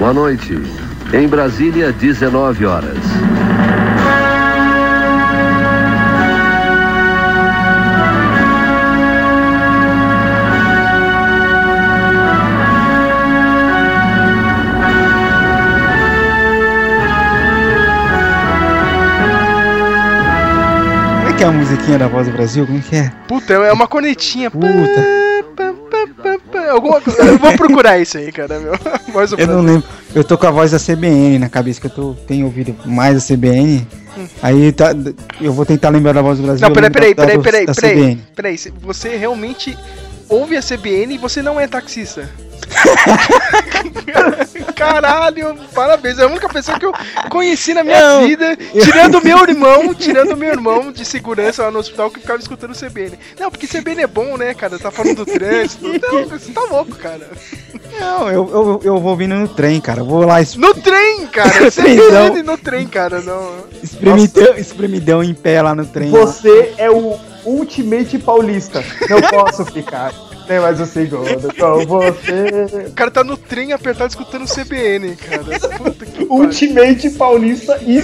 Boa 0.00 0.14
noite. 0.14 0.54
Em 1.12 1.28
Brasília, 1.28 1.92
19 1.92 2.64
horas. 2.64 2.96
Como 21.18 21.28
é 21.28 21.32
que 21.36 21.44
é 21.44 21.46
a 21.46 21.52
musiquinha 21.52 21.98
da 21.98 22.08
Voz 22.08 22.26
do 22.26 22.32
Brasil? 22.32 22.64
Como 22.64 22.78
é 22.78 22.80
que 22.80 22.96
é? 22.96 23.12
Puta, 23.28 23.52
é 23.52 23.70
uma 23.70 23.86
cornetinha. 23.86 24.50
Puta. 24.50 25.19
Alguma. 26.72 27.02
Eu 27.18 27.38
vou 27.38 27.52
procurar 27.54 27.98
isso 27.98 28.18
aí, 28.18 28.30
cara, 28.30 28.58
meu. 28.58 28.72
Voz 29.12 29.32
Eu 29.32 29.46
não 29.46 29.62
lembro. 29.62 29.84
Eu 30.14 30.24
tô 30.24 30.38
com 30.38 30.46
a 30.46 30.50
voz 30.50 30.70
da 30.70 30.78
CBN 30.78 31.38
na 31.38 31.48
cabeça, 31.48 31.80
que 31.80 31.86
eu 31.86 31.90
tô, 31.90 32.14
tenho 32.26 32.46
ouvido 32.46 32.74
mais 32.84 33.16
a 33.16 33.34
CBN. 33.34 33.86
Aí 34.42 34.72
tá, 34.72 34.92
eu 35.40 35.52
vou 35.52 35.64
tentar 35.64 35.88
lembrar 35.88 36.12
da 36.12 36.22
voz 36.22 36.38
do 36.38 36.44
Brasil. 36.44 36.66
Não, 36.66 36.74
peraí, 36.74 36.90
peraí, 36.90 37.14
peraí, 37.14 37.38
peraí, 37.38 37.66
peraí. 37.66 38.18
Peraí, 38.34 38.56
você 38.80 39.16
realmente 39.16 39.76
ouve 40.28 40.56
a 40.56 40.62
CBN 40.62 41.14
e 41.14 41.18
você 41.18 41.42
não 41.42 41.60
é 41.60 41.66
taxista. 41.66 42.28
Caralho, 44.74 45.56
parabéns. 45.74 46.18
É 46.18 46.24
a 46.24 46.26
única 46.26 46.48
pessoa 46.48 46.78
que 46.78 46.86
eu 46.86 46.92
conheci 47.28 47.74
na 47.74 47.84
minha 47.84 48.00
Não. 48.00 48.26
vida, 48.26 48.56
tirando 48.56 49.22
meu 49.22 49.38
irmão, 49.42 49.94
tirando 49.94 50.36
meu 50.36 50.50
irmão 50.50 50.90
de 50.92 51.04
segurança 51.04 51.64
lá 51.64 51.70
no 51.70 51.78
hospital 51.78 52.10
que 52.10 52.20
ficava 52.20 52.38
escutando 52.38 52.74
CBN. 52.74 53.18
Não, 53.38 53.50
porque 53.50 53.66
CBN 53.66 54.02
é 54.02 54.06
bom, 54.06 54.36
né, 54.36 54.54
cara? 54.54 54.78
Tá 54.78 54.90
falando 54.90 55.16
do 55.16 55.26
trânsito. 55.26 55.86
Não, 55.86 56.26
você 56.28 56.52
tá 56.52 56.62
louco, 56.62 56.94
cara. 56.96 57.28
Não, 57.98 58.28
eu, 58.30 58.48
eu, 58.50 58.80
eu 58.84 58.98
vou 59.00 59.16
vindo 59.16 59.34
no 59.34 59.48
trem, 59.48 59.80
cara. 59.80 60.00
Eu 60.00 60.04
Vou 60.06 60.24
lá 60.24 60.40
es- 60.40 60.56
No 60.56 60.74
trem, 60.74 61.26
cara. 61.26 61.50
CBN 61.70 62.42
no 62.42 62.56
trem, 62.58 62.86
cara. 62.86 63.20
Não. 63.20 63.64
espremidão, 63.82 64.56
espremidão 64.56 65.22
em 65.24 65.34
pé 65.34 65.60
lá 65.62 65.74
no 65.74 65.84
trem. 65.86 66.10
lá. 66.10 66.20
Você 66.20 66.72
é 66.78 66.90
o 66.90 67.16
Ultimate 67.44 68.18
Paulista. 68.18 68.82
Não 69.08 69.20
posso 69.22 69.64
ficar. 69.66 70.12
Nem 70.48 70.60
mais 70.60 70.80
um 70.80 70.86
segundo. 70.86 71.54
Com 71.54 71.86
você. 71.86 72.86
O 72.88 72.92
cara 72.92 73.10
tá 73.10 73.24
no 73.24 73.36
trem 73.36 73.72
apertado 73.72 74.10
escutando 74.10 74.46
CBN, 74.46 75.16
cara. 75.16 75.60
Puta 75.78 76.06
que. 76.06 76.24
Ultimate 76.24 77.10
Paulista 77.10 77.78
e 77.82 77.98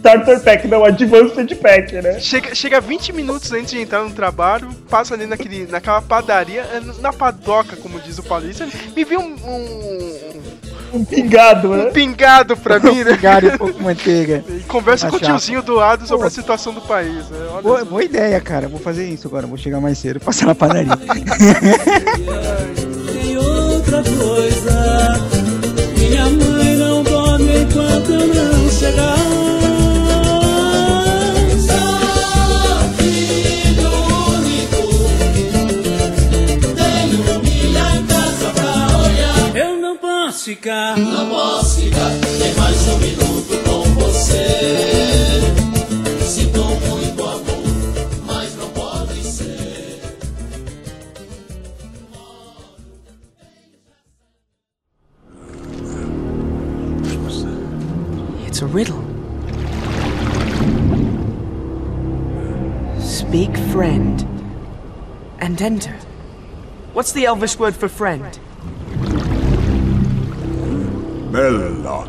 Starter 0.00 0.40
Pack, 0.40 0.66
não, 0.68 0.84
Advanced 0.84 1.54
Pack, 1.56 1.92
né? 1.94 2.18
Chega, 2.20 2.54
chega 2.54 2.80
20 2.80 3.12
minutos 3.12 3.52
antes 3.52 3.70
de 3.70 3.80
entrar 3.80 4.02
no 4.02 4.10
trabalho, 4.10 4.68
passa 4.88 5.14
ali 5.14 5.26
naquele, 5.26 5.66
naquela 5.66 6.00
padaria, 6.00 6.64
na 7.00 7.12
padoca, 7.12 7.76
como 7.76 8.00
diz 8.00 8.18
o 8.18 8.22
paulista, 8.22 8.66
me 8.96 9.04
vê 9.04 9.16
um, 9.18 9.34
um, 9.34 10.42
Um 10.92 11.04
pingado, 11.04 11.70
um 11.70 11.76
né? 11.76 11.90
pingado 11.90 12.56
pra 12.56 12.78
mim, 12.80 13.04
né? 13.04 13.12
Cigarro 13.12 13.46
e 13.46 13.50
um 13.50 13.58
pouco 13.58 13.74
de 13.74 13.82
manteiga. 13.82 14.44
E 14.48 14.60
conversa 14.60 15.08
com 15.08 15.16
o 15.16 15.20
tiozinho 15.20 15.62
do 15.62 15.74
lado 15.74 16.06
sobre 16.06 16.26
a 16.26 16.30
situação 16.30 16.72
do 16.72 16.80
país. 16.80 17.28
Né? 17.28 17.38
Olha 17.52 17.62
Boa, 17.62 17.84
boa 17.84 18.04
ideia, 18.04 18.40
cara. 18.40 18.68
Vou 18.68 18.80
fazer 18.80 19.08
isso 19.08 19.28
agora. 19.28 19.46
Vou 19.46 19.56
chegar 19.56 19.80
mais 19.80 19.98
cedo, 19.98 20.20
passar 20.20 20.46
na 20.46 20.54
padaria. 20.54 20.96
Tem 23.12 23.36
outra 23.36 24.02
coisa. 24.02 25.20
Minha 25.96 26.30
mãe 26.30 26.76
não 26.76 27.02
dorme 27.02 27.62
enquanto 27.62 28.10
eu 28.10 28.26
não 28.34 28.70
chegar. 28.70 29.49
Posso 40.50 40.56
ficar. 40.56 40.96
Não 40.98 41.28
posso 41.28 41.80
ficar 41.80 42.10
nem 42.38 42.54
mais 42.54 42.88
um 42.88 42.98
minuto 42.98 43.64
com 43.64 43.82
você. 43.94 44.46
Sinto 46.26 46.64
muito 46.64 47.22
amor, 47.22 47.62
mas 48.26 48.56
não 48.56 48.68
pode 48.70 49.22
ser. 49.22 50.00
It's 58.46 58.62
a 58.62 58.66
riddle. 58.66 59.04
Speak 63.00 63.56
friend 63.72 64.26
and 65.40 65.60
enter. 65.62 65.94
What's 66.92 67.12
the 67.12 67.26
Elvish 67.26 67.58
word 67.58 67.76
for 67.76 67.88
friend? 67.88 68.38
Bella. 71.30 72.08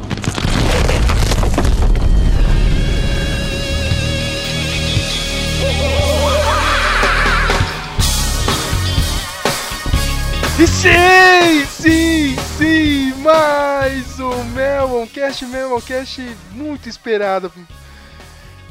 E 10.59 10.67
sim, 10.67 11.65
sim, 11.69 12.35
sim, 12.57 13.13
mais 13.21 14.19
um 14.19 14.43
Meloncast, 14.55 15.45
Meloncast 15.45 16.35
muito 16.53 16.89
esperado. 16.89 17.53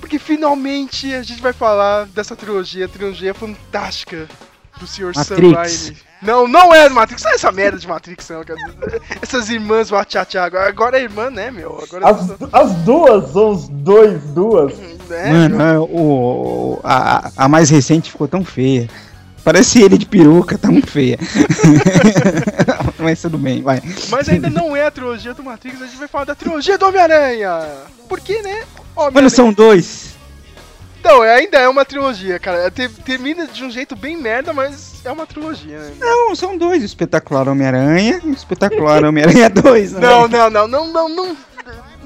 Porque 0.01 0.19
finalmente 0.19 1.15
a 1.15 1.23
gente 1.23 1.41
vai 1.41 1.53
falar 1.53 2.07
dessa 2.07 2.35
trilogia, 2.35 2.89
trilogia 2.89 3.33
fantástica 3.33 4.29
do 4.81 4.87
Sr. 4.87 5.13
Raimi. 5.55 5.97
Não, 6.23 6.47
não 6.49 6.75
é 6.75 6.89
Matrix, 6.89 7.23
não 7.23 7.31
é 7.31 7.35
essa 7.35 7.51
merda 7.53 7.79
de 7.79 7.87
Matrix 7.89 8.29
não, 8.29 8.45
cara. 8.45 8.59
Essas 9.23 9.49
irmãs 9.49 9.89
Wachachá, 9.91 10.45
agora, 10.45 10.69
agora 10.69 10.99
é 10.99 11.03
irmã, 11.03 11.31
né, 11.31 11.51
meu? 11.51 11.83
Agora 11.83 12.09
As, 12.11 12.31
as 12.53 12.73
duas, 12.83 13.35
ou 13.37 13.53
os 13.53 13.69
dois, 13.69 14.23
duas. 14.25 14.73
é, 15.11 15.33
Mano, 15.33 15.57
meu. 15.57 15.67
é, 15.67 15.79
o, 15.79 15.85
o- 15.85 16.81
a, 16.85 17.31
a 17.37 17.49
mais 17.49 17.71
recente 17.71 18.11
ficou 18.11 18.29
tão 18.29 18.45
feia. 18.45 18.89
Parece 19.43 19.81
ele 19.81 19.97
de 19.97 20.05
peruca, 20.05 20.59
tão 20.59 20.83
feia. 20.83 21.19
Mas 22.99 23.23
tudo 23.23 23.39
bem, 23.39 23.63
vai. 23.63 23.83
Mas 24.11 24.29
ainda 24.29 24.51
não 24.51 24.77
é 24.77 24.85
a 24.87 24.91
trilogia 24.91 25.33
do 25.33 25.43
Matrix, 25.43 25.81
a 25.81 25.87
gente 25.87 25.97
vai 25.97 26.09
falar 26.09 26.25
da 26.25 26.35
trilogia 26.35 26.77
do 26.77 26.87
Homem-Aranha. 26.87 27.67
Por 28.09 28.21
quê, 28.21 28.43
né? 28.43 28.57
Mano, 28.95 29.09
Homem-Aranha- 29.09 29.31
são 29.31 29.53
dois. 29.53 30.11
Não, 31.03 31.25
é- 31.25 31.37
ainda 31.37 31.59
é 31.59 31.69
uma 31.69 31.85
trilogia, 31.85 32.39
cara. 32.39 32.71
Te- 32.71 32.89
Termina 32.89 33.47
de 33.47 33.65
um 33.65 33.71
jeito 33.71 33.97
bem 33.97 34.17
merda, 34.17 34.53
mas 34.53 35.01
é 35.05 35.11
uma 35.11 35.27
trilogia, 35.27 35.79
né? 35.79 35.93
Não, 35.99 36.35
são 36.37 36.57
dois. 36.59 36.83
O 36.83 36.87
espetacular 36.87 37.49
Homem-Aranha 37.49 38.21
e 38.25 38.29
o 38.29 38.33
espetacular 38.33 39.05
Homem-Aranha 39.05 39.49
2. 39.49 39.93
né? 39.93 40.01
Não, 40.01 40.29
não, 40.29 40.51
não, 40.51 40.69
não, 40.69 40.87
não, 40.93 41.09
não. 41.09 41.37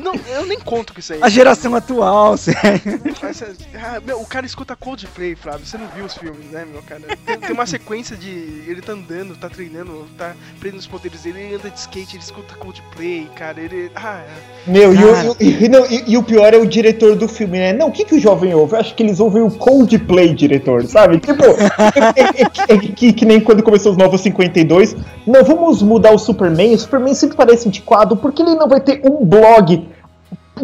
Não, 0.04 0.15
eu 0.32 0.44
nem 0.47 0.59
conto 0.60 0.92
com 0.92 1.00
isso 1.00 1.15
aí. 1.15 1.19
A 1.22 1.28
geração 1.31 1.75
atual, 1.75 2.37
sério. 2.38 3.00
Essa- 3.22 3.53
ah, 3.75 4.00
meu, 4.06 4.20
o 4.20 4.26
cara 4.26 4.44
escuta 4.44 4.76
Coldplay, 4.76 5.34
Flávio. 5.34 5.65
Você 5.66 5.78
não 5.78 5.87
viu 5.88 6.04
os 6.04 6.15
filmes, 6.15 6.50
né, 6.53 6.65
meu 6.70 6.82
cara? 6.82 7.00
Tem, 7.25 7.38
tem 7.38 7.53
uma 7.53 7.66
sequência 7.66 8.16
de. 8.16 8.28
Ele 8.66 8.82
tá 8.82 8.93
andando, 8.93 9.34
tá 9.37 9.48
treinando, 9.48 10.04
tá 10.19 10.34
prendendo 10.60 10.81
os 10.81 10.87
poderes 10.87 11.22
dele, 11.22 11.41
ele 11.41 11.54
anda 11.56 11.70
de 11.70 11.78
skate, 11.78 12.16
ele 12.16 12.22
escuta 12.22 12.54
Coldplay, 12.56 13.28
cara. 13.34 13.60
Ele. 13.60 13.91
Ah, 13.97 14.22
Meu, 14.66 14.94
e, 14.94 15.04
o- 15.04 15.12
Cara. 15.12 15.37
e, 15.41 15.64
e- 15.64 15.69
não, 15.69 15.87
e- 15.87 16.04
e 16.09 16.16
o 16.19 16.22
pior 16.22 16.53
é 16.53 16.56
o 16.59 16.66
diretor 16.66 17.16
do 17.16 17.26
filme, 17.26 17.59
né? 17.59 17.72
Não, 17.72 17.88
o 17.88 17.93
que, 17.93 18.04
que 18.04 18.14
o 18.16 18.20
jovem 18.20 18.53
ouve? 18.54 18.75
Eu 18.75 18.81
acho 18.81 18.94
que 18.94 19.03
eles 19.03 19.20
ouvem 19.20 19.43
o 19.43 19.50
Coldplay, 19.50 20.34
diretor, 20.34 20.84
sabe? 20.87 21.19
Tipo, 21.19 21.43
é, 22.14 22.20
é- 22.20 22.43
é- 22.43 22.75
é 22.75 22.78
que, 22.78 23.12
que 23.12 23.25
nem 23.25 23.41
quando 23.41 23.62
começou 23.62 23.93
os 23.93 23.98
Novos 23.98 24.20
52. 24.20 24.94
Não, 25.26 25.43
vamos 25.44 25.81
mudar 25.82 26.12
o 26.12 26.19
Superman. 26.19 26.75
O 26.75 26.78
Superman 26.78 27.14
sempre 27.14 27.37
parece 27.37 27.69
antiquado, 27.69 28.16
porque 28.16 28.43
ele 28.43 28.54
não 28.54 28.69
vai 28.69 28.81
ter 28.81 29.00
um 29.04 29.25
blog. 29.25 29.88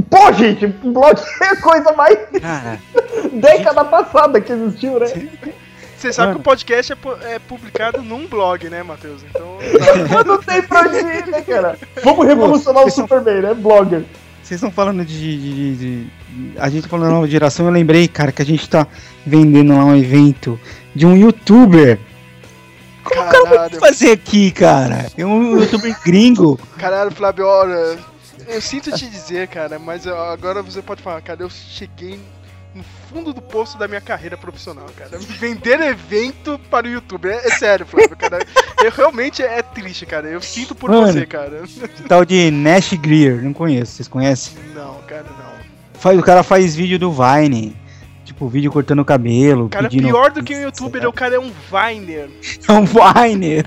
Pô, 0.08 0.32
gente, 0.32 0.66
blog 0.68 1.20
é 1.42 1.46
a 1.46 1.56
coisa 1.56 1.92
mais 1.92 2.16
Cara, 2.40 2.80
década 3.32 3.84
passada 3.84 4.40
que 4.40 4.52
existiu, 4.52 5.00
né? 5.00 5.06
você 5.96 6.12
sabe 6.12 6.28
Mano. 6.28 6.34
que 6.36 6.40
o 6.40 6.44
podcast 6.44 6.92
é, 6.92 6.94
pu- 6.96 7.16
é 7.22 7.38
publicado 7.40 8.00
num 8.02 8.26
blog, 8.26 8.68
né, 8.70 8.82
Matheus? 8.82 9.22
Então. 9.28 9.58
Não 10.24 10.38
tem 10.38 10.62
pra 10.62 10.82
onde 10.82 10.96
ir, 10.96 11.26
né, 11.26 11.42
cara? 11.42 11.76
Vamos 12.04 12.26
revolucionar 12.26 12.82
o 12.82 12.84
Vocês 12.84 12.94
são- 12.94 13.06
Superman, 13.08 13.42
né? 13.42 13.54
Blogger. 13.54 14.04
vocês 14.42 14.58
estão 14.58 14.70
falando 14.70 15.04
de, 15.04 15.18
de- 15.38 15.76
de- 15.76 16.04
de- 16.04 16.58
A 16.58 16.70
gente 16.70 16.84
tá 16.84 16.88
falando 16.88 17.08
da 17.08 17.12
nova 17.14 17.26
geração, 17.28 17.66
eu 17.66 17.72
lembrei, 17.72 18.06
cara, 18.08 18.32
que 18.32 18.40
a 18.40 18.46
gente 18.46 18.68
tá 18.70 18.86
vendendo 19.26 19.76
lá 19.76 19.84
um 19.84 19.96
evento 19.96 20.58
de 20.94 21.04
um 21.04 21.16
youtuber. 21.16 21.98
Como 23.04 23.20
o 23.20 23.24
cara 23.30 23.44
vai 23.68 23.70
fazer 23.70 24.12
aqui, 24.12 24.50
cara? 24.52 25.06
É 25.18 25.26
um 25.26 25.58
youtuber 25.60 25.94
gringo. 26.04 26.58
Caralho, 26.78 27.10
Flávio, 27.10 27.44
olha, 27.46 27.98
eu 28.50 28.60
sinto 28.60 28.92
te 28.92 29.08
dizer, 29.08 29.48
cara, 29.48 29.78
mas 29.78 30.06
agora 30.06 30.62
você 30.62 30.82
pode 30.82 31.02
falar, 31.02 31.20
cara, 31.22 31.42
eu 31.42 31.50
cheguei 31.50 32.20
no 32.74 32.84
fundo 33.08 33.32
do 33.32 33.42
poço 33.42 33.76
da 33.76 33.88
minha 33.88 34.00
carreira 34.00 34.36
profissional, 34.36 34.86
cara. 34.96 35.18
Vender 35.18 35.80
evento 35.80 36.58
para 36.70 36.86
o 36.86 36.90
YouTube. 36.90 37.28
É, 37.28 37.46
é 37.46 37.50
sério, 37.50 37.84
Flávio, 37.86 38.16
cara. 38.16 38.38
Eu 38.82 38.90
realmente 38.90 39.42
é 39.42 39.62
triste, 39.62 40.06
cara. 40.06 40.28
Eu 40.28 40.40
sinto 40.40 40.74
por 40.74 40.90
Mano. 40.90 41.12
você, 41.12 41.26
cara. 41.26 41.64
Tal 42.08 42.24
de 42.24 42.50
Nash 42.50 42.92
Greer, 42.94 43.42
não 43.42 43.52
conheço, 43.52 43.92
vocês 43.92 44.08
conhecem? 44.08 44.54
Não, 44.74 45.00
cara, 45.02 45.26
não. 45.38 46.18
O 46.18 46.22
cara 46.22 46.42
faz 46.42 46.74
vídeo 46.74 46.98
do 46.98 47.12
Vine. 47.12 47.76
Tipo, 48.40 48.48
vídeo 48.48 48.72
cortando 48.72 49.00
o 49.00 49.04
cabelo. 49.04 49.68
Cara, 49.68 49.86
pedindo 49.90 50.08
pior 50.08 50.30
do 50.30 50.42
que 50.42 50.54
um 50.56 50.60
youtuber, 50.62 51.06
o 51.06 51.12
cara 51.12 51.34
é 51.34 51.38
um 51.38 51.52
Viner. 51.70 52.30
É 52.66 52.72
um 52.72 52.84
Viner. 52.86 53.66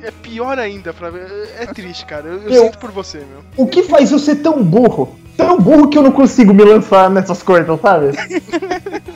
É 0.00 0.10
pior 0.12 0.58
ainda, 0.60 0.92
pra 0.92 1.10
ver. 1.10 1.26
É 1.58 1.66
triste, 1.66 2.06
cara. 2.06 2.28
Eu, 2.28 2.42
eu 2.42 2.50
Eu- 2.50 2.64
sinto 2.66 2.78
por 2.78 2.92
você, 2.92 3.18
meu. 3.18 3.42
O 3.56 3.66
que 3.66 3.82
faz 3.82 4.12
eu 4.12 4.20
ser 4.20 4.36
tão 4.36 4.62
burro? 4.62 5.16
Tão 5.36 5.58
burro 5.58 5.88
que 5.88 5.98
eu 5.98 6.02
não 6.04 6.12
consigo 6.12 6.54
me 6.54 6.62
lançar 6.62 7.10
nessas 7.10 7.42
coisas, 7.42 7.80
sabe? 7.80 8.10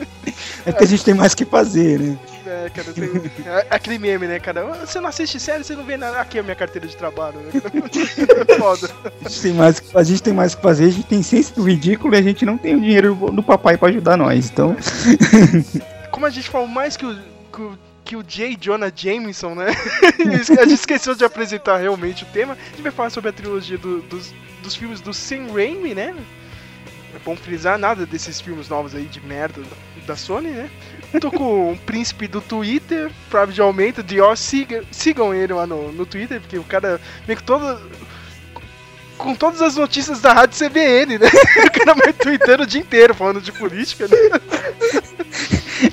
É 0.65 0.71
porque 0.71 0.83
a 0.83 0.87
gente 0.87 1.05
tem 1.05 1.13
mais 1.13 1.33
que 1.33 1.45
fazer, 1.45 1.97
né? 1.97 2.17
É, 2.47 2.69
cara, 2.73 2.93
tem. 2.93 3.09
é 3.45 3.67
aquele 3.69 3.99
meme, 3.99 4.27
né, 4.27 4.39
cara? 4.39 4.63
Você 4.85 4.99
não 4.99 5.09
assiste 5.09 5.39
série, 5.39 5.63
você 5.63 5.75
não 5.75 5.83
vê 5.83 5.97
nada. 5.97 6.19
Aqui 6.19 6.37
é 6.37 6.39
a 6.39 6.43
minha 6.43 6.55
carteira 6.55 6.87
de 6.87 6.95
trabalho, 6.95 7.39
né? 7.39 7.51
cara? 7.59 7.71
Foda. 8.57 8.89
A 9.25 9.29
gente, 9.29 9.41
tem 9.41 9.53
mais, 9.53 9.83
a 9.95 10.03
gente 10.03 10.23
tem 10.23 10.33
mais 10.33 10.55
que 10.55 10.61
fazer, 10.61 10.85
a 10.85 10.89
gente 10.89 11.05
tem 11.07 11.21
ciência 11.21 11.53
do 11.55 11.63
ridículo 11.63 12.15
e 12.15 12.17
a 12.17 12.21
gente 12.21 12.45
não 12.45 12.57
tem 12.57 12.75
o 12.75 12.79
dinheiro 12.81 13.13
do, 13.15 13.31
do 13.31 13.43
papai 13.43 13.77
pra 13.77 13.89
ajudar 13.89 14.15
nós. 14.17 14.49
Então, 14.49 14.75
Como 16.11 16.25
a 16.25 16.29
gente 16.29 16.49
falou 16.49 16.67
mais 16.67 16.95
que 16.97 17.05
o. 17.05 17.15
Que 17.51 17.61
o 17.61 17.77
que 18.07 18.15
o 18.15 18.23
J. 18.23 18.55
Jonah 18.57 18.89
Jameson, 18.95 19.53
né? 19.53 19.65
a 20.23 20.63
gente 20.63 20.75
esqueceu 20.75 21.13
de 21.13 21.25
apresentar 21.25 21.75
realmente 21.75 22.23
o 22.23 22.27
tema. 22.27 22.53
A 22.53 22.69
gente 22.69 22.81
vai 22.81 22.91
falar 22.93 23.09
sobre 23.09 23.31
a 23.31 23.33
trilogia 23.33 23.77
do- 23.77 24.01
dos, 24.03 24.33
dos 24.63 24.77
filmes 24.77 25.01
do 25.01 25.13
Sam 25.13 25.51
Raimi, 25.53 25.93
né? 25.93 26.15
É 27.13 27.19
bom 27.25 27.35
frisar 27.35 27.77
nada 27.77 28.05
desses 28.05 28.39
filmes 28.39 28.69
novos 28.69 28.95
aí 28.95 29.03
de 29.03 29.19
merda 29.19 29.61
da 30.05 30.15
Sony, 30.15 30.51
né? 30.51 30.69
Tô 31.21 31.31
com 31.31 31.71
um 31.71 31.77
príncipe 31.77 32.27
do 32.27 32.41
Twitter, 32.41 33.09
Flávio 33.29 33.55
de 34.03 34.21
ó, 34.21 34.35
siga, 34.35 34.83
sigam 34.91 35.33
ele 35.33 35.53
lá 35.53 35.65
no, 35.65 35.91
no 35.91 36.05
Twitter, 36.05 36.41
porque 36.41 36.57
o 36.57 36.63
cara 36.63 36.99
meio 37.25 37.37
que 37.37 37.43
todo. 37.43 37.79
Com 39.17 39.33
todas 39.33 39.61
as 39.63 39.75
notícias 39.75 40.21
da 40.21 40.31
rádio 40.31 40.57
CBN, 40.59 41.17
né? 41.17 41.27
O 41.65 41.71
cara 41.71 41.93
vai 41.95 42.13
tweetando 42.13 42.63
o 42.63 42.67
dia 42.67 42.81
inteiro 42.81 43.15
falando 43.15 43.41
de 43.41 43.51
política, 43.51 44.07
né? 44.07 44.17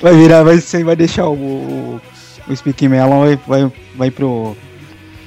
vai 0.03 0.15
virar, 0.15 0.43
vai, 0.43 0.59
vai 0.59 0.97
deixar 0.97 1.27
o, 1.29 1.35
o, 1.35 2.01
o 2.47 2.57
Speaking 2.57 2.89
Melon, 2.89 3.21
vai, 3.21 3.37
vai, 3.47 3.73
vai 3.95 4.11
pro, 4.11 4.55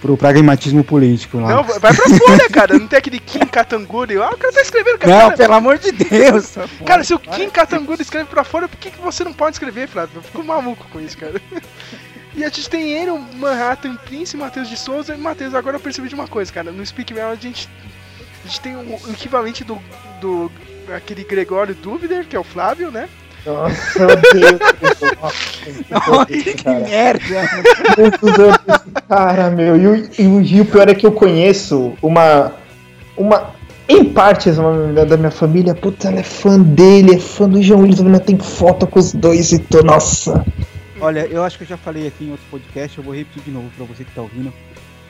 pro 0.01 0.17
pragmatismo 0.17 0.83
político 0.83 1.39
lá. 1.39 1.49
Não, 1.55 1.63
vai 1.63 1.79
pra 1.79 1.94
Folha, 1.94 2.49
cara. 2.49 2.77
Não 2.77 2.88
tem 2.88 2.99
aquele 2.99 3.19
Kim 3.19 3.39
Katanguri 3.39 4.15
lá. 4.15 4.29
O 4.29 4.38
cara 4.38 4.53
tá 4.53 4.61
escrevendo, 4.61 4.97
cara. 4.97 5.13
Não, 5.13 5.21
cara, 5.25 5.38
pelo 5.38 5.53
amor 5.53 5.77
de 5.77 5.91
Deus. 5.91 6.55
cara, 6.85 7.03
se 7.03 7.13
o 7.13 7.19
Kim 7.19 7.49
Katanguri 7.49 8.01
escreve 8.01 8.29
pra 8.29 8.44
Folha, 8.44 8.67
por 8.67 8.77
que, 8.77 8.91
que 8.91 9.01
você 9.01 9.23
não 9.23 9.33
pode 9.33 9.55
escrever, 9.55 9.88
Flávio? 9.88 10.17
Eu 10.17 10.21
fico 10.21 10.44
maluco 10.44 10.85
com 10.91 10.99
isso, 10.99 11.17
cara. 11.17 11.41
E 12.35 12.44
a 12.44 12.49
gente 12.49 12.69
tem 12.69 12.91
ele, 12.91 13.09
o 13.09 13.17
Manhattan 13.17 13.95
Prince, 13.95 14.38
Matheus 14.38 14.69
de 14.69 14.77
Souza. 14.77 15.15
E 15.15 15.17
Matheus, 15.17 15.55
agora 15.55 15.77
eu 15.77 15.79
percebi 15.79 16.07
de 16.07 16.15
uma 16.15 16.27
coisa, 16.27 16.53
cara. 16.53 16.71
No 16.71 16.85
Speak 16.85 17.11
Mail 17.13 17.29
a 17.29 17.35
gente, 17.35 17.67
a 18.45 18.47
gente 18.47 18.61
tem 18.61 18.75
o 18.75 18.79
o 18.79 19.11
equivalente 19.11 19.63
do, 19.63 19.81
do 20.21 20.51
aquele 20.95 21.23
Gregório 21.23 21.75
Duvider, 21.75 22.25
que 22.25 22.35
é 22.35 22.39
o 22.39 22.43
Flávio, 22.43 22.91
né? 22.91 23.09
Nossa, 23.47 23.99
eu 23.99 24.07
odeio 24.09 24.59
esse 24.81 25.15
Nossa, 25.91 26.25
que 26.25 26.63
cara. 26.63 26.79
merda. 26.81 27.49
Muitos 27.97 28.39
anos 28.39 28.59
esse 28.67 28.91
cara, 29.07 29.49
meu. 29.49 29.77
E 29.77 29.88
o, 29.88 30.41
e 30.41 30.61
o, 30.61 30.65
pior 30.65 30.89
é 30.89 30.94
que 30.94 31.05
eu 31.07 31.11
conheço 31.13 31.94
uma. 32.01 32.51
Uma. 33.15 33.55
Em 33.89 34.03
partes, 34.03 34.57
uma 34.57 34.73
menina 34.73 35.05
da 35.05 35.15
minha 35.15 35.31
família, 35.31 35.73
puta, 35.73 36.09
ela 36.09 36.19
é 36.19 36.23
fã 36.23 36.59
dele, 36.59 37.15
é 37.15 37.19
fã 37.19 37.47
do 37.47 37.63
João 37.63 37.81
Willis, 37.83 38.01
ainda 38.01 38.19
tem 38.19 38.38
foto 38.38 38.85
com 38.85 38.99
os 38.99 39.13
dois 39.13 39.53
e 39.53 39.59
tô. 39.59 39.81
Nossa. 39.81 40.45
Olha, 41.00 41.25
eu 41.27 41.41
acho 41.41 41.57
que 41.57 41.63
eu 41.63 41.67
já 41.69 41.77
falei 41.77 42.05
aqui 42.05 42.25
em 42.25 42.31
outro 42.31 42.45
podcast, 42.51 42.97
eu 42.97 43.03
vou 43.03 43.15
repetir 43.15 43.43
de 43.43 43.51
novo 43.51 43.67
pra 43.77 43.85
você 43.85 44.03
que 44.03 44.11
tá 44.11 44.21
ouvindo. 44.21 44.51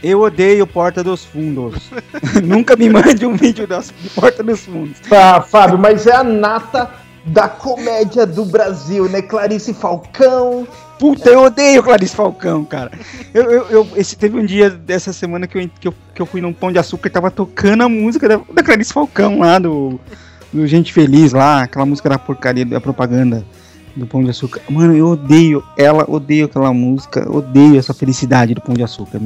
Eu 0.03 0.21
odeio 0.21 0.67
Porta 0.67 1.03
dos 1.03 1.25
Fundos. 1.25 1.89
Nunca 2.43 2.75
me 2.75 2.87
mande 2.87 3.25
um 3.25 3.35
vídeo 3.35 3.65
das- 3.65 3.91
Porta 4.13 4.43
dos 4.43 4.59
Fundos. 4.63 4.99
Tá, 5.09 5.41
Fábio, 5.41 5.79
mas 5.79 6.05
é 6.05 6.15
a 6.15 6.23
nata 6.23 6.91
da 7.27 7.47
comédia 7.47 8.25
do 8.25 8.45
Brasil, 8.45 9.07
né? 9.09 9.21
Clarice 9.21 9.73
Falcão. 9.73 10.67
Puta, 10.97 11.29
eu 11.29 11.41
odeio 11.43 11.83
Clarice 11.83 12.15
Falcão, 12.15 12.63
cara. 12.65 12.91
Eu, 13.33 13.43
eu, 13.51 13.65
eu- 13.69 13.87
esse, 13.95 14.15
teve 14.15 14.37
um 14.39 14.45
dia 14.45 14.69
dessa 14.69 15.13
semana 15.13 15.45
que 15.45 15.57
eu, 15.57 15.69
que, 15.79 15.87
eu, 15.87 15.93
que 16.15 16.21
eu 16.21 16.25
fui 16.25 16.41
num 16.41 16.53
Pão 16.53 16.71
de 16.71 16.79
Açúcar 16.79 17.07
e 17.07 17.11
tava 17.11 17.29
tocando 17.29 17.83
a 17.83 17.89
música 17.89 18.27
da, 18.27 18.39
da 18.53 18.63
Clarice 18.63 18.93
Falcão 18.93 19.39
lá, 19.39 19.59
do, 19.59 19.99
do 20.51 20.65
Gente 20.65 20.91
Feliz 20.93 21.33
lá, 21.33 21.63
aquela 21.63 21.85
música 21.85 22.09
da 22.09 22.17
porcaria, 22.17 22.65
da 22.65 22.81
propaganda 22.81 23.45
do 23.97 24.07
Pão 24.07 24.23
de 24.23 24.29
Açúcar. 24.29 24.61
Mano, 24.69 24.95
eu 24.95 25.07
odeio 25.07 25.63
ela, 25.77 26.05
odeio 26.07 26.45
aquela 26.45 26.71
música, 26.73 27.29
odeio 27.29 27.77
essa 27.77 27.93
felicidade 27.93 28.53
do 28.53 28.61
Pão 28.61 28.75
de 28.75 28.83
Açúcar. 28.83 29.19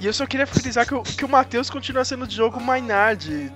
E 0.00 0.06
eu 0.06 0.12
só 0.12 0.26
queria 0.26 0.46
frisar 0.46 0.86
que 0.86 0.94
o, 0.94 1.02
que 1.02 1.22
o 1.24 1.28
Matheus 1.28 1.68
continua 1.68 2.02
sendo 2.04 2.24
o 2.24 2.26
Diogo 2.26 2.58
Maynard 2.60 3.52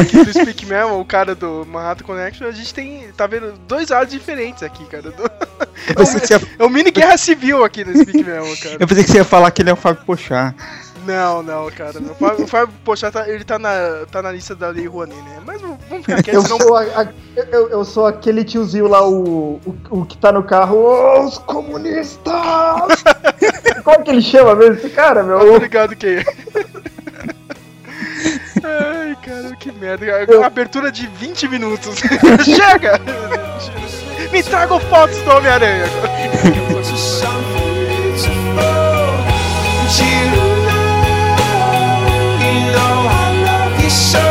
aqui 0.00 0.24
do 0.24 0.32
Speak 0.32 0.64
Mel, 0.66 0.98
o 0.98 1.04
cara 1.04 1.34
do 1.34 1.66
Manhattan 1.66 2.04
Connection. 2.04 2.46
A 2.46 2.52
gente 2.52 2.72
tem, 2.72 3.04
tá 3.14 3.26
vendo, 3.26 3.52
dois 3.68 3.90
lados 3.90 4.10
diferentes 4.12 4.62
aqui, 4.62 4.84
cara. 4.86 5.10
Do- 5.10 5.30
você 5.94 6.32
ia, 6.32 6.40
é 6.58 6.64
o 6.64 6.70
mini 6.70 6.90
guerra 6.90 7.18
civil 7.18 7.62
aqui 7.64 7.84
no 7.84 7.92
Speak 7.96 8.24
Mel, 8.24 8.44
cara. 8.62 8.76
eu 8.80 8.86
pensei 8.88 9.04
que 9.04 9.10
você 9.10 9.18
ia 9.18 9.24
falar 9.24 9.50
que 9.50 9.60
ele 9.60 9.68
é 9.68 9.72
o 9.74 9.76
Fábio 9.76 10.02
Pochá. 10.06 10.54
Não, 11.06 11.42
não, 11.42 11.70
cara. 11.70 11.98
O 11.98 12.14
Fábio, 12.14 12.44
o 12.44 12.46
Fábio 12.48 12.74
Pochá, 12.84 13.10
tá, 13.10 13.28
ele 13.28 13.44
tá 13.44 13.58
na, 13.58 14.06
tá 14.10 14.22
na 14.22 14.30
lista 14.32 14.54
da 14.54 14.68
Lei 14.68 14.86
Rouanet, 14.86 15.20
né? 15.22 15.40
Mas 15.44 15.60
vamos 15.60 15.78
ficar 16.06 16.22
quieto, 16.22 16.34
Eu 16.36 16.42
senão... 16.42 16.58
sou, 16.60 16.76
a- 16.76 16.82
a- 16.82 17.08
eu, 17.50 17.68
eu 17.70 17.84
sou 17.84 18.06
aquele 18.06 18.44
tiozinho 18.44 18.86
lá, 18.88 19.06
o, 19.06 19.60
o, 19.64 19.76
o 19.90 20.04
que 20.06 20.16
tá 20.18 20.30
no 20.30 20.42
carro, 20.42 20.76
"Ô, 20.76 21.24
os 21.24 21.38
comunistas! 21.38 22.32
Como 23.84 24.04
que 24.04 24.10
ele 24.10 24.22
chama 24.22 24.54
mesmo 24.54 24.74
esse 24.76 24.90
cara, 24.90 25.22
meu? 25.24 25.54
Obrigado, 25.54 25.96
quem 25.96 26.18
é. 26.18 26.24
Ai, 28.64 29.16
cara, 29.24 29.56
que 29.56 29.72
merda. 29.72 30.06
A 30.42 30.46
abertura 30.46 30.92
de 30.92 31.06
20 31.08 31.48
minutos. 31.48 31.98
Chega! 32.44 33.00
Me 34.30 34.42
tragam 34.42 34.78
fotos 34.80 35.18
do 35.22 35.30
Homem-Aranha. 35.32 35.84
you 42.52 42.60
know 42.76 43.08
I 43.08 43.34
love 43.44 43.82
you 43.82 43.90
so. 43.90 44.22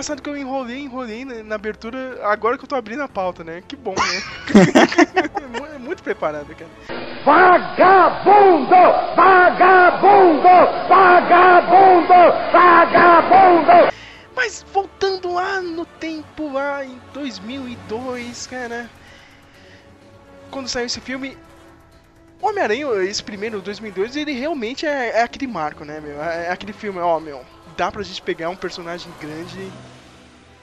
Engraçado 0.00 0.22
que 0.22 0.30
eu 0.30 0.36
enrolei, 0.36 0.78
enrolei 0.78 1.24
na, 1.26 1.42
na 1.42 1.54
abertura, 1.56 2.18
agora 2.22 2.56
que 2.56 2.64
eu 2.64 2.68
tô 2.68 2.74
abrindo 2.74 3.02
a 3.02 3.08
pauta, 3.08 3.44
né? 3.44 3.62
Que 3.66 3.76
bom, 3.76 3.94
né? 3.94 4.22
É 5.74 5.78
muito 5.78 6.02
preparado, 6.02 6.54
cara. 6.54 6.70
Vagabundo! 7.24 8.70
Vagabundo! 9.16 10.48
Vagabundo! 10.88 12.14
Vagabundo! 12.52 13.92
Mas 14.34 14.64
voltando 14.72 15.34
lá 15.34 15.60
no 15.60 15.84
tempo, 15.84 16.52
lá 16.52 16.84
em 16.84 17.00
2002, 17.12 18.46
cara. 18.46 18.88
Quando 20.50 20.68
saiu 20.68 20.86
esse 20.86 21.00
filme, 21.00 21.36
Homem-Aranha, 22.40 22.86
esse 23.02 23.22
primeiro, 23.22 23.60
2002, 23.60 24.16
ele 24.16 24.32
realmente 24.32 24.86
é, 24.86 25.18
é 25.18 25.22
aquele 25.22 25.46
marco, 25.46 25.84
né, 25.84 26.00
meu? 26.00 26.22
É, 26.22 26.46
é 26.46 26.50
aquele 26.50 26.72
filme, 26.72 26.98
ó, 27.00 27.20
meu, 27.20 27.44
dá 27.76 27.90
pra 27.90 28.02
gente 28.02 28.22
pegar 28.22 28.48
um 28.48 28.56
personagem 28.56 29.12
grande 29.20 29.70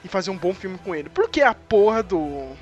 e 0.03 0.07
fazer 0.07 0.29
um 0.29 0.37
bom 0.37 0.53
filme 0.53 0.77
com 0.77 0.95
ele. 0.95 1.09
Porque 1.09 1.41
a 1.41 1.53
porra 1.53 2.03
do. 2.03 2.55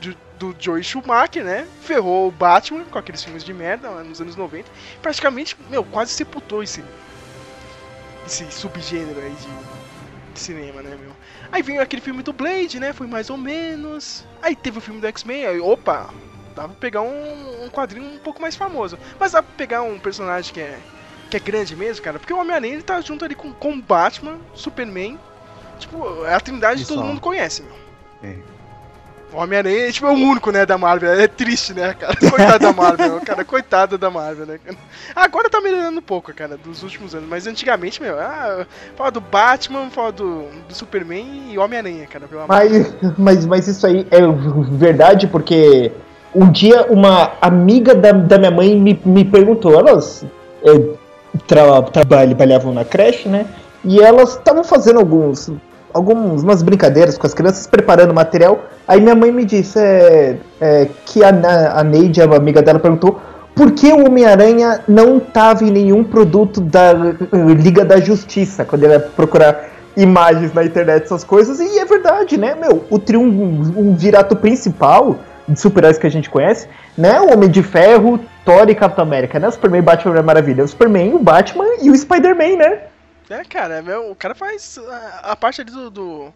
Do, 0.00 0.16
do 0.38 0.56
Joey 0.58 0.82
Schumacher, 0.82 1.44
né? 1.44 1.68
Ferrou 1.82 2.28
o 2.28 2.30
Batman 2.30 2.84
com 2.84 2.98
aqueles 2.98 3.22
filmes 3.22 3.44
de 3.44 3.52
merda 3.52 3.90
nos 4.02 4.20
anos 4.20 4.34
90. 4.34 4.70
Praticamente, 5.02 5.56
meu, 5.68 5.84
quase 5.84 6.12
sepultou 6.12 6.62
esse. 6.62 6.82
Esse 8.26 8.50
subgênero 8.50 9.20
aí 9.20 9.32
de, 9.32 10.32
de 10.32 10.40
cinema, 10.40 10.82
né, 10.82 10.96
meu? 10.98 11.12
Aí 11.52 11.62
veio 11.62 11.82
aquele 11.82 12.00
filme 12.00 12.22
do 12.22 12.32
Blade, 12.32 12.78
né? 12.80 12.92
Foi 12.92 13.06
mais 13.06 13.28
ou 13.28 13.36
menos. 13.36 14.24
Aí 14.40 14.54
teve 14.54 14.78
o 14.78 14.80
filme 14.80 15.00
do 15.00 15.06
X-Men, 15.06 15.46
aí, 15.46 15.60
opa! 15.60 16.08
Dá 16.54 16.66
pra 16.66 16.76
pegar 16.76 17.02
um, 17.02 17.64
um 17.64 17.68
quadrinho 17.70 18.06
um 18.06 18.18
pouco 18.18 18.40
mais 18.40 18.56
famoso. 18.56 18.98
Mas 19.18 19.32
dá 19.32 19.42
pra 19.42 19.52
pegar 19.56 19.82
um 19.82 19.98
personagem 19.98 20.52
que 20.52 20.60
é, 20.60 20.78
que 21.30 21.36
é 21.36 21.40
grande 21.40 21.76
mesmo, 21.76 22.04
cara. 22.04 22.18
Porque 22.18 22.32
o 22.32 22.38
Homem-Aranha 22.38 22.74
ele 22.74 22.82
tá 22.82 23.00
junto 23.00 23.24
ali 23.24 23.34
com, 23.34 23.52
com 23.52 23.80
Batman, 23.80 24.38
Superman. 24.54 25.18
Tipo, 25.80 26.24
é 26.24 26.34
a 26.34 26.40
trindade 26.40 26.82
que 26.82 26.88
todo 26.88 27.02
mundo 27.02 27.20
conhece, 27.20 27.62
meu. 27.62 28.30
É. 28.30 28.36
Homem-Aranha 29.32 29.92
tipo, 29.92 30.06
é 30.06 30.10
o 30.10 30.14
único, 30.14 30.50
né, 30.50 30.66
da 30.66 30.76
Marvel. 30.76 31.12
É 31.12 31.28
triste, 31.28 31.72
né, 31.72 31.94
cara? 31.94 32.16
Coitado 32.18 32.58
da 32.58 32.72
Marvel, 32.72 33.20
cara. 33.20 33.44
Coitado 33.44 33.98
da 33.98 34.10
Marvel, 34.10 34.46
né? 34.46 34.58
cara? 34.64 34.76
Agora 35.14 35.48
tá 35.48 35.60
melhorando 35.60 35.98
um 35.98 36.02
pouco, 36.02 36.34
cara, 36.34 36.56
dos 36.56 36.82
últimos 36.82 37.14
anos. 37.14 37.28
Mas 37.28 37.46
antigamente, 37.46 38.02
meu, 38.02 38.18
ah, 38.18 38.66
fala 38.96 39.10
do 39.10 39.20
Batman, 39.20 39.88
fala 39.90 40.12
do, 40.12 40.46
do 40.68 40.74
Superman 40.74 41.50
e 41.50 41.58
Homem-Aranha, 41.58 42.06
cara. 42.06 42.26
Pelo. 42.26 42.46
Mas, 42.48 42.94
mas, 43.16 43.46
mas 43.46 43.68
isso 43.68 43.86
aí 43.86 44.06
é 44.10 44.20
verdade, 44.72 45.26
porque 45.28 45.92
um 46.34 46.50
dia 46.50 46.86
uma 46.86 47.32
amiga 47.40 47.94
da, 47.94 48.12
da 48.12 48.38
minha 48.38 48.50
mãe 48.50 48.76
me, 48.76 49.00
me 49.04 49.24
perguntou, 49.24 49.78
elas 49.78 50.24
é, 50.64 50.96
tra, 51.46 51.82
trabalhavam 51.82 52.74
na 52.74 52.84
creche, 52.84 53.28
né? 53.28 53.46
E 53.84 54.00
elas 54.00 54.34
estavam 54.36 54.62
fazendo 54.62 54.98
alguns, 54.98 55.50
algumas 55.92 56.62
brincadeiras 56.62 57.18
com 57.18 57.26
as 57.26 57.34
crianças, 57.34 57.66
preparando 57.66 58.14
material. 58.14 58.64
Aí 58.86 59.00
minha 59.00 59.14
mãe 59.14 59.30
me 59.30 59.44
disse 59.44 59.78
é, 59.78 60.36
é, 60.60 60.88
que 61.06 61.22
a, 61.22 61.30
a 61.78 61.84
Neide, 61.84 62.20
a 62.20 62.24
amiga 62.24 62.62
dela, 62.62 62.78
perguntou 62.78 63.20
por 63.54 63.72
que 63.72 63.92
o 63.92 64.06
Homem-Aranha 64.06 64.80
não 64.88 65.18
estava 65.18 65.64
em 65.64 65.70
nenhum 65.70 66.02
produto 66.02 66.60
da 66.60 66.92
eh, 66.92 67.54
Liga 67.54 67.84
da 67.84 68.00
Justiça, 68.00 68.64
quando 68.64 68.84
ele 68.84 68.94
ia 68.94 69.00
procurar 69.00 69.68
imagens 69.96 70.54
na 70.54 70.64
internet, 70.64 71.04
essas 71.04 71.24
coisas. 71.24 71.60
E 71.60 71.78
é 71.78 71.84
verdade, 71.84 72.38
né, 72.38 72.54
meu? 72.54 72.84
O 72.88 72.98
triunvirato 72.98 74.36
principal 74.36 75.18
de 75.46 75.60
super-heróis 75.60 75.98
que 75.98 76.06
a 76.06 76.10
gente 76.10 76.30
conhece, 76.30 76.68
né? 76.96 77.20
O 77.20 77.32
Homem 77.32 77.50
de 77.50 77.62
Ferro, 77.62 78.20
Thor 78.44 78.68
e 78.70 78.74
Capitão 78.74 79.04
América, 79.04 79.38
né? 79.38 79.48
O 79.48 79.52
Superman 79.52 79.82
Batman 79.82 80.22
Maravilha. 80.22 80.64
O 80.64 80.68
Superman, 80.68 81.14
o 81.14 81.18
Batman 81.18 81.66
e 81.82 81.90
o 81.90 81.96
Spider-Man, 81.96 82.56
né? 82.56 82.78
É, 83.30 83.44
cara, 83.44 83.80
meu, 83.82 84.10
o 84.10 84.16
cara 84.16 84.34
faz 84.34 84.76
a, 84.78 85.32
a 85.32 85.36
parte 85.36 85.60
ali 85.60 85.70
do, 85.70 85.88
do- 85.90 86.34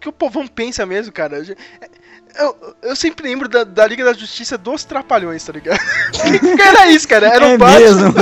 que 0.00 0.08
o 0.08 0.12
povão 0.12 0.46
pensa 0.48 0.84
mesmo, 0.86 1.12
cara. 1.12 1.38
Eu, 2.38 2.74
eu 2.82 2.96
sempre 2.96 3.28
lembro 3.28 3.48
da, 3.48 3.62
da 3.64 3.86
Liga 3.86 4.04
da 4.04 4.12
Justiça 4.12 4.56
dos 4.56 4.84
Trapalhões, 4.84 5.44
tá 5.44 5.52
ligado? 5.52 5.78
Que 6.12 6.62
era 6.62 6.86
isso, 6.88 7.06
cara. 7.06 7.26
Era 7.28 7.46
É 7.48 7.54
o 7.54 7.58
Batman. 7.58 7.78
mesmo. 7.80 8.14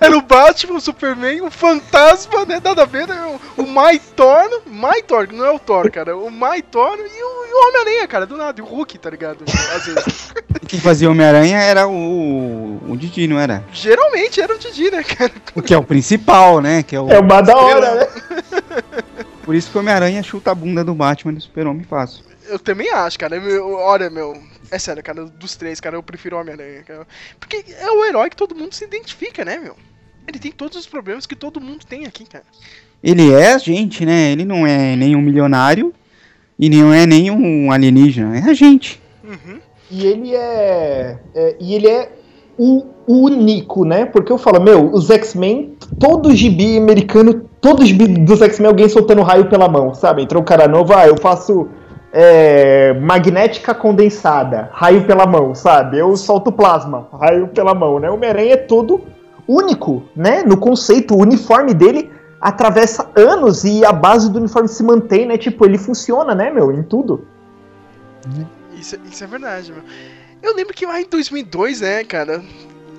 Era 0.00 0.16
o 0.16 0.22
Batman, 0.22 0.76
o 0.76 0.80
Superman, 0.80 1.40
o 1.42 1.50
Fantasma, 1.50 2.44
né? 2.44 2.60
Nada 2.62 2.82
a 2.82 2.86
ver, 2.86 3.06
né? 3.08 3.38
O, 3.56 3.62
o 3.62 3.66
Maitor, 3.66 4.62
Maitor, 4.66 5.28
não 5.32 5.44
é 5.44 5.50
o 5.50 5.58
Thor, 5.58 5.90
cara. 5.90 6.16
O 6.16 6.30
Maitor 6.30 6.98
e 6.98 7.22
o, 7.22 7.46
e 7.46 7.52
o 7.52 7.68
Homem-Aranha, 7.68 8.06
cara, 8.06 8.26
do 8.26 8.36
nada. 8.36 8.60
E 8.60 8.62
o 8.62 8.66
Hulk, 8.66 8.98
tá 8.98 9.10
ligado? 9.10 9.44
Às 9.74 9.86
vezes. 9.86 10.32
Quem 10.66 10.80
fazia 10.80 11.10
Homem-Aranha 11.10 11.58
era 11.58 11.88
o. 11.88 12.80
o 12.88 12.96
Didi, 12.96 13.26
não 13.26 13.38
era? 13.38 13.64
Geralmente 13.72 14.40
era 14.40 14.54
o 14.54 14.58
Didi, 14.58 14.90
né, 14.90 15.02
cara? 15.02 15.32
O 15.54 15.62
que 15.62 15.74
é 15.74 15.78
o 15.78 15.82
principal, 15.82 16.60
né? 16.60 16.82
Que 16.82 16.94
é 16.94 17.00
o... 17.00 17.08
É 17.10 17.18
uma 17.18 17.40
da 17.40 17.56
hora, 17.56 17.94
né? 17.94 18.06
Por 19.44 19.54
isso 19.54 19.70
que 19.70 19.76
o 19.78 19.80
Homem-Aranha 19.80 20.22
chuta 20.22 20.50
a 20.50 20.54
bunda 20.54 20.84
do 20.84 20.94
Batman 20.94 21.32
e 21.32 21.36
do 21.36 21.40
Super-Homem 21.40 21.82
fácil. 21.84 22.22
Eu 22.48 22.58
também 22.58 22.90
acho, 22.90 23.18
cara. 23.18 23.36
Eu- 23.36 23.72
olha, 23.74 24.08
meu. 24.10 24.36
É 24.70 24.78
sério, 24.78 25.02
cara, 25.02 25.24
dos 25.24 25.56
três, 25.56 25.80
cara, 25.80 25.96
eu 25.96 26.02
prefiro 26.02 26.36
o 26.36 26.40
Homem-Aranha. 26.40 26.84
Porque 27.40 27.64
é 27.80 27.90
o 27.90 28.04
herói 28.04 28.28
que 28.30 28.36
todo 28.36 28.54
mundo 28.54 28.74
se 28.74 28.84
identifica, 28.84 29.44
né, 29.44 29.58
meu? 29.58 29.74
Ele 30.26 30.38
tem 30.38 30.52
todos 30.52 30.76
os 30.76 30.86
problemas 30.86 31.24
que 31.26 31.34
todo 31.34 31.60
mundo 31.60 31.86
tem 31.86 32.04
aqui, 32.04 32.24
cara. 32.26 32.44
Ele 33.02 33.32
é 33.32 33.52
a 33.54 33.58
gente, 33.58 34.04
né? 34.04 34.32
Ele 34.32 34.44
não 34.44 34.66
é 34.66 34.94
nem 34.94 35.16
um 35.16 35.22
milionário 35.22 35.94
e 36.58 36.68
não 36.68 36.92
é 36.92 37.06
nem 37.06 37.30
um 37.30 37.72
alienígena. 37.72 38.36
É 38.38 38.50
a 38.50 38.54
gente. 38.54 39.00
Uhum. 39.24 39.58
E 39.90 40.04
ele 40.06 40.34
é, 40.34 41.18
é- 41.34 41.56
E 41.58 41.74
ele 41.74 41.88
é 41.88 42.12
o 42.58 42.84
único, 43.06 43.84
né? 43.86 44.04
Porque 44.04 44.30
eu 44.30 44.36
falo, 44.36 44.60
meu, 44.60 44.92
os 44.92 45.08
X-Men, 45.10 45.76
todo 45.98 46.34
gibi 46.34 46.76
americano, 46.76 47.48
todo 47.60 47.86
gibi 47.86 48.06
dos 48.06 48.42
X-Men, 48.42 48.68
alguém 48.68 48.88
soltando 48.88 49.22
raio 49.22 49.48
pela 49.48 49.68
mão, 49.68 49.94
sabe? 49.94 50.22
Entrou 50.22 50.42
um 50.42 50.44
cara 50.44 50.68
novo, 50.68 50.92
ah, 50.92 51.06
eu 51.06 51.16
faço 51.16 51.68
é, 52.20 52.94
magnética 52.94 53.72
condensada, 53.72 54.68
raio 54.72 55.06
pela 55.06 55.24
mão, 55.24 55.54
sabe? 55.54 55.98
Eu 55.98 56.16
solto 56.16 56.50
plasma, 56.50 57.06
raio 57.12 57.46
pela 57.46 57.72
mão, 57.72 58.00
né? 58.00 58.10
O 58.10 58.14
Homem-Aranha 58.14 58.54
é 58.54 58.56
todo 58.56 59.04
único, 59.46 60.02
né? 60.16 60.42
No 60.42 60.56
conceito, 60.56 61.14
o 61.14 61.20
uniforme 61.20 61.72
dele 61.72 62.10
atravessa 62.40 63.08
anos 63.14 63.62
e 63.62 63.84
a 63.84 63.92
base 63.92 64.32
do 64.32 64.40
uniforme 64.40 64.68
se 64.68 64.82
mantém, 64.82 65.26
né? 65.26 65.38
Tipo, 65.38 65.64
ele 65.64 65.78
funciona, 65.78 66.34
né, 66.34 66.50
meu? 66.50 66.72
Em 66.72 66.82
tudo. 66.82 67.24
Isso, 68.76 68.96
isso 69.08 69.22
é 69.22 69.26
verdade, 69.28 69.72
meu. 69.72 69.84
Eu 70.42 70.56
lembro 70.56 70.74
que 70.74 70.86
lá 70.86 71.00
em 71.00 71.06
2002, 71.08 71.82
né, 71.82 72.02
cara. 72.02 72.42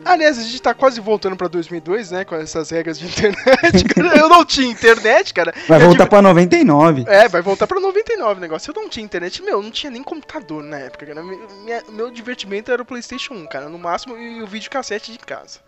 Aliás, 0.06 0.38
a 0.39 0.41
gente 0.44 0.62
tá 0.62 0.74
quase 0.74 1.00
voltando 1.01 1.36
pra 1.36 1.48
2002, 1.48 2.12
né, 2.12 2.25
com 2.25 2.36
essas 2.36 2.70
regras 2.70 2.98
de 2.98 3.06
internet. 3.08 3.86
Eu 4.18 4.29
não 4.29 4.44
tinha 4.46 4.68
internet, 4.68 5.34
cara. 5.34 5.53
Vai 5.68 5.79
voltar 5.79 5.98
tive- 6.06 6.10
pra 6.10 6.22
99. 6.22 7.03
É, 7.08 7.27
vai 7.27 7.41
voltar 7.41 7.68
pra 7.68 7.79
99 7.79 8.38
o 8.38 8.41
negócio. 8.41 8.72
Eu 8.75 8.82
não 8.82 8.89
tinha 8.89 9.03
internet, 9.06 9.41
meu, 9.44 9.62
não 9.62 9.72
tinha 9.72 9.91
nem 9.91 10.01
computador 10.03 10.63
na 10.63 10.77
época, 10.79 11.06
cara. 11.06 11.22
Minha- 11.24 11.84
meu 11.89 12.10
divertimento 12.12 12.72
era 12.72 12.82
o 12.82 12.86
PlayStation 12.86 13.34
1, 13.34 13.48
cara, 13.48 13.70
no 13.70 13.77
máximo, 13.77 14.18
e 14.18 14.41
o 14.41 14.48
videocassete 14.48 15.12
de 15.12 15.20
casa. 15.20 15.60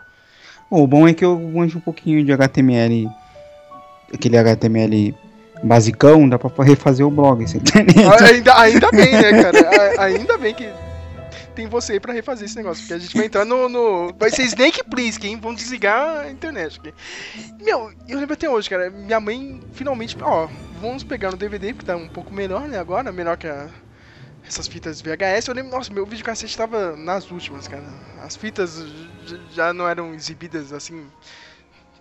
O 0.69 0.87
bom 0.87 1.07
é 1.07 1.13
que 1.13 1.25
eu 1.25 1.37
manjo 1.37 1.77
um 1.77 1.81
pouquinho 1.81 2.23
de 2.23 2.31
HTML. 2.31 3.09
Aquele 4.13 4.37
HTML 4.37 5.15
basicão, 5.63 6.27
dá 6.27 6.39
pra 6.39 6.63
refazer 6.65 7.05
o 7.05 7.11
blog, 7.11 7.47
você 7.47 7.57
entendeu? 7.59 8.09
A- 8.11 8.23
ainda, 8.23 8.59
ainda 8.59 8.91
bem, 8.91 9.11
né, 9.11 9.43
cara? 9.43 9.69
A- 9.99 10.03
ainda 10.05 10.37
bem 10.37 10.53
que 10.55 10.67
tem 11.55 11.67
você 11.67 11.93
aí 11.93 11.99
pra 11.99 12.13
refazer 12.13 12.45
esse 12.45 12.55
negócio, 12.55 12.81
porque 12.83 12.93
a 12.93 12.97
gente 12.99 13.15
vai 13.15 13.25
entrar 13.25 13.45
no. 13.45 13.67
no- 13.69 14.13
vai 14.17 14.29
ser 14.29 14.43
Snake 14.43 14.83
Plissken? 14.89 15.39
Vão 15.39 15.53
desligar 15.53 16.19
a 16.21 16.29
internet 16.31 16.79
aqui. 16.79 16.93
Meu, 17.61 17.91
eu 18.07 18.19
lembro 18.19 18.33
até 18.33 18.49
hoje, 18.49 18.69
cara. 18.69 18.89
Minha 18.89 19.19
mãe 19.19 19.61
finalmente. 19.73 20.17
Ó, 20.21 20.47
vamos 20.79 21.03
pegar 21.03 21.31
no 21.31 21.37
DVD, 21.37 21.73
porque 21.73 21.85
tá 21.85 21.95
um 21.95 22.07
pouco 22.07 22.33
melhor, 22.33 22.67
né, 22.67 22.77
agora, 22.79 23.11
melhor 23.11 23.37
que 23.37 23.47
a. 23.47 23.69
Essas 24.47 24.67
fitas 24.67 24.99
VHS, 25.01 25.47
eu 25.47 25.53
lembro, 25.53 25.71
nossa, 25.71 25.93
meu 25.93 26.03
videocassete 26.05 26.57
tava 26.57 26.95
nas 26.97 27.29
últimas, 27.29 27.67
cara. 27.67 27.83
As 28.23 28.35
fitas 28.35 28.83
já 29.53 29.71
não 29.71 29.87
eram 29.87 30.13
exibidas 30.15 30.73
assim 30.73 31.05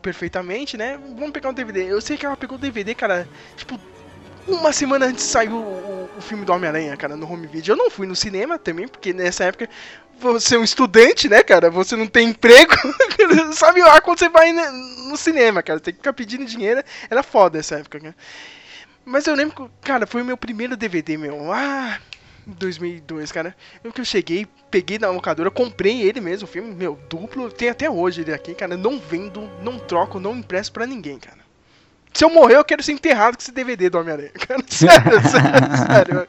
perfeitamente, 0.00 0.76
né? 0.76 0.98
Vamos 1.16 1.30
pegar 1.32 1.50
um 1.50 1.54
DVD. 1.54 1.84
Eu 1.84 2.00
sei 2.00 2.16
que 2.16 2.24
ela 2.24 2.36
pegou 2.36 2.56
o 2.56 2.60
DVD, 2.60 2.94
cara, 2.94 3.28
tipo, 3.56 3.78
uma 4.46 4.72
semana 4.72 5.06
antes 5.06 5.24
saiu 5.24 5.56
o, 5.56 6.10
o 6.16 6.20
filme 6.20 6.44
do 6.44 6.52
Homem-Aranha, 6.52 6.96
cara, 6.96 7.16
no 7.16 7.30
home 7.30 7.46
video. 7.46 7.72
Eu 7.72 7.76
não 7.76 7.90
fui 7.90 8.06
no 8.06 8.16
cinema 8.16 8.58
também, 8.58 8.88
porque 8.88 9.12
nessa 9.12 9.44
época 9.44 9.68
você 10.20 10.56
é 10.56 10.58
um 10.58 10.64
estudante, 10.64 11.28
né, 11.28 11.42
cara? 11.42 11.70
Você 11.70 11.96
não 11.96 12.06
tem 12.06 12.28
emprego. 12.28 12.72
Sabe 13.54 13.82
lá 13.82 14.00
quando 14.00 14.18
você 14.18 14.28
vai 14.28 14.52
no 14.52 15.16
cinema, 15.16 15.62
cara? 15.62 15.80
Tem 15.80 15.94
que 15.94 15.98
ficar 15.98 16.12
pedindo 16.12 16.44
dinheiro. 16.44 16.82
Era 17.08 17.22
foda 17.22 17.58
essa 17.58 17.76
época, 17.76 17.98
cara. 17.98 18.16
Mas 19.04 19.26
eu 19.26 19.34
lembro 19.34 19.56
que, 19.56 19.86
cara, 19.86 20.06
foi 20.06 20.22
o 20.22 20.24
meu 20.24 20.36
primeiro 20.36 20.76
DVD, 20.76 21.16
meu. 21.16 21.52
Ah, 21.52 21.98
em 22.46 22.52
2002, 22.52 23.32
cara. 23.32 23.56
Eu 23.82 23.92
que 23.92 24.00
eu 24.00 24.04
cheguei, 24.04 24.46
peguei 24.70 24.98
na 24.98 25.10
locadora, 25.10 25.50
comprei 25.50 26.02
ele 26.02 26.20
mesmo, 26.20 26.46
o 26.46 26.50
filme, 26.50 26.74
meu, 26.74 26.98
duplo. 27.08 27.50
Tem 27.50 27.70
até 27.70 27.88
hoje 27.88 28.20
ele 28.20 28.32
aqui, 28.32 28.54
cara. 28.54 28.76
Não 28.76 28.98
vendo, 28.98 29.50
não 29.62 29.78
troco, 29.78 30.20
não 30.20 30.36
impresso 30.36 30.70
pra 30.70 30.86
ninguém, 30.86 31.18
cara. 31.18 31.39
Se 32.12 32.24
eu 32.24 32.30
morrer, 32.30 32.56
eu 32.56 32.64
quero 32.64 32.82
ser 32.82 32.92
enterrado 32.92 33.36
com 33.36 33.42
esse 33.42 33.52
DVD 33.52 33.88
do 33.88 33.98
Homem-Aranha. 33.98 34.30
Cara, 34.34 34.62
sério, 34.68 35.20
sério, 35.28 35.86
sério. 35.86 36.28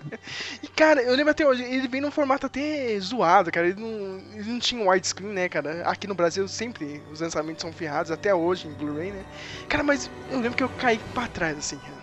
E, 0.61 0.67
cara, 0.67 1.01
eu 1.01 1.15
lembro 1.15 1.31
até 1.31 1.45
hoje, 1.45 1.63
ele 1.63 1.88
vem 1.88 2.01
num 2.01 2.11
formato 2.11 2.45
até 2.45 3.00
zoado, 3.00 3.51
cara. 3.51 3.67
Ele 3.67 3.79
não, 3.79 4.21
ele 4.35 4.51
não 4.51 4.59
tinha 4.59 4.88
widescreen, 4.88 5.33
né, 5.33 5.50
cara? 5.50 5.81
Aqui 5.89 6.07
no 6.07 6.13
Brasil 6.13 6.47
sempre 6.47 7.01
os 7.11 7.19
lançamentos 7.19 7.61
são 7.61 7.73
ferrados, 7.73 8.11
até 8.11 8.33
hoje 8.33 8.67
em 8.67 8.73
Blu-ray, 8.73 9.11
né? 9.11 9.23
Cara, 9.67 9.83
mas 9.83 10.09
eu 10.29 10.39
lembro 10.39 10.55
que 10.55 10.63
eu 10.63 10.69
caí 10.69 11.00
pra 11.13 11.27
trás, 11.27 11.57
assim, 11.57 11.77
cara. 11.77 12.01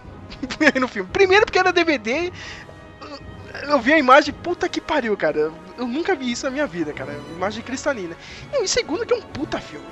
no 0.81 0.89
filme. 0.89 1.09
Primeiro 1.13 1.47
porque 1.47 1.59
era 1.59 1.73
DVD. 1.73 2.33
Eu 3.63 3.81
vi 3.81 3.93
a 3.93 3.99
imagem, 3.99 4.35
puta 4.35 4.69
que 4.69 4.81
pariu, 4.81 5.17
cara. 5.17 5.53
Eu 5.77 5.87
nunca 5.87 6.15
vi 6.15 6.31
isso 6.31 6.45
na 6.45 6.51
minha 6.51 6.67
vida, 6.67 6.93
cara. 6.93 7.19
Imagem 7.35 7.63
cristalina. 7.63 8.17
E 8.53 8.67
segundo 8.69 9.07
que 9.07 9.13
é 9.13 9.17
um 9.17 9.23
puta 9.23 9.61
filme, 9.61 9.87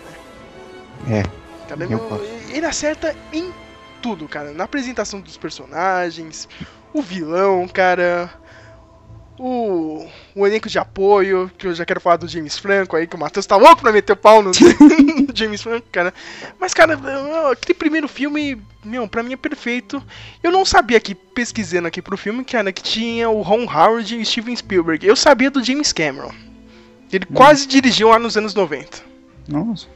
né? 1.07 1.21
É. 1.21 1.47
Cara, 1.69 1.85
Eu 1.85 2.25
ele 2.51 2.67
acerta 2.67 3.15
em 3.33 3.53
tudo, 3.97 4.29
cara. 4.29 4.53
Na 4.53 4.65
apresentação 4.65 5.21
dos 5.21 5.37
personagens, 5.37 6.49
o 6.93 7.03
vilão, 7.03 7.67
cara. 7.69 8.31
O, 9.39 10.07
o 10.35 10.47
elenco 10.47 10.67
de 10.67 10.79
apoio, 10.79 11.51
que 11.59 11.67
eu 11.67 11.75
já 11.75 11.85
quero 11.85 12.01
falar 12.01 12.17
do 12.17 12.27
James 12.27 12.59
Franco 12.59 12.97
aí, 12.97 13.07
que 13.07 13.17
o 13.17 13.19
Matheus 13.19 13.45
tá 13.45 13.55
louco 13.55 13.83
pra 13.83 13.93
meter 13.93 14.15
o 14.15 14.17
pau 14.17 14.43
no 14.43 14.51
James 15.35 15.61
Franco, 15.61 15.87
cara. 15.93 16.15
Mas, 16.59 16.73
cara, 16.73 16.99
aquele 17.53 17.75
primeiro 17.75 18.09
filme, 18.09 18.63
meu, 18.83 19.07
pra 19.07 19.23
mim 19.23 19.35
é 19.35 19.37
perfeito. 19.37 20.03
Eu 20.43 20.51
não 20.51 20.65
sabia 20.65 20.97
aqui, 20.97 21.15
pesquisando 21.15 21.87
aqui 21.87 22.01
pro 22.01 22.17
filme, 22.17 22.45
cara, 22.45 22.73
que 22.73 22.83
tinha 22.83 23.29
o 23.29 23.43
Ron 23.43 23.65
Howard 23.65 24.19
e 24.19 24.25
Steven 24.25 24.57
Spielberg. 24.57 25.07
Eu 25.07 25.15
sabia 25.15 25.51
do 25.51 25.63
James 25.63 25.93
Cameron. 25.93 26.33
Ele 27.13 27.27
quase 27.27 27.67
dirigiu 27.67 28.09
lá 28.09 28.19
nos 28.19 28.37
anos 28.37 28.55
90. 28.55 29.03
Nossa. 29.49 29.87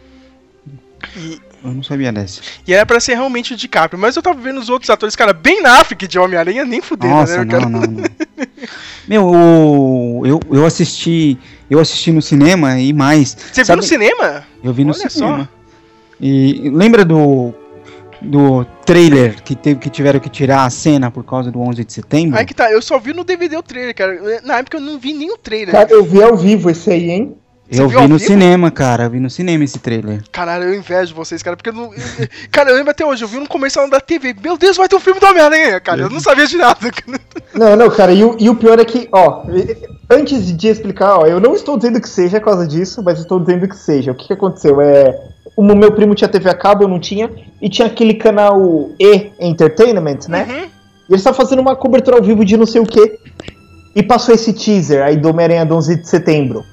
E, 1.17 1.41
Eu 1.65 1.73
não 1.73 1.83
sabia 1.83 2.11
dessa. 2.13 2.41
E 2.67 2.73
era 2.73 2.87
pra 2.87 2.99
ser 3.01 3.15
realmente 3.15 3.53
o 3.53 3.57
DiCaprio. 3.57 4.01
Mas 4.01 4.17
eu 4.17 4.23
tava 4.23 4.41
vendo 4.41 4.59
os 4.61 4.69
outros 4.69 4.89
atores, 4.91 5.15
cara, 5.17 5.33
bem 5.33 5.63
na 5.63 5.81
África 5.81 6.07
de 6.09 6.19
Homem-Aranha, 6.19 6.65
nem 6.65 6.81
fudendo, 6.81 7.15
Nossa, 7.15 7.45
né, 7.45 7.51
cara? 7.51 7.69
não, 7.69 7.81
não, 7.81 7.87
não. 7.91 8.05
Meu, 9.09 10.23
eu, 10.25 10.41
eu 10.53 10.65
assisti. 10.67 11.39
Eu 11.69 11.81
assisti 11.81 12.13
no 12.13 12.23
cinema 12.23 12.79
e 12.79 12.93
mais. 12.93 13.31
Você 13.37 13.61
viu 13.61 13.65
Sabe- 13.67 13.77
no 13.83 13.83
cinema? 13.87 14.45
Eu 14.63 14.73
vi 14.73 14.85
no 14.85 14.93
Olha 14.93 15.09
cinema. 15.11 15.45
só. 15.45 15.49
E 16.21 16.71
lembra 16.73 17.05
do. 17.05 17.53
do 18.21 18.65
trailer 18.85 19.43
que, 19.43 19.55
teve, 19.57 19.81
que 19.81 19.89
tiveram 19.91 20.21
que 20.21 20.29
tirar 20.29 20.65
a 20.65 20.71
cena 20.71 21.11
por 21.11 21.25
causa 21.25 21.51
do 21.51 21.61
11 21.61 21.85
de 21.85 21.93
setembro. 21.93 22.39
Aí 22.39 22.45
que 22.45 22.55
tá, 22.55 22.71
eu 22.71 22.83
só 22.83 22.99
vi 22.99 23.13
no 23.13 23.25
DVD 23.25 23.57
o 23.57 23.63
trailer, 23.63 23.95
cara. 23.95 24.41
Na 24.45 24.59
época 24.59 24.77
eu 24.77 24.81
não 24.81 24.99
vi 24.99 25.13
nem 25.13 25.33
o 25.33 25.37
trailer. 25.39 25.73
Cara, 25.75 25.91
eu 25.91 26.05
vi 26.05 26.23
ao 26.23 26.37
vivo 26.37 26.71
esse 26.71 26.91
aí, 26.91 27.11
hein? 27.11 27.37
Eu 27.71 27.89
viu 27.89 27.99
ao 27.99 28.07
vi 28.07 28.13
no 28.13 28.19
cinema, 28.19 28.71
cara. 28.71 29.05
Eu 29.05 29.11
vi 29.11 29.21
no 29.21 29.31
cinema 29.31 29.63
esse 29.63 29.79
trailer. 29.79 30.23
Caralho, 30.33 30.65
eu 30.65 30.75
invejo 30.75 31.15
vocês, 31.15 31.43
cara, 31.43 31.57
porque 31.57 31.71
eu 31.71 31.75
não. 31.75 31.91
Cara, 32.51 32.71
eu 32.71 32.77
lembro 32.77 32.91
até 32.91 33.05
hoje, 33.07 33.23
eu 33.23 33.29
vi 33.29 33.39
um 33.39 33.47
comercial 33.47 33.89
da 33.89 34.01
TV. 34.01 34.35
Meu 34.43 34.59
Deus, 34.59 34.77
vai 34.77 34.89
ter 34.89 34.97
um 34.97 35.01
filme 35.01 35.21
do 35.21 35.27
Homem-Aranha, 35.27 35.81
cara. 35.81 36.03
Eu 36.03 36.11
não 36.11 36.21
sabia 36.21 36.47
de 36.47 36.57
nada. 36.57 36.79
Não, 37.53 37.75
não, 37.75 37.91
cara, 37.91 38.13
e 38.13 38.23
o, 38.23 38.37
e 38.39 38.49
o 38.49 38.55
pior 38.55 38.79
é 38.79 38.85
que, 38.85 39.09
ó, 39.11 39.43
antes 40.09 40.57
de 40.57 40.69
explicar, 40.69 41.19
ó, 41.19 41.27
eu 41.27 41.41
não 41.41 41.53
estou 41.53 41.77
dizendo 41.77 42.01
que 42.01 42.09
seja 42.09 42.39
por 42.39 42.45
causa 42.45 42.65
disso, 42.65 43.03
mas 43.03 43.19
estou 43.19 43.41
dizendo 43.41 43.67
que 43.67 43.77
seja. 43.77 44.13
O 44.13 44.15
que, 44.15 44.29
que 44.29 44.33
aconteceu? 44.33 44.81
É. 44.81 45.21
O 45.57 45.63
meu 45.63 45.91
primo 45.91 46.15
tinha 46.15 46.29
TV 46.29 46.49
a 46.49 46.55
cabo, 46.55 46.85
eu 46.85 46.89
não 46.89 47.01
tinha, 47.01 47.29
e 47.61 47.69
tinha 47.69 47.89
aquele 47.89 48.15
canal 48.15 48.91
E 49.01 49.33
Entertainment, 49.41 50.29
né? 50.29 50.47
Uhum. 50.49 50.65
E 51.09 51.13
eles 51.13 51.21
estavam 51.21 51.37
fazendo 51.37 51.59
uma 51.59 51.75
cobertura 51.75 52.19
ao 52.19 52.23
vivo 52.23 52.45
de 52.45 52.57
não 52.57 52.67
sei 52.67 52.81
o 52.81 52.87
que. 52.87 53.19
E 53.97 54.03
passou 54.03 54.33
esse 54.33 54.53
teaser 54.53 55.03
aí 55.03 55.17
do 55.17 55.29
Homem-Aranha 55.29 55.67
do 55.67 55.75
11 55.75 55.97
de 55.97 56.09
setembro. 56.09 56.65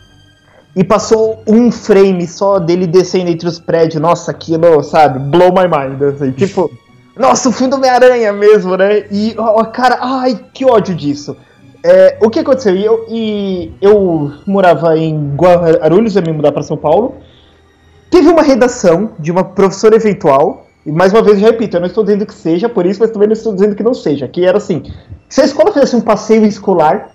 E 0.77 0.83
passou 0.83 1.41
um 1.47 1.71
frame 1.71 2.27
só 2.27 2.59
dele 2.59 2.85
descendo 2.85 3.31
entre 3.31 3.47
os 3.47 3.59
prédios. 3.59 3.99
Nossa, 3.99 4.29
aquilo, 4.29 4.83
sabe, 4.83 5.17
blow 5.17 5.51
my 5.51 5.63
mind. 5.63 5.99
Assim, 6.03 6.31
tipo, 6.33 6.69
nossa, 7.17 7.49
o 7.49 7.51
fim 7.51 7.67
do 7.67 7.77
Homem-Aranha 7.77 8.31
mesmo, 8.31 8.77
né? 8.77 9.05
E, 9.09 9.33
ó, 9.39 9.65
cara, 9.65 9.97
ai, 9.99 10.39
que 10.53 10.63
ódio 10.65 10.93
disso. 10.93 11.35
É, 11.83 12.19
o 12.21 12.29
que 12.29 12.41
aconteceu? 12.41 12.75
E 12.75 12.85
eu, 12.85 13.05
e 13.09 13.71
eu 13.81 14.31
morava 14.45 14.95
em 14.95 15.35
Guarulhos, 15.35 16.15
eu 16.15 16.21
ia 16.21 16.27
me 16.27 16.37
mudar 16.37 16.51
para 16.51 16.61
São 16.61 16.77
Paulo. 16.77 17.15
Teve 18.11 18.29
uma 18.29 18.43
redação 18.43 19.13
de 19.17 19.31
uma 19.31 19.43
professora 19.43 19.95
eventual. 19.95 20.67
E 20.85 20.91
mais 20.91 21.11
uma 21.11 21.23
vez, 21.23 21.41
eu 21.41 21.45
repito, 21.47 21.75
eu 21.75 21.81
não 21.81 21.87
estou 21.87 22.03
dizendo 22.03 22.23
que 22.23 22.35
seja 22.35 22.69
por 22.69 22.85
isso, 22.85 22.99
mas 22.99 23.09
também 23.09 23.27
não 23.27 23.33
estou 23.33 23.51
dizendo 23.51 23.73
que 23.75 23.81
não 23.81 23.95
seja. 23.95 24.27
Que 24.27 24.45
era 24.45 24.59
assim: 24.59 24.83
se 25.27 25.41
a 25.41 25.45
escola 25.45 25.73
fizesse 25.73 25.95
um 25.95 26.01
passeio 26.01 26.45
escolar, 26.45 27.09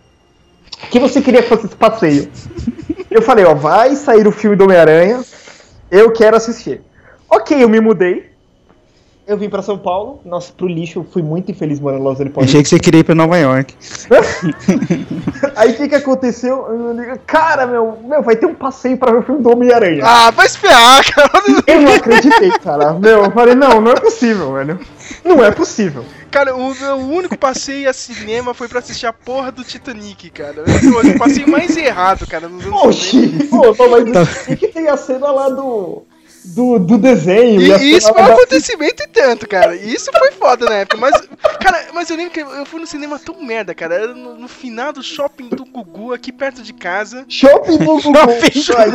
o 0.83 0.87
que 0.89 0.99
você 0.99 1.21
queria 1.21 1.43
que 1.45 1.49
fosse 1.49 1.67
esse 1.67 1.77
passeio? 1.77 2.29
Eu 3.11 3.23
falei, 3.23 3.45
ó, 3.45 3.55
vai 3.55 3.95
sair 3.95 4.27
o 4.27 4.33
filme 4.33 4.57
do 4.57 4.65
Homem-Aranha, 4.65 5.23
eu 5.91 6.11
quero 6.13 6.37
assistir. 6.37 6.81
Ok, 7.29 7.63
eu 7.63 7.69
me 7.69 7.81
mudei. 7.81 8.33
Eu 9.25 9.39
vim 9.39 9.49
pra 9.49 9.63
São 9.63 9.79
Paulo. 9.79 10.21
Nossa, 10.25 10.53
pro 10.53 10.67
lixo, 10.67 10.99
eu 10.99 11.05
fui 11.05 11.23
muito 11.23 11.51
infeliz 11.51 11.79
morando 11.79 12.01
em 12.01 12.05
Los 12.05 12.21
Angeles. 12.21 12.37
Achei 12.39 12.63
que 12.63 12.69
você 12.69 12.79
queria 12.79 13.01
ir 13.01 13.05
pra 13.05 13.15
Nova 13.15 13.39
York. 13.39 13.75
Aí 15.55 15.73
o 15.73 15.77
que 15.77 15.89
que 15.89 15.95
aconteceu? 15.95 16.67
Eu 16.69 16.95
digo, 16.95 17.19
Cara, 17.25 17.65
meu, 17.65 17.99
meu, 18.05 18.23
vai 18.23 18.35
ter 18.35 18.47
um 18.47 18.55
passeio 18.55 18.97
pra 18.97 19.13
ver 19.13 19.19
o 19.19 19.23
filme 19.23 19.41
do 19.41 19.51
Homem-Aranha. 19.51 20.03
Ah, 20.05 20.31
vai 20.33 20.47
espiar, 20.47 21.05
cara. 21.15 21.31
Eu 21.67 21.81
não 21.83 21.95
acreditei, 21.95 22.51
cara. 22.59 22.95
Meu, 22.95 23.25
eu 23.25 23.31
falei, 23.31 23.55
não, 23.55 23.81
não 23.81 23.93
é 23.93 24.01
possível, 24.01 24.55
velho. 24.55 24.81
Não 25.25 25.45
é 25.45 25.53
possível. 25.53 26.05
Cara, 26.33 26.57
o 26.57 26.75
meu 26.75 26.97
único 26.97 27.37
passeio 27.39 27.89
a 27.89 27.93
cinema 27.93 28.55
foi 28.55 28.67
pra 28.67 28.79
assistir 28.81 29.07
a 29.07 29.13
porra 29.13 29.53
do 29.53 29.63
Titanic, 29.63 30.31
cara. 30.31 30.65
Foi 30.67 31.11
o 31.11 31.19
passeio 31.19 31.47
mais 31.49 31.77
errado, 31.77 32.27
cara, 32.27 32.49
nos 32.49 32.65
anos 32.65 32.75
90. 32.75 32.89
Oxi, 32.89 33.49
pô, 33.77 33.89
mas 33.91 34.49
e 34.49 34.57
que 34.57 34.69
tem 34.69 34.89
a 34.89 34.97
cena 34.97 35.31
lá 35.31 35.49
do. 35.51 36.05
Do, 36.45 36.79
do 36.81 36.99
desenho. 36.99 37.63
E 37.63 37.73
a 37.73 37.77
isso 37.77 38.09
foi 38.13 38.21
um 38.21 38.27
da- 38.27 38.33
acontecimento 38.35 39.01
e 39.05 39.07
tanto, 39.07 39.47
cara. 39.47 39.77
Isso 39.77 40.11
foi 40.11 40.33
foda 40.33 40.65
na 40.65 40.75
época. 40.79 40.97
Mas, 40.97 41.15
cara, 41.63 41.89
mas 41.93 42.11
eu 42.11 42.17
lembro 42.17 42.33
que 42.33 42.41
eu 42.41 42.67
fui 42.67 42.81
no 42.81 42.87
cinema 42.87 43.19
tão 43.19 43.43
merda, 43.43 43.75
cara. 43.75 43.95
Era 43.95 44.15
no, 44.15 44.37
no 44.37 44.49
final 44.49 44.93
do 44.93 45.03
shopping 45.03 45.49
do 45.49 45.65
Gugu, 45.65 46.13
aqui 46.13 46.33
perto 46.33 46.63
de 46.63 46.73
casa. 46.73 47.25
Shopping 47.29 47.79
do 47.79 47.97
Gugu. 48.03 48.13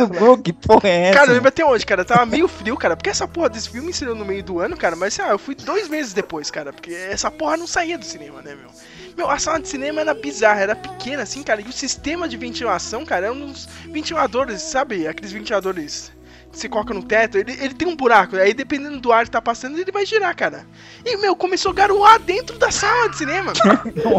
Gugu, 0.06 0.42
que 0.42 0.52
porra 0.52 0.88
é 0.88 1.02
essa? 1.04 1.18
Cara, 1.18 1.30
eu 1.30 1.34
lembro 1.34 1.48
até 1.48 1.64
hoje, 1.64 1.86
cara. 1.86 2.04
Tava 2.04 2.26
meio 2.26 2.48
frio, 2.48 2.76
cara. 2.76 2.96
Porque 2.96 3.10
essa 3.10 3.26
porra 3.26 3.48
desse 3.48 3.70
filme 3.70 3.90
estreou 3.90 4.14
no 4.14 4.24
meio 4.24 4.42
do 4.42 4.60
ano, 4.60 4.76
cara. 4.76 4.96
Mas, 4.96 5.14
sei 5.14 5.24
lá, 5.24 5.30
eu 5.32 5.38
fui 5.38 5.54
dois 5.54 5.88
meses 5.88 6.12
depois, 6.12 6.50
cara. 6.50 6.72
Porque 6.72 6.92
essa 6.92 7.30
porra 7.30 7.56
não 7.56 7.66
saía 7.66 7.98
do 7.98 8.04
cinema, 8.04 8.42
né, 8.42 8.54
meu? 8.54 8.70
Meu, 9.16 9.28
a 9.28 9.38
sala 9.38 9.58
de 9.58 9.66
cinema 9.66 10.00
era 10.00 10.14
bizarra, 10.14 10.60
era 10.60 10.76
pequena, 10.76 11.24
assim, 11.24 11.42
cara. 11.42 11.60
E 11.60 11.64
o 11.64 11.72
sistema 11.72 12.28
de 12.28 12.36
ventilação, 12.36 13.04
cara, 13.04 13.26
eram 13.26 13.36
uns 13.36 13.66
ventiladores, 13.86 14.62
sabe? 14.62 15.08
Aqueles 15.08 15.32
ventiladores 15.32 16.12
você 16.52 16.68
coloca 16.68 16.92
no 16.94 17.02
teto. 17.02 17.38
Ele, 17.38 17.52
ele 17.60 17.74
tem 17.74 17.86
um 17.88 17.94
buraco. 17.96 18.36
Aí, 18.36 18.52
dependendo 18.54 18.98
do 19.00 19.12
ar 19.12 19.24
que 19.24 19.30
tá 19.30 19.40
passando, 19.40 19.78
ele 19.78 19.92
vai 19.92 20.04
girar, 20.06 20.34
cara. 20.34 20.66
E, 21.04 21.16
meu, 21.18 21.36
começou 21.36 21.70
a 21.70 21.74
garoar 21.74 22.18
dentro 22.20 22.58
da 22.58 22.70
sala 22.70 23.08
de 23.10 23.18
cinema. 23.18 23.52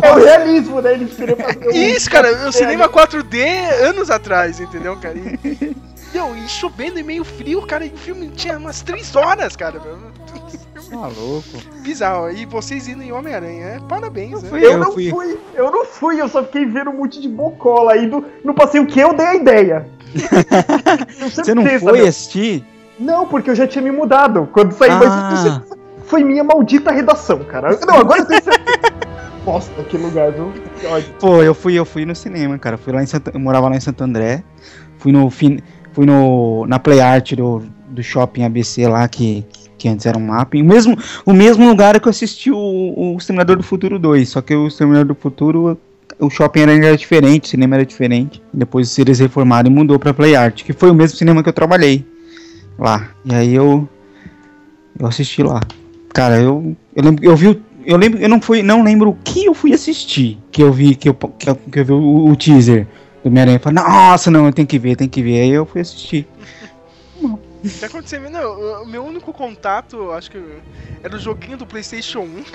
É 0.04 0.12
o 0.12 0.16
realismo, 0.24 0.82
né? 0.82 0.92
Fazer 1.08 1.36
um- 1.68 1.72
Isso, 1.72 2.10
cara, 2.10 2.48
o 2.48 2.52
cinema 2.52 2.88
4D 2.88 3.44
anos 3.84 4.10
atrás, 4.10 4.60
entendeu, 4.60 4.96
cara? 4.98 5.18
E, 5.18 5.76
meu, 6.14 6.36
e 6.36 6.48
chovendo 6.48 7.00
e 7.00 7.04
meio 7.04 7.24
frio, 7.24 7.62
cara, 7.66 7.86
e 7.86 7.90
o 7.94 7.98
filme 7.98 8.30
tinha 8.30 8.58
umas 8.58 8.82
3 8.82 9.16
horas, 9.16 9.56
cara. 9.56 9.80
meu. 9.80 9.98
Tá 10.90 11.08
louco. 11.08 11.48
Bizarro. 11.82 12.30
E 12.32 12.46
vocês 12.46 12.88
indo 12.88 13.02
em 13.04 13.12
Homem-Aranha, 13.12 13.66
é? 13.66 13.80
Parabéns, 13.88 14.42
né? 14.44 14.50
fui 14.50 14.66
Eu, 14.66 14.72
Eu 14.72 14.78
não 14.78 14.92
fui. 14.92 15.10
fui. 15.10 15.40
eu 15.54 15.72
não 15.72 15.86
fui, 15.86 16.22
eu 16.22 16.28
só 16.28 16.44
fiquei 16.44 16.66
vendo 16.66 16.90
um 16.92 16.98
monte 16.98 17.20
de 17.22 17.28
bocola 17.28 17.94
aí 17.94 18.08
do, 18.08 18.24
no 18.44 18.54
passeio 18.54 18.86
que 18.86 19.00
eu 19.00 19.14
dei 19.14 19.26
a 19.26 19.36
ideia. 19.36 19.88
Você 21.36 21.54
não 21.54 21.66
foi 21.66 21.94
meu. 22.00 22.08
assistir? 22.08 22.64
Não, 23.00 23.28
porque 23.28 23.50
eu 23.50 23.56
já 23.56 23.68
tinha 23.68 23.82
me 23.82 23.92
mudado 23.92 24.48
quando 24.52 24.72
saí, 24.74 24.90
Ah. 24.92 25.00
mas 25.00 25.80
foi 26.08 26.24
minha 26.24 26.44
maldita 26.44 26.92
redação, 26.92 27.40
cara. 27.46 27.78
Não, 27.86 27.96
agora 28.00 28.20
eu 28.22 28.26
tenho 28.26 28.44
certeza. 28.44 28.60
Bosta, 29.46 29.84
que 29.84 29.98
lugar, 29.98 30.32
viu? 30.32 30.52
Que. 30.80 31.12
Pô, 31.20 31.42
eu 31.42 31.54
fui, 31.56 31.74
eu 31.74 31.86
fui 31.86 32.06
no 32.06 32.16
cinema, 32.16 32.58
cara. 32.58 32.78
Fui 32.78 32.92
lá 32.92 33.02
em 33.02 33.06
Santa, 33.06 33.32
eu 33.34 33.40
morava 33.40 33.70
lá 33.70 33.76
em 33.76 33.80
Santo 33.80 34.04
André. 34.04 34.44
Fui 34.98 35.12
no 35.12 35.30
fui 35.30 36.06
no 36.06 36.66
na 36.68 36.78
Play 36.78 37.00
Art 37.00 37.34
do, 37.34 37.64
do 37.90 38.04
shopping 38.04 38.44
ABC 38.44 38.86
lá 38.88 39.08
que 39.08 39.46
que 39.80 39.88
antes 39.88 40.06
era 40.06 40.18
um 40.18 40.28
mapping. 40.28 40.62
O 40.62 40.66
mesmo 40.66 40.98
o 41.26 41.34
mesmo 41.34 41.68
lugar 41.68 42.00
que 42.00 42.08
eu 42.08 42.12
assisti 42.12 42.52
o, 42.52 42.58
o 42.58 43.16
Exterminador 43.18 43.56
do 43.56 43.64
Futuro 43.64 43.98
2, 43.98 44.30
só 44.30 44.42
que 44.42 44.54
o 44.54 44.68
Exterminador 44.68 45.16
do 45.16 45.16
Futuro 45.16 45.80
o 46.20 46.30
shopping 46.30 46.62
era, 46.62 46.98
diferente, 46.98 47.46
o 47.46 47.48
cinema 47.48 47.76
era 47.78 47.86
diferente. 47.86 48.44
Depois 48.54 48.98
eles 49.00 49.20
reformaram 49.20 49.70
e 49.70 49.74
mudou 49.74 49.98
pra 49.98 50.14
Play 50.14 50.36
Art, 50.36 50.64
que 50.64 50.74
foi 50.74 50.92
o 50.92 50.94
mesmo 50.94 51.18
cinema 51.18 51.42
que 51.42 51.50
eu 51.50 51.54
trabalhei 51.54 52.06
lá. 52.78 53.10
E 53.26 53.34
aí 53.34 53.56
eu 53.56 53.88
eu 55.00 55.08
assisti 55.08 55.42
lá. 55.42 55.62
Cara, 56.14 56.38
eu 56.38 56.76
eu 56.96 57.04
lembro 57.04 57.26
eu 57.26 57.36
vi 57.36 57.62
eu 57.86 57.98
lembro, 57.98 58.20
eu 58.20 58.30
não 58.30 58.42
fui, 58.42 58.62
não 58.62 58.84
lembro 58.84 59.12
o 59.12 59.18
que 59.24 59.46
eu 59.46 59.54
fui 59.54 59.74
assistir, 59.74 60.38
que 60.52 60.62
eu 60.62 60.72
vi 60.72 60.94
que 60.94 61.10
eu 61.10 61.14
que 61.14 61.50
eu, 61.50 61.56
que 61.56 61.80
eu 61.80 61.86
vi 61.86 61.92
o, 61.94 62.28
o 62.28 62.36
teaser 62.36 62.86
do 63.24 63.30
Homem-Aranha, 63.30 63.60
falei, 63.60 63.84
nossa, 63.84 64.30
não, 64.30 64.46
eu 64.46 64.54
tenho 64.54 64.68
que 64.68 64.78
ver, 64.78 64.96
tem 64.96 65.08
que 65.08 65.22
ver. 65.22 65.42
Aí 65.42 65.50
eu 65.50 65.66
fui 65.66 65.82
assistir. 65.82 66.28
Que 67.62 67.86
aconteceu? 67.86 68.30
Não, 68.30 68.84
o 68.84 68.86
meu 68.88 69.04
único 69.04 69.34
contato, 69.34 70.12
acho 70.12 70.32
que 70.32 70.42
era 71.04 71.16
o 71.16 71.20
joguinho 71.20 71.58
do 71.58 71.66
PlayStation 71.68 72.22
1. 72.22 72.46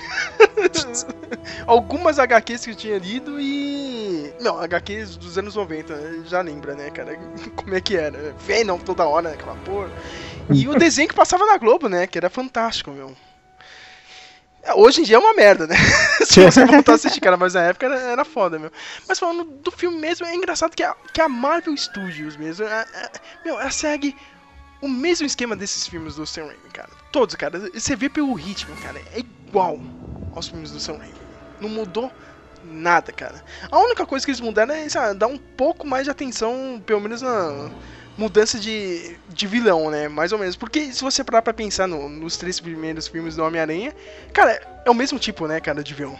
Algumas 1.67 2.17
HQs 2.19 2.65
que 2.65 2.71
eu 2.71 2.75
tinha 2.75 2.97
lido 2.97 3.39
e. 3.39 4.33
Não, 4.39 4.59
HQs 4.59 5.17
dos 5.17 5.37
anos 5.37 5.55
90, 5.55 6.23
já 6.25 6.41
lembra, 6.41 6.73
né, 6.75 6.89
cara? 6.89 7.15
Como 7.55 7.75
é 7.75 7.81
que 7.81 7.95
era? 7.95 8.33
Venom 8.39 8.79
toda 8.79 9.05
hora, 9.05 9.29
né, 9.29 9.35
aquela 9.35 9.55
porra. 9.57 9.89
E 10.51 10.67
o 10.67 10.75
desenho 10.75 11.07
que 11.07 11.15
passava 11.15 11.45
na 11.45 11.57
Globo, 11.57 11.87
né? 11.89 12.05
Que 12.07 12.17
era 12.17 12.29
fantástico, 12.29 12.91
meu. 12.91 13.15
É, 14.63 14.73
Hoje 14.73 15.01
em 15.01 15.03
dia 15.03 15.15
é 15.15 15.19
uma 15.19 15.33
merda, 15.33 15.67
né? 15.67 15.75
Se 16.25 16.43
você 16.43 16.65
voltar 16.65 16.93
a 16.93 16.95
assistir, 16.95 17.19
cara, 17.21 17.37
mas 17.37 17.53
na 17.53 17.63
época 17.63 17.85
era, 17.85 17.99
era 17.99 18.25
foda, 18.25 18.57
meu. 18.59 18.71
Mas 19.07 19.19
falando 19.19 19.43
do 19.43 19.71
filme 19.71 19.97
mesmo, 19.99 20.25
é 20.25 20.35
engraçado 20.35 20.75
que 20.75 20.83
a, 20.83 20.95
que 21.13 21.21
a 21.21 21.29
Marvel 21.29 21.75
Studios 21.77 22.35
mesmo, 22.35 22.65
é- 22.65 22.85
é- 22.93 23.11
meu, 23.43 23.59
ela 23.59 23.71
segue 23.71 24.15
o 24.85 24.89
mesmo 24.89 25.25
esquema 25.25 25.55
desses 25.55 25.87
filmes 25.87 26.15
do 26.15 26.25
Sam 26.25 26.45
Raimi, 26.45 26.69
cara. 26.73 26.89
Todos, 27.11 27.35
cara. 27.35 27.59
Você 27.73 27.95
vê 27.95 28.07
pelo 28.09 28.33
ritmo, 28.33 28.75
cara. 28.77 28.99
É 29.13 29.19
igual 29.19 29.79
aos 30.33 30.47
filmes 30.47 30.71
do 30.71 30.79
Sam 30.79 30.97
Raimi. 30.97 31.13
Não 31.59 31.69
mudou 31.69 32.11
nada, 32.63 33.11
cara. 33.11 33.43
A 33.71 33.79
única 33.79 34.05
coisa 34.05 34.25
que 34.25 34.31
eles 34.31 34.41
mudaram 34.41 34.73
é 34.73 34.89
sabe, 34.89 35.17
dar 35.19 35.27
um 35.27 35.37
pouco 35.37 35.85
mais 35.85 36.05
de 36.05 36.09
atenção, 36.11 36.81
pelo 36.85 36.99
menos 37.01 37.21
na 37.21 37.69
mudança 38.17 38.57
de, 38.59 39.17
de 39.29 39.45
vilão, 39.47 39.89
né? 39.91 40.07
Mais 40.07 40.31
ou 40.31 40.39
menos. 40.39 40.55
Porque 40.55 40.91
se 40.93 41.01
você 41.03 41.23
parar 41.23 41.41
pra 41.41 41.53
pensar 41.53 41.87
no- 41.87 42.09
nos 42.09 42.37
três 42.37 42.59
primeiros 42.59 43.07
filmes 43.07 43.35
do 43.35 43.43
Homem-Aranha, 43.43 43.93
cara, 44.33 44.81
é 44.85 44.89
o 44.89 44.93
mesmo 44.95 45.19
tipo, 45.19 45.47
né, 45.47 45.59
cara, 45.59 45.83
de 45.83 45.93
vilão. 45.93 46.17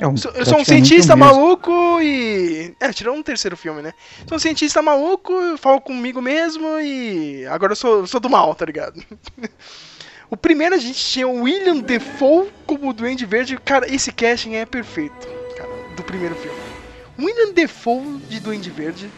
É 0.00 0.06
um, 0.06 0.12
Eu 0.12 0.16
sou, 0.16 0.44
sou 0.44 0.58
um 0.60 0.64
cientista 0.64 1.16
mesmo. 1.16 1.32
maluco 1.34 2.00
e. 2.00 2.74
É, 2.80 2.92
tirou 2.92 3.14
um 3.16 3.22
terceiro 3.22 3.56
filme, 3.56 3.82
né? 3.82 3.92
Sou 4.26 4.36
um 4.36 4.38
cientista 4.38 4.80
maluco, 4.80 5.32
falo 5.58 5.80
comigo 5.80 6.20
mesmo 6.22 6.78
e. 6.80 7.44
Agora 7.46 7.72
eu 7.72 7.76
sou, 7.76 8.06
sou 8.06 8.20
do 8.20 8.30
mal, 8.30 8.54
tá 8.54 8.64
ligado? 8.64 9.02
o 10.30 10.36
primeiro 10.36 10.74
a 10.74 10.78
gente 10.78 11.02
tinha 11.04 11.26
o 11.26 11.42
William 11.42 11.78
Defoe 11.78 12.48
como 12.66 12.92
Duende 12.92 13.26
Verde. 13.26 13.58
Cara, 13.64 13.92
esse 13.92 14.12
casting 14.12 14.54
é 14.54 14.64
perfeito, 14.66 15.26
cara, 15.56 15.70
do 15.96 16.02
primeiro 16.02 16.34
filme. 16.36 16.58
William 17.18 17.52
Defoe 17.52 18.18
de 18.28 18.38
Duende 18.40 18.70
Verde. 18.70 19.10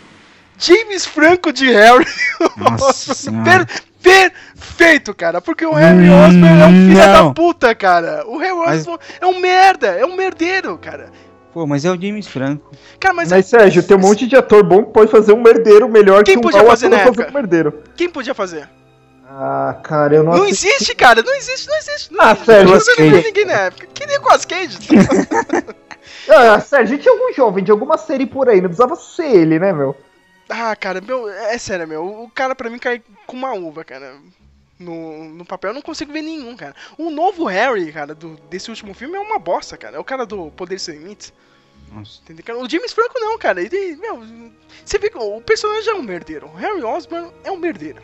James 0.59 1.07
Franco 1.07 1.53
de 1.53 1.71
Harry. 1.71 2.07
Nossa. 2.57 3.15
Per- 3.45 3.67
perfeito, 4.03 5.15
cara. 5.15 5.41
Porque 5.41 5.65
o 5.65 5.73
Harry 5.73 6.09
Hum, 6.09 6.25
Osborn 6.25 6.61
é 6.63 6.67
um 6.67 6.71
filho 6.71 7.07
não. 7.07 7.29
da 7.29 7.35
puta, 7.35 7.75
cara. 7.75 8.25
O 8.27 8.39
Harry 8.39 8.55
Mas- 8.57 8.81
Osborn 8.81 9.01
é 9.21 9.27
um 9.27 9.41
merda, 9.41 9.87
é 9.89 10.05
um 10.05 10.17
merdeiro, 10.17 10.79
cara. 10.79 11.11
Pô, 11.53 11.67
mas 11.67 11.85
é 11.85 11.91
o 11.91 12.01
James 12.01 12.29
Franco. 12.29 12.71
Cara, 13.01 13.13
mas, 13.15 13.31
Mas, 13.31 13.47
Sérgio, 13.47 13.83
tem 13.83 13.97
um 13.97 14.01
monte 14.01 14.27
de 14.27 14.37
ator 14.37 14.63
bom 14.63 14.85
que 14.85 14.93
pode 14.93 15.11
fazer 15.11 15.33
um 15.33 15.43
merdeiro 15.43 15.89
melhor 15.89 16.23
Quem 16.23 16.35
que 16.35 16.39
um 16.39 16.43
podia 16.43 16.65
fazer 16.65 16.89
na 16.89 16.99
fazer 16.99 17.09
época? 17.11 17.29
um 17.29 17.35
merdeiro. 17.35 17.83
quem 17.97 18.09
podia 18.09 18.35
fazer? 18.35 18.69
Ah, 19.29 19.77
cara, 19.83 20.15
eu 20.15 20.23
não, 20.23 20.33
Não 20.37 20.43
assisti. 20.45 20.67
existe, 20.69 20.95
cara, 20.95 21.23
não 21.23 21.35
existe, 21.35 21.69
não 21.69 21.77
existe. 21.77 22.13
Não 22.13 22.25
Ah, 22.25 22.31
existe. 22.33 22.45
Sérgio, 22.47 22.73
não 22.75 22.81
vi 22.81 23.11
Cage. 23.11 23.25
ninguém 23.27 23.45
na 23.47 23.53
época. 23.53 23.87
Que 23.93 24.07
Nicolas 24.07 24.45
Cage? 24.45 24.79
Ah, 26.29 26.61
Sérgio, 26.61 26.99
tinha 26.99 27.13
algum 27.13 27.33
jovem 27.33 27.65
de 27.65 27.71
alguma 27.71 27.97
série 27.99 28.27
por 28.27 28.49
aí, 28.49 28.61
não 28.61 28.69
precisava 28.69 28.95
ser 28.97 29.27
ele, 29.27 29.59
né, 29.59 29.73
meu? 29.73 29.97
Ah, 30.51 30.77
cara, 30.77 31.01
meu, 31.01 31.29
é 31.29 31.57
sério, 31.59 31.87
meu. 31.89 32.05
O 32.25 32.31
cara 32.31 32.55
pra 32.55 32.69
mim 32.71 32.79
cai 32.79 33.03
com 33.27 33.37
uma 33.37 33.53
uva, 33.55 33.85
cara. 33.85 34.15
No, 34.79 35.25
no 35.29 35.45
papel 35.45 35.71
eu 35.71 35.75
não 35.75 35.83
consigo 35.83 36.13
ver 36.13 36.23
nenhum, 36.23 36.57
cara. 36.57 36.75
O 36.97 37.11
novo 37.11 37.45
Harry, 37.45 37.93
cara, 37.93 38.15
do, 38.15 38.39
desse 38.49 38.71
último 38.71 38.95
filme 38.95 39.17
é 39.17 39.21
uma 39.21 39.39
bosta, 39.39 39.77
cara. 39.77 39.97
É 39.97 40.01
o 40.01 40.05
cara 40.05 40.25
do 40.25 40.51
Poder 40.53 40.79
Sem 40.79 40.97
Limites. 40.99 41.33
Nossa. 41.93 42.21
O 42.59 42.69
James 42.71 42.93
Franco 42.93 43.15
não, 43.21 43.37
cara. 43.39 43.61
Ele, 43.61 43.97
meu, 43.97 44.23
você 44.85 44.99
vê 44.99 45.11
que 45.11 45.19
o 45.19 45.41
personagem 45.43 45.91
é 45.91 45.95
um 45.95 46.03
merdeiro. 46.03 46.47
O 46.47 46.57
Harry 46.57 46.83
Osborn 46.83 47.31
é 47.45 47.51
um 47.51 47.57
merdeiro. 47.59 48.01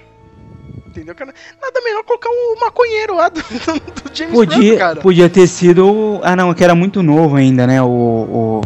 Entendeu, 0.86 1.14
cara? 1.14 1.32
Nada 1.62 1.80
melhor 1.82 2.02
colocar 2.04 2.28
o 2.28 2.60
maconheiro 2.60 3.14
lá 3.14 3.28
do, 3.30 3.40
do 3.40 4.14
James 4.14 4.34
Franco, 4.34 4.34
Podia, 4.34 4.76
cara. 4.78 5.00
podia 5.00 5.30
ter 5.30 5.46
sido. 5.46 5.86
o- 5.86 6.20
Ah, 6.22 6.34
não, 6.36 6.52
que 6.52 6.62
era 6.64 6.74
muito 6.74 7.02
novo 7.02 7.36
ainda, 7.36 7.66
né? 7.66 7.80
O. 7.82 8.60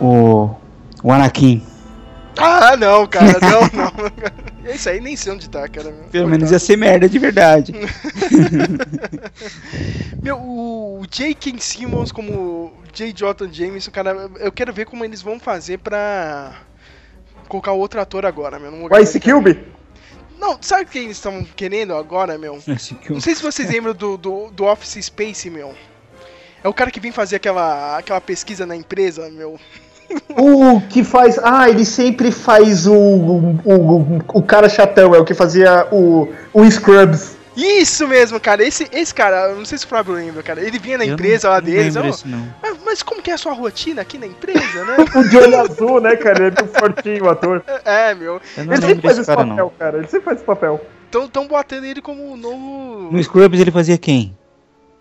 O. 0.00 0.04
O, 0.04 0.54
o 1.02 1.12
Anakin. 1.12 1.64
Ah, 2.36 2.76
não, 2.76 3.06
cara, 3.06 3.38
não, 3.40 3.60
não. 3.72 3.92
Isso 4.72 4.88
aí 4.88 5.00
nem 5.00 5.16
sei 5.16 5.32
onde 5.32 5.48
tá, 5.48 5.68
cara. 5.68 5.92
Pelo 6.10 6.28
menos 6.28 6.48
Coitado. 6.48 6.52
ia 6.52 6.58
ser 6.58 6.76
merda 6.76 7.08
de 7.08 7.18
verdade. 7.18 7.72
Meu, 10.20 10.38
o 10.38 11.06
J.K. 11.08 11.54
Simmons 11.60 12.10
como 12.10 12.72
J. 12.92 13.12
Jonathan 13.12 13.52
Jameson, 13.52 13.90
cara, 13.90 14.28
eu 14.40 14.50
quero 14.50 14.72
ver 14.72 14.86
como 14.86 15.04
eles 15.04 15.22
vão 15.22 15.38
fazer 15.38 15.78
pra 15.78 16.62
colocar 17.48 17.72
outro 17.72 18.00
ator 18.00 18.26
agora, 18.26 18.58
meu. 18.58 18.72
O 18.72 18.98
Ice. 18.98 19.20
Cube? 19.20 19.64
Não, 20.38 20.58
sabe 20.60 20.82
o 20.82 20.86
que 20.86 20.98
eles 20.98 21.16
estão 21.16 21.44
querendo 21.44 21.94
agora, 21.94 22.36
meu? 22.36 22.60
Não 23.08 23.20
sei 23.20 23.34
se 23.34 23.42
vocês 23.42 23.70
lembram 23.70 23.94
do, 23.94 24.16
do, 24.16 24.50
do 24.50 24.64
Office 24.64 25.04
Space, 25.04 25.48
meu. 25.48 25.74
É 26.62 26.68
o 26.68 26.74
cara 26.74 26.90
que 26.90 26.98
vem 26.98 27.12
fazer 27.12 27.36
aquela, 27.36 27.98
aquela 27.98 28.20
pesquisa 28.20 28.66
na 28.66 28.74
empresa, 28.74 29.30
meu. 29.30 29.58
O 30.38 30.80
que 30.88 31.02
faz. 31.02 31.38
Ah, 31.42 31.68
ele 31.68 31.84
sempre 31.84 32.30
faz 32.30 32.86
o. 32.86 32.94
O, 32.94 33.58
o, 33.64 34.18
o 34.34 34.42
cara 34.42 34.68
chatão, 34.68 35.14
é 35.14 35.18
o 35.18 35.24
que 35.24 35.34
fazia 35.34 35.86
o. 35.90 36.28
O 36.52 36.70
Scrubs. 36.70 37.36
Isso 37.56 38.06
mesmo, 38.06 38.38
cara. 38.38 38.62
Esse, 38.62 38.86
esse 38.92 39.14
cara, 39.14 39.48
eu 39.48 39.56
não 39.56 39.64
sei 39.64 39.78
se 39.78 39.86
o 39.86 39.88
Flávio 39.88 40.12
lembra, 40.14 40.42
cara. 40.42 40.60
Ele 40.60 40.78
vinha 40.78 40.98
na 40.98 41.06
eu 41.06 41.14
empresa 41.14 41.48
não- 41.48 41.54
lá 41.54 41.60
não 41.60 41.66
deles. 41.66 41.96
ó, 41.96 42.02
disso, 42.02 42.28
não. 42.28 42.46
"Ah, 42.62 42.74
mas 42.84 43.02
como 43.02 43.22
que 43.22 43.30
é 43.30 43.34
a 43.34 43.38
sua 43.38 43.54
rotina 43.54 44.02
aqui 44.02 44.18
na 44.18 44.26
empresa, 44.26 44.84
né? 44.84 44.96
O 45.16 45.24
de 45.26 45.38
olho 45.38 45.60
azul, 45.60 45.98
né, 46.00 46.16
cara? 46.16 46.38
Ele 46.46 46.54
é 46.54 46.62
muito 46.62 46.78
fortinho, 46.78 47.24
o 47.24 47.30
ator. 47.30 47.64
é, 47.84 48.14
meu. 48.14 48.40
Eu 48.58 48.64
não 48.66 48.74
Ele 48.74 48.82
sempre 48.82 49.02
faz 49.02 49.18
esse 49.18 49.26
cara, 49.26 49.38
papel, 49.46 49.56
não. 49.56 49.70
cara. 49.78 49.96
Ele 49.98 50.06
sempre 50.06 50.24
faz 50.26 50.36
esse 50.36 50.44
papel. 50.44 50.80
Tão, 51.10 51.28
tão 51.28 51.46
botando 51.46 51.84
ele 51.84 52.02
como 52.02 52.30
o 52.32 52.36
novo. 52.36 53.08
No 53.10 53.22
Scrubs 53.24 53.58
ele 53.58 53.70
fazia 53.70 53.96
quem? 53.96 54.36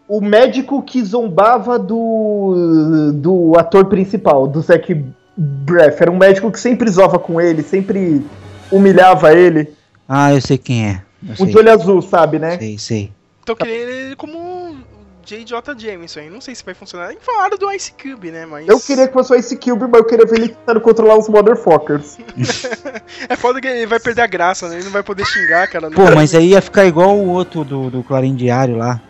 O 0.08 0.22
médico 0.22 0.82
que 0.84 1.04
zombava 1.04 1.80
do. 1.80 3.12
do 3.14 3.54
ator 3.58 3.86
principal, 3.86 4.46
do 4.48 4.62
Zac 4.62 4.94
Braff. 5.36 6.02
Era 6.02 6.12
um 6.12 6.18
médico 6.18 6.52
que 6.52 6.60
sempre 6.60 6.90
zoava 6.90 7.18
com 7.18 7.42
ele, 7.42 7.64
sempre 7.64 8.24
humilhava 8.72 9.34
ele. 9.34 9.74
Ah, 10.08 10.34
eu 10.34 10.42
sei 10.42 10.58
quem 10.58 10.88
é. 10.88 11.02
Eu 11.28 11.34
O 11.34 11.38
sei, 11.38 11.46
de 11.48 11.58
olho 11.58 11.72
azul, 11.72 12.02
sabe, 12.02 12.38
né? 12.38 12.58
sei, 12.58 12.78
sei. 12.78 13.12
Tô 13.44 13.56
querendo 13.56 13.90
ele 13.90 14.16
como 14.16 14.76
J.J. 15.24 15.76
Jameson 15.78 16.20
aí. 16.20 16.30
Não 16.30 16.40
sei 16.40 16.54
se 16.54 16.64
vai 16.64 16.76
funcionar. 16.76 17.12
E 17.12 17.18
falaram 17.20 17.58
do 17.58 17.72
Ice 17.72 17.92
Cube, 17.92 18.30
né? 18.30 18.46
Mas. 18.46 18.68
Eu 18.68 18.80
queria 18.80 19.08
que 19.08 19.14
fosse 19.14 19.34
o 19.34 19.36
Ice 19.36 19.58
Cube, 19.58 19.88
mas 19.88 20.02
eu 20.02 20.06
queria 20.06 20.26
ver 20.26 20.36
ele 20.38 20.50
tentando 20.50 20.82
controlar 20.82 21.18
os 21.18 21.28
motherfuckers. 21.28 22.18
É 23.28 23.36
foda 23.36 23.60
que 23.60 23.68
ele 23.68 23.88
vai 23.88 24.00
perder 24.00 24.22
a 24.22 24.28
graça, 24.28 24.68
né? 24.70 24.76
Ele 24.76 24.84
não 24.86 24.92
vai 24.92 25.02
poder 25.02 25.26
xingar, 25.26 25.68
cara. 25.68 25.90
Pô, 25.90 26.04
mas 26.14 26.36
aí 26.36 26.50
ia 26.50 26.62
ficar 26.62 26.86
igual 26.86 27.18
o 27.18 27.28
outro 27.30 27.64
do, 27.64 27.90
do 27.90 28.04
Clarim 28.04 28.36
Diário 28.36 28.78
lá. 28.78 29.02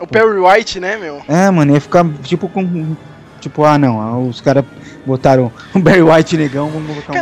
O 0.00 0.06
Perry 0.06 0.38
White, 0.38 0.80
né, 0.80 0.96
meu? 0.96 1.22
É, 1.28 1.50
mano, 1.50 1.74
ia 1.74 1.80
ficar 1.80 2.04
tipo 2.22 2.48
com. 2.48 2.96
Tipo, 3.40 3.64
ah 3.64 3.76
não, 3.76 4.26
os 4.26 4.40
caras 4.40 4.64
botaram 5.04 5.52
o 5.74 5.78
Barry 5.78 6.02
White 6.02 6.36
negão, 6.36 6.70
vamos 6.70 6.94
botar 6.94 7.12
um. 7.12 7.16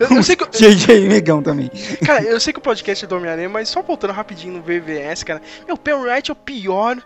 eu, 0.00 0.16
eu 0.16 0.22
sei 0.22 0.36
que. 0.36 0.44
JJ 0.50 1.06
negão 1.08 1.42
também. 1.42 1.70
Cara, 2.04 2.22
eu 2.22 2.40
sei 2.40 2.52
que 2.52 2.58
o 2.58 2.62
podcast 2.62 3.04
é 3.04 3.08
do 3.08 3.16
Homem-Aranha, 3.16 3.48
mas 3.48 3.68
só 3.68 3.80
voltando 3.82 4.12
rapidinho 4.12 4.54
no 4.54 4.62
VVS, 4.62 5.22
cara. 5.22 5.40
Meu, 5.66 5.76
o 5.76 5.78
Perry 5.78 6.10
White 6.10 6.30
é 6.30 6.32
o 6.32 6.36
pior 6.36 6.98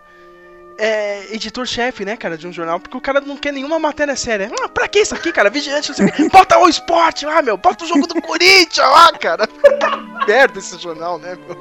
é, 0.77 1.33
editor-chefe, 1.33 2.03
né, 2.05 2.17
cara, 2.17 2.37
de 2.37 2.47
um 2.47 2.51
jornal, 2.51 2.79
porque 2.79 2.97
o 2.97 3.01
cara 3.01 3.21
não 3.21 3.37
quer 3.37 3.53
nenhuma 3.53 3.79
matéria 3.79 4.15
séria. 4.15 4.51
Ah, 4.61 4.67
pra 4.67 4.87
que 4.87 4.99
isso 4.99 5.13
aqui, 5.13 5.31
cara? 5.31 5.49
Vigilante, 5.49 5.89
não 5.89 5.95
sei 5.95 6.07
o 6.07 6.11
quê. 6.11 6.29
Bota 6.29 6.57
o 6.57 6.67
esporte 6.67 7.25
lá, 7.25 7.41
meu. 7.41 7.57
Bota 7.57 7.85
o 7.85 7.87
jogo 7.87 8.07
do 8.07 8.21
Corinthians 8.21 8.77
lá, 8.77 9.11
cara. 9.13 9.47
Merda 10.27 10.59
esse 10.59 10.77
jornal, 10.79 11.19
né, 11.19 11.37
meu? 11.47 11.57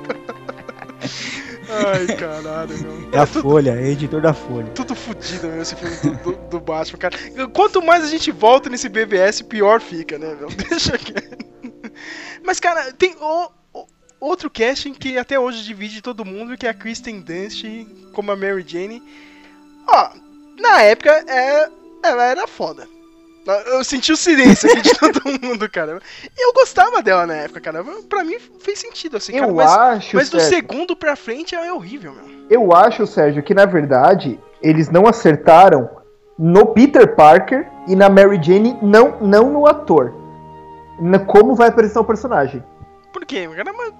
Ai, 1.68 2.16
caralho, 2.16 2.76
meu. 2.78 3.10
É 3.12 3.18
a 3.18 3.26
Folha, 3.26 3.70
é 3.72 3.88
editor 3.88 4.20
da 4.20 4.32
Folha. 4.34 4.66
Tudo 4.74 4.94
fodido 4.94 5.46
mesmo 5.46 5.62
esse 5.62 5.76
filme 5.76 5.96
do, 5.96 6.32
do, 6.32 6.48
do 6.48 6.60
Batman, 6.60 6.98
cara. 6.98 7.16
Quanto 7.52 7.80
mais 7.82 8.04
a 8.04 8.08
gente 8.08 8.30
volta 8.30 8.68
nesse 8.68 8.88
BBS, 8.88 9.42
pior 9.42 9.80
fica, 9.80 10.18
né, 10.18 10.34
meu? 10.34 10.48
Deixa 10.68 10.94
aqui. 10.94 11.14
Mas, 12.44 12.58
cara, 12.58 12.92
tem 12.92 13.14
o, 13.20 13.50
o- 13.72 13.86
outro 14.20 14.50
casting 14.50 14.92
que 14.92 15.16
até 15.16 15.38
hoje 15.38 15.62
divide 15.64 16.02
todo 16.02 16.24
mundo, 16.24 16.56
que 16.56 16.66
é 16.66 16.70
a 16.70 16.74
Kristen 16.74 17.20
Dunst 17.20 17.64
como 18.12 18.32
a 18.32 18.36
Mary 18.36 18.64
Jane. 18.66 19.02
Ó, 19.86 20.10
na 20.60 20.82
época, 20.82 21.10
é, 21.28 21.68
ela 22.02 22.24
era 22.24 22.46
foda. 22.48 22.88
Eu 23.66 23.82
senti 23.82 24.12
o 24.12 24.16
silêncio 24.16 24.70
aqui 24.70 24.82
de 24.82 24.94
todo 24.98 25.20
mundo, 25.42 25.68
cara. 25.68 26.00
Eu 26.38 26.52
gostava 26.52 27.02
dela 27.02 27.26
na 27.26 27.34
época, 27.34 27.60
cara. 27.60 27.84
Pra 28.08 28.22
mim 28.22 28.36
fez 28.60 28.78
sentido, 28.78 29.16
assim, 29.16 29.32
cara. 29.32 29.46
Eu 29.46 29.54
Mas, 29.54 29.70
acho, 29.72 30.16
mas 30.16 30.30
do 30.30 30.38
Sérgio, 30.38 30.56
segundo 30.56 30.94
pra 30.96 31.16
frente 31.16 31.54
ela 31.54 31.66
é 31.66 31.72
horrível, 31.72 32.12
meu. 32.12 32.24
eu 32.48 32.72
acho, 32.72 33.06
Sérgio, 33.06 33.42
que 33.42 33.52
na 33.54 33.64
verdade 33.66 34.38
eles 34.62 34.90
não 34.90 35.06
acertaram 35.06 35.90
no 36.38 36.66
Peter 36.66 37.14
Parker 37.16 37.68
e 37.88 37.96
na 37.96 38.08
Mary 38.08 38.40
Jane, 38.42 38.78
não, 38.80 39.20
não 39.20 39.50
no 39.50 39.66
ator. 39.66 40.14
Na, 41.00 41.18
como 41.18 41.54
vai 41.56 41.68
apresentar 41.68 42.00
o 42.00 42.04
personagem. 42.04 42.62
Por 43.12 43.26
quê? 43.26 43.48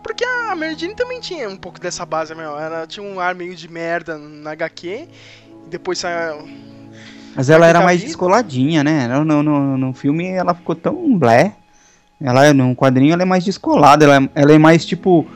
Porque 0.02 0.24
a 0.24 0.54
Mary 0.54 0.76
Jane 0.78 0.94
também 0.94 1.20
tinha 1.20 1.48
um 1.48 1.56
pouco 1.56 1.80
dessa 1.80 2.06
base, 2.06 2.34
meu. 2.34 2.58
Ela 2.58 2.86
tinha 2.86 3.04
um 3.04 3.18
ar 3.20 3.34
meio 3.34 3.54
de 3.54 3.68
merda 3.68 4.16
na 4.16 4.52
HQ. 4.52 5.08
E 5.66 5.68
depois 5.68 5.98
saiu. 5.98 6.48
Mas 7.34 7.48
ela 7.50 7.66
era 7.66 7.78
tá 7.80 7.84
mais 7.84 7.98
vivo? 7.98 8.08
descoladinha, 8.08 8.84
né? 8.84 9.08
No, 9.08 9.24
no, 9.24 9.42
no, 9.42 9.78
no 9.78 9.92
filme 9.94 10.28
ela 10.28 10.54
ficou 10.54 10.74
tão 10.74 11.16
blé. 11.18 11.54
Ela, 12.20 12.52
no 12.54 12.74
quadrinho 12.76 13.12
ela 13.14 13.22
é 13.22 13.24
mais 13.24 13.44
descolada, 13.44 14.04
ela, 14.04 14.28
ela 14.34 14.52
é 14.52 14.58
mais 14.58 14.84
tipo. 14.84 15.26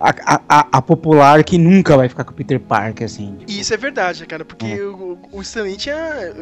A, 0.00 0.40
a, 0.48 0.66
a- 0.78 0.82
popular 0.82 1.42
que 1.42 1.58
nunca 1.58 1.96
vai 1.96 2.08
ficar 2.08 2.22
com 2.22 2.30
o 2.30 2.34
Peter 2.34 2.60
Parker, 2.60 3.04
assim. 3.04 3.34
tipo. 3.38 3.50
Isso 3.50 3.74
é 3.74 3.76
verdade, 3.76 4.24
cara. 4.26 4.44
Porque 4.44 4.64
É. 4.66 4.80
o, 4.80 5.18
o 5.32 5.42
Stan 5.42 5.62
Lee 5.62 5.76
tinha. 5.76 5.96
eh, 5.96 6.34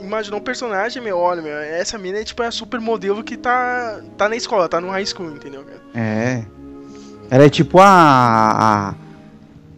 Imaginou 0.00 0.38
um 0.38 0.42
personagem, 0.42 1.02
meu, 1.02 1.16
olha, 1.18 1.40
meu, 1.40 1.56
essa 1.56 1.96
mina 1.96 2.18
é 2.18 2.24
tipo 2.24 2.42
a 2.42 2.50
super 2.50 2.78
modelo 2.78 3.24
que 3.24 3.36
tá, 3.38 4.00
tá 4.18 4.28
na 4.28 4.36
escola, 4.36 4.68
tá 4.68 4.78
no 4.80 4.90
high 4.90 5.06
school, 5.06 5.30
entendeu, 5.34 5.64
cara? 5.64 5.80
É. 5.94 6.42
Ela 7.30 7.44
é 7.44 7.48
tipo 7.48 7.80
a. 7.80 7.86
A, 7.86 8.94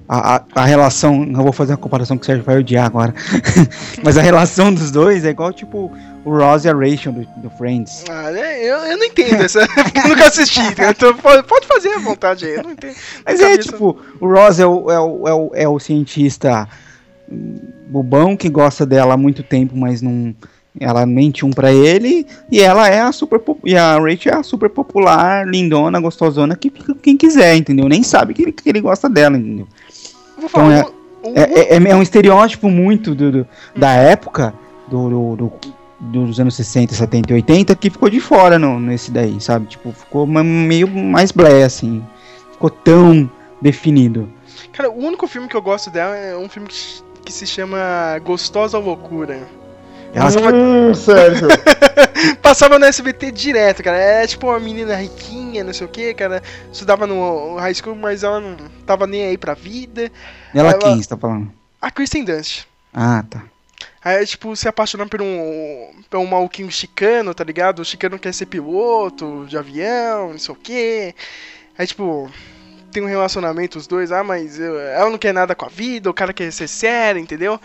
a, 0.08 0.42
a 0.54 0.64
relação. 0.64 1.24
Eu 1.24 1.42
vou 1.42 1.52
fazer 1.52 1.72
uma 1.72 1.78
comparação 1.78 2.16
que 2.16 2.22
o 2.22 2.26
Sérgio 2.26 2.44
vai 2.44 2.58
odiar 2.58 2.86
agora. 2.86 3.14
Mas 4.02 4.16
a 4.16 4.22
relação 4.22 4.72
dos 4.72 4.90
dois 4.90 5.24
é 5.24 5.30
igual 5.30 5.52
tipo 5.52 5.92
o 6.24 6.30
Ross 6.30 6.64
e 6.64 6.68
a 6.68 6.74
Rachel 6.74 7.12
do, 7.12 7.26
do 7.36 7.50
Friends. 7.50 8.04
Ah, 8.08 8.30
né? 8.30 8.60
Eu, 8.64 8.78
eu 8.78 8.98
não 8.98 9.04
entendo 9.04 9.42
essa. 9.42 9.60
eu 10.04 10.08
nunca 10.08 10.26
assisti, 10.26 10.60
então 10.60 11.14
pode, 11.16 11.66
fazer 11.66 11.90
à 11.90 11.98
vontade 11.98 12.44
aí, 12.44 12.54
eu 12.54 12.64
não 12.64 12.72
entendo. 12.72 12.96
Mas 13.24 13.40
é 13.40 13.50
cabeça- 13.50 13.70
tipo, 13.70 13.96
o 14.20 14.28
Ross 14.28 14.58
é 14.58 14.66
o, 14.66 14.90
é 14.90 15.00
o, 15.00 15.28
é 15.28 15.34
o, 15.34 15.50
é 15.54 15.68
o 15.68 15.78
cientista 15.78 16.68
bobão 17.88 18.36
que 18.36 18.48
gosta 18.48 18.84
dela 18.84 19.14
há 19.14 19.16
muito 19.16 19.42
tempo, 19.42 19.76
mas 19.76 20.02
não. 20.02 20.34
Ela 20.78 21.06
mente 21.06 21.42
um 21.46 21.50
pra 21.50 21.72
ele 21.72 22.26
e 22.52 22.60
ela 22.60 22.86
é 22.86 23.00
a 23.00 23.10
super 23.10 23.40
e 23.64 23.74
a 23.74 23.98
Rachel 23.98 24.34
é 24.34 24.36
a 24.36 24.42
super 24.42 24.68
popular, 24.68 25.48
lindona, 25.48 25.98
gostosona 25.98 26.54
que 26.54 26.68
fica 26.68 26.94
quem 27.02 27.16
quiser, 27.16 27.56
entendeu? 27.56 27.88
Nem 27.88 28.02
sabe 28.02 28.34
que 28.34 28.42
ele, 28.42 28.52
que 28.52 28.68
ele 28.68 28.82
gosta 28.82 29.08
dela, 29.08 29.38
entendeu? 29.38 29.66
Vou 30.38 30.48
falar, 30.48 30.78
Então 30.80 30.92
um- 31.24 31.32
É, 31.34 31.74
é, 31.76 31.90
é 31.90 31.96
um 31.96 32.02
estereótipo 32.02 32.68
muito 32.68 33.14
do, 33.14 33.32
do- 33.32 33.46
da 33.74 33.90
época, 33.92 34.54
do, 34.86 35.08
do- 35.08 35.36
do- 35.36 35.52
dos 36.26 36.38
anos 36.38 36.54
60, 36.54 36.94
70 36.94 37.32
e 37.32 37.34
80, 37.36 37.74
que 37.74 37.90
ficou 37.90 38.08
de 38.10 38.20
fora 38.20 38.58
no, 38.58 38.78
nesse 38.78 39.10
daí, 39.10 39.40
sabe? 39.40 39.66
Tipo, 39.66 39.92
ficou 39.92 40.26
meio 40.26 40.86
mais 40.88 41.32
blé, 41.32 41.64
assim. 41.64 42.04
Ficou 42.52 42.70
tão 42.70 43.28
definido. 43.60 44.28
Cara, 44.72 44.90
o 44.90 44.98
único 44.98 45.26
filme 45.26 45.48
que 45.48 45.56
eu 45.56 45.62
gosto 45.62 45.90
dela 45.90 46.14
é 46.16 46.36
um 46.36 46.48
filme 46.48 46.68
que, 46.68 46.76
que 47.24 47.32
se 47.32 47.46
chama 47.46 47.78
Gostosa 48.24 48.78
Loucura. 48.78 49.40
Ela 50.14 50.30
Hum, 50.54 50.94
Sérgio. 50.94 51.48
Passava 52.40 52.78
no 52.78 52.84
SBT 52.86 53.30
direto, 53.32 53.82
cara. 53.82 53.96
É 53.98 54.26
tipo 54.26 54.46
uma 54.48 54.58
menina 54.58 54.94
riquinha, 54.96 55.62
não 55.62 55.72
sei 55.72 55.86
o 55.86 55.90
que, 55.90 56.14
cara. 56.14 56.42
Estudava 56.72 57.06
no 57.06 57.56
high 57.56 57.74
school, 57.74 57.94
mas 57.96 58.22
ela 58.22 58.40
não 58.40 58.56
tava 58.86 59.06
nem 59.06 59.24
aí 59.26 59.36
pra 59.38 59.54
vida. 59.54 60.10
Ela 60.54 60.70
ela- 60.70 60.78
quem 60.78 61.02
você 61.02 61.08
tá 61.08 61.16
falando? 61.16 61.52
A 61.80 61.90
Kristen 61.90 62.24
Dunst. 62.24 62.64
Ah, 62.94 63.22
tá. 63.28 63.42
Aí, 64.02 64.24
tipo, 64.24 64.54
se 64.56 64.68
apaixonar 64.68 65.08
por 65.08 65.20
um, 65.20 65.90
por 66.08 66.18
um 66.20 66.26
maluquinho 66.26 66.70
chicano, 66.70 67.34
tá 67.34 67.42
ligado? 67.44 67.80
O 67.80 67.84
chicano 67.84 68.18
quer 68.18 68.32
ser 68.32 68.46
piloto 68.46 69.44
de 69.48 69.58
avião, 69.58 70.30
não 70.30 70.38
sei 70.38 70.54
o 70.54 70.58
quê. 70.58 71.14
Aí, 71.76 71.86
tipo, 71.86 72.30
tem 72.92 73.02
um 73.02 73.06
relacionamento, 73.08 73.76
os 73.78 73.86
dois, 73.86 74.12
ah, 74.12 74.22
mas 74.24 74.58
ela 74.60 75.10
não 75.10 75.18
quer 75.18 75.34
nada 75.34 75.54
com 75.54 75.66
a 75.66 75.68
vida, 75.68 76.08
o 76.08 76.14
cara 76.14 76.32
quer 76.32 76.50
ser 76.52 76.68
sério, 76.68 77.20
entendeu? 77.20 77.60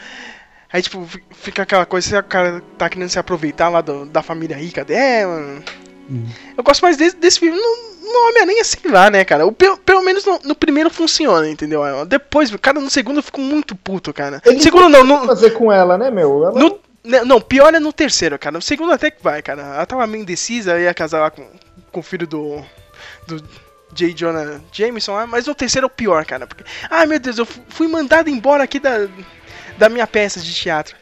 Aí, 0.73 0.81
tipo, 0.81 1.05
fi- 1.05 1.23
fica 1.31 1.63
aquela 1.63 1.85
coisa, 1.85 2.21
que 2.21 2.27
o 2.27 2.29
cara 2.29 2.61
tá 2.77 2.89
querendo 2.89 3.09
se 3.09 3.19
aproveitar 3.19 3.69
lá 3.69 3.81
do- 3.81 4.05
da 4.05 4.21
família 4.21 4.55
rica 4.57 4.85
dela? 4.85 5.61
Eu 6.57 6.63
gosto 6.63 6.81
mais 6.81 6.97
desse, 6.97 7.15
desse 7.15 7.39
filme. 7.39 7.57
No, 7.57 8.11
no 8.11 8.29
Homem-Aranha, 8.29 8.63
sei 8.65 8.91
lá, 8.91 9.09
né, 9.09 9.23
cara? 9.23 9.45
O, 9.45 9.51
pelo, 9.51 9.77
pelo 9.77 10.01
menos 10.01 10.25
no, 10.25 10.39
no 10.43 10.55
primeiro 10.55 10.89
funciona, 10.89 11.49
entendeu? 11.49 11.83
Depois, 12.05 12.53
cara, 12.57 12.79
no 12.79 12.89
segundo 12.89 13.19
eu 13.19 13.23
fico 13.23 13.39
muito 13.39 13.75
puto, 13.75 14.13
cara. 14.13 14.41
Ele 14.45 14.57
No 14.57 14.61
segundo 14.61 14.89
não, 14.89 15.03
no, 15.03 15.25
fazer 15.25 15.51
com 15.51 15.71
ela, 15.71 15.97
né, 15.97 16.11
meu? 16.11 16.45
Ela 16.45 16.59
no- 16.59 16.79
né, 17.03 17.23
não, 17.23 17.39
pior 17.39 17.73
é 17.73 17.79
no 17.79 17.93
terceiro, 17.93 18.37
cara. 18.37 18.53
No 18.53 18.61
segundo 18.61 18.91
até 18.91 19.09
que 19.09 19.23
vai, 19.23 19.41
cara. 19.41 19.61
Ela 19.61 19.85
tava 19.85 20.05
meio 20.07 20.21
indecisa, 20.21 20.79
ia 20.79 20.93
casar 20.93 21.21
lá 21.21 21.31
com, 21.31 21.47
com 21.91 21.99
o 22.01 22.03
filho 22.03 22.27
do. 22.27 22.61
do 23.27 23.41
J. 23.93 24.13
Jonah 24.13 24.61
Jameson 24.71 25.13
lá, 25.13 25.27
mas 25.27 25.47
no 25.47 25.53
terceiro 25.55 25.85
é 25.85 25.87
o 25.87 25.89
pior, 25.89 26.25
cara. 26.25 26.47
Porque, 26.47 26.63
ai 26.89 27.05
meu 27.05 27.19
Deus, 27.19 27.37
eu 27.37 27.45
fu- 27.45 27.59
fui 27.69 27.87
mandado 27.89 28.29
embora 28.29 28.63
aqui 28.63 28.79
da, 28.79 29.07
da 29.81 29.89
minha 29.89 30.05
peça 30.05 30.39
de 30.39 30.53
teatro. 30.53 30.95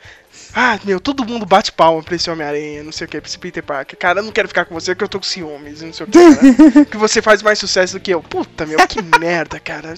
Ah, 0.56 0.80
meu, 0.86 1.02
todo 1.02 1.26
mundo 1.26 1.46
bate 1.46 1.70
palma 1.70 2.02
pra 2.02 2.16
esse 2.16 2.30
Homem-Aranha, 2.30 2.82
não 2.82 2.94
sei 2.94 3.06
o 3.06 3.10
que, 3.10 3.20
pra 3.20 3.28
esse 3.28 3.38
Peter 3.38 3.62
Parker. 3.62 4.00
Cara, 4.00 4.22
eu 4.22 4.24
não 4.24 4.32
quero 4.32 4.48
ficar 4.48 4.64
com 4.64 4.74
você 4.74 4.96
porque 4.96 5.04
eu 5.04 5.10
tô 5.10 5.20
com 5.20 5.26
ciúmes, 5.26 5.82
não 5.82 5.92
sei 5.92 6.06
o 6.06 6.10
que. 6.10 6.86
Que 6.90 6.98
você 6.98 7.22
faz 7.22 7.44
mais 7.44 7.60
sucesso 7.60 7.94
do 7.94 8.00
que 8.00 8.12
eu. 8.12 8.24
Puta, 8.24 8.66
meu, 8.66 8.80
que 8.88 9.02
merda, 9.20 9.60
cara. 9.60 9.96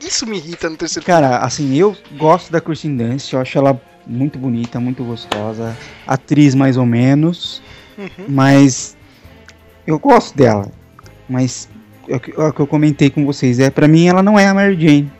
Isso 0.00 0.24
me 0.24 0.38
irrita 0.38 0.70
no 0.70 0.76
terceiro 0.76 1.04
Cara, 1.04 1.38
assim, 1.38 1.74
eu 1.74 1.96
gosto 2.16 2.52
da 2.52 2.60
Kristen 2.60 2.96
Dunst, 2.96 3.32
eu 3.32 3.40
acho 3.40 3.58
ela 3.58 3.80
muito 4.06 4.38
bonita, 4.38 4.78
muito 4.78 5.02
gostosa. 5.02 5.76
Atriz 6.06 6.54
mais 6.54 6.76
ou 6.76 6.86
menos, 6.86 7.60
mas 8.28 8.96
eu 9.84 9.98
gosto 9.98 10.36
dela. 10.36 10.70
Mas 11.28 11.68
é 12.08 12.14
o 12.14 12.20
que, 12.20 12.30
é 12.30 12.44
o 12.44 12.52
que 12.52 12.60
eu 12.60 12.68
comentei 12.68 13.10
com 13.10 13.26
vocês, 13.26 13.58
é 13.58 13.68
para 13.68 13.88
mim 13.88 14.06
ela 14.06 14.22
não 14.22 14.38
é 14.38 14.46
a 14.46 14.54
Mary 14.54 14.80
Jane. 14.80 15.12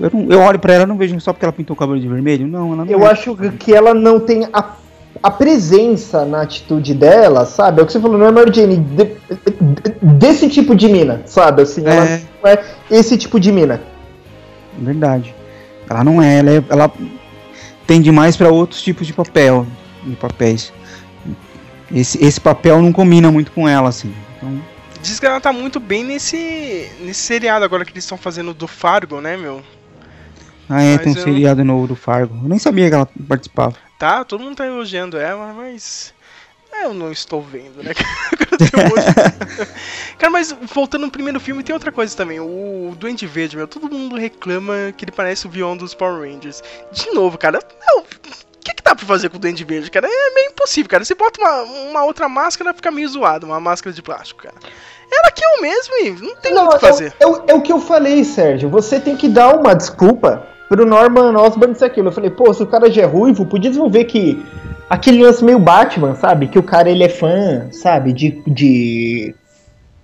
Eu, 0.00 0.10
não- 0.12 0.30
eu 0.30 0.40
olho 0.40 0.58
pra 0.58 0.72
ela, 0.74 0.86
não 0.86 0.96
vejo 0.96 1.18
só 1.20 1.32
porque 1.32 1.44
ela 1.44 1.52
pintou 1.52 1.74
o 1.74 1.78
cabelo 1.78 1.98
de 2.00 2.06
vermelho. 2.08 2.46
Não, 2.46 2.72
ela 2.72 2.84
não 2.84 2.92
Eu 2.92 3.02
é. 3.06 3.10
acho 3.10 3.34
que 3.58 3.74
ela 3.74 3.92
não 3.94 4.20
tem 4.20 4.46
a, 4.52 4.74
a 5.22 5.30
presença 5.30 6.24
na 6.24 6.42
atitude 6.42 6.94
dela, 6.94 7.44
sabe? 7.44 7.80
É 7.80 7.82
o 7.82 7.86
que 7.86 7.92
você 7.92 8.00
falou, 8.00 8.16
não 8.18 8.26
é 8.26 8.30
Mary 8.30 8.52
Jane, 8.54 8.76
de- 8.76 9.04
de- 9.04 9.94
desse 10.00 10.48
tipo 10.48 10.76
de 10.76 10.88
mina, 10.88 11.22
sabe? 11.26 11.62
Assim, 11.62 11.82
ela 11.84 12.04
É. 12.06 12.22
não 12.42 12.50
é 12.50 12.64
esse 12.90 13.16
tipo 13.18 13.40
de 13.40 13.50
mina. 13.50 13.80
Verdade. 14.78 15.34
Ela 15.90 16.04
não 16.04 16.22
é, 16.22 16.38
ela, 16.38 16.50
é, 16.50 16.64
ela 16.68 16.92
tende 17.86 18.12
mais 18.12 18.36
pra 18.36 18.50
outros 18.50 18.80
tipos 18.82 19.06
de 19.06 19.12
papel, 19.12 19.66
de 20.04 20.14
papéis. 20.14 20.72
Esse, 21.92 22.22
esse 22.22 22.40
papel 22.40 22.80
não 22.82 22.92
combina 22.92 23.30
muito 23.32 23.50
com 23.50 23.66
ela, 23.68 23.88
assim. 23.88 24.14
Então, 24.36 24.60
Diz 25.02 25.18
que 25.20 25.24
ela 25.26 25.40
tá 25.40 25.52
muito 25.52 25.78
bem 25.80 26.04
nesse, 26.04 26.88
nesse 27.00 27.20
seriado 27.20 27.64
agora 27.64 27.84
que 27.84 27.92
eles 27.92 28.04
estão 28.04 28.18
fazendo 28.18 28.52
do 28.52 28.66
Fargo, 28.68 29.20
né, 29.20 29.36
meu? 29.36 29.62
Ah, 30.68 30.82
é, 30.82 30.94
Mas 30.96 31.02
tem 31.02 31.12
um 31.12 31.16
eu- 31.16 31.22
seriado 31.24 31.64
novo 31.64 31.86
do 31.86 31.96
Fargo. 31.96 32.34
Eu 32.42 32.48
nem 32.48 32.58
sabia 32.58 32.88
que 32.88 32.94
ela 32.94 33.08
participava. 33.28 33.74
Tá, 33.98 34.24
todo 34.24 34.42
mundo 34.42 34.56
tá 34.56 34.66
elogiando 34.66 35.16
ela, 35.18 35.52
mas. 35.52 36.12
Eu 36.82 36.94
não 36.94 37.10
estou 37.10 37.42
vendo, 37.42 37.82
né? 37.82 37.92
Cara, 40.18 40.30
mas 40.30 40.52
voltando 40.72 41.02
no 41.06 41.10
primeiro 41.10 41.40
filme, 41.40 41.62
tem 41.62 41.72
outra 41.72 41.90
coisa 41.92 42.16
também. 42.16 42.40
O 42.40 42.94
Duende 42.96 43.26
Verde, 43.26 43.56
meu, 43.56 43.66
todo 43.66 43.88
mundo 43.90 44.16
reclama 44.16 44.92
que 44.96 45.04
ele 45.04 45.12
parece 45.12 45.46
o 45.46 45.50
vilão 45.50 45.76
dos 45.76 45.94
Power 45.94 46.20
Rangers. 46.30 46.62
De 46.92 47.10
novo, 47.12 47.36
cara, 47.38 47.58
não. 47.86 48.00
O 48.00 48.04
que, 48.60 48.74
que 48.74 48.82
dá 48.82 48.94
pra 48.94 49.06
fazer 49.06 49.28
com 49.30 49.36
o 49.36 49.40
Duende 49.40 49.64
Verde, 49.64 49.90
cara? 49.90 50.06
É 50.06 50.34
meio 50.34 50.50
impossível, 50.50 50.90
cara. 50.90 51.04
Você 51.04 51.14
bota 51.14 51.40
uma, 51.40 51.62
uma 51.62 52.04
outra 52.04 52.28
máscara, 52.28 52.74
fica 52.74 52.90
meio 52.90 53.08
zoado, 53.08 53.46
uma 53.46 53.58
máscara 53.60 53.94
de 53.94 54.02
plástico, 54.02 54.42
cara. 54.42 54.54
Era 55.10 55.28
aquilo 55.28 55.62
mesmo, 55.62 55.94
e 56.04 56.10
não 56.26 56.36
tem 56.36 56.52
muito 56.54 56.66
o 56.74 56.78
que 56.78 56.84
é, 56.84 56.88
o- 56.88 56.92
fazer. 56.92 57.14
é 57.18 57.26
o- 57.26 57.44
é 57.48 57.54
o 57.54 57.62
que 57.62 57.72
eu 57.72 57.80
falei, 57.80 58.22
Sérgio. 58.24 58.68
Você 58.68 59.00
tem 59.00 59.16
que 59.16 59.28
dar 59.28 59.56
uma 59.56 59.74
desculpa 59.74 60.46
pro 60.68 60.86
Norman 60.86 61.36
Osborn 61.36 61.74
ser 61.74 61.86
aquilo. 61.86 62.08
Eu 62.08 62.12
falei, 62.12 62.30
pô, 62.30 62.52
se 62.52 62.62
o 62.62 62.66
cara 62.66 62.90
já 62.90 63.02
é 63.02 63.06
ruivo, 63.06 63.46
podia 63.46 63.70
desenvolver 63.70 64.04
que 64.04 64.44
aquele 64.88 65.22
lance 65.22 65.44
meio 65.44 65.58
Batman, 65.58 66.14
sabe? 66.14 66.48
Que 66.48 66.58
o 66.58 66.62
cara 66.62 66.90
ele 66.90 67.04
é 67.04 67.08
fã, 67.08 67.68
sabe? 67.72 68.12
De, 68.12 68.42
de, 68.46 69.34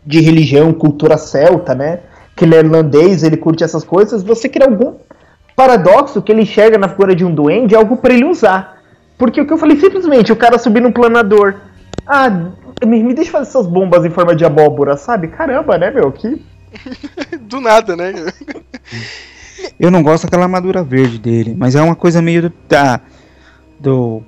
de 0.04 0.20
religião, 0.20 0.72
cultura 0.72 1.16
celta, 1.16 1.74
né? 1.74 2.00
Que 2.34 2.44
ele 2.44 2.54
é 2.54 2.58
irlandês, 2.58 3.22
ele 3.22 3.36
curte 3.36 3.62
essas 3.62 3.84
coisas. 3.84 4.22
Você 4.22 4.48
cria 4.48 4.66
algum 4.66 4.94
paradoxo 5.54 6.22
que 6.22 6.32
ele 6.32 6.42
enxerga 6.42 6.78
na 6.78 6.88
figura 6.88 7.14
de 7.14 7.24
um 7.24 7.34
duende, 7.34 7.76
algo 7.76 7.96
pra 7.96 8.14
ele 8.14 8.24
usar. 8.24 8.82
Porque 9.16 9.40
o 9.40 9.46
que 9.46 9.52
eu 9.52 9.58
falei, 9.58 9.78
simplesmente, 9.78 10.32
o 10.32 10.36
cara 10.36 10.58
subir 10.58 10.80
num 10.80 10.90
planador. 10.90 11.54
Ah, 12.06 12.28
me, 12.84 13.02
me 13.02 13.14
deixa 13.14 13.30
fazer 13.30 13.48
essas 13.48 13.66
bombas 13.66 14.04
em 14.04 14.10
forma 14.10 14.34
de 14.34 14.44
abóbora, 14.44 14.96
sabe? 14.96 15.28
Caramba, 15.28 15.78
né, 15.78 15.90
meu? 15.90 16.10
Que 16.10 16.42
Do 17.40 17.60
nada, 17.60 17.96
né? 17.96 18.12
Eu 19.78 19.90
não 19.90 20.02
gosto 20.02 20.24
daquela 20.24 20.44
armadura 20.44 20.82
verde 20.84 21.18
dele, 21.18 21.54
mas 21.56 21.74
é 21.74 21.82
uma 21.82 21.96
coisa 21.96 22.22
meio 22.22 22.42
do. 22.42 22.52
Da, 22.68 23.00
do 23.80 24.22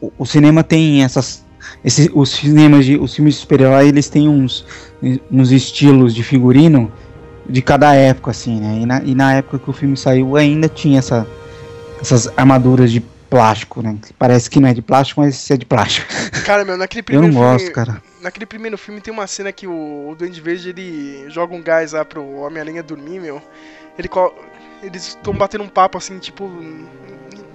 o, 0.00 0.12
o- 0.18 0.26
cinema 0.26 0.62
tem 0.64 1.02
essas. 1.04 1.44
Esses, 1.84 2.08
os 2.12 2.30
cinemas 2.30 2.84
de. 2.84 2.96
Os 2.96 3.14
filmes 3.14 3.34
de 3.34 3.40
super-herói, 3.40 3.88
eles 3.88 4.08
têm 4.08 4.28
uns, 4.28 4.64
uns 5.30 5.50
estilos 5.52 6.14
de 6.14 6.22
figurino 6.22 6.90
de 7.48 7.60
cada 7.60 7.94
época, 7.94 8.30
assim, 8.30 8.60
né? 8.60 8.78
E 8.80 8.86
na, 8.86 9.02
e 9.04 9.14
na 9.14 9.34
época 9.34 9.58
que 9.58 9.70
o 9.70 9.72
filme 9.72 9.96
saiu 9.96 10.36
ainda 10.36 10.68
tinha 10.68 10.98
essa, 10.98 11.26
essas 12.00 12.28
armaduras 12.36 12.90
de 12.90 13.00
plástico, 13.00 13.82
né? 13.82 13.96
Parece 14.18 14.48
que 14.50 14.58
não 14.60 14.68
é 14.68 14.74
de 14.74 14.82
plástico, 14.82 15.20
mas 15.20 15.50
é 15.50 15.56
de 15.56 15.66
plástico. 15.66 16.06
Cara, 16.44 16.64
meu, 16.64 16.76
naquele 16.76 17.00
Eu 17.00 17.04
primeiro 17.04 17.32
não 17.32 17.40
filme. 17.40 17.52
gosto, 17.58 17.72
cara. 17.72 18.02
Naquele 18.20 18.46
primeiro 18.46 18.76
filme 18.78 19.00
tem 19.00 19.12
uma 19.12 19.26
cena 19.26 19.50
que 19.52 19.66
o, 19.66 20.08
o 20.10 20.14
Duende 20.16 20.40
Verde 20.40 20.68
ele 20.70 21.24
joga 21.28 21.54
um 21.54 21.62
gás 21.62 21.92
lá 21.92 22.04
pro 22.04 22.24
Homem-Aranha 22.40 22.82
dormir, 22.82 23.20
meu. 23.20 23.40
Ele 23.98 24.08
Eles 24.82 25.08
estão 25.08 25.32
batendo 25.32 25.64
um 25.64 25.68
papo 25.68 25.98
assim, 25.98 26.18
tipo. 26.18 26.50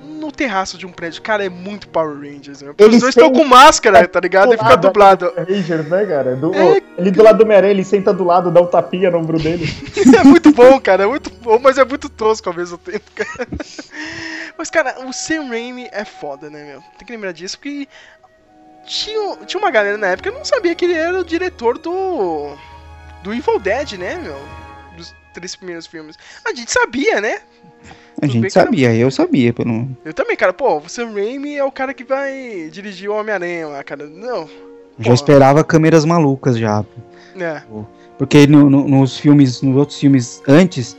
No 0.04 0.32
terraço 0.32 0.78
de 0.78 0.86
um 0.86 0.92
prédio. 0.92 1.22
Cara, 1.22 1.46
é 1.46 1.50
muito 1.50 1.88
Power 1.90 2.16
Rangers. 2.16 2.62
Os 2.62 2.74
Eles 2.80 3.02
dois 3.02 3.16
estão 3.16 3.32
com 3.32 3.46
máscara, 3.46 4.08
tá 4.08 4.20
ligado? 4.20 4.54
E 4.54 4.58
fica 4.58 4.76
dublado. 4.76 5.32
Rangers, 5.38 5.88
né, 5.88 6.06
cara? 6.06 6.36
Do, 6.36 6.54
É, 6.56 6.82
ele 6.98 7.12
do 7.12 7.22
lado 7.22 7.38
do 7.38 7.44
Homem-Aranha, 7.44 7.72
ele 7.72 7.84
senta 7.84 8.12
do 8.12 8.24
lado, 8.24 8.50
dá 8.50 8.60
um 8.60 8.66
tapinha 8.66 9.12
no 9.12 9.20
ombro 9.20 9.40
dele. 9.40 9.66
É 10.20 10.24
muito 10.24 10.52
bom, 10.52 10.80
cara. 10.82 11.04
É 11.04 11.06
muito 11.08 11.30
bom, 11.30 11.60
mas 11.60 11.78
é 11.78 11.86
muito 11.86 12.10
tosco 12.10 12.50
ao 12.50 12.56
mesmo 12.56 12.78
tempo, 12.80 13.12
cara. 13.14 13.48
Mas, 14.58 14.72
cara, 14.72 15.06
o 15.06 15.14
Sam 15.14 15.50
Raimi 15.50 15.88
é 15.92 16.04
foda, 16.04 16.50
né, 16.50 16.64
meu? 16.64 16.82
Tem 16.98 17.06
que 17.06 17.14
lembrar 17.14 17.32
disso, 17.32 17.60
porque 17.60 17.88
tinha, 18.88 19.38
tinha 19.46 19.62
uma 19.62 19.70
galera 19.70 19.98
na 19.98 20.08
época 20.08 20.32
que 20.32 20.38
não 20.38 20.44
sabia 20.44 20.74
que 20.74 20.86
ele 20.86 20.96
era 20.96 21.20
o 21.20 21.24
diretor 21.24 21.78
do. 21.78 22.56
do 23.22 23.34
Evil 23.34 23.60
Dead, 23.60 23.94
né, 23.94 24.16
meu? 24.16 24.67
Três 25.38 25.56
primeiros 25.56 25.86
filmes. 25.86 26.16
A 26.44 26.52
gente 26.52 26.72
sabia, 26.72 27.22
né? 27.22 27.42
A 28.18 28.22
Tudo 28.22 28.32
gente 28.34 28.50
sabia, 28.52 28.92
eu 28.96 29.12
sabia, 29.12 29.54
pelo. 29.54 29.88
Eu 30.04 30.12
também, 30.12 30.36
cara. 30.36 30.52
Pô, 30.52 30.80
o 30.80 30.90
Sam 30.90 31.14
Raimi 31.14 31.56
é 31.56 31.64
o 31.64 31.72
cara 31.72 31.94
que 31.94 32.04
vai 32.04 32.70
dirigir 32.72 33.08
o 33.08 33.14
Homem-Aranha 33.14 33.68
lá, 33.68 33.84
cara. 33.84 34.08
Não. 34.08 34.48
Já 34.98 35.04
Porra. 35.04 35.14
esperava 35.14 35.64
câmeras 35.64 36.04
malucas 36.06 36.58
já. 36.58 36.84
É. 37.40 37.62
Porque 38.18 38.48
no- 38.48 38.68
no- 38.68 38.88
nos 38.88 39.20
filmes, 39.20 39.62
nos 39.62 39.76
outros 39.76 40.00
filmes 40.00 40.42
antes, 40.48 40.98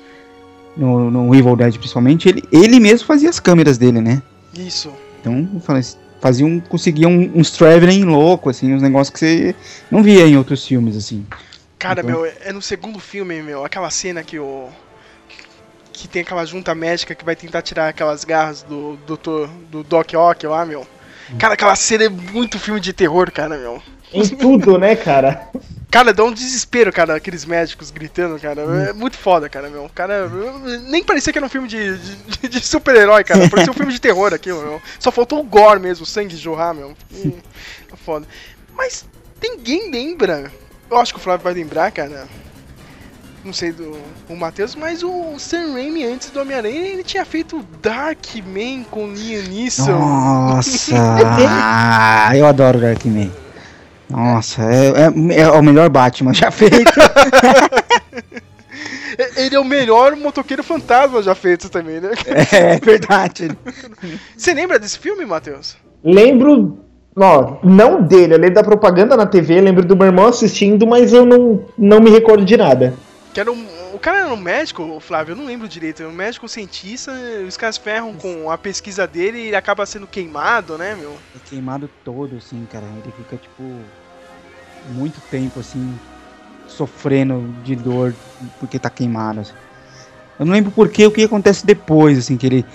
no, 0.76 1.10
no 1.10 1.34
Evil 1.34 1.56
Dead 1.56 1.76
principalmente, 1.76 2.28
ele, 2.28 2.44
ele 2.52 2.78
mesmo 2.78 3.04
fazia 3.08 3.28
as 3.28 3.40
câmeras 3.40 3.76
dele, 3.76 4.00
né? 4.00 4.22
Isso. 4.54 4.92
Então, 5.20 5.48
eu 5.52 5.58
falei, 5.60 5.82
fazia 6.20 6.46
um, 6.46 6.60
conseguia 6.60 7.08
um, 7.08 7.32
uns 7.34 7.50
traveling 7.50 8.04
louco, 8.04 8.48
assim, 8.48 8.72
uns 8.72 8.82
negócios 8.82 9.10
que 9.12 9.18
você 9.18 9.54
não 9.90 10.00
via 10.00 10.24
em 10.28 10.36
outros 10.36 10.64
filmes, 10.64 10.96
assim. 10.96 11.26
Cara, 11.78 12.00
Então- 12.00 12.22
meu, 12.22 12.26
é 12.26 12.52
no 12.52 12.60
segundo 12.62 12.98
filme, 12.98 13.40
meu, 13.42 13.64
aquela 13.64 13.90
cena 13.90 14.22
que 14.22 14.38
o. 14.38 14.68
Que 15.92 16.06
tem 16.06 16.22
aquela 16.22 16.44
junta 16.44 16.74
médica 16.74 17.14
que 17.14 17.24
vai 17.24 17.34
tentar 17.34 17.60
tirar 17.62 17.88
aquelas 17.88 18.24
garras 18.24 18.62
do 18.62 18.96
do, 19.06 19.16
do 19.70 19.82
Doc 19.82 20.12
Ock 20.14 20.46
lá, 20.46 20.64
meu. 20.64 20.86
Cara, 21.38 21.54
aquela 21.54 21.74
cena 21.76 22.04
é 22.04 22.08
muito 22.08 22.58
filme 22.58 22.80
de 22.80 22.92
terror, 22.92 23.30
cara, 23.32 23.56
meu. 23.58 23.82
Em 24.12 24.26
tudo, 24.26 24.78
né, 24.78 24.96
cara? 24.96 25.48
Cara, 25.90 26.14
dá 26.14 26.24
um 26.24 26.32
desespero, 26.32 26.90
cara, 26.92 27.16
aqueles 27.16 27.44
médicos 27.44 27.90
gritando, 27.90 28.38
cara. 28.40 28.62
É 28.88 28.92
muito 28.92 29.16
foda, 29.18 29.48
cara, 29.48 29.68
meu. 29.68 29.90
Cara, 29.94 30.28
nem 30.88 31.02
parecia 31.04 31.32
que 31.32 31.38
era 31.38 31.44
um 31.46 31.50
filme 31.50 31.68
de, 31.68 31.98
de, 31.98 32.48
de 32.48 32.60
super-herói, 32.66 33.22
cara. 33.24 33.48
Parecia 33.50 33.70
um 33.70 33.74
filme 33.76 33.92
de 33.92 34.00
terror 34.00 34.32
aquilo, 34.32 34.62
meu. 34.62 34.82
Só 34.98 35.10
faltou 35.10 35.40
o 35.40 35.44
gore 35.44 35.80
mesmo, 35.80 36.04
o 36.04 36.06
sangue 36.06 36.36
jorrar, 36.36 36.72
meu. 36.74 36.96
E, 37.12 37.28
é 37.92 37.96
foda. 38.04 38.26
Mas 38.74 39.04
ninguém 39.42 39.90
lembra. 39.90 40.50
Eu 40.90 40.96
acho 40.96 41.12
que 41.12 41.18
o 41.18 41.22
Flávio 41.22 41.44
vai 41.44 41.54
lembrar, 41.54 41.90
cara. 41.90 42.26
Não 43.44 43.52
sei 43.52 43.72
do 43.72 43.96
o 44.28 44.36
Matheus, 44.36 44.74
mas 44.74 45.02
o 45.02 45.38
Sam 45.38 45.72
Raimi 45.72 46.04
antes 46.04 46.30
do 46.30 46.40
Homem-Aranha, 46.40 46.88
ele 46.88 47.04
tinha 47.04 47.24
feito 47.24 47.64
Darkman 47.80 48.84
com 48.90 49.12
Liam 49.12 49.42
Neeson. 49.44 49.98
Nossa! 49.98 50.94
ah, 51.48 52.30
eu 52.36 52.46
adoro 52.46 52.80
Darkman. 52.80 53.30
Nossa, 54.10 54.62
é, 54.62 54.88
é, 55.36 55.40
é 55.40 55.50
o 55.50 55.62
melhor 55.62 55.88
Batman 55.88 56.32
já 56.34 56.50
feito. 56.50 56.92
Ele 59.36 59.56
é 59.56 59.58
o 59.58 59.64
melhor 59.64 60.14
motoqueiro 60.14 60.62
fantasma 60.62 61.20
já 61.22 61.34
feito 61.34 61.68
também, 61.68 62.00
né? 62.00 62.10
é 62.52 62.78
verdade. 62.78 63.50
Você 64.36 64.54
lembra 64.54 64.78
desse 64.78 64.98
filme, 64.98 65.24
Matheus? 65.24 65.76
Lembro. 66.04 66.78
Ó, 67.20 67.56
não 67.64 68.00
dele, 68.02 68.34
eu 68.34 68.38
lembro 68.38 68.54
da 68.54 68.62
propaganda 68.62 69.16
na 69.16 69.26
TV, 69.26 69.60
lembro 69.60 69.84
do 69.84 69.96
meu 69.96 70.06
irmão 70.06 70.26
assistindo, 70.26 70.86
mas 70.86 71.12
eu 71.12 71.26
não, 71.26 71.64
não 71.76 72.00
me 72.00 72.10
recordo 72.10 72.44
de 72.44 72.56
nada. 72.56 72.94
Que 73.34 73.40
era 73.40 73.50
um, 73.50 73.66
o 73.92 73.98
cara 73.98 74.18
era 74.18 74.32
um 74.32 74.36
médico, 74.36 74.98
Flávio, 75.00 75.32
eu 75.32 75.36
não 75.36 75.44
lembro 75.44 75.68
direito. 75.68 76.04
Um 76.04 76.12
médico 76.12 76.48
cientista, 76.48 77.12
os 77.46 77.56
caras 77.56 77.76
ferram 77.76 78.14
com 78.14 78.50
a 78.50 78.56
pesquisa 78.56 79.06
dele 79.06 79.38
e 79.38 79.46
ele 79.48 79.56
acaba 79.56 79.84
sendo 79.84 80.06
queimado, 80.06 80.78
né, 80.78 80.94
meu? 80.94 81.16
É 81.34 81.38
queimado 81.48 81.90
todo, 82.04 82.36
assim, 82.36 82.66
cara. 82.70 82.84
Ele 83.02 83.12
fica, 83.16 83.36
tipo, 83.36 83.62
muito 84.90 85.20
tempo, 85.30 85.60
assim, 85.60 85.98
sofrendo 86.66 87.52
de 87.64 87.74
dor 87.74 88.14
porque 88.60 88.78
tá 88.78 88.88
queimado. 88.88 89.40
assim. 89.40 89.52
Eu 90.38 90.46
não 90.46 90.52
lembro 90.52 90.70
por 90.70 90.88
que, 90.88 91.04
o 91.06 91.10
que 91.10 91.24
acontece 91.24 91.66
depois, 91.66 92.18
assim, 92.18 92.36
que 92.36 92.46
ele. 92.46 92.66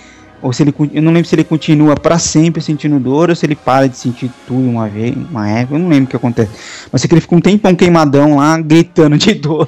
Ou 0.44 0.52
se 0.52 0.62
ele. 0.62 0.74
Eu 0.92 1.00
não 1.00 1.10
lembro 1.10 1.26
se 1.26 1.34
ele 1.34 1.42
continua 1.42 1.94
pra 1.96 2.18
sempre 2.18 2.60
sentindo 2.60 3.00
dor 3.00 3.30
ou 3.30 3.34
se 3.36 3.46
ele 3.46 3.56
para 3.56 3.88
de 3.88 3.96
sentir 3.96 4.30
tudo 4.46 4.68
uma 4.68 4.86
vez, 4.86 5.16
uma 5.16 5.48
época. 5.48 5.74
Eu 5.74 5.78
não 5.78 5.88
lembro 5.88 6.04
o 6.04 6.08
que 6.08 6.16
acontece. 6.16 6.50
Mas 6.92 7.00
sei 7.00 7.08
que 7.08 7.14
ele 7.14 7.22
fica 7.22 7.34
um 7.34 7.40
tempão 7.40 7.74
queimadão 7.74 8.36
lá, 8.36 8.60
gritando 8.60 9.16
de 9.16 9.32
dor. 9.32 9.66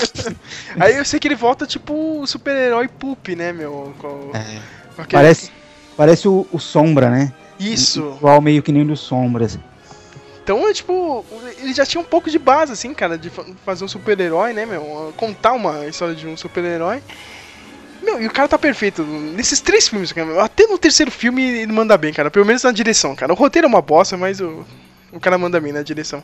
Aí 0.78 0.96
eu 0.98 1.04
sei 1.04 1.18
que 1.18 1.28
ele 1.28 1.34
volta 1.34 1.66
tipo 1.66 2.20
o 2.20 2.26
super-herói 2.26 2.88
Poop, 2.88 3.34
né, 3.34 3.52
meu? 3.54 3.92
Com, 3.98 4.08
com 4.08 5.02
aquele- 5.02 5.06
Parece, 5.22 5.50
parece 5.96 6.28
o, 6.28 6.46
o 6.52 6.58
Sombra, 6.58 7.08
né? 7.10 7.32
Isso. 7.58 8.14
Igual 8.18 8.40
meio 8.42 8.62
que 8.62 8.70
nem 8.70 8.84
do 8.86 8.96
Sombra. 8.96 9.46
assim. 9.46 9.60
Então, 10.44 10.68
é 10.68 10.72
tipo, 10.74 11.24
ele 11.60 11.72
já 11.72 11.86
tinha 11.86 12.00
um 12.00 12.04
pouco 12.04 12.28
de 12.28 12.38
base, 12.38 12.72
assim, 12.72 12.92
cara, 12.92 13.16
de 13.16 13.30
fa- 13.30 13.44
fazer 13.64 13.84
um 13.84 13.88
super-herói, 13.88 14.52
né, 14.52 14.66
meu? 14.66 15.12
Contar 15.16 15.52
uma 15.52 15.86
história 15.86 16.14
de 16.16 16.26
um 16.26 16.36
super-herói. 16.36 17.00
Meu, 18.02 18.20
e 18.20 18.26
o 18.26 18.30
cara 18.30 18.48
tá 18.48 18.58
perfeito. 18.58 19.02
Nesses 19.02 19.60
três 19.60 19.88
filmes, 19.88 20.12
cara, 20.12 20.42
até 20.42 20.66
no 20.66 20.76
terceiro 20.76 21.10
filme 21.10 21.42
ele 21.42 21.72
manda 21.72 21.96
bem, 21.96 22.12
cara. 22.12 22.30
Pelo 22.30 22.44
menos 22.44 22.62
na 22.62 22.72
direção, 22.72 23.14
cara. 23.14 23.32
O 23.32 23.36
roteiro 23.36 23.66
é 23.66 23.68
uma 23.68 23.80
bosta, 23.80 24.16
mas 24.16 24.40
o, 24.40 24.64
o 25.12 25.20
cara 25.20 25.38
manda 25.38 25.60
bem 25.60 25.72
na 25.72 25.82
direção. 25.82 26.22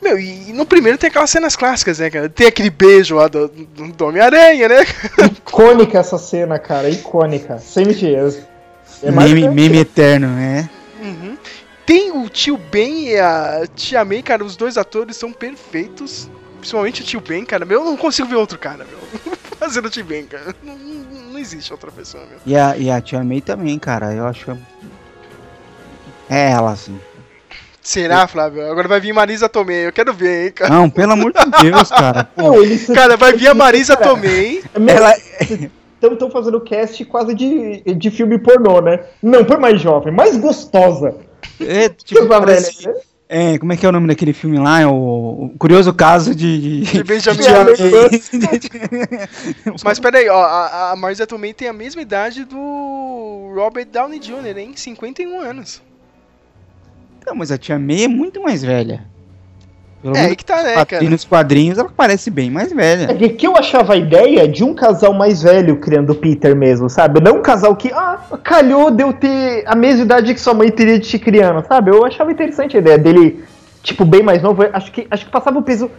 Meu, 0.00 0.18
e 0.18 0.52
no 0.52 0.64
primeiro 0.64 0.96
tem 0.96 1.08
aquelas 1.08 1.30
cenas 1.30 1.56
clássicas, 1.56 1.98
né, 1.98 2.10
cara? 2.10 2.28
Tem 2.28 2.46
aquele 2.46 2.70
beijo 2.70 3.16
lá 3.16 3.26
do, 3.26 3.48
do, 3.48 4.04
Homem-Aranha, 4.04 4.68
né? 4.68 4.86
Icônica 5.38 5.98
essa 5.98 6.18
cena, 6.18 6.58
cara, 6.58 6.88
icônica. 6.88 7.58
Sem 7.58 7.86
mentiras. 7.86 8.38
É 9.02 9.10
meme, 9.10 9.48
meme 9.48 9.78
eterno, 9.78 10.28
né? 10.28 10.68
Uhum. 11.02 11.36
Tem 11.84 12.12
o 12.12 12.28
tio 12.28 12.56
Ben 12.56 13.08
e 13.08 13.18
a 13.18 13.66
tia 13.74 14.04
May, 14.04 14.22
cara, 14.22 14.44
os 14.44 14.56
dois 14.56 14.76
atores 14.76 15.16
são 15.16 15.32
perfeitos. 15.32 16.28
Principalmente 16.58 17.02
o 17.02 17.04
tio 17.04 17.20
Ben, 17.20 17.44
cara. 17.44 17.64
Meu, 17.64 17.80
eu 17.80 17.84
não 17.84 17.96
consigo 17.96 18.28
ver 18.28 18.36
outro 18.36 18.58
cara, 18.58 18.84
meu. 18.84 19.37
Fazendo 19.58 19.90
tio 19.90 20.04
Ben, 20.04 20.24
cara. 20.26 20.54
Não, 20.62 20.76
não- 20.76 21.32
não 21.32 21.38
existe 21.38 21.72
outra 21.72 21.90
pessoa, 21.90 22.24
meu. 22.26 22.38
E 22.46 22.56
a, 22.56 22.76
e 22.76 22.90
a 22.90 23.00
Tia 23.00 23.22
May 23.24 23.40
também, 23.40 23.78
cara. 23.78 24.12
Eu 24.14 24.26
acho. 24.26 24.56
É 26.30 26.50
ela, 26.50 26.72
assim. 26.72 26.98
Será, 27.82 28.26
Flávio? 28.28 28.70
Agora 28.70 28.86
vai 28.86 29.00
vir 29.00 29.12
Marisa 29.14 29.48
Tomei. 29.48 29.86
Eu 29.86 29.92
quero 29.92 30.12
ver, 30.12 30.46
hein, 30.46 30.52
cara. 30.52 30.72
Não, 30.74 30.90
pelo 30.90 31.12
amor 31.12 31.32
de 31.32 31.62
Deus, 31.62 31.88
cara. 31.88 32.24
Pô, 32.36 32.52
Cara, 32.94 33.16
vai 33.16 33.32
vir 33.32 33.48
a 33.48 33.54
Marisa 33.54 33.96
Cara, 33.96 34.10
Tomei. 34.10 34.62
ela, 34.86 35.14
Estão 36.00 36.30
fazendo 36.30 36.60
cast 36.60 37.02
quase 37.06 37.34
de, 37.34 37.80
de 37.94 38.10
filme 38.10 38.38
pornô, 38.38 38.80
né? 38.80 39.00
Não, 39.22 39.44
foi 39.44 39.56
mais 39.56 39.80
jovem, 39.80 40.12
mais 40.12 40.36
gostosa. 40.36 41.14
é, 41.60 41.88
tipo, 41.88 42.24
a 42.32 42.40
parece, 42.40 42.84
velha, 42.84 42.94
né? 42.94 43.00
É, 43.28 43.58
como 43.58 43.72
é 43.72 43.76
que 43.76 43.84
é 43.84 43.88
o 43.88 43.92
nome 43.92 44.08
daquele 44.08 44.32
filme 44.32 44.58
lá? 44.58 44.80
É 44.80 44.86
o, 44.86 44.90
o 44.90 45.54
Curioso 45.58 45.92
Caso 45.92 46.34
de. 46.34 46.80
De 46.80 47.04
Benjamin 47.04 47.42
Tia 47.42 47.64
Button. 47.64 47.82
May. 47.84 49.76
Mas 49.84 50.00
peraí, 50.00 50.28
ó, 50.28 50.42
a, 50.42 50.92
a 50.92 50.96
Marisa 50.96 51.26
Tomei 51.26 51.52
tem 51.52 51.68
a 51.68 51.72
mesma 51.72 52.00
idade 52.00 52.44
do 52.44 53.52
Robert 53.54 53.86
Downey 53.86 54.18
Jr., 54.18 54.56
hein? 54.56 54.72
51 54.74 55.40
anos. 55.40 55.82
Não, 57.26 57.34
mas 57.34 57.52
a 57.52 57.58
Tia 57.58 57.78
May 57.78 58.04
é 58.04 58.08
muito 58.08 58.42
mais 58.42 58.62
velha. 58.62 59.06
Pelo 60.00 60.16
É, 60.16 60.22
menos 60.22 60.36
que 60.36 60.44
tá, 60.44 60.62
né, 60.62 60.84
cara? 60.84 61.02
nos 61.10 61.24
quadrinhos 61.24 61.76
ela 61.76 61.88
parece 61.94 62.30
bem 62.30 62.50
mais 62.50 62.72
velha. 62.72 63.10
É 63.10 63.28
que- 63.28 63.46
eu 63.46 63.56
achava 63.56 63.94
a 63.94 63.96
ideia 63.96 64.46
de 64.46 64.62
um 64.62 64.72
casal 64.72 65.12
mais 65.12 65.42
velho 65.42 65.76
criando 65.78 66.10
o 66.10 66.14
Peter 66.14 66.54
mesmo, 66.54 66.88
sabe? 66.88 67.20
Não 67.20 67.38
um 67.38 67.42
casal 67.42 67.74
que, 67.74 67.90
ah, 67.92 68.18
calhou 68.44 68.90
de 68.92 69.02
eu 69.02 69.12
ter 69.12 69.64
a 69.66 69.74
mesma 69.74 70.04
idade 70.04 70.32
que 70.34 70.40
sua 70.40 70.54
mãe 70.54 70.70
teria 70.70 70.98
de 71.00 71.08
te 71.08 71.18
criando, 71.18 71.66
sabe? 71.66 71.90
Eu 71.90 72.04
achava 72.04 72.30
interessante 72.30 72.76
a 72.76 72.80
ideia 72.80 72.96
dele, 72.96 73.42
tipo, 73.82 74.04
bem 74.04 74.22
mais 74.22 74.40
novo. 74.40 74.62
Acho 74.72 74.92
que, 74.92 75.06
acho 75.10 75.24
que 75.26 75.32
passava 75.32 75.58
o 75.58 75.62
peso 75.62 75.90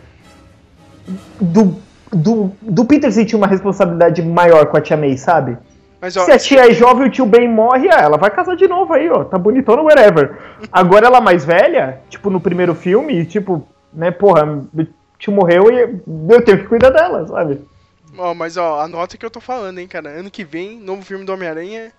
do, 1.42 1.76
do, 2.12 2.52
do 2.62 2.86
Peter 2.86 3.12
sentir 3.12 3.36
uma 3.36 3.48
responsabilidade 3.48 4.22
maior 4.22 4.66
com 4.68 4.78
a 4.78 4.82
tia 4.82 4.96
May, 4.98 5.18
sabe? 5.18 5.58
Mas, 6.02 6.16
ó, 6.16 6.24
Se 6.24 6.32
a 6.32 6.38
tia 6.40 6.70
é 6.70 6.74
jovem 6.74 7.04
e 7.06 7.08
o 7.08 7.12
tio 7.12 7.26
Ben 7.26 7.50
morre, 7.50 7.90
ah, 7.92 8.00
ela 8.02 8.18
vai 8.18 8.30
casar 8.30 8.56
de 8.56 8.68
novo 8.68 8.94
aí, 8.94 9.10
ó. 9.10 9.26
Tá 9.26 9.38
bonitona, 9.38 9.82
whatever. 9.82 10.32
Agora 10.72 11.08
ela 11.08 11.20
mais 11.20 11.44
velha, 11.44 12.00
tipo, 12.10 12.30
no 12.30 12.40
primeiro 12.40 12.74
filme, 12.74 13.26
tipo, 13.26 13.68
né, 13.94 14.12
porra, 14.12 14.46
o 14.46 14.88
tio 15.18 15.34
morreu 15.34 15.72
e 15.72 16.02
eu 16.34 16.44
tenho 16.44 16.60
que 16.60 16.68
cuidar 16.68 16.90
dela, 16.90 17.28
sabe? 17.28 17.62
Ó, 18.18 18.34
mas 18.34 18.58
ó, 18.58 18.82
anota 18.82 19.18
que 19.18 19.26
eu 19.26 19.30
tô 19.30 19.40
falando, 19.40 19.80
hein, 19.80 19.88
cara. 19.88 20.10
Ano 20.10 20.32
que 20.32 20.44
vem, 20.44 20.80
novo 20.80 21.04
filme 21.04 21.26
do 21.26 21.34
Homem-Aranha, 21.34 21.92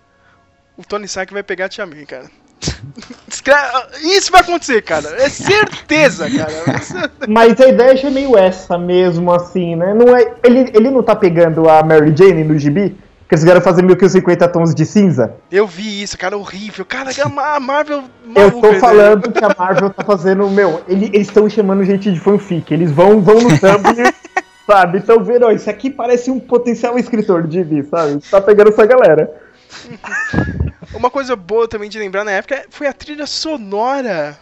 o 0.77 0.83
Tony 0.83 1.05
Stark 1.05 1.31
vai 1.33 1.43
pegar 1.43 1.65
a 1.65 1.69
Tia 1.69 1.85
May, 1.85 2.05
cara. 2.05 2.29
Isso 4.03 4.31
vai 4.31 4.41
acontecer, 4.41 4.81
cara. 4.83 5.09
É 5.21 5.29
certeza, 5.29 6.29
cara. 6.29 7.11
Mas 7.27 7.59
a 7.59 7.67
ideia 7.67 8.07
é 8.07 8.09
meio 8.09 8.37
essa 8.37 8.77
mesmo, 8.77 9.31
assim, 9.31 9.75
né? 9.75 9.93
Não 9.93 10.15
é, 10.15 10.33
ele, 10.43 10.71
ele 10.73 10.91
não 10.91 11.01
tá 11.01 11.15
pegando 11.15 11.69
a 11.69 11.81
Mary 11.83 12.13
Jane 12.15 12.43
no 12.43 12.57
gibi? 12.57 12.95
Que 13.31 13.35
eles 13.35 13.45
querem 13.45 13.61
fazer 13.61 13.81
meio 13.81 13.95
que 13.97 14.03
os 14.03 14.11
50 14.11 14.45
tons 14.49 14.75
de 14.75 14.85
cinza? 14.85 15.33
Eu 15.49 15.65
vi 15.65 16.03
isso, 16.03 16.17
cara, 16.17 16.37
horrível. 16.37 16.83
Cara, 16.83 17.11
a 17.15 17.59
Marvel. 17.61 18.03
Eu 18.35 18.51
tô 18.51 18.73
né? 18.73 18.77
falando 18.77 19.31
que 19.31 19.41
a 19.41 19.55
Marvel 19.57 19.89
tá 19.89 20.03
fazendo, 20.03 20.49
meu, 20.49 20.81
ele- 20.85 21.05
eles 21.13 21.27
estão 21.29 21.49
chamando 21.49 21.81
gente 21.85 22.11
de 22.11 22.19
fanfic. 22.19 22.73
Eles 22.73 22.91
vão, 22.91 23.21
vão 23.21 23.35
no 23.39 23.57
Tumblr, 23.57 24.13
sabe? 24.67 24.97
Estão 24.97 25.23
vendo, 25.23 25.45
ó, 25.45 25.51
isso 25.51 25.69
aqui 25.69 25.89
parece 25.89 26.29
um 26.29 26.41
potencial 26.41 26.99
escritor 26.99 27.47
de 27.47 27.59
gibi, 27.59 27.85
sabe? 27.85 28.19
Tá 28.29 28.41
pegando 28.41 28.67
essa 28.67 28.85
galera. 28.85 29.33
Uma 30.93 31.09
coisa 31.09 31.33
boa 31.33 31.69
também 31.69 31.89
de 31.89 31.97
lembrar 31.97 32.25
na 32.25 32.31
época 32.31 32.65
foi 32.69 32.85
a 32.85 32.91
trilha 32.91 33.25
sonora. 33.25 34.37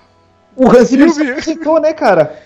O 0.56 0.67
Hans 0.67 0.88
Zimmer 0.88 1.80
né, 1.80 1.93
cara? 1.93 2.39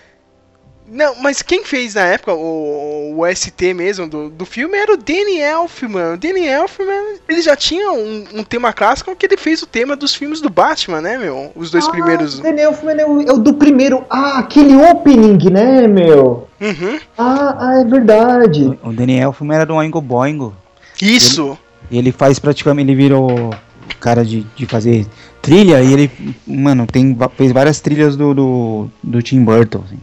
Não, 0.86 1.14
mas 1.22 1.40
quem 1.40 1.64
fez 1.64 1.94
na 1.94 2.02
época 2.02 2.34
o, 2.34 3.14
o 3.18 3.34
ST 3.34 3.72
mesmo 3.72 4.06
do, 4.06 4.28
do 4.28 4.44
filme 4.44 4.76
era 4.76 4.92
o 4.92 4.96
Danny 4.96 5.38
Elfman. 5.40 6.12
O 6.12 6.16
Danny 6.18 6.46
Elfman, 6.46 7.16
ele 7.28 7.40
já 7.40 7.56
tinha 7.56 7.90
um, 7.90 8.24
um 8.34 8.44
tema 8.44 8.72
clássico 8.72 9.16
que 9.16 9.24
ele 9.24 9.36
fez 9.38 9.62
o 9.62 9.66
tema 9.66 9.96
dos 9.96 10.14
filmes 10.14 10.40
do 10.42 10.50
Batman, 10.50 11.00
né, 11.00 11.16
meu? 11.16 11.50
Os 11.56 11.70
dois 11.70 11.86
Ah, 11.86 11.90
primeiros. 11.90 12.38
o 12.38 12.42
Dan 12.42 12.50
Elfman 12.60 12.96
é 13.00 13.06
o, 13.06 13.20
é 13.22 13.32
o 13.32 13.38
do 13.38 13.54
primeiro. 13.54 14.04
Ah, 14.10 14.40
aquele 14.40 14.76
opening, 14.76 15.50
né, 15.50 15.86
meu? 15.88 16.48
Uhum. 16.60 16.98
Ah, 17.16 17.56
ah, 17.58 17.80
é 17.80 17.84
verdade. 17.84 18.78
O 18.82 18.92
Daniel 18.92 19.28
Elfman 19.30 19.54
era 19.56 19.64
do 19.66 19.74
Oingo 19.74 20.00
Boingo. 20.02 20.54
Isso. 21.00 21.58
E 21.90 21.96
ele 21.98 22.12
faz 22.12 22.38
praticamente, 22.38 22.90
ele 22.90 22.96
virou 22.96 23.54
cara 24.00 24.22
de, 24.24 24.42
de 24.54 24.66
fazer 24.66 25.06
trilha 25.40 25.82
e 25.82 25.92
ele, 25.92 26.10
mano, 26.46 26.86
tem, 26.86 27.16
fez 27.36 27.52
várias 27.52 27.80
trilhas 27.80 28.16
do, 28.16 28.34
do, 28.34 28.90
do 29.02 29.22
Tim 29.22 29.42
Burton. 29.42 29.82
assim. 29.86 29.98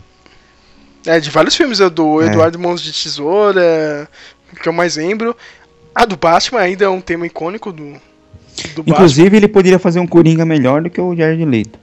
É, 1.06 1.20
de 1.20 1.30
vários 1.30 1.56
filmes, 1.56 1.80
é 1.80 1.90
do 1.90 2.22
É. 2.22 2.28
Eduardo 2.28 2.60
Mãos 2.60 2.82
de 2.82 2.92
Tesoura, 2.92 4.08
que 4.62 4.68
eu 4.68 4.74
mais 4.74 4.96
lembro. 4.96 5.36
A 5.94 6.06
do 6.06 6.16
Batman 6.16 6.62
ainda 6.62 6.86
é 6.86 6.90
um 6.90 7.02
tema 7.02 7.26
icônico 7.26 7.72
do, 7.72 7.84
do 7.84 8.84
Batman. 8.84 8.84
Inclusive, 8.88 9.36
ele 9.36 9.48
poderia 9.48 9.80
fazer 9.80 10.00
um 10.00 10.08
Coringa 10.08 10.46
melhor 10.46 10.82
do 10.82 10.90
que 10.90 11.02
o 11.02 11.16
Jared 11.16 11.44
Leto. 11.46 11.80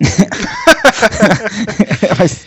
mas, 2.18 2.44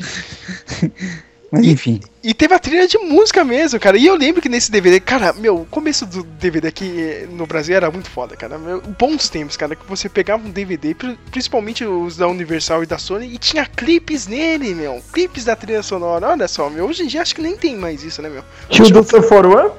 mas 1.52 1.66
enfim. 1.66 2.00
E 2.24 2.34
teve 2.34 2.54
a 2.54 2.60
trilha 2.60 2.88
de 2.88 2.98
música 2.98 3.44
mesmo, 3.44 3.80
cara. 3.80 3.98
E 3.98 4.06
eu 4.06 4.16
lembro 4.16 4.42
que 4.42 4.50
nesse 4.50 4.70
DVD, 4.72 5.00
cara, 5.00 5.34
meu, 5.34 5.62
o 5.62 5.66
começo 5.66 6.06
do 6.06 6.22
DVD 6.24 6.68
aqui 6.68 6.86
eh, 7.02 7.28
no 7.32 7.46
Brasil 7.48 7.76
era 7.76 7.90
muito 7.90 8.10
foda, 8.10 8.36
cara. 8.36 8.58
Meu, 8.58 8.82
bons 8.82 9.30
tempos, 9.30 9.56
cara, 9.58 9.76
que 9.76 9.86
você 9.88 10.08
pegava 10.10 10.46
um 10.46 10.52
DVD, 10.52 10.94
pri- 10.94 11.18
principalmente 11.32 11.84
os 11.86 12.18
da 12.18 12.28
Universal 12.28 12.84
e 12.84 12.86
da 12.86 12.98
Sony, 12.98 13.34
e 13.34 13.38
tinha 13.38 13.66
clipes 13.66 14.28
nele, 14.28 14.76
meu. 14.76 15.02
Clipes 15.14 15.46
da 15.46 15.56
trilha 15.56 15.82
sonora. 15.82 16.28
Olha 16.28 16.48
só, 16.48 16.70
meu. 16.70 16.86
Hoje 16.86 17.04
em 17.04 17.08
dia 17.08 17.22
acho 17.22 17.34
que 17.34 17.42
nem 17.42 17.56
tem 17.58 17.76
mais 17.76 18.04
isso, 18.04 18.22
né, 18.22 18.30
meu? 18.30 18.44
Tio 18.70 18.90
do 18.92 19.04
Sun 19.04 19.22
For 19.24 19.46
One? 19.46 19.72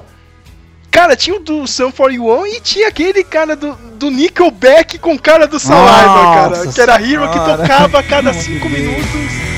Cara, 0.89 1.15
tinha 1.15 1.37
o 1.37 1.39
do 1.39 1.65
Sun 1.67 1.89
41 1.89 2.47
e 2.47 2.59
tinha 2.59 2.89
aquele 2.89 3.23
cara 3.23 3.55
do, 3.55 3.73
do 3.97 4.11
Nickelback 4.11 4.99
com 4.99 5.17
cara 5.17 5.47
do 5.47 5.57
Saliva, 5.57 5.87
cara. 6.33 6.49
Nossa 6.49 6.73
Que 6.73 6.81
era 6.81 7.01
Hero 7.01 7.29
que 7.31 7.39
tocava 7.39 7.99
a 7.99 8.03
cada 8.03 8.31
Pelo 8.33 8.43
amor 8.43 8.43
5 8.43 8.67
de 8.69 8.75
Deus. 8.75 8.87
minutos. 8.97 9.50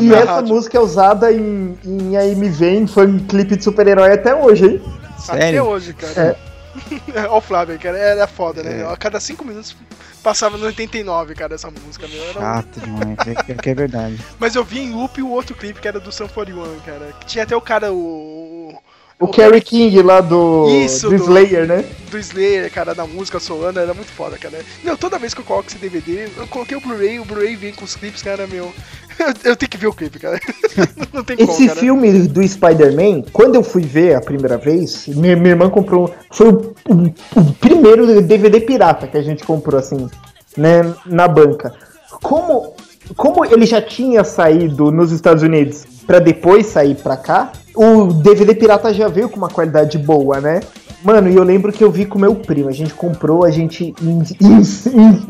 E 0.00 0.06
na 0.08 0.16
essa 0.18 0.32
rádio. 0.34 0.54
música 0.54 0.78
é 0.78 0.80
usada 0.80 1.32
em, 1.32 1.76
em 1.84 2.16
AMV, 2.16 2.62
em 2.68 2.86
fã 2.86 3.18
clipe 3.26 3.56
de 3.56 3.64
super-herói 3.64 4.12
até 4.12 4.34
hoje, 4.34 4.66
hein? 4.66 4.82
Até 5.28 5.40
sério? 5.40 5.64
hoje, 5.64 5.92
cara. 5.94 6.20
É. 6.20 6.52
Ó 7.28 7.38
o 7.38 7.40
Flávio, 7.40 7.78
cara, 7.78 7.98
era 7.98 8.26
foda, 8.26 8.62
né? 8.62 8.86
A 8.90 8.96
cada 8.96 9.20
cinco 9.20 9.44
minutos 9.44 9.76
passava 10.22 10.56
no 10.56 10.64
89, 10.66 11.34
cara, 11.34 11.54
essa 11.54 11.70
música, 11.70 12.06
meu. 12.08 12.22
Era 12.24 12.38
um- 12.38 12.42
Chato 12.42 12.80
demais, 12.80 13.18
é, 13.48 13.54
que 13.54 13.70
é 13.70 13.74
verdade. 13.74 14.18
Mas 14.40 14.54
eu 14.54 14.64
vi 14.64 14.80
em 14.80 14.92
loop 14.92 15.20
o 15.20 15.30
outro 15.30 15.54
clipe 15.54 15.80
que 15.80 15.88
era 15.88 16.00
do 16.00 16.10
Sun 16.10 16.28
41, 16.28 16.80
cara. 16.86 17.12
Que 17.20 17.26
tinha 17.26 17.44
até 17.44 17.54
o 17.54 17.60
cara, 17.60 17.92
o. 17.92 18.74
O 19.22 19.28
Kerry 19.28 19.60
King 19.60 20.02
lá 20.02 20.20
do, 20.20 20.66
Isso, 20.68 21.08
do 21.08 21.16
do- 21.16 21.22
Slayer, 21.24 21.66
né? 21.66 21.84
do 22.10 22.18
Slayer, 22.18 22.70
cara, 22.72 22.94
da 22.94 23.06
música 23.06 23.38
solando, 23.40 23.78
era 23.80 23.94
muito 23.94 24.10
foda, 24.12 24.36
cara. 24.36 24.58
Meu, 24.84 24.96
toda 24.98 25.18
vez 25.18 25.32
que 25.32 25.40
eu 25.40 25.44
coloco 25.44 25.68
esse 25.68 25.78
DVD, 25.78 26.28
eu 26.36 26.46
coloquei 26.48 26.76
o 26.76 26.80
Blu-ray, 26.80 27.18
o 27.20 27.24
Blu-ray 27.24 27.56
vem 27.56 27.72
com 27.72 27.84
os 27.84 27.96
clipes, 27.96 28.22
cara, 28.22 28.46
meu. 28.46 28.72
Eu, 29.18 29.50
eu 29.50 29.56
tenho 29.56 29.68
que 29.68 29.76
ver 29.76 29.88
o 29.88 29.92
clipe, 29.92 30.18
cara. 30.18 30.40
Não 31.12 31.22
tem 31.22 31.36
como, 31.36 31.50
Esse 31.50 31.66
cara. 31.68 31.78
filme 31.78 32.26
do 32.26 32.42
Spider-Man, 32.48 33.22
quando 33.30 33.56
eu 33.56 33.62
fui 33.62 33.82
ver 33.82 34.14
a 34.16 34.20
primeira 34.22 34.56
vez, 34.56 35.06
minha, 35.06 35.36
minha 35.36 35.50
irmã 35.50 35.68
comprou. 35.68 36.12
Foi 36.32 36.48
o, 36.48 36.74
o- 36.88 37.14
o 37.40 37.52
primeiro 37.60 38.06
DVD 38.22 38.58
pirata 38.62 39.06
que 39.06 39.18
a 39.18 39.22
gente 39.22 39.44
comprou, 39.44 39.78
assim, 39.78 40.08
né, 40.56 40.94
na 41.04 41.28
banca. 41.28 41.74
Como, 42.22 42.74
como 43.14 43.44
ele 43.44 43.66
já 43.66 43.82
tinha 43.82 44.24
saído 44.24 44.90
nos 44.90 45.12
Estados 45.12 45.42
Unidos 45.42 45.84
pra 46.06 46.18
depois 46.18 46.66
sair 46.66 46.94
pra 46.94 47.16
cá, 47.16 47.52
o 47.74 48.06
DVD 48.12 48.54
pirata 48.54 48.92
já 48.92 49.08
veio 49.08 49.28
com 49.28 49.36
uma 49.36 49.48
qualidade 49.48 49.96
boa, 49.98 50.40
né? 50.40 50.60
Mano, 51.04 51.28
e 51.28 51.34
eu 51.36 51.42
lembro 51.42 51.72
que 51.72 51.82
eu 51.82 51.90
vi 51.90 52.04
com 52.06 52.18
meu 52.18 52.34
primo. 52.34 52.68
A 52.68 52.72
gente 52.72 52.94
comprou, 52.94 53.44
a 53.44 53.50
gente 53.50 53.92
in- 54.00 54.22
in- 54.40 54.62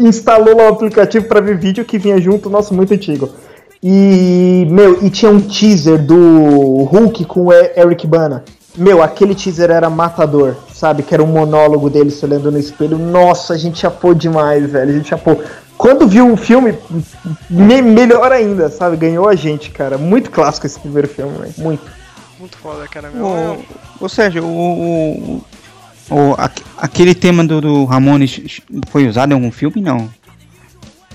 in- 0.01 0.07
instalou 0.09 0.55
lá 0.57 0.65
o 0.65 0.69
aplicativo 0.69 1.27
pra 1.27 1.41
ver 1.41 1.57
vídeo 1.57 1.85
que 1.85 1.99
vinha 1.99 2.21
junto, 2.21 2.51
nosso, 2.51 2.75
muito 2.75 2.93
antigo. 2.93 3.31
E, 3.83 4.67
meu, 4.71 5.03
e 5.05 5.11
tinha 5.11 5.31
um 5.31 5.41
teaser 5.41 5.99
do 6.05 6.85
Hulk 6.85 7.25
com 7.25 7.47
o 7.47 7.53
Eric 7.53 8.07
Bana. 8.07 8.45
Meu, 8.77 9.03
aquele 9.03 9.35
teaser 9.35 9.71
era 9.71 9.91
matador, 9.91 10.55
sabe? 10.73 11.03
Que 11.03 11.15
era 11.15 11.23
um 11.23 11.27
monólogo 11.27 11.91
dele 11.91 12.11
se 12.11 12.25
olhando 12.25 12.51
no 12.53 12.59
espelho. 12.59 12.97
Nossa, 12.99 13.55
a 13.55 13.57
gente 13.59 13.79
chapou 13.79 14.15
demais, 14.15 14.71
velho. 14.71 14.91
A 14.91 14.95
gente 14.95 15.09
chapou. 15.09 15.41
Quando 15.77 16.07
viu 16.07 16.33
o 16.33 16.37
filme, 16.37 16.75
me- 17.51 17.83
melhor 17.83 18.31
ainda, 18.31 18.69
sabe? 18.69 18.97
Ganhou 18.97 19.29
a 19.29 19.35
gente, 19.35 19.71
cara. 19.71 19.99
Muito 19.99 20.31
clássico 20.31 20.67
esse 20.67 20.79
primeiro 20.79 21.09
filme, 21.09 21.33
velho. 21.39 21.53
Muito. 21.59 21.83
Muito 22.43 22.59
foda, 22.59 22.89
cara, 22.89 23.09
meu. 23.09 23.25
Ô, 23.25 24.05
ô 24.05 24.09
Sérgio, 24.09 24.45
o, 24.45 25.45
o, 26.11 26.15
o- 26.15 26.35
aque- 26.37 26.65
aquele 26.77 27.15
tema 27.15 27.45
do, 27.45 27.61
do 27.61 27.85
Ramones 27.85 28.61
foi 28.89 29.07
usado 29.07 29.31
em 29.31 29.35
algum 29.35 29.53
filme? 29.53 29.81
Não. 29.81 30.11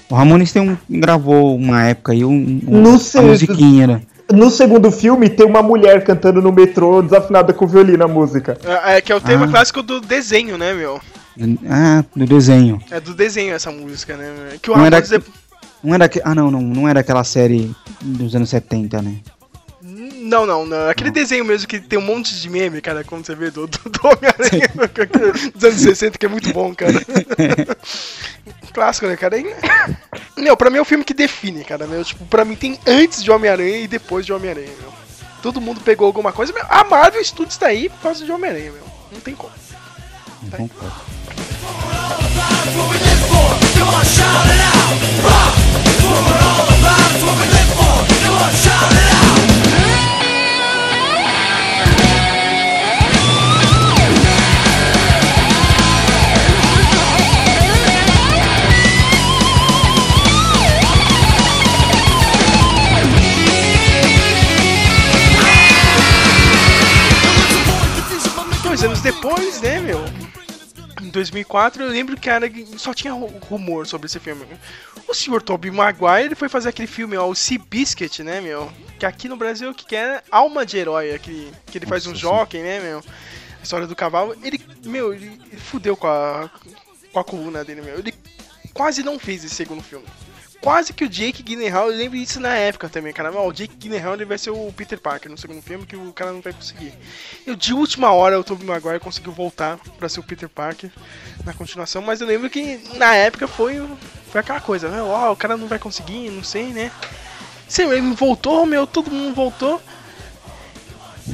O 0.10 0.16
Ramones 0.16 0.54
tem 0.54 0.62
um, 0.62 0.78
gravou 0.90 1.54
uma 1.58 1.84
época 1.84 2.14
aí 2.14 2.24
um, 2.24 2.62
um, 2.66 2.80
uma 2.88 2.98
sei- 2.98 3.20
musiquinha, 3.24 3.88
né? 3.88 4.02
No 4.32 4.50
segundo 4.50 4.90
filme, 4.90 5.28
tem 5.28 5.46
uma 5.46 5.62
mulher 5.62 6.02
cantando 6.06 6.42
no 6.42 6.50
metrô, 6.54 7.02
desafinada 7.02 7.52
com 7.54 7.68
violino 7.68 8.06
a 8.06 8.08
música. 8.08 8.58
É, 8.86 8.96
é 8.96 9.02
que 9.02 9.12
é 9.12 9.16
o 9.16 9.20
tema 9.20 9.44
Ah. 9.46 9.50
clássico 9.50 9.84
do 9.84 10.00
desenho, 10.00 10.58
né, 10.58 10.74
meu? 10.74 11.02
Ah, 11.70 12.06
do 12.16 12.26
desenho. 12.26 12.82
É 12.90 13.02
do 13.02 13.14
desenho 13.14 13.54
essa 13.54 13.70
música, 13.70 14.16
né? 14.16 14.32
Que 14.62 14.72
o 14.72 14.78
Não 14.78 14.86
era 14.86 15.02
Ramones... 15.02 15.24
que- 15.26 15.32
Não 15.84 15.94
era 15.94 16.08
que, 16.08 16.22
ah, 16.24 16.34
não, 16.34 16.50
não, 16.50 16.62
não 16.62 16.88
era 16.88 17.02
aquela 17.02 17.26
série 17.26 17.70
dos 18.02 18.34
anos 18.34 18.50
70, 18.50 19.02
né? 19.02 19.16
Não, 20.28 20.46
não, 20.46 20.66
não. 20.66 20.90
Aquele 20.90 21.10
desenho 21.10 21.46
mesmo 21.46 21.68
que 21.68 21.80
tem 21.80 21.98
um 21.98 22.02
monte 22.02 22.36
de 22.36 22.50
meme, 22.50 22.82
cara, 22.82 23.02
como 23.02 23.24
você 23.24 23.34
vê, 23.34 23.50
do, 23.50 23.66
do, 23.66 23.78
do 23.90 24.00
Homem-Aranha 24.04 24.70
dos 25.56 25.64
anos 25.64 25.82
60, 25.82 26.18
que 26.18 26.26
é 26.26 26.30
muito 26.30 26.52
bom, 26.52 26.76
cara. 26.76 26.94
Clássico, 28.74 29.08
né, 29.08 29.16
cara? 29.16 29.38
E, 29.38 29.46
Meu, 30.36 30.58
pra 30.58 30.70
mim 30.70 30.80
é 30.80 30.82
o 30.82 30.86
filme 30.86 31.06
que 31.06 31.14
define, 31.14 31.64
cara. 31.64 31.88
Meu, 31.88 32.04
tipo, 32.04 32.26
pra 32.26 32.44
mim 32.44 32.58
tem 32.58 32.78
antes 32.86 33.24
de 33.24 33.32
Homem-Aranha 33.32 33.78
e 33.78 33.88
depois 33.88 34.26
de 34.26 34.34
Homem-Aranha, 34.34 34.72
meu. 34.82 34.94
Todo 35.42 35.62
mundo 35.62 35.80
pegou 35.80 36.06
alguma 36.06 36.34
coisa. 36.34 36.52
Meu, 36.52 36.66
a 36.70 36.84
Marvel 36.84 37.24
Studios 37.24 37.56
tá 37.56 37.68
aí 37.68 37.88
por 37.88 38.02
causa 38.02 38.26
de 38.26 38.32
Homem-Aranha, 38.32 38.74
meu. 38.74 38.84
Não 39.14 39.22
tem 39.22 39.34
como. 39.34 39.54
Não. 40.52 40.70
Dois 48.48 48.68
anos 48.68 49.27
depois, 69.28 69.62
né, 69.62 69.80
meu? 69.80 70.00
Em 71.02 71.10
2004, 71.10 71.84
eu 71.84 71.90
lembro 71.90 72.18
que 72.18 72.30
era, 72.30 72.50
só 72.78 72.94
tinha 72.94 73.14
ru- 73.14 73.28
rumor 73.50 73.86
sobre 73.86 74.08
esse 74.08 74.20
filme. 74.20 74.46
O 75.08 75.14
senhor 75.14 75.42
Tobey 75.42 75.70
Maguire 75.70 76.24
ele 76.26 76.36
foi 76.36 76.48
fazer 76.50 76.70
aquele 76.70 76.88
filme, 76.88 77.18
ó, 77.18 77.28
o 77.28 77.36
Sea 77.36 77.60
Biscuit, 77.70 78.24
né, 78.24 78.40
meu? 78.42 78.72
Que 78.98 79.06
aqui 79.06 79.28
no 79.28 79.36
Brasil, 79.38 79.70
o 79.70 79.76
que 79.76 79.86
que 79.86 79.96
é? 79.96 80.24
Alma 80.32 80.66
de 80.66 80.78
Herói, 80.78 81.14
aquele, 81.14 81.52
que 81.66 81.78
ele 81.78 81.86
faz 81.86 82.06
um 82.08 82.12
Nossa, 82.12 82.22
jockey, 82.22 82.62
né, 82.62 82.80
meu? 82.80 83.00
A 83.60 83.64
história 83.64 83.86
do 83.86 83.96
cavalo. 83.96 84.36
Ele, 84.42 84.60
meu, 84.86 85.14
ele, 85.14 85.40
ele 85.52 85.58
fudeu 85.62 85.96
com 85.98 86.08
a, 86.08 86.50
com 87.12 87.20
a 87.20 87.24
coluna 87.24 87.64
dele, 87.64 87.82
meu. 87.82 88.00
Ele 88.00 88.14
quase 88.74 89.04
não 89.04 89.20
fez 89.20 89.44
esse 89.44 89.56
segundo 89.56 89.84
filme. 89.84 90.06
Quase 90.68 90.92
que 90.92 91.06
o 91.06 91.10
Jake 91.10 91.42
Gyllenhaal, 91.44 91.90
eu 91.90 91.98
lembro 91.98 92.20
disso 92.20 92.42
na 92.42 92.54
época 92.54 92.90
também, 92.90 93.14
cara. 93.14 93.32
O 93.32 93.54
Jake 93.54 93.74
Gyllenhaal 93.80 94.16
ele 94.16 94.26
vai 94.26 94.38
ser 94.38 94.50
o 94.50 94.70
Peter 94.76 95.00
Parker 95.00 95.32
no 95.32 95.38
segundo 95.38 95.62
filme, 95.62 95.86
que 95.86 95.96
o 95.96 96.12
cara 96.12 96.34
não 96.34 96.42
vai 96.42 96.52
conseguir. 96.52 96.92
E 97.46 97.56
de 97.56 97.74
última 97.74 98.12
hora 98.12 98.38
o 98.38 98.44
Tobey 98.44 98.68
Maguire 98.68 99.00
conseguiu 99.00 99.32
voltar 99.32 99.80
pra 99.98 100.10
ser 100.10 100.20
o 100.20 100.24
Peter 100.24 100.50
Parker 100.50 100.92
na 101.46 101.54
continuação, 101.54 102.02
mas 102.02 102.20
eu 102.20 102.28
lembro 102.28 102.50
que 102.50 102.82
na 102.96 103.16
época 103.16 103.48
foi, 103.48 103.82
foi 104.30 104.42
aquela 104.42 104.60
coisa, 104.60 104.90
né? 104.90 105.02
Ó, 105.02 105.32
o 105.32 105.38
cara 105.38 105.56
não 105.56 105.68
vai 105.68 105.80
conseguir, 105.80 106.30
não 106.32 106.44
sei, 106.44 106.74
né? 106.74 106.92
Sim, 107.66 107.90
ele 107.90 108.14
voltou, 108.14 108.66
meu, 108.66 108.86
todo 108.86 109.10
mundo 109.10 109.34
voltou. 109.34 109.82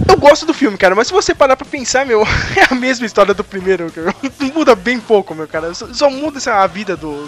Eu 0.09 0.17
gosto 0.17 0.45
do 0.45 0.53
filme, 0.53 0.77
cara, 0.77 0.93
mas 0.93 1.07
se 1.07 1.13
você 1.13 1.33
parar 1.33 1.55
pra 1.55 1.65
pensar, 1.65 2.05
meu, 2.05 2.21
é 2.55 2.71
a 2.71 2.75
mesma 2.75 3.07
história 3.07 3.33
do 3.33 3.43
primeiro, 3.43 3.91
cara. 3.91 4.13
Muda 4.53 4.75
bem 4.75 4.99
pouco, 4.99 5.33
meu, 5.33 5.47
cara. 5.47 5.73
Só, 5.73 5.91
só 5.91 6.07
muda 6.07 6.39
a 6.53 6.67
vida 6.67 6.95
do, 6.95 7.27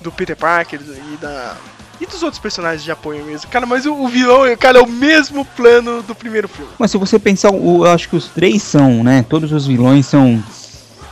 do 0.00 0.12
Peter 0.12 0.36
Parker 0.36 0.80
e 0.80 1.16
da. 1.16 1.56
E 1.98 2.04
dos 2.04 2.22
outros 2.22 2.38
personagens 2.38 2.84
de 2.84 2.90
apoio 2.90 3.24
mesmo. 3.24 3.50
Cara, 3.50 3.64
mas 3.64 3.86
o, 3.86 3.94
o 3.94 4.06
vilão, 4.06 4.42
cara, 4.58 4.78
é 4.78 4.82
o 4.82 4.88
mesmo 4.88 5.46
plano 5.46 6.02
do 6.02 6.14
primeiro 6.14 6.46
filme. 6.46 6.70
Mas 6.78 6.90
se 6.90 6.98
você 6.98 7.18
pensar, 7.18 7.54
eu 7.54 7.84
acho 7.86 8.10
que 8.10 8.16
os 8.16 8.28
três 8.28 8.62
são, 8.62 9.02
né? 9.02 9.24
Todos 9.26 9.50
os 9.50 9.66
vilões 9.66 10.04
são 10.04 10.42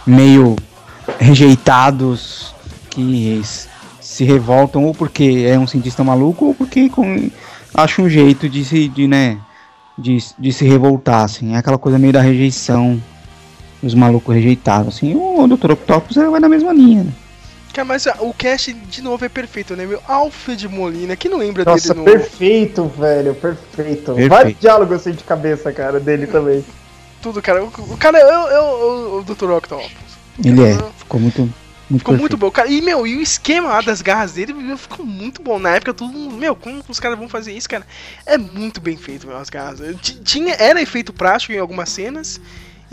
meio 0.06 0.56
rejeitados, 1.18 2.54
que 2.90 3.40
se 4.00 4.24
revoltam 4.24 4.84
ou 4.84 4.94
porque 4.94 5.46
é 5.48 5.58
um 5.58 5.66
cientista 5.66 6.04
maluco 6.04 6.46
ou 6.46 6.54
porque 6.54 6.88
com, 6.88 7.30
acha 7.74 8.00
um 8.00 8.08
jeito 8.08 8.48
de 8.48 8.64
se, 8.64 8.88
de, 8.88 9.08
né, 9.08 9.38
de, 9.98 10.18
de 10.38 10.52
se 10.52 10.64
revoltar, 10.64 11.24
assim. 11.24 11.54
É 11.54 11.58
aquela 11.58 11.78
coisa 11.78 11.98
meio 11.98 12.12
da 12.12 12.20
rejeição, 12.20 13.02
os 13.82 13.94
malucos 13.94 14.34
rejeitados, 14.34 14.96
assim. 14.96 15.14
O 15.14 15.46
Dr. 15.48 15.72
Octopus 15.72 16.16
é, 16.16 16.28
vai 16.28 16.40
na 16.40 16.48
mesma 16.48 16.72
linha, 16.72 17.04
né? 17.04 17.12
Cara, 17.74 17.84
mas 17.84 18.06
ah, 18.06 18.16
o 18.20 18.32
cast 18.32 18.72
de 18.72 19.02
novo 19.02 19.24
é 19.24 19.28
perfeito, 19.28 19.74
né, 19.74 19.84
meu? 19.84 20.00
Alfred 20.06 20.68
Molina, 20.68 21.16
quem 21.16 21.28
não 21.28 21.38
lembra 21.38 21.64
Nossa, 21.64 21.92
dele 21.92 21.98
no. 21.98 22.04
perfeito, 22.04 22.86
velho, 22.86 23.34
perfeito. 23.34 24.04
Perfeito. 24.04 24.28
Vários 24.28 24.60
diálogos 24.60 25.00
assim 25.00 25.10
de 25.10 25.24
cabeça, 25.24 25.72
cara, 25.72 25.98
dele 25.98 26.28
também. 26.28 26.64
Tudo, 27.20 27.42
cara. 27.42 27.64
O, 27.64 27.66
o 27.66 27.96
cara 27.96 28.16
é 28.16 28.24
o, 28.24 28.48
é 28.48 28.60
o, 28.60 29.18
o 29.18 29.24
Dr. 29.24 29.50
Octopus. 29.50 29.90
Ele 30.44 30.62
é, 30.62 30.78
ficou 30.96 31.18
muito, 31.18 31.40
muito 31.40 31.98
Ficou 31.98 32.14
muito 32.16 32.22
perfeito. 32.22 32.36
bom. 32.38 32.50
Cara, 32.52 32.68
e, 32.68 32.80
meu, 32.80 33.04
e 33.04 33.16
o 33.16 33.20
esquema 33.20 33.70
lá 33.70 33.80
das 33.80 34.00
garras 34.00 34.34
dele 34.34 34.52
meu, 34.52 34.78
ficou 34.78 35.04
muito 35.04 35.42
bom. 35.42 35.58
Na 35.58 35.70
época, 35.70 35.92
todo 35.92 36.12
mundo. 36.12 36.36
Meu, 36.36 36.54
como 36.54 36.80
os 36.88 37.00
caras 37.00 37.18
vão 37.18 37.28
fazer 37.28 37.52
isso, 37.52 37.68
cara? 37.68 37.84
É 38.24 38.38
muito 38.38 38.80
bem 38.80 38.96
feito, 38.96 39.26
meu, 39.26 39.36
as 39.36 39.50
garras. 39.50 39.80
Tinha, 40.22 40.54
era 40.60 40.80
efeito 40.80 41.12
prático 41.12 41.52
em 41.52 41.58
algumas 41.58 41.88
cenas. 41.88 42.40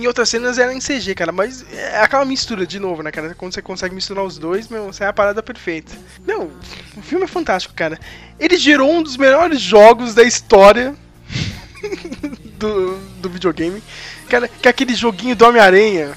Em 0.02 0.08
outras 0.08 0.30
cenas 0.30 0.58
era 0.58 0.74
em 0.74 0.80
CG, 0.80 1.14
cara, 1.14 1.32
mas 1.32 1.64
é 1.72 1.99
aquela 2.02 2.26
mistura 2.26 2.66
de 2.66 2.80
novo, 2.80 3.04
né, 3.04 3.12
cara? 3.12 3.36
Quando 3.38 3.54
você 3.54 3.62
consegue 3.62 3.93
misturar 3.93 4.24
os 4.26 4.39
dois, 4.39 4.68
meu, 4.68 4.86
você 4.91 5.04
é 5.04 5.08
a 5.08 5.14
parada 5.14 5.43
perfeita. 5.43 5.91
Meu, 6.26 6.49
o 6.97 7.02
filme 7.04 7.26
é 7.26 7.28
fantástico, 7.28 7.76
cara. 7.76 7.99
Ele 8.39 8.58
gerou 8.58 8.91
um 8.91 9.04
dos 9.04 9.16
melhores 9.16 9.62
jogos 9.62 10.16
da 10.16 10.24
história 10.24 10.95
do, 12.58 12.97
do 13.22 13.30
videogame. 13.30 13.84
Cara, 14.28 14.47
que 14.47 14.68
é 14.68 14.72
aquele 14.72 14.95
joguinho 14.95 15.36
do 15.36 15.45
Homem-Aranha, 15.45 16.14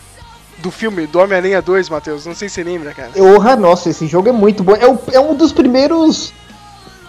do 0.59 0.70
filme 0.70 1.07
do 1.07 1.18
Homem-Aranha 1.18 1.61
2, 1.61 1.91
Matheus. 1.91 2.24
Não 2.24 2.35
sei 2.35 2.49
se 2.49 2.55
você 2.55 2.64
lembra, 2.64 2.95
cara. 2.95 3.11
Porra, 3.11 3.55
nossa, 3.55 3.91
esse 3.91 4.07
jogo 4.07 4.30
é 4.30 4.32
muito 4.32 4.62
bom. 4.62 4.74
É, 4.76 4.87
o- 4.89 4.99
é 5.12 5.20
um 5.20 5.35
dos 5.35 5.53
primeiros. 5.53 6.32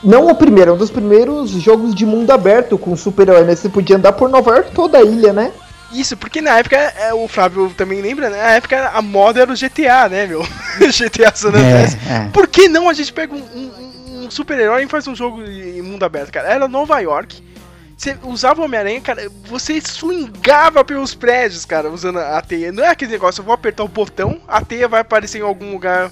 Não 0.03 0.27
o 0.27 0.35
primeiro, 0.35 0.71
é 0.71 0.73
um 0.73 0.77
dos 0.77 0.91
primeiros 0.91 1.51
jogos 1.51 1.95
de 1.95 2.05
mundo 2.05 2.31
aberto 2.31 2.77
com 2.77 2.97
super-herói, 2.97 3.45
né? 3.45 3.55
Você 3.55 3.69
podia 3.69 3.95
andar 3.95 4.11
por 4.11 4.27
Nova 4.29 4.51
York 4.51 4.71
toda 4.73 4.97
a 4.97 5.03
ilha, 5.03 5.31
né? 5.31 5.53
Isso, 5.91 6.17
porque 6.17 6.41
na 6.41 6.57
época, 6.59 6.75
é, 6.75 7.13
o 7.13 7.27
Flávio 7.27 7.73
também 7.77 8.01
lembra, 8.01 8.29
né? 8.29 8.37
Na 8.41 8.51
época 8.51 8.89
a 8.89 9.01
moda 9.01 9.41
era 9.41 9.51
o 9.51 9.55
GTA, 9.55 10.09
né, 10.09 10.25
meu? 10.27 10.41
GTA 10.79 11.31
San 11.35 11.49
Andreas. 11.49 11.95
É, 12.09 12.13
é. 12.25 12.29
Por 12.33 12.47
que 12.47 12.67
não 12.67 12.89
a 12.89 12.93
gente 12.93 13.13
pega 13.13 13.33
um, 13.33 13.37
um- 13.39 14.25
um 14.25 14.31
super-herói 14.31 14.83
e 14.83 14.87
faz 14.87 15.07
um 15.07 15.15
jogo 15.15 15.43
em 15.43 15.81
mundo 15.81 16.03
aberto, 16.03 16.31
cara? 16.31 16.47
Era 16.51 16.67
Nova 16.67 16.99
York, 16.99 17.41
Você 17.95 18.17
usava 18.23 18.59
o 18.61 18.65
Homem-Aranha, 18.65 18.99
cara, 18.99 19.29
você 19.45 19.79
swingava 19.79 20.83
pelos 20.83 21.13
prédios, 21.15 21.63
cara, 21.63 21.89
usando 21.89 22.19
a 22.19 22.41
teia. 22.41 22.71
Não 22.71 22.83
é 22.83 22.89
aquele 22.89 23.11
negócio, 23.11 23.39
eu 23.41 23.45
vou 23.45 23.53
apertar 23.53 23.83
o 23.83 23.87
botão, 23.87 24.41
a 24.47 24.59
teia 24.65 24.87
vai 24.87 24.99
aparecer 25.01 25.37
em 25.37 25.41
algum 25.43 25.71
lugar 25.71 26.11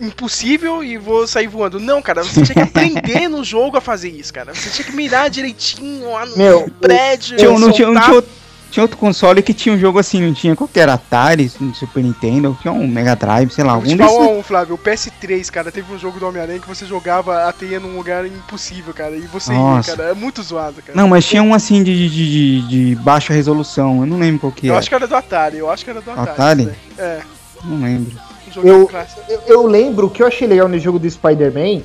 impossível 0.00 0.82
e 0.82 0.96
vou 0.98 1.26
sair 1.26 1.46
voando. 1.46 1.78
Não, 1.80 2.00
cara, 2.02 2.22
você 2.22 2.42
tinha 2.42 2.54
que 2.54 2.60
aprender 2.70 3.28
no 3.28 3.42
jogo 3.44 3.76
a 3.76 3.80
fazer 3.80 4.10
isso, 4.10 4.32
cara. 4.32 4.54
Você 4.54 4.70
tinha 4.70 4.84
que 4.86 4.94
mirar 4.96 5.30
direitinho 5.30 6.12
lá 6.12 6.26
no 6.26 6.36
Meu, 6.36 6.70
prédio. 6.80 7.36
Tinha, 7.36 7.50
não 7.50 7.72
tinha, 7.72 7.86
não 7.88 7.94
soltar. 7.94 8.04
tinha 8.04 8.14
outro, 8.16 8.30
tinha 8.72 8.82
outro 8.82 8.96
console 8.96 9.42
que 9.42 9.52
tinha 9.52 9.74
um 9.74 9.78
jogo 9.78 9.98
assim, 9.98 10.20
não 10.26 10.32
tinha? 10.32 10.56
Qual 10.56 10.66
que 10.66 10.80
era? 10.80 10.94
Atari, 10.94 11.48
Super 11.74 12.02
Nintendo, 12.02 12.56
tinha 12.60 12.72
um 12.72 12.88
Mega 12.88 13.14
Drive, 13.14 13.50
sei 13.50 13.62
lá, 13.62 13.72
algum 13.72 13.94
desses. 13.96 14.16
um, 14.16 14.42
Flávio, 14.42 14.74
o 14.74 14.78
PS3, 14.78 15.50
cara, 15.50 15.70
teve 15.70 15.92
um 15.94 15.98
jogo 15.98 16.18
do 16.18 16.26
Homem-Aranha 16.26 16.58
que 16.58 16.66
você 16.66 16.86
jogava 16.86 17.46
a 17.46 17.52
teia 17.52 17.78
num 17.78 17.96
lugar 17.96 18.24
impossível, 18.26 18.94
cara, 18.94 19.14
e 19.14 19.20
você 19.20 19.52
ia, 19.52 19.58
Nossa. 19.58 19.94
cara, 19.94 20.08
é 20.10 20.14
muito 20.14 20.42
zoado, 20.42 20.80
cara. 20.82 20.96
Não, 20.96 21.06
mas 21.06 21.24
tinha 21.26 21.42
um 21.42 21.52
assim 21.52 21.82
de, 21.84 22.08
de, 22.08 22.60
de, 22.62 22.68
de 22.94 22.94
baixa 23.02 23.32
resolução, 23.34 24.00
eu 24.00 24.06
não 24.06 24.18
lembro 24.18 24.40
qual 24.40 24.52
que 24.52 24.66
eu 24.66 24.72
era. 24.72 24.78
acho 24.80 24.88
que 24.88 24.94
era 24.94 25.06
do 25.06 25.14
Atari, 25.14 25.58
eu 25.58 25.70
acho 25.70 25.84
que 25.84 25.90
era 25.90 26.00
do 26.00 26.10
Atari. 26.10 26.30
Atari? 26.30 26.64
daí. 26.64 26.76
É, 27.06 27.20
Não 27.64 27.80
lembro. 27.82 28.12
um 28.48 28.52
jogo 28.52 28.66
Eu- 28.68 28.86
clássico. 28.88 29.20
Eu, 29.28 29.40
eu 29.46 29.66
lembro 29.66 30.06
o 30.06 30.10
que 30.10 30.22
eu 30.22 30.26
achei 30.26 30.48
legal 30.48 30.66
no 30.68 30.78
jogo 30.78 30.98
do 30.98 31.08
Spider-Man 31.10 31.82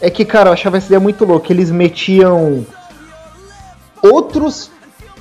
é 0.00 0.10
que, 0.10 0.24
cara, 0.24 0.50
eu 0.50 0.52
achava 0.52 0.76
essa 0.76 0.86
ideia 0.86 1.00
muito 1.00 1.24
louca. 1.24 1.52
Eles 1.52 1.70
metiam 1.70 2.66
outros 4.02 4.70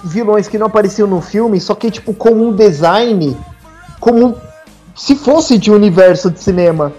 vilões 0.03 0.47
que 0.47 0.57
não 0.57 0.67
apareciam 0.67 1.07
no 1.07 1.21
filme, 1.21 1.59
só 1.59 1.73
que, 1.75 1.89
tipo, 1.89 2.13
com 2.13 2.29
um 2.31 2.53
design 2.53 3.35
como 3.99 4.35
se 4.95 5.15
fosse 5.15 5.57
de 5.57 5.71
um 5.71 5.75
universo 5.75 6.29
de 6.29 6.39
cinema. 6.39 6.93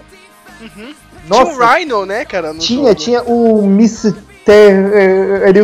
Tinha 1.29 1.45
o 1.45 1.57
Rhino, 1.57 2.05
né, 2.05 2.25
cara? 2.25 2.53
Tinha, 2.55 2.89
jogo. 2.89 2.95
tinha 2.95 3.23
o 3.23 3.65
Mistério 3.65 4.15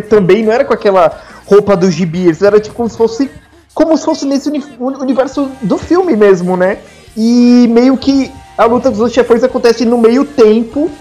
também, 0.10 0.44
não 0.44 0.52
era 0.52 0.66
com 0.66 0.74
aquela 0.74 1.20
roupa 1.46 1.76
do 1.76 1.90
gibi, 1.92 2.26
eles 2.26 2.42
era 2.42 2.60
tipo 2.60 2.76
como 2.76 2.90
se 2.90 2.98
fosse 2.98 3.30
como 3.74 3.96
se 3.98 4.06
fosse 4.06 4.26
nesse 4.26 4.50
uni- 4.50 4.64
universo 4.80 5.50
do 5.62 5.78
filme 5.78 6.16
mesmo, 6.16 6.58
né? 6.58 6.80
E 7.16 7.68
meio 7.70 7.96
que 7.98 8.32
a 8.58 8.66
luta 8.66 8.90
dos 8.90 9.00
dois 9.00 9.14
chefões 9.14 9.44
acontece 9.44 9.86
no 9.86 9.98
meio 9.98 10.26
tempo, 10.26 10.92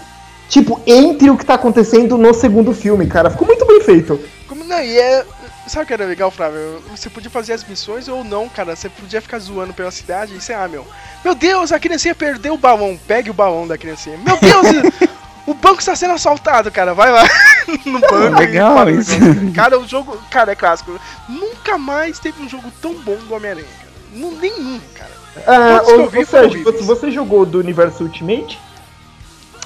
tipo, 0.47 0.79
entre 0.87 1.29
o 1.29 1.37
que 1.37 1.45
tá 1.45 1.55
acontecendo 1.55 2.17
no 2.17 2.33
segundo 2.33 2.73
filme, 2.73 3.07
cara. 3.07 3.29
Ficou 3.29 3.45
muito 3.45 3.65
bem 3.65 3.81
feito. 3.81 4.17
Como 4.47 4.63
não, 4.63 4.81
e 4.81 4.97
é. 4.97 5.25
Sabe 5.67 5.83
o 5.83 5.87
que 5.87 5.93
era 5.93 6.05
legal, 6.05 6.31
Flávio? 6.31 6.83
Você 6.89 7.09
podia 7.09 7.29
fazer 7.29 7.53
as 7.53 7.63
missões 7.63 8.07
ou 8.07 8.23
não, 8.23 8.49
cara. 8.49 8.75
Você 8.75 8.89
podia 8.89 9.21
ficar 9.21 9.39
zoando 9.39 9.73
pela 9.73 9.91
cidade 9.91 10.33
e 10.35 10.41
você, 10.41 10.53
ah, 10.53 10.67
meu. 10.67 10.85
Meu 11.23 11.35
Deus, 11.35 11.71
a 11.71 11.79
criancinha 11.79 12.15
perdeu 12.15 12.55
o 12.55 12.57
balão. 12.57 12.99
Pegue 13.07 13.29
o 13.29 13.33
balão 13.33 13.67
da 13.67 13.77
criancinha. 13.77 14.17
Meu 14.17 14.37
Deus, 14.37 14.65
o 15.45 15.53
banco 15.53 15.79
está 15.79 15.95
sendo 15.95 16.13
assaltado, 16.13 16.71
cara. 16.71 16.93
Vai 16.93 17.11
lá 17.11 17.23
no 17.85 17.99
banco. 17.99 18.39
legal 18.39 18.89
isso. 18.89 19.13
Cara, 19.53 19.79
o 19.79 19.87
jogo. 19.87 20.17
Cara, 20.31 20.51
é 20.51 20.55
clássico. 20.55 20.99
Nunca 21.29 21.77
mais 21.77 22.17
teve 22.17 22.41
um 22.41 22.49
jogo 22.49 22.71
tão 22.81 22.95
bom 22.95 23.15
do 23.15 23.33
Homem-Aranha, 23.33 23.67
Nenhum, 24.11 24.81
cara. 24.95 25.11
Ah, 25.47 25.81
ô, 25.83 26.07
vi 26.07 26.25
Sérgio, 26.25 26.61
você, 26.63 26.83
você 26.83 27.11
jogou 27.11 27.45
do 27.45 27.59
universo 27.59 28.03
Ultimate? 28.03 28.59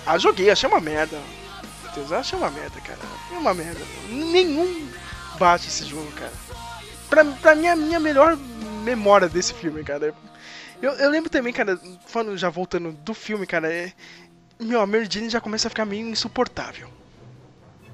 Ah, 0.06 0.20
joguei, 0.20 0.52
achei 0.52 0.70
uma 0.70 0.80
merda. 0.80 1.18
Meu 1.84 1.94
Deus, 1.94 2.12
achei 2.12 2.38
uma 2.38 2.52
merda, 2.52 2.80
cara. 2.82 3.00
É 3.34 3.38
uma 3.38 3.54
merda. 3.56 3.80
Nenhum 4.08 4.88
bate 5.38 5.68
esse 5.68 5.86
jogo, 5.86 6.12
cara. 6.14 6.34
Pra, 7.10 7.26
pra 7.26 7.56
mim, 7.56 7.68
a 7.68 7.76
minha 7.76 8.00
melhor 8.00 8.38
memória 8.84 9.30
desse 9.30 9.54
filme, 9.54 9.84
cara. 9.84 10.14
Eu, 10.82 10.92
eu 10.94 11.10
lembro 11.10 11.30
também, 11.30 11.54
cara, 11.54 11.80
falando, 12.06 12.38
já 12.38 12.50
voltando 12.50 12.92
do 12.92 13.14
filme, 13.14 13.46
cara, 13.46 13.72
é. 13.72 13.94
Meu, 14.60 14.82
a 14.82 14.88
Mary 14.88 15.08
Jane 15.10 15.30
já 15.30 15.42
começa 15.42 15.68
a 15.68 15.70
ficar 15.70 15.86
meio 15.86 16.08
insuportável. 16.08 16.90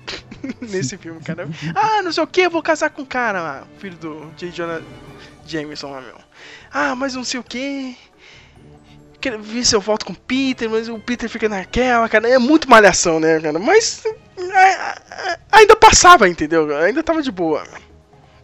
Nesse 0.61 0.97
filme, 0.97 1.21
cara. 1.21 1.47
Ah, 1.75 2.01
não 2.01 2.11
sei 2.11 2.23
o 2.23 2.27
que, 2.27 2.49
vou 2.49 2.61
casar 2.61 2.89
com 2.89 3.03
o 3.03 3.05
cara 3.05 3.41
lá, 3.41 3.67
filho 3.77 3.97
do 3.97 4.31
J. 4.37 4.51
Jonah 4.51 4.81
Jameson 5.45 5.91
lá, 5.91 6.01
meu. 6.01 6.17
Ah, 6.71 6.95
mas 6.95 7.15
não 7.15 7.23
sei 7.23 7.39
o 7.39 7.43
que. 7.43 7.97
Quero 9.19 9.41
ver 9.41 9.63
se 9.63 9.75
eu 9.75 9.81
volto 9.81 10.05
com 10.05 10.13
o 10.13 10.17
Peter, 10.17 10.69
mas 10.69 10.89
o 10.89 10.97
Peter 10.97 11.29
fica 11.29 11.47
naquela, 11.47 12.09
cara. 12.09 12.27
É 12.27 12.39
muito 12.39 12.69
malhação, 12.69 13.19
né, 13.19 13.39
cara? 13.39 13.59
Mas. 13.59 14.03
A- 14.53 14.95
a- 15.11 15.37
Ainda 15.57 15.75
passava, 15.75 16.27
entendeu? 16.27 16.75
Ainda 16.77 17.03
tava 17.03 17.21
de 17.21 17.31
boa. 17.31 17.63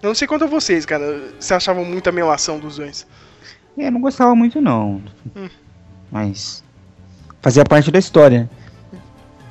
Eu 0.02 0.10
não 0.10 0.16
sei 0.16 0.28
quanto 0.28 0.44
a 0.44 0.48
vocês, 0.48 0.86
cara. 0.86 1.32
Se 1.40 1.54
achavam 1.54 1.84
muito 1.84 2.08
a 2.08 2.12
melação 2.12 2.60
dos 2.60 2.78
dois. 2.78 3.08
É, 3.78 3.88
eu 3.88 3.92
não 3.92 4.02
gostava 4.02 4.36
muito 4.36 4.62
não. 4.62 5.02
Hum. 5.36 5.50
Mas 6.12 6.64
fazia 7.42 7.64
parte 7.66 7.90
da 7.92 8.00
história. 8.00 8.50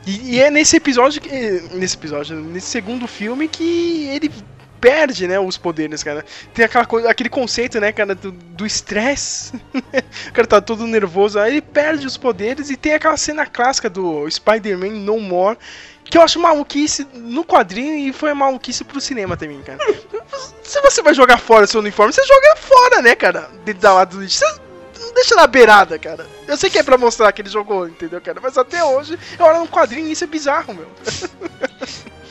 E, 0.07 0.35
e 0.37 0.41
é 0.41 0.51
nesse 0.51 0.77
episódio 0.77 1.21
que. 1.21 1.29
Nesse 1.75 1.97
episódio, 1.97 2.37
nesse 2.37 2.69
segundo 2.69 3.07
filme 3.09 3.49
que 3.49 4.07
ele 4.07 4.31
perde, 4.81 5.27
né, 5.27 5.41
os 5.41 5.57
poderes, 5.57 6.03
cara. 6.05 6.25
Tem 6.55 6.65
aquela 6.65 6.87
coisa, 6.87 7.11
aquele 7.11 7.29
conceito, 7.29 7.81
né, 7.81 7.91
cara, 7.93 8.15
do 8.15 8.31
do 8.31 8.65
estresse. 8.65 9.53
o 10.29 10.33
cara 10.33 10.47
tá 10.47 10.61
todo 10.61 10.87
nervoso, 10.87 11.39
aí 11.41 11.53
ele 11.55 11.63
perde 11.63 12.07
os 12.07 12.17
poderes 12.17 12.71
e 12.71 12.77
tem 12.77 12.93
aquela 12.95 13.17
cena 13.17 13.47
clássica 13.47 13.91
do 13.91 14.29
Spider-Man 14.31 14.91
No 15.01 15.21
More. 15.21 15.59
Que 16.09 16.19
eu 16.19 16.23
acho 16.23 16.39
maluquice 16.39 17.07
no 17.15 17.45
quadrinho 17.45 17.97
e 17.97 18.13
foi 18.13 18.33
maluquice 18.33 18.85
pro 18.85 19.01
cinema 19.01 19.37
também, 19.37 19.61
cara. 19.63 19.79
Se 20.63 20.81
você 20.81 21.03
vai 21.03 21.15
jogar 21.15 21.39
fora 21.39 21.67
seu 21.67 21.81
uniforme, 21.81 22.13
você 22.13 22.25
joga 22.25 22.57
fora, 22.57 23.03
né, 23.03 23.15
cara? 23.15 23.51
Dentro 23.65 23.83
da 23.83 23.93
lado 23.93 24.17
do 24.17 24.23
lixo. 24.23 24.39
Você 24.39 25.05
não 25.07 25.15
deixa 25.15 25.35
na 25.35 25.47
beirada, 25.47 25.99
cara. 25.99 26.27
Eu 26.47 26.57
sei 26.57 26.71
que 26.71 26.79
é 26.79 26.83
pra 26.83 26.97
mostrar 26.97 27.33
que 27.33 27.43
ele 27.43 27.49
jogou, 27.49 27.89
entendeu, 27.89 28.21
cara? 28.21 28.41
Mas 28.41 28.57
até 28.57 28.83
hoje, 28.83 29.19
eu 29.39 29.45
olho 29.45 29.61
no 29.61 29.69
quadrinho 29.69 30.09
e 30.09 30.13
isso 30.13 30.25
é 30.25 30.27
bizarro, 30.27 30.75
meu. 30.75 30.87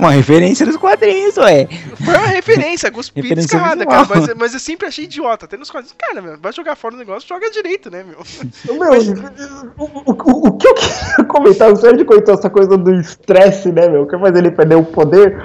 Uma 0.00 0.10
referência 0.12 0.64
dos 0.66 0.76
quadrinhos, 0.76 1.36
ué. 1.36 1.68
Foi 2.04 2.16
uma 2.16 2.26
referência, 2.26 2.90
cuspi 2.90 3.20
Referência 3.20 3.48
descarada, 3.58 3.84
visual. 3.84 4.06
cara. 4.06 4.20
Mas, 4.20 4.34
mas 4.36 4.54
eu 4.54 4.60
sempre 4.60 4.86
achei 4.88 5.04
idiota. 5.04 5.44
Até 5.44 5.56
nos 5.56 5.70
quadrinhos, 5.70 5.94
cara, 5.98 6.20
meu, 6.22 6.38
vai 6.40 6.52
jogar 6.52 6.74
fora 6.76 6.94
o 6.94 6.98
negócio, 6.98 7.28
joga 7.28 7.50
direito, 7.50 7.90
né, 7.90 8.02
meu? 8.02 8.18
Meu, 8.76 8.92
o, 9.78 9.84
o- 9.84 10.02
o- 10.06 10.48
o 10.48 10.52
que 10.56 10.66
eu 10.66 10.74
queria 10.74 11.24
comentar, 11.28 11.70
o 11.72 11.76
Sérgio 11.76 12.04
comentou 12.06 12.34
essa 12.34 12.48
coisa 12.50 12.76
do 12.76 12.94
estresse, 12.94 13.70
né, 13.70 13.88
meu? 13.88 14.06
Que 14.06 14.18
faz 14.18 14.34
ele 14.34 14.50
perder 14.50 14.76
o 14.76 14.84
poder. 14.84 15.36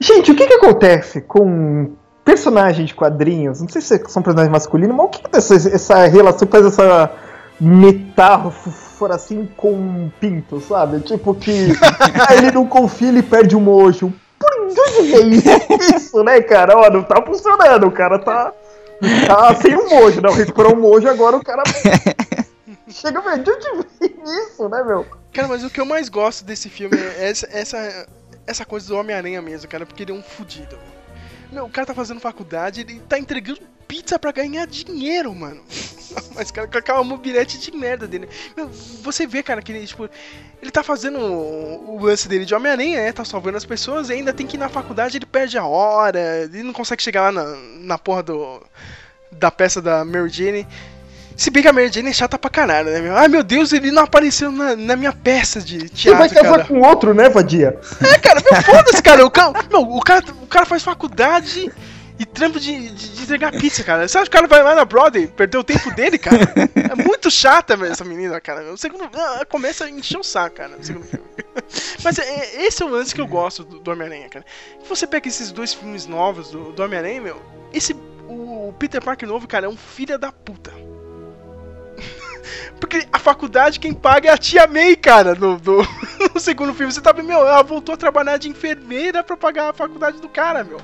Gente, 0.00 0.30
o 0.30 0.34
que 0.34 0.46
que 0.46 0.54
acontece 0.54 1.20
com 1.22 1.92
personagem 2.24 2.84
de 2.86 2.94
quadrinhos? 2.94 3.60
Não 3.60 3.68
sei 3.68 3.80
se 3.80 4.02
são 4.08 4.22
personagens 4.22 4.52
masculinos, 4.52 4.94
mas 4.96 5.06
o 5.06 5.08
que 5.08 5.22
essa, 5.36 5.54
essa 5.54 6.06
relação, 6.06 6.46
faz 6.48 6.66
essa 6.66 7.10
metáfora 7.60 8.74
assim 9.04 9.48
com 9.56 9.72
um 9.72 10.10
pinto, 10.20 10.60
sabe? 10.60 11.00
Tipo 11.00 11.34
que 11.34 11.50
ele 12.36 12.50
não 12.52 12.66
confia, 12.66 13.08
ele 13.08 13.22
perde 13.22 13.56
o 13.56 13.60
mojo. 13.60 14.12
Por 14.38 14.68
que 14.68 15.14
é 15.14 15.20
isso, 15.20 15.96
isso, 15.96 16.24
né, 16.24 16.40
cara? 16.40 16.76
Ó, 16.76 16.90
não 16.90 17.02
tá 17.02 17.22
funcionando, 17.22 17.86
o 17.86 17.92
cara 17.92 18.18
tá, 18.18 18.52
tá 19.26 19.54
sem 19.54 19.74
o 19.74 19.88
mojo, 19.88 20.20
não, 20.20 20.32
recuperou 20.32 20.74
o 20.74 20.80
mojo, 20.80 21.08
agora 21.08 21.36
o 21.36 21.44
cara 21.44 21.62
Chega, 22.88 23.20
velho, 23.20 23.42
de 23.42 23.50
onde 23.50 23.88
vem 23.98 24.14
isso, 24.44 24.68
né, 24.68 24.82
meu? 24.84 25.06
Cara, 25.32 25.48
mas 25.48 25.64
o 25.64 25.70
que 25.70 25.80
eu 25.80 25.84
mais 25.84 26.08
gosto 26.08 26.44
desse 26.44 26.68
filme 26.68 26.96
é 26.96 27.28
essa, 27.28 27.48
essa, 27.50 28.06
essa 28.46 28.64
coisa 28.64 28.86
do 28.88 28.96
Homem-Aranha 28.96 29.42
mesmo, 29.42 29.68
cara, 29.68 29.84
porque 29.84 30.02
ele 30.02 30.12
é 30.12 30.14
um 30.14 30.22
fudido. 30.22 30.78
Meu, 31.50 31.66
o 31.66 31.70
cara 31.70 31.86
tá 31.86 31.94
fazendo 31.94 32.20
faculdade, 32.20 32.80
ele 32.80 33.00
tá 33.00 33.18
entregando 33.18 33.60
pizza 33.86 34.18
pra 34.18 34.32
ganhar 34.32 34.66
dinheiro, 34.66 35.34
mano. 35.34 35.62
Mas, 36.34 36.50
cara, 36.50 36.66
com 36.66 36.78
aquela 36.78 37.02
mobilete 37.04 37.58
de 37.58 37.70
merda 37.72 38.06
dele. 38.06 38.28
Meu, 38.56 38.68
você 39.02 39.26
vê, 39.26 39.42
cara, 39.42 39.62
que 39.62 39.72
ele, 39.72 39.86
tipo, 39.86 40.08
ele 40.60 40.70
tá 40.70 40.82
fazendo 40.82 41.18
o, 41.18 41.96
o 41.96 42.04
lance 42.04 42.28
dele 42.28 42.44
de 42.44 42.54
Homem-Aranha, 42.54 43.02
né? 43.02 43.12
Tá 43.12 43.24
salvando 43.24 43.56
as 43.56 43.64
pessoas 43.64 44.08
e 44.08 44.14
ainda 44.14 44.32
tem 44.32 44.46
que 44.46 44.56
ir 44.56 44.58
na 44.60 44.68
faculdade, 44.68 45.16
ele 45.16 45.26
perde 45.26 45.58
a 45.58 45.64
hora, 45.64 46.44
ele 46.44 46.62
não 46.62 46.72
consegue 46.72 47.02
chegar 47.02 47.22
lá 47.22 47.32
na, 47.32 47.56
na 47.80 47.98
porra 47.98 48.22
do, 48.22 48.62
da 49.30 49.50
peça 49.50 49.80
da 49.80 50.04
Mary 50.04 50.28
Jane. 50.28 50.66
Se 51.36 51.50
bem 51.50 51.62
que 51.62 51.68
a 51.68 51.72
Mary 51.72 51.92
Jane 51.92 52.08
é 52.08 52.12
chata 52.14 52.38
pra 52.38 52.48
caralho, 52.48 52.90
né, 52.90 53.00
meu? 53.00 53.14
Ai, 53.14 53.28
meu 53.28 53.42
Deus, 53.42 53.70
ele 53.72 53.90
não 53.90 54.04
apareceu 54.04 54.50
na, 54.50 54.74
na 54.74 54.96
minha 54.96 55.12
peça 55.12 55.60
de 55.60 55.88
Você 55.88 56.14
vai 56.14 56.28
teatro, 56.30 56.34
casar 56.34 56.50
cara. 56.50 56.64
com 56.64 56.80
outro, 56.80 57.12
né, 57.12 57.28
Vadia? 57.28 57.78
É, 58.02 58.18
cara, 58.18 58.40
meu, 58.40 58.62
foda-se, 58.62 59.02
cara. 59.02 59.26
O 59.26 59.30
cara, 59.30 59.52
meu, 59.70 59.82
o 59.82 60.00
cara. 60.00 60.24
O 60.40 60.46
cara 60.46 60.64
faz 60.64 60.82
faculdade 60.82 61.70
e 62.18 62.24
trampo 62.24 62.58
de, 62.58 62.90
de, 62.90 63.08
de 63.10 63.22
entregar 63.22 63.52
pizza, 63.52 63.84
cara. 63.84 64.08
Você 64.08 64.16
acha 64.16 64.30
que 64.30 64.36
o 64.36 64.40
cara 64.40 64.46
vai 64.48 64.62
lá 64.62 64.74
na 64.74 64.84
Broadway 64.84 65.26
perder 65.26 65.58
o 65.58 65.64
tempo 65.64 65.90
dele, 65.94 66.18
cara? 66.18 66.40
É 66.90 66.94
muito 66.94 67.30
chata, 67.30 67.74
essa 67.86 68.04
menina, 68.04 68.40
cara. 68.40 68.72
O 68.72 68.78
segundo. 68.78 69.08
ah, 69.14 69.44
Começa 69.48 69.84
a 69.84 69.90
encher 69.90 70.18
o 70.18 70.22
saco, 70.24 70.56
cara, 70.56 70.76
segundo 70.80 71.04
filme. 71.04 71.26
Mas 72.02 72.18
é, 72.18 72.22
é- 72.22 72.66
esse 72.66 72.82
é 72.82 72.86
o 72.86 72.88
lance 72.88 73.14
que 73.14 73.20
eu 73.20 73.26
gosto 73.26 73.64
do, 73.64 73.80
do 73.80 73.90
Homem-Aranha, 73.90 74.28
cara. 74.28 74.44
Você 74.88 75.06
pega 75.06 75.28
esses 75.28 75.52
dois 75.52 75.74
filmes 75.74 76.06
novos 76.06 76.50
do, 76.50 76.72
do 76.72 76.82
Homem-Aranha, 76.82 77.20
meu. 77.20 77.42
Esse. 77.72 77.94
O 78.28 78.74
Peter 78.78 79.00
Parker 79.02 79.28
novo, 79.28 79.46
cara, 79.46 79.66
é 79.66 79.68
um 79.68 79.76
filho 79.76 80.18
da 80.18 80.32
puta. 80.32 80.72
Porque 82.80 83.06
a 83.12 83.18
faculdade 83.18 83.80
quem 83.80 83.92
paga 83.94 84.30
é 84.30 84.32
a 84.32 84.38
tia 84.38 84.66
May, 84.66 84.96
cara, 84.96 85.34
no, 85.34 85.58
no, 85.58 85.86
no 86.34 86.40
segundo 86.40 86.74
filme. 86.74 86.92
Você 86.92 87.00
tá 87.00 87.12
vendo, 87.12 87.26
meu, 87.26 87.38
ela 87.40 87.62
voltou 87.62 87.94
a 87.94 87.98
trabalhar 87.98 88.36
de 88.36 88.48
enfermeira 88.48 89.22
pra 89.22 89.36
pagar 89.36 89.70
a 89.70 89.72
faculdade 89.72 90.20
do 90.20 90.28
cara, 90.28 90.62
meu. 90.64 90.78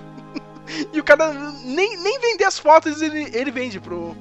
E 0.92 1.00
o 1.00 1.04
cara 1.04 1.32
nem, 1.64 1.96
nem 1.96 2.20
vender 2.20 2.44
as 2.44 2.58
fotos 2.58 3.02
ele, 3.02 3.30
ele 3.36 3.50
vende 3.50 3.80
pro. 3.80 4.16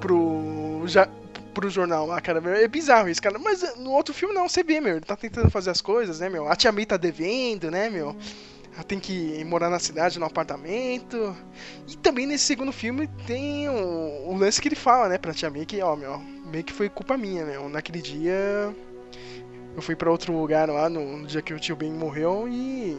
pro. 0.00 0.82
Já, 0.86 1.08
pro 1.54 1.68
jornal 1.68 2.06
lá, 2.06 2.20
cara. 2.20 2.40
É 2.58 2.68
bizarro 2.68 3.08
isso, 3.08 3.20
cara. 3.20 3.38
Mas 3.38 3.76
no 3.76 3.90
outro 3.90 4.14
filme 4.14 4.34
não, 4.34 4.48
você 4.48 4.62
vê, 4.62 4.80
meu. 4.80 4.96
Ele 4.96 5.04
tá 5.04 5.16
tentando 5.16 5.50
fazer 5.50 5.70
as 5.70 5.80
coisas, 5.80 6.20
né, 6.20 6.28
meu? 6.28 6.48
A 6.48 6.56
tia 6.56 6.72
May 6.72 6.86
tá 6.86 6.96
devendo, 6.96 7.70
né, 7.70 7.88
meu? 7.90 8.16
ela 8.72 8.84
tem 8.84 8.98
que 9.00 9.44
morar 9.44 9.68
na 9.68 9.78
cidade, 9.78 10.18
no 10.18 10.26
apartamento. 10.26 11.36
E 11.88 11.96
também 11.96 12.26
nesse 12.26 12.44
segundo 12.44 12.72
filme 12.72 13.08
tem 13.26 13.68
o, 13.68 14.28
o 14.28 14.36
lance 14.36 14.60
que 14.60 14.68
ele 14.68 14.76
fala, 14.76 15.08
né, 15.08 15.18
pra 15.18 15.34
Tia 15.34 15.50
May 15.50 15.66
que, 15.66 15.82
ó, 15.82 15.96
meu, 15.96 16.18
meio 16.18 16.64
que 16.64 16.72
foi 16.72 16.88
culpa 16.88 17.16
minha, 17.16 17.44
meu. 17.44 17.68
Naquele 17.68 18.00
dia 18.00 18.74
eu 19.76 19.82
fui 19.82 19.94
pra 19.94 20.10
outro 20.10 20.32
lugar 20.32 20.68
lá, 20.68 20.88
no, 20.88 21.18
no 21.18 21.26
dia 21.26 21.42
que 21.42 21.54
o 21.54 21.60
tio 21.60 21.76
Ben 21.76 21.92
morreu 21.92 22.48
e. 22.48 22.96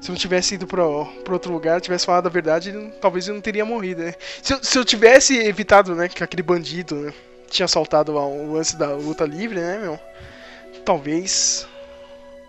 Se 0.00 0.10
eu 0.10 0.12
não 0.12 0.18
tivesse 0.20 0.54
ido 0.54 0.66
pra, 0.66 0.82
pra 1.24 1.32
outro 1.34 1.52
lugar, 1.52 1.80
tivesse 1.80 2.06
falado 2.06 2.26
a 2.26 2.30
verdade, 2.30 2.70
ele- 2.70 2.90
talvez 3.00 3.26
eu 3.26 3.34
não 3.34 3.40
teria 3.40 3.64
morrido, 3.64 4.02
né? 4.02 4.14
Se, 4.42 4.54
eu- 4.54 4.62
se 4.62 4.78
eu 4.78 4.84
tivesse 4.84 5.36
evitado, 5.38 5.94
né, 5.94 6.08
que 6.08 6.22
aquele 6.22 6.42
bandido 6.42 6.94
né, 6.94 7.12
tinha 7.50 7.64
assaltado 7.64 8.12
o 8.12 8.52
lance 8.52 8.76
da 8.76 8.92
luta 8.94 9.24
livre, 9.24 9.58
né, 9.58 9.78
meu? 9.78 9.98
Talvez 10.84 11.66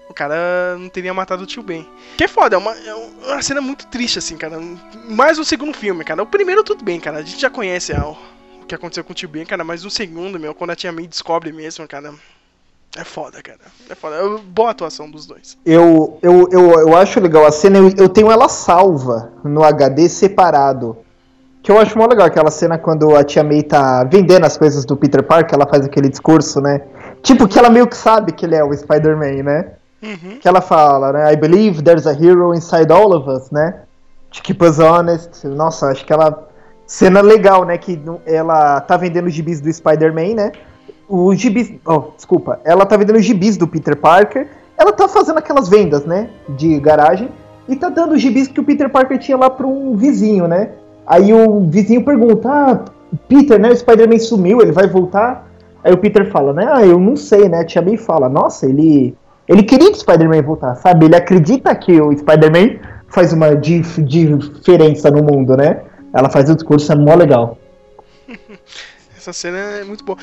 o 0.07 0.13
cara 0.13 0.77
não 0.77 0.89
teria 0.89 1.13
matado 1.13 1.43
o 1.43 1.45
tio 1.47 1.61
Ben. 1.63 1.87
Que 2.17 2.23
é 2.23 2.27
foda, 2.27 2.55
é 2.55 2.59
uma, 2.59 2.71
é 2.73 2.95
uma 2.95 3.41
cena 3.41 3.61
muito 3.61 3.87
triste, 3.87 4.19
assim, 4.19 4.37
cara. 4.37 4.59
Mais 5.07 5.37
o 5.39 5.45
segundo 5.45 5.75
filme, 5.75 6.03
cara. 6.03 6.21
O 6.23 6.25
primeiro, 6.27 6.63
tudo 6.63 6.83
bem, 6.83 6.99
cara. 6.99 7.17
A 7.19 7.21
gente 7.21 7.39
já 7.39 7.49
conhece 7.49 7.93
ah, 7.93 8.07
o 8.07 8.65
que 8.67 8.73
aconteceu 8.75 9.03
com 9.03 9.11
o 9.11 9.15
tio 9.15 9.29
Ben, 9.29 9.45
cara. 9.45 9.63
Mas 9.63 9.85
o 9.85 9.89
segundo, 9.89 10.39
meu, 10.39 10.53
quando 10.55 10.71
a 10.71 10.75
tia 10.75 10.91
May 10.91 11.07
descobre 11.07 11.51
mesmo, 11.51 11.87
cara. 11.87 12.13
É 12.97 13.03
foda, 13.03 13.41
cara. 13.41 13.59
É 13.89 13.95
foda. 13.95 14.15
É 14.15 14.37
boa 14.47 14.71
atuação 14.71 15.09
dos 15.09 15.25
dois. 15.25 15.57
Eu, 15.65 16.17
eu, 16.21 16.47
eu, 16.51 16.71
eu 16.79 16.97
acho 16.97 17.19
legal 17.19 17.45
a 17.45 17.51
cena, 17.51 17.77
eu, 17.77 17.91
eu 17.97 18.09
tenho 18.09 18.31
ela 18.31 18.49
salva 18.49 19.31
no 19.43 19.63
HD 19.63 20.09
separado. 20.09 20.97
Que 21.61 21.71
eu 21.71 21.77
acho 21.77 21.97
mó 21.97 22.07
legal 22.07 22.25
aquela 22.25 22.49
cena 22.49 22.77
quando 22.77 23.15
a 23.15 23.23
tia 23.23 23.43
May 23.43 23.61
tá 23.61 24.03
vendendo 24.03 24.45
as 24.45 24.57
coisas 24.57 24.85
do 24.85 24.95
Peter 24.95 25.21
Parker, 25.21 25.55
ela 25.55 25.67
faz 25.67 25.85
aquele 25.85 26.09
discurso, 26.09 26.61
né? 26.61 26.81
Tipo, 27.21 27.47
que 27.47 27.59
ela 27.59 27.69
meio 27.69 27.85
que 27.85 27.97
sabe 27.97 28.31
que 28.31 28.45
ele 28.45 28.55
é 28.55 28.63
o 28.63 28.73
Spider-Man, 28.73 29.43
né? 29.43 29.71
Uhum. 30.01 30.39
Que 30.39 30.47
ela 30.47 30.61
fala, 30.61 31.11
né? 31.11 31.33
I 31.33 31.35
believe 31.35 31.83
there's 31.83 32.07
a 32.07 32.13
hero 32.13 32.55
inside 32.55 32.91
all 32.91 33.13
of 33.13 33.29
us, 33.29 33.51
né? 33.51 33.81
To 34.31 34.41
keep 34.41 34.63
us 34.63 34.79
honest. 34.79 35.45
Nossa, 35.45 35.87
acho 35.87 36.05
que 36.05 36.13
ela. 36.13 36.47
Cena 36.87 37.21
legal, 37.21 37.65
né? 37.65 37.77
Que 37.77 38.01
ela 38.25 38.81
tá 38.81 38.97
vendendo 38.97 39.27
os 39.27 39.33
gibis 39.33 39.61
do 39.61 39.71
Spider-Man, 39.71 40.35
né? 40.35 40.51
O 41.10 41.34
gibis. 41.34 41.74
Oh, 41.86 42.03
desculpa. 42.16 42.60
Ela 42.64 42.86
tá 42.86 42.95
vendendo 42.95 43.20
gibis 43.20 43.57
do 43.57 43.68
Peter 43.68 43.95
Parker. 43.97 44.47
Ela 44.78 44.93
tá 44.93 45.07
fazendo 45.07 45.39
aquelas 45.39 45.68
vendas, 45.68 46.05
né? 46.05 46.30
De 46.49 46.80
garagem. 46.80 47.30
E 47.68 47.76
tá 47.76 47.89
dando 47.89 48.14
os 48.14 48.22
gibis 48.22 48.47
que 48.47 48.60
o 48.60 48.64
Peter 48.64 48.89
Parker 48.89 49.18
tinha 49.18 49.36
lá 49.38 49.49
pra 49.49 49.66
um 49.66 49.95
vizinho, 49.95 50.47
né? 50.47 50.70
Aí 51.05 51.34
o 51.34 51.62
vizinho 51.68 52.05
pergunta: 52.05 52.47
Ah, 52.49 52.86
Peter, 53.28 53.60
né? 53.60 53.72
O 53.72 53.76
Spider-Man 53.76 54.20
sumiu, 54.20 54.62
ele 54.62 54.72
vai 54.72 54.88
voltar? 54.88 55.47
Aí 55.84 55.91
o 55.91 55.97
Peter 55.97 56.30
fala, 56.32 56.53
né? 56.53 56.68
Ah, 56.72 56.86
eu 56.86 56.99
não 56.99 57.16
sei, 57.16 57.49
né? 57.49 57.60
A 57.62 57.66
Tia 57.66 57.82
May 57.82 57.97
fala: 57.97 58.30
Nossa, 58.30 58.66
ele. 58.68 59.16
Ele 59.47 59.64
queria 59.64 59.88
que 59.91 59.97
o 59.97 59.99
Spider-Man 59.99 60.43
voltasse, 60.43 60.84
sabe? 60.84 61.07
Ele 61.07 61.16
acredita 61.16 61.74
que 61.76 61.99
o 61.99 62.16
Spider-Man 62.16 62.78
faz 63.07 63.34
uma 63.34 63.55
dif- 63.55 64.03
diferença 64.03 65.10
no 65.10 65.24
mundo, 65.24 65.57
né? 65.57 65.82
Ela 66.14 66.30
faz 66.30 66.47
o 66.51 66.53
discurso, 66.55 66.91
é 66.91 66.95
mó 66.95 67.16
legal. 67.16 67.57
Essa 69.18 69.34
cena 69.34 69.57
é 69.57 69.84
muito 69.84 70.03
boa. 70.03 70.18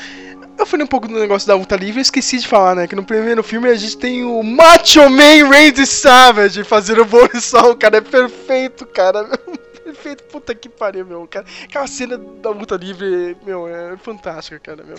Eu 0.58 0.64
falei 0.64 0.84
um 0.84 0.88
pouco 0.88 1.06
do 1.06 1.18
negócio 1.18 1.46
da 1.46 1.54
luta 1.54 1.76
livre 1.76 2.00
e 2.00 2.02
esqueci 2.02 2.38
de 2.38 2.48
falar, 2.48 2.74
né? 2.74 2.86
Que 2.86 2.96
no 2.96 3.04
primeiro 3.04 3.42
filme 3.42 3.68
a 3.68 3.74
gente 3.74 3.96
tem 3.96 4.24
o 4.24 4.42
Macho 4.42 5.08
Man 5.10 5.48
Randy 5.50 5.86
Savage 5.86 6.64
fazendo 6.64 7.02
evolução, 7.02 7.76
cara. 7.76 7.98
É 7.98 8.00
perfeito, 8.00 8.86
cara. 8.86 9.28
Perfeito, 9.86 10.24
puta 10.24 10.52
que 10.52 10.68
pariu, 10.68 11.06
meu, 11.06 11.28
cara. 11.28 11.46
Aquela 11.62 11.86
cena 11.86 12.18
da 12.18 12.50
luta 12.50 12.74
livre, 12.74 13.36
meu, 13.46 13.68
é 13.68 13.96
fantástica, 13.96 14.58
cara, 14.58 14.82
meu. 14.82 14.96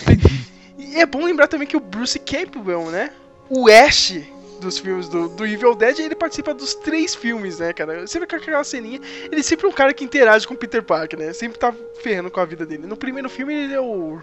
E 0.77 0.95
é 0.95 1.05
bom 1.05 1.25
lembrar 1.25 1.47
também 1.47 1.67
que 1.67 1.75
o 1.75 1.81
Bruce 1.81 2.17
Campbell, 2.19 2.85
né? 2.89 3.11
O 3.49 3.69
Ash 3.69 4.13
dos 4.59 4.79
filmes 4.79 5.07
do, 5.07 5.29
do 5.29 5.45
Evil 5.45 5.75
Dead, 5.75 5.99
ele 5.99 6.15
participa 6.15 6.53
dos 6.53 6.73
três 6.75 7.15
filmes, 7.15 7.59
né, 7.59 7.73
cara? 7.73 8.05
Sempre 8.07 8.27
com 8.27 8.35
aquela 8.35 8.63
ceninha. 8.63 8.99
Ele 9.31 9.39
é 9.39 9.43
sempre 9.43 9.65
é 9.65 9.69
um 9.69 9.73
cara 9.73 9.93
que 9.93 10.03
interage 10.03 10.47
com 10.47 10.53
o 10.53 10.57
Peter 10.57 10.83
Parker, 10.83 11.19
né? 11.19 11.33
Sempre 11.33 11.59
tá 11.59 11.73
ferrando 12.01 12.29
com 12.29 12.39
a 12.39 12.45
vida 12.45 12.65
dele. 12.65 12.87
No 12.87 12.97
primeiro 12.97 13.29
filme, 13.29 13.53
ele 13.53 13.73
é 13.73 13.81
o 13.81 14.21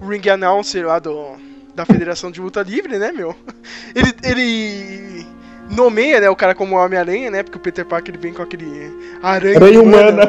ring 0.00 0.28
announcer 0.28 0.86
lá 0.86 0.98
do, 0.98 1.36
da 1.74 1.84
Federação 1.84 2.30
de 2.30 2.40
Luta 2.40 2.62
Livre, 2.62 2.98
né, 2.98 3.12
meu? 3.12 3.34
Ele, 3.94 4.12
ele 4.22 5.26
nomeia, 5.70 6.20
né, 6.20 6.28
o 6.28 6.36
cara 6.36 6.54
como 6.54 6.76
Homem-Aranha, 6.76 7.30
né? 7.30 7.42
Porque 7.42 7.56
o 7.56 7.60
Peter 7.60 7.84
Parker 7.84 8.14
ele 8.14 8.22
vem 8.22 8.32
com 8.32 8.42
aquele 8.42 8.92
aranha, 9.22 9.56
Aranha 9.56 9.82
humana. 9.82 10.22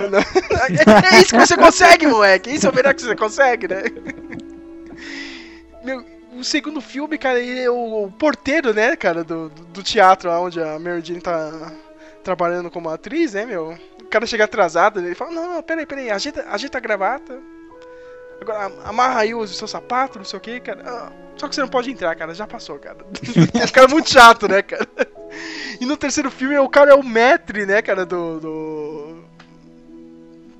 É, 1.12 1.16
é 1.16 1.22
isso 1.22 1.36
que 1.36 1.46
você 1.46 1.58
consegue, 1.58 2.08
moleque! 2.08 2.50
Isso 2.50 2.66
é 2.66 2.70
o 2.70 2.76
melhor 2.76 2.94
que 2.94 3.02
você 3.02 3.16
consegue, 3.16 3.68
né? 3.68 3.84
Meu, 5.84 6.04
o 6.40 6.44
segundo 6.44 6.82
filme, 6.82 7.18
cara, 7.18 7.40
ele 7.40 7.62
é 7.62 7.70
o, 7.70 8.06
o 8.06 8.12
porteiro, 8.12 8.74
né, 8.74 8.96
cara, 8.96 9.24
do, 9.24 9.50
do, 9.50 9.84
teatro 9.84 10.32
onde 10.32 10.62
a 10.62 10.78
Mary 10.80 11.02
Jane 11.04 11.22
tá 11.22 11.72
trabalhando 12.24 12.70
como 12.70 12.90
atriz, 12.90 13.34
né, 13.34 13.46
meu? 13.46 13.78
O 14.02 14.06
cara 14.06 14.26
chega 14.26 14.46
atrasado, 14.46 15.00
ele 15.00 15.16
fala, 15.16 15.32
não, 15.32 15.56
não, 15.56 15.64
peraí, 15.64 15.86
peraí, 15.86 16.10
ajeita, 16.10 16.46
ajeita 16.50 16.78
a 16.78 16.82
gravata. 16.82 17.40
Agora, 18.40 18.66
am- 18.66 18.80
amarra 18.86 19.22
aí 19.22 19.34
o 19.34 19.48
seu 19.48 19.68
sapato, 19.68 20.20
não 20.20 20.26
sei 20.26 20.38
o 20.38 20.42
que, 20.42 20.60
cara. 20.60 20.84
Ah, 20.86 21.12
só 21.36 21.48
que 21.48 21.56
você 21.56 21.62
não 21.62 21.68
pode 21.68 21.92
entrar, 21.92 22.16
cara, 22.16 22.34
já 22.34 22.48
passou, 22.48 22.80
cara. 22.80 22.98
Esse 23.54 23.74
cara 23.74 23.88
é 23.88 23.90
muito 23.90 24.10
chato, 24.10 24.48
né, 24.48 24.62
cara? 24.62 24.88
E 25.80 25.86
no 25.86 25.98
terceiro 25.98 26.32
filme, 26.32 26.58
o 26.58 26.70
cara 26.70 26.92
é 26.92 26.96
o 26.96 27.04
maître, 27.04 27.66
né, 27.66 27.82
cara, 27.82 28.06
do... 28.06 28.40
do... 28.40 28.97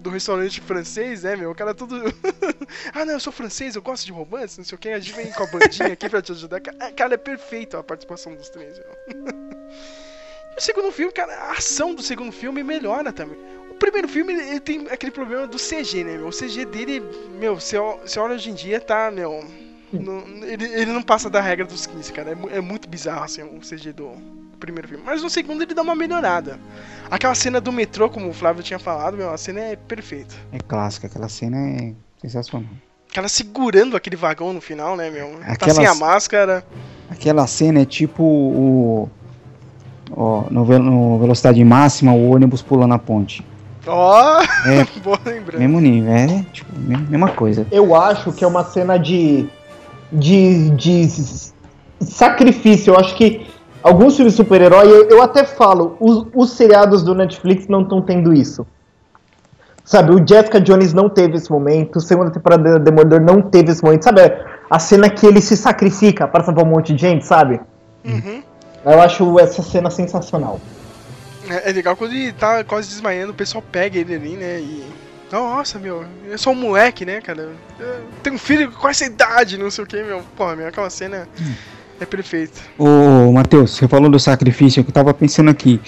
Do 0.08 0.14
restaurante 0.14 0.62
francês, 0.62 1.24
né, 1.24 1.36
meu? 1.36 1.52
O 1.52 1.56
cara 1.56 1.74
tudo. 1.74 2.02
ah, 2.96 3.04
não, 3.04 3.16
eu 3.16 3.20
sou 3.20 3.34
francês, 3.34 3.76
eu 3.76 3.82
gosto 3.82 4.06
de 4.06 4.14
romance, 4.14 4.58
não 4.58 4.64
sei 4.64 4.78
o 4.78 4.80
que. 4.80 4.88
A 4.88 5.00
gente 5.00 5.14
vem 5.14 5.30
com 5.34 5.44
a 5.44 5.48
bandinha 5.48 5.92
aqui 5.92 6.08
pra 6.08 6.22
te 6.22 6.32
ajudar. 6.32 6.62
Cara, 6.62 6.92
cara, 6.94 7.14
é 7.16 7.18
perfeito 7.18 7.76
a 7.76 7.84
participação 7.84 8.34
dos 8.34 8.48
três, 8.48 8.80
meu. 8.80 9.28
O 10.58 10.62
segundo 10.62 10.92
filme, 10.92 11.12
cara, 11.12 11.32
a 11.36 11.52
ação 11.52 11.94
do 11.94 12.02
segundo 12.02 12.32
filme 12.32 12.64
melhora 12.64 13.12
também. 13.14 13.38
O 13.70 13.76
primeiro 13.76 14.08
filme, 14.08 14.34
ele 14.34 14.60
tem 14.62 14.88
aquele 14.90 15.12
problema 15.12 15.46
do 15.46 15.58
CG, 15.58 16.04
né, 16.04 16.18
meu? 16.18 16.30
O 16.30 16.32
CG 16.32 16.66
dele, 16.66 17.04
meu, 17.38 17.60
você 17.60 17.78
olha 17.78 18.34
hoje 18.34 18.50
em 18.50 18.54
dia, 18.56 18.80
tá, 18.82 19.12
meu. 19.12 19.46
não- 19.94 20.26
ele, 20.46 20.66
ele 20.66 20.92
não 20.92 21.04
passa 21.04 21.30
da 21.30 21.42
regra 21.42 21.64
dos 21.66 21.86
15, 21.86 22.12
cara. 22.14 22.32
É, 22.32 22.58
é 22.58 22.62
muito 22.62 22.90
bizarro, 22.90 23.26
assim, 23.26 23.44
o 23.44 23.60
CG 23.60 23.92
do 23.94 24.14
primeiro 24.60 24.88
filme. 24.88 25.04
Mas 25.06 25.22
no 25.22 25.30
segundo 25.30 25.62
ele 25.62 25.76
dá 25.76 25.84
uma 25.84 25.94
melhorada. 25.96 26.60
Aquela 27.10 27.36
cena 27.36 27.62
do 27.62 27.72
metrô, 27.72 28.10
como 28.10 28.30
o 28.30 28.34
Flávio 28.34 28.62
tinha 28.64 28.80
falado, 28.80 29.16
meu, 29.18 29.30
a 29.32 29.38
cena 29.38 29.62
é 29.62 29.76
perfeita. 29.76 30.36
É 30.52 30.58
clássica, 30.60 31.08
aquela 31.08 31.30
cena 31.30 31.58
é 31.58 31.94
sensacional. 32.22 32.70
Aquela 33.10 33.30
segurando 33.30 33.96
aquele 33.96 34.16
vagão 34.16 34.52
no 34.54 34.60
final, 34.62 34.96
né, 34.96 35.10
meu? 35.10 35.30
Tá 35.40 35.54
Aquelas- 35.54 35.76
sem 35.76 35.86
a 35.86 35.96
máscara. 35.96 36.66
Aquela 37.10 37.48
cena 37.48 37.82
é 37.82 37.86
tipo 37.86 38.22
o. 38.24 39.10
Ó, 40.12 40.44
no, 40.50 40.64
ve- 40.66 40.78
no 40.80 41.18
velocidade 41.20 41.64
máxima, 41.64 42.14
o 42.14 42.30
ônibus 42.32 42.62
pulando 42.62 42.94
a 42.94 43.00
ponte. 43.00 43.46
Ó, 43.86 44.42
É. 44.66 44.86
boa 45.02 45.20
lembrança. 45.26 45.60
Mesmo 45.60 45.80
nível, 45.80 46.14
é 46.14 46.46
tipo, 46.52 46.78
me- 46.78 46.98
mesma 46.98 47.30
coisa. 47.32 47.66
Eu 47.72 47.96
acho 47.96 48.34
que 48.34 48.44
é 48.44 48.48
uma 48.48 48.64
cena 48.66 48.98
de. 48.98 49.48
de. 50.12 50.70
de 50.72 51.08
sacrifício. 52.02 52.94
Eu 52.94 53.00
acho 53.00 53.16
que 53.16 53.48
alguns 53.84 54.16
filmes 54.16 54.34
de 54.34 54.38
super-herói, 54.38 54.88
eu, 54.88 55.10
eu 55.10 55.22
até 55.22 55.44
falo, 55.44 55.98
os, 56.00 56.28
os 56.34 56.52
seriados 56.52 57.04
do 57.04 57.14
Netflix 57.16 57.68
não 57.68 57.82
estão 57.82 58.02
tendo 58.02 58.34
isso. 58.34 58.66
Sabe, 59.84 60.12
o 60.12 60.28
Jessica 60.28 60.60
Jones 60.60 60.94
não 60.94 61.10
teve 61.10 61.38
esse 61.38 61.50
momento, 61.50 62.02
segunda 62.02 62.30
temporada 62.30 62.78
do 62.78 62.84
Demolidor 62.84 63.22
não 63.22 63.42
teve 63.42 63.72
esse 63.72 63.82
momento. 63.82 64.04
Sabe, 64.04 64.22
a 64.70 64.80
cena 64.80 65.10
que 65.10 65.26
ele 65.26 65.40
se 65.40 65.56
sacrifica 65.56 66.28
para 66.28 66.44
salvar 66.44 66.66
um 66.66 66.70
monte 66.70 66.94
de 66.94 67.00
gente, 67.00 67.26
sabe? 67.26 67.62
Uhum. 68.04 68.44
Eu 68.86 69.02
acho 69.02 69.40
essa 69.40 69.64
cena 69.64 69.90
sensacional. 69.90 70.60
É, 71.50 71.70
é 71.70 71.74
legal 71.74 71.96
quando 71.96 72.12
ele 72.12 72.34
tá 72.34 72.64
quase 72.64 72.90
desmaiando, 72.90 73.32
o 73.32 73.36
pessoal 73.36 73.64
pega 73.72 73.98
ele 73.98 74.14
ali, 74.14 74.36
né? 74.36 74.60
E. 74.60 74.84
Nossa, 75.32 75.78
meu, 75.78 76.06
eu 76.26 76.38
sou 76.38 76.54
um 76.54 76.56
moleque, 76.56 77.06
né, 77.06 77.20
cara? 77.20 77.50
Eu 77.80 78.06
tenho 78.24 78.36
um 78.38 78.40
filho 78.40 78.72
com 78.72 78.88
essa 78.88 79.06
idade, 79.06 79.58
não 79.58 79.70
sei 79.70 79.84
o 79.84 79.88
que, 79.88 80.02
meu. 80.02 80.22
Porra, 80.36 80.56
meu, 80.56 80.68
aquela 80.68 80.90
cena 80.90 81.28
é 82.00 82.06
perfeita. 82.06 82.60
Ô, 82.78 83.32
Matheus, 83.32 83.72
você 83.72 83.88
falou 83.88 84.10
do 84.10 84.20
sacrifício, 84.20 84.84
eu 84.88 84.92
tava 84.92 85.14
pensando 85.14 85.50
aqui. 85.50 85.80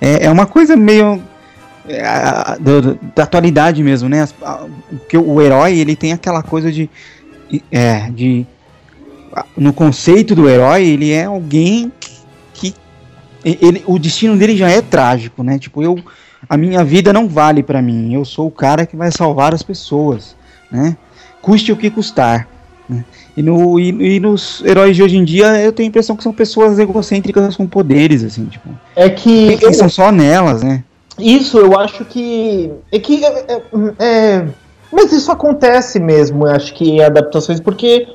É, 0.00 0.26
é 0.26 0.30
uma 0.30 0.46
coisa 0.46 0.76
meio. 0.76 1.22
é, 1.88 2.04
a- 2.06 2.56
do- 2.60 2.98
da 3.16 3.22
atualidade 3.22 3.82
mesmo, 3.82 4.08
né? 4.08 4.28
O 5.24 5.40
herói, 5.40 5.78
ele 5.78 5.96
tem 5.96 6.12
aquela 6.12 6.42
coisa 6.42 6.70
de. 6.70 6.88
É, 7.70 8.10
de. 8.10 8.46
No 9.56 9.72
conceito 9.72 10.34
do 10.34 10.48
herói, 10.48 10.84
ele 10.86 11.12
é 11.12 11.24
alguém 11.24 11.90
que. 12.52 12.74
Ele, 13.44 13.82
o 13.86 13.98
destino 13.98 14.36
dele 14.36 14.56
já 14.56 14.68
é 14.70 14.82
trágico, 14.82 15.42
né? 15.42 15.58
Tipo, 15.58 15.82
eu. 15.82 15.98
A 16.48 16.56
minha 16.56 16.84
vida 16.84 17.12
não 17.12 17.28
vale 17.28 17.62
pra 17.62 17.80
mim. 17.82 18.14
Eu 18.14 18.24
sou 18.24 18.46
o 18.46 18.50
cara 18.50 18.86
que 18.86 18.96
vai 18.96 19.10
salvar 19.10 19.52
as 19.54 19.62
pessoas, 19.62 20.36
né? 20.70 20.96
Custe 21.42 21.72
o 21.72 21.76
que 21.76 21.90
custar. 21.90 22.46
Né? 22.88 23.04
E, 23.36 23.42
no, 23.42 23.78
e, 23.78 24.16
e 24.16 24.20
nos 24.20 24.62
heróis 24.64 24.96
de 24.96 25.02
hoje 25.02 25.16
em 25.16 25.24
dia, 25.24 25.60
eu 25.60 25.72
tenho 25.72 25.86
a 25.86 25.90
impressão 25.90 26.16
que 26.16 26.22
são 26.22 26.32
pessoas 26.32 26.78
egocêntricas 26.78 27.56
com 27.56 27.66
poderes, 27.66 28.24
assim, 28.24 28.46
tipo. 28.46 28.68
É 28.96 29.08
que. 29.10 29.52
eu- 29.54 29.58
Pensam 29.58 29.88
só 29.88 30.10
nelas, 30.10 30.62
né? 30.62 30.82
Isso 31.18 31.58
eu 31.58 31.78
acho 31.78 32.04
que. 32.04 32.70
É 32.92 32.98
que. 32.98 33.24
É, 33.24 33.28
é- 33.48 33.62
é- 33.98 34.44
mas 34.90 35.12
isso 35.12 35.30
acontece 35.30 36.00
mesmo, 36.00 36.46
eu 36.46 36.52
acho 36.52 36.72
que 36.74 36.88
em 36.88 37.02
adaptações, 37.02 37.60
porque 37.60 38.06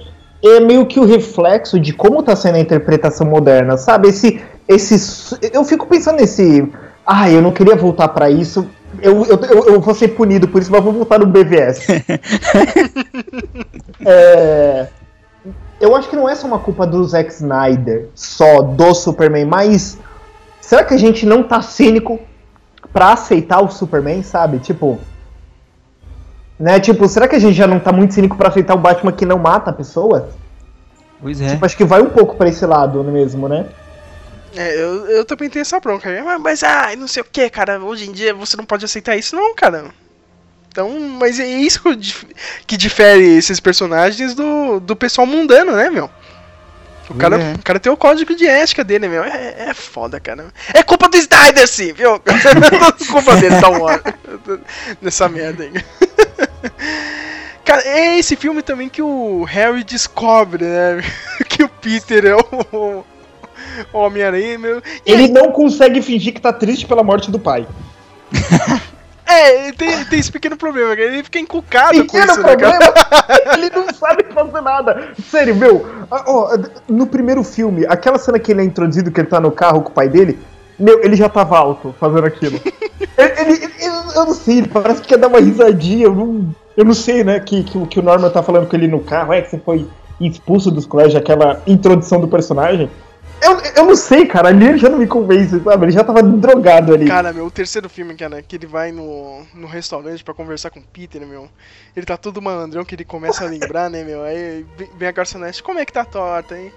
é 0.43 0.59
meio 0.59 0.85
que 0.87 0.99
o 0.99 1.05
reflexo 1.05 1.79
de 1.79 1.93
como 1.93 2.23
tá 2.23 2.35
sendo 2.35 2.55
a 2.55 2.59
interpretação 2.59 3.27
moderna, 3.27 3.77
sabe? 3.77 4.07
Esse, 4.09 4.41
esse, 4.67 5.37
eu 5.53 5.63
fico 5.63 5.85
pensando 5.85 6.17
nesse, 6.17 6.67
ah, 7.05 7.29
eu 7.29 7.41
não 7.41 7.51
queria 7.51 7.75
voltar 7.75 8.07
pra 8.09 8.29
isso, 8.29 8.67
eu, 9.01 9.25
eu, 9.25 9.39
eu, 9.39 9.65
eu 9.73 9.81
vou 9.81 9.95
ser 9.95 10.09
punido 10.09 10.47
por 10.47 10.61
isso, 10.61 10.71
mas 10.71 10.83
vou 10.83 10.93
voltar 10.93 11.19
no 11.19 11.25
BVS. 11.25 11.87
é, 14.05 14.87
eu 15.79 15.95
acho 15.95 16.09
que 16.09 16.15
não 16.15 16.29
é 16.29 16.35
só 16.35 16.47
uma 16.47 16.59
culpa 16.59 16.85
do 16.85 17.03
Zack 17.03 17.31
Snyder, 17.31 18.09
só 18.13 18.61
do 18.61 18.93
Superman, 18.93 19.45
mas 19.45 19.97
será 20.61 20.83
que 20.83 20.93
a 20.93 20.97
gente 20.97 21.25
não 21.25 21.43
tá 21.43 21.61
cínico 21.61 22.19
pra 22.91 23.13
aceitar 23.13 23.61
o 23.61 23.69
Superman, 23.69 24.21
sabe? 24.21 24.59
Tipo, 24.59 24.99
né? 26.59 26.79
Tipo, 26.79 27.07
será 27.07 27.27
que 27.27 27.35
a 27.35 27.39
gente 27.39 27.55
já 27.55 27.67
não 27.67 27.79
tá 27.79 27.91
muito 27.91 28.13
cínico 28.13 28.37
pra 28.37 28.49
aceitar 28.49 28.75
o 28.75 28.79
Batman 28.79 29.11
que 29.11 29.25
não 29.25 29.39
mata 29.39 29.73
pessoas? 29.73 30.23
Pois 31.19 31.41
é. 31.41 31.49
Tipo, 31.49 31.65
acho 31.65 31.75
que 31.75 31.85
vai 31.85 32.01
um 32.01 32.09
pouco 32.09 32.35
pra 32.35 32.47
esse 32.47 32.65
lado 32.65 33.03
mesmo, 33.03 33.49
né? 33.49 33.65
É, 34.55 34.75
eu, 34.75 35.05
eu 35.09 35.25
também 35.25 35.49
tenho 35.49 35.61
essa 35.61 35.79
bronca. 35.79 36.09
Mas, 36.23 36.41
mas 36.41 36.63
ah, 36.63 36.95
não 36.97 37.07
sei 37.07 37.21
o 37.21 37.25
que, 37.25 37.49
cara. 37.49 37.79
Hoje 37.79 38.07
em 38.09 38.11
dia 38.11 38.33
você 38.33 38.55
não 38.55 38.65
pode 38.65 38.85
aceitar 38.85 39.15
isso, 39.15 39.35
não, 39.35 39.55
cara. 39.55 39.85
Então, 40.69 40.99
mas 41.19 41.39
é 41.39 41.45
isso 41.47 41.81
que 41.81 41.95
dif- 41.95 42.25
que 42.65 42.77
difere 42.77 43.37
esses 43.37 43.59
personagens 43.59 44.33
do, 44.33 44.79
do 44.79 44.95
pessoal 44.95 45.27
mundano, 45.27 45.73
né, 45.75 45.89
meu? 45.89 46.09
O 47.09 47.15
cara, 47.15 47.39
É. 47.39 47.53
o 47.53 47.59
cara 47.63 47.79
tem 47.79 47.91
o 47.91 47.97
código 47.97 48.33
de 48.35 48.47
ética 48.47 48.83
dele, 48.83 49.07
meu. 49.07 49.23
É, 49.23 49.69
é 49.69 49.73
foda, 49.73 50.19
cara. 50.19 50.47
É 50.73 50.81
culpa 50.81 51.09
do 51.09 51.17
Snyder, 51.17 51.67
sim, 51.67 51.93
viu? 51.93 52.19
culpa 53.11 53.35
dele, 53.35 53.59
tá 53.59 53.69
uma 53.69 53.81
hora. 53.83 54.03
Nessa 55.01 55.27
merda 55.29 55.63
aí. 55.63 55.73
Cara, 57.65 57.81
é 57.85 58.19
esse 58.19 58.35
filme 58.35 58.61
também 58.61 58.89
que 58.89 59.01
o 59.01 59.43
Harry 59.43 59.83
descobre, 59.83 60.65
né? 60.65 61.01
Que 61.47 61.63
o 61.63 61.69
Peter 61.69 62.25
é 62.25 62.35
o 62.35 63.03
Homem-Aranha, 63.91 64.57
meu. 64.59 64.77
E 65.05 65.11
Ele 65.11 65.27
não 65.29 65.51
consegue 65.51 66.01
fingir 66.01 66.33
que 66.33 66.41
tá 66.41 66.51
triste 66.53 66.85
pela 66.85 67.03
morte 67.03 67.29
do 67.31 67.39
pai. 67.39 67.67
É, 69.25 69.71
tem, 69.71 70.03
tem 70.05 70.19
esse 70.19 70.31
pequeno 70.31 70.57
problema. 70.57 70.93
Ele 70.93 71.23
fica 71.23 71.39
encucado 71.39 71.95
com 72.05 72.17
Pequeno 72.17 72.31
isso, 72.33 72.41
né, 72.41 72.55
problema, 72.55 72.93
ele 73.53 73.69
não 73.69 73.93
sabe 73.93 74.25
fazer 74.33 74.61
nada. 74.61 75.09
Sério, 75.29 75.55
meu, 75.55 75.85
ah, 76.11 76.23
ó, 76.27 76.57
no 76.87 77.07
primeiro 77.07 77.43
filme, 77.43 77.85
aquela 77.87 78.17
cena 78.19 78.37
que 78.37 78.51
ele 78.51 78.61
é 78.61 78.65
introduzido, 78.65 79.11
que 79.11 79.21
ele 79.21 79.27
tá 79.27 79.39
no 79.39 79.49
carro 79.51 79.81
com 79.81 79.89
o 79.89 79.93
pai 79.93 80.09
dele, 80.09 80.37
meu, 80.77 81.01
ele 81.03 81.15
já 81.15 81.29
tava 81.29 81.57
alto 81.57 81.95
fazendo 81.99 82.25
aquilo. 82.25 82.59
ele, 83.17 83.31
ele- 83.41 83.63
ele- 83.79 83.93
eu 84.15 84.25
não 84.25 84.33
sei, 84.33 84.57
ele 84.59 84.67
parece 84.67 85.01
que 85.01 85.07
quer 85.07 85.17
dar 85.17 85.29
uma 85.29 85.39
risadinha, 85.39 86.05
eu 86.05 86.13
não, 86.13 86.53
eu 86.75 86.85
não 86.85 86.93
sei, 86.93 87.23
né, 87.23 87.39
que, 87.39 87.63
que, 87.63 87.77
o- 87.77 87.87
que 87.87 87.99
o 87.99 88.03
Norman 88.03 88.29
tá 88.29 88.43
falando 88.43 88.67
com 88.67 88.75
ele 88.75 88.87
no 88.87 88.99
carro, 88.99 89.33
é 89.33 89.41
que 89.41 89.49
você 89.49 89.57
foi 89.57 89.87
expulso 90.19 90.69
dos 90.69 90.85
colégios, 90.85 91.15
aquela 91.15 91.61
introdução 91.65 92.19
do 92.19 92.27
personagem. 92.27 92.89
Eu, 93.41 93.59
eu 93.75 93.85
não 93.85 93.95
sei, 93.95 94.25
cara, 94.25 94.47
ali 94.49 94.65
ele 94.67 94.77
já 94.77 94.89
não 94.89 94.97
me 94.97 95.07
convence, 95.07 95.59
sabe? 95.61 95.85
Ele 95.85 95.91
já 95.91 96.03
tava 96.03 96.23
drogado 96.23 96.93
ali. 96.93 97.07
Cara, 97.07 97.33
meu, 97.33 97.45
o 97.45 97.51
terceiro 97.51 97.89
filme, 97.89 98.15
cara, 98.15 98.41
que 98.41 98.55
ele 98.55 98.65
vai 98.65 98.91
no, 98.91 99.45
no 99.53 99.67
restaurante 99.67 100.23
pra 100.23 100.33
conversar 100.33 100.69
com 100.69 100.79
o 100.79 100.83
Peter, 100.83 101.19
né, 101.19 101.27
meu? 101.27 101.49
Ele 101.95 102.05
tá 102.05 102.15
todo 102.15 102.41
malandrão 102.41 102.85
que 102.85 102.95
ele 102.95 103.03
começa 103.03 103.43
a 103.43 103.49
lembrar, 103.49 103.89
né, 103.89 104.03
meu? 104.03 104.23
Aí 104.23 104.65
vem- 104.97 105.07
a 105.07 105.11
garçonete, 105.11 105.61
como 105.61 105.79
é 105.79 105.85
que 105.85 105.91
tá 105.91 106.01
a 106.01 106.05
torta, 106.05 106.57
hein? 106.57 106.71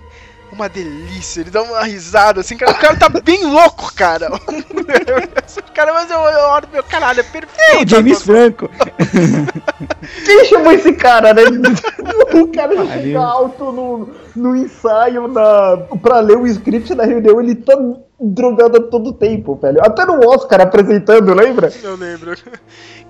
Uma 0.53 0.69
delícia, 0.69 1.41
ele 1.41 1.51
dá 1.51 1.61
uma 1.63 1.83
risada 1.83 2.41
assim, 2.41 2.57
cara. 2.57 2.71
O 2.73 2.79
cara 2.79 2.97
tá 2.97 3.09
bem 3.09 3.45
louco, 3.45 3.93
cara. 3.95 4.29
cara, 5.75 5.93
mas 5.93 6.09
eu, 6.11 6.19
eu 6.19 6.41
olho, 6.51 6.69
meu 6.73 6.85
caralho, 6.85 7.19
é 7.21 7.23
perfeito. 7.25 7.83
O 7.85 7.89
James 7.89 8.23
Franco. 8.23 8.71
Quem 10.25 10.45
chamou 10.45 10.73
esse 10.73 10.93
cara, 10.93 11.35
né? 11.35 11.43
o 12.41 12.49
cara 12.49 12.75
já 12.77 12.85
Valeu. 12.85 13.03
chega 13.03 13.21
alto 13.21 13.73
no, 13.73 14.09
no 14.35 14.57
ensaio 14.57 15.29
na, 15.29 15.77
pra 16.03 16.21
ler 16.21 16.37
o 16.37 16.47
script 16.47 16.95
da 16.95 17.05
reunião, 17.05 17.41
ele 17.41 17.55
tá 17.55 17.75
drogado 18.19 18.81
todo 18.89 19.13
tempo, 19.13 19.57
velho. 19.57 19.79
Até 19.83 20.05
no 20.05 20.19
Oscar 20.29 20.63
apresentando, 20.63 21.35
lembra? 21.35 21.71
Eu 21.83 21.97
lembro. 21.97 22.35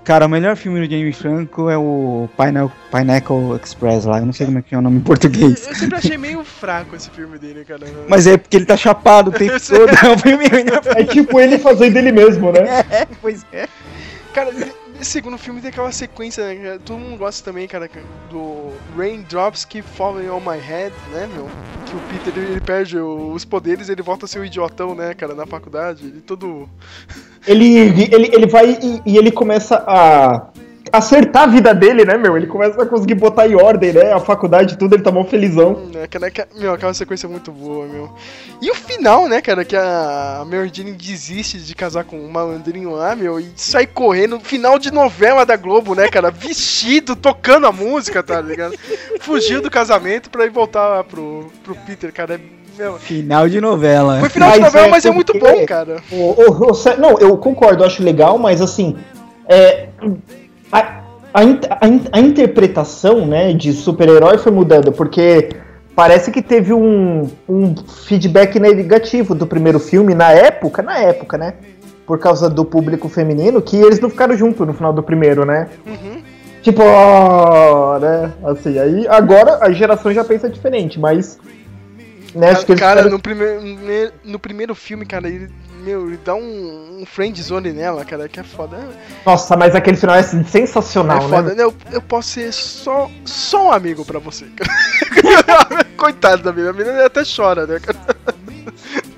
Cara, 0.03 0.25
o 0.25 0.29
melhor 0.29 0.55
filme 0.55 0.85
do 0.85 0.91
James 0.91 1.17
Franco 1.17 1.69
é 1.69 1.77
o 1.77 2.29
Pineapple, 2.37 2.77
Pineapple 2.91 3.59
Express 3.61 4.05
lá. 4.05 4.19
Eu 4.19 4.25
não 4.25 4.33
sei 4.33 4.45
como 4.45 4.59
é 4.59 4.61
que 4.61 4.73
é 4.73 4.77
o 4.77 4.81
nome 4.81 4.97
em 4.97 5.01
português. 5.01 5.67
Eu 5.67 5.75
sempre 5.75 5.97
achei 5.97 6.17
meio 6.17 6.43
fraco 6.43 6.95
esse 6.95 7.09
filme 7.09 7.37
dele, 7.37 7.65
cara. 7.65 7.85
Mas 8.07 8.25
é 8.27 8.37
porque 8.37 8.55
ele 8.57 8.65
tá 8.65 8.77
chapado 8.77 9.29
o 9.29 9.33
tempo 9.33 9.55
todo. 9.67 9.89
É 9.89 10.09
o 10.09 10.17
filme 10.17 10.45
É 10.95 11.03
tipo 11.03 11.39
ele 11.39 11.57
fazendo 11.57 11.97
ele 11.97 12.11
mesmo, 12.11 12.51
né? 12.51 12.85
É, 12.89 13.05
pois 13.21 13.45
é. 13.51 13.67
Cara, 14.33 14.51
nesse 14.97 15.11
segundo 15.11 15.37
filme 15.37 15.61
tem 15.61 15.69
aquela 15.69 15.91
sequência, 15.91 16.53
né? 16.53 16.79
Todo 16.83 16.99
mundo 16.99 17.17
gosta 17.17 17.43
também, 17.43 17.67
cara, 17.67 17.89
do 18.29 18.73
Raindrops 18.95 19.63
Keep 19.65 19.87
Falling 19.87 20.29
on 20.29 20.39
My 20.39 20.57
Head, 20.57 20.93
né, 21.11 21.27
meu? 21.33 21.47
Que 21.85 21.95
o 21.95 21.99
Peter 22.09 22.43
ele, 22.43 22.59
perde 22.59 22.97
os 22.97 23.45
poderes 23.45 23.89
ele 23.89 24.01
volta 24.01 24.25
a 24.25 24.27
ser 24.27 24.39
o 24.39 24.45
idiotão, 24.45 24.95
né, 24.95 25.13
cara, 25.13 25.33
na 25.33 25.45
faculdade. 25.45 26.05
Ele 26.05 26.21
todo. 26.21 26.67
Ele, 27.45 27.77
ele, 27.77 28.29
ele 28.33 28.47
vai 28.47 28.77
e, 28.81 29.01
e 29.05 29.17
ele 29.17 29.31
começa 29.31 29.83
a 29.87 30.49
acertar 30.91 31.43
a 31.43 31.47
vida 31.47 31.73
dele, 31.73 32.05
né, 32.05 32.17
meu? 32.17 32.35
Ele 32.37 32.47
começa 32.47 32.81
a 32.81 32.85
conseguir 32.85 33.15
botar 33.15 33.47
em 33.47 33.55
ordem, 33.55 33.93
né? 33.93 34.13
A 34.13 34.19
faculdade 34.19 34.73
e 34.73 34.77
tudo, 34.77 34.95
ele 34.95 35.03
tá 35.03 35.11
mó 35.11 35.23
felizão. 35.23 35.73
Né, 35.93 36.07
cara, 36.07 36.29
que- 36.31 36.45
meu, 36.55 36.73
aquela 36.73 36.93
sequência 36.93 37.27
é 37.27 37.29
muito 37.29 37.51
boa, 37.51 37.85
meu. 37.85 38.09
E 38.61 38.69
o 38.71 38.75
final, 38.75 39.27
né, 39.27 39.41
cara, 39.41 39.63
que 39.65 39.75
a 39.75 40.43
Mary 40.49 40.71
Jane 40.73 40.93
desiste 40.93 41.59
de 41.59 41.75
casar 41.75 42.03
com 42.03 42.17
um 42.19 42.29
malandrinho 42.29 42.91
lá, 42.91 43.15
meu, 43.15 43.39
e 43.39 43.47
sai 43.55 43.85
correndo, 43.87 44.39
final 44.39 44.77
de 44.79 44.91
novela 44.91 45.45
da 45.45 45.55
Globo, 45.55 45.95
né, 45.95 46.07
cara, 46.07 46.31
vestido, 46.31 47.15
tocando 47.15 47.67
a 47.67 47.71
música, 47.71 48.21
tá 48.23 48.39
ligado? 48.41 48.75
Fugiu 49.19 49.61
do 49.61 49.69
casamento 49.69 50.29
pra 50.29 50.45
ir 50.45 50.49
voltar 50.51 51.03
pro, 51.03 51.51
pro 51.63 51.75
Peter, 51.75 52.11
cara. 52.13 52.35
É, 52.35 52.39
meu, 52.77 52.97
Final 52.99 53.49
de 53.49 53.59
novela. 53.59 54.19
Foi 54.19 54.29
final 54.29 54.51
de 54.51 54.59
Mas 54.59 54.65
novela, 54.73 54.87
é 54.87 54.91
mas 54.91 55.05
é 55.05 55.11
muito 55.11 55.33
bom, 55.39 55.65
cara. 55.65 55.97
O, 56.11 56.15
o- 56.15 56.71
o- 56.71 56.97
não, 56.99 57.17
eu 57.19 57.35
concordo, 57.37 57.81
eu 57.83 57.87
acho 57.87 58.03
legal, 58.03 58.37
mas 58.37 58.61
assim. 58.61 58.95
É, 59.49 59.87
a, 60.71 60.79
a, 61.33 61.41
a 61.41 61.87
a 62.11 62.19
interpretação 62.19 63.25
né, 63.25 63.53
de 63.53 63.73
super-herói 63.73 64.37
foi 64.37 64.51
mudando, 64.51 64.91
porque 64.91 65.49
parece 65.95 66.31
que 66.31 66.41
teve 66.41 66.73
um, 66.73 67.27
um 67.49 67.75
feedback 68.05 68.59
negativo 68.59 69.33
do 69.33 69.47
primeiro 69.47 69.79
filme 69.79 70.13
na 70.13 70.31
época, 70.31 70.83
na 70.83 70.99
época, 70.99 71.37
né? 71.37 71.55
Por 72.05 72.19
causa 72.19 72.49
do 72.49 72.63
público 72.63 73.09
feminino, 73.09 73.61
que 73.61 73.75
eles 73.75 73.99
não 73.99 74.09
ficaram 74.09 74.37
juntos 74.37 74.65
no 74.65 74.73
final 74.73 74.93
do 74.93 75.01
primeiro, 75.03 75.43
né? 75.43 75.67
Uhum. 75.85 76.21
Tipo, 76.61 76.83
ó, 76.83 77.97
né? 77.97 78.31
Assim, 78.43 78.77
aí 78.77 79.07
agora 79.07 79.57
a 79.61 79.71
geração 79.71 80.13
já 80.13 80.23
pensa 80.23 80.49
diferente, 80.49 80.99
mas. 80.99 81.39
Né, 82.37 82.47
cara, 82.53 82.65
ficaram- 82.65 83.09
no, 83.09 83.19
primeiro, 83.19 83.61
no 84.23 84.39
primeiro 84.39 84.75
filme, 84.75 85.05
cara, 85.05 85.27
ele, 85.27 85.49
meu, 85.83 86.07
ele 86.07 86.17
dá 86.23 86.35
um, 86.35 86.99
um 87.01 87.05
friend 87.05 87.41
zone 87.41 87.71
nela, 87.71 88.03
cara, 88.05 88.27
que 88.29 88.39
é 88.39 88.43
foda. 88.43 88.77
Nossa, 89.25 89.55
mas 89.57 89.73
aquele 89.75 89.97
final 89.97 90.15
é 90.15 90.23
sensacional, 90.23 91.17
é 91.17 91.29
foda, 91.29 91.49
né? 91.49 91.55
né? 91.55 91.63
Eu, 91.63 91.73
eu 91.91 92.01
posso 92.01 92.29
ser 92.29 92.51
só, 92.53 93.09
só 93.25 93.67
um 93.67 93.71
amigo 93.71 94.03
pra 94.05 94.19
você. 94.19 94.45
cara. 94.55 95.83
Coitado 95.97 96.43
da 96.43 96.51
menina, 96.51 96.69
a 96.69 96.73
menina 96.73 97.05
até 97.05 97.23
chora, 97.23 97.65
né, 97.65 97.79
cara? 97.79 97.99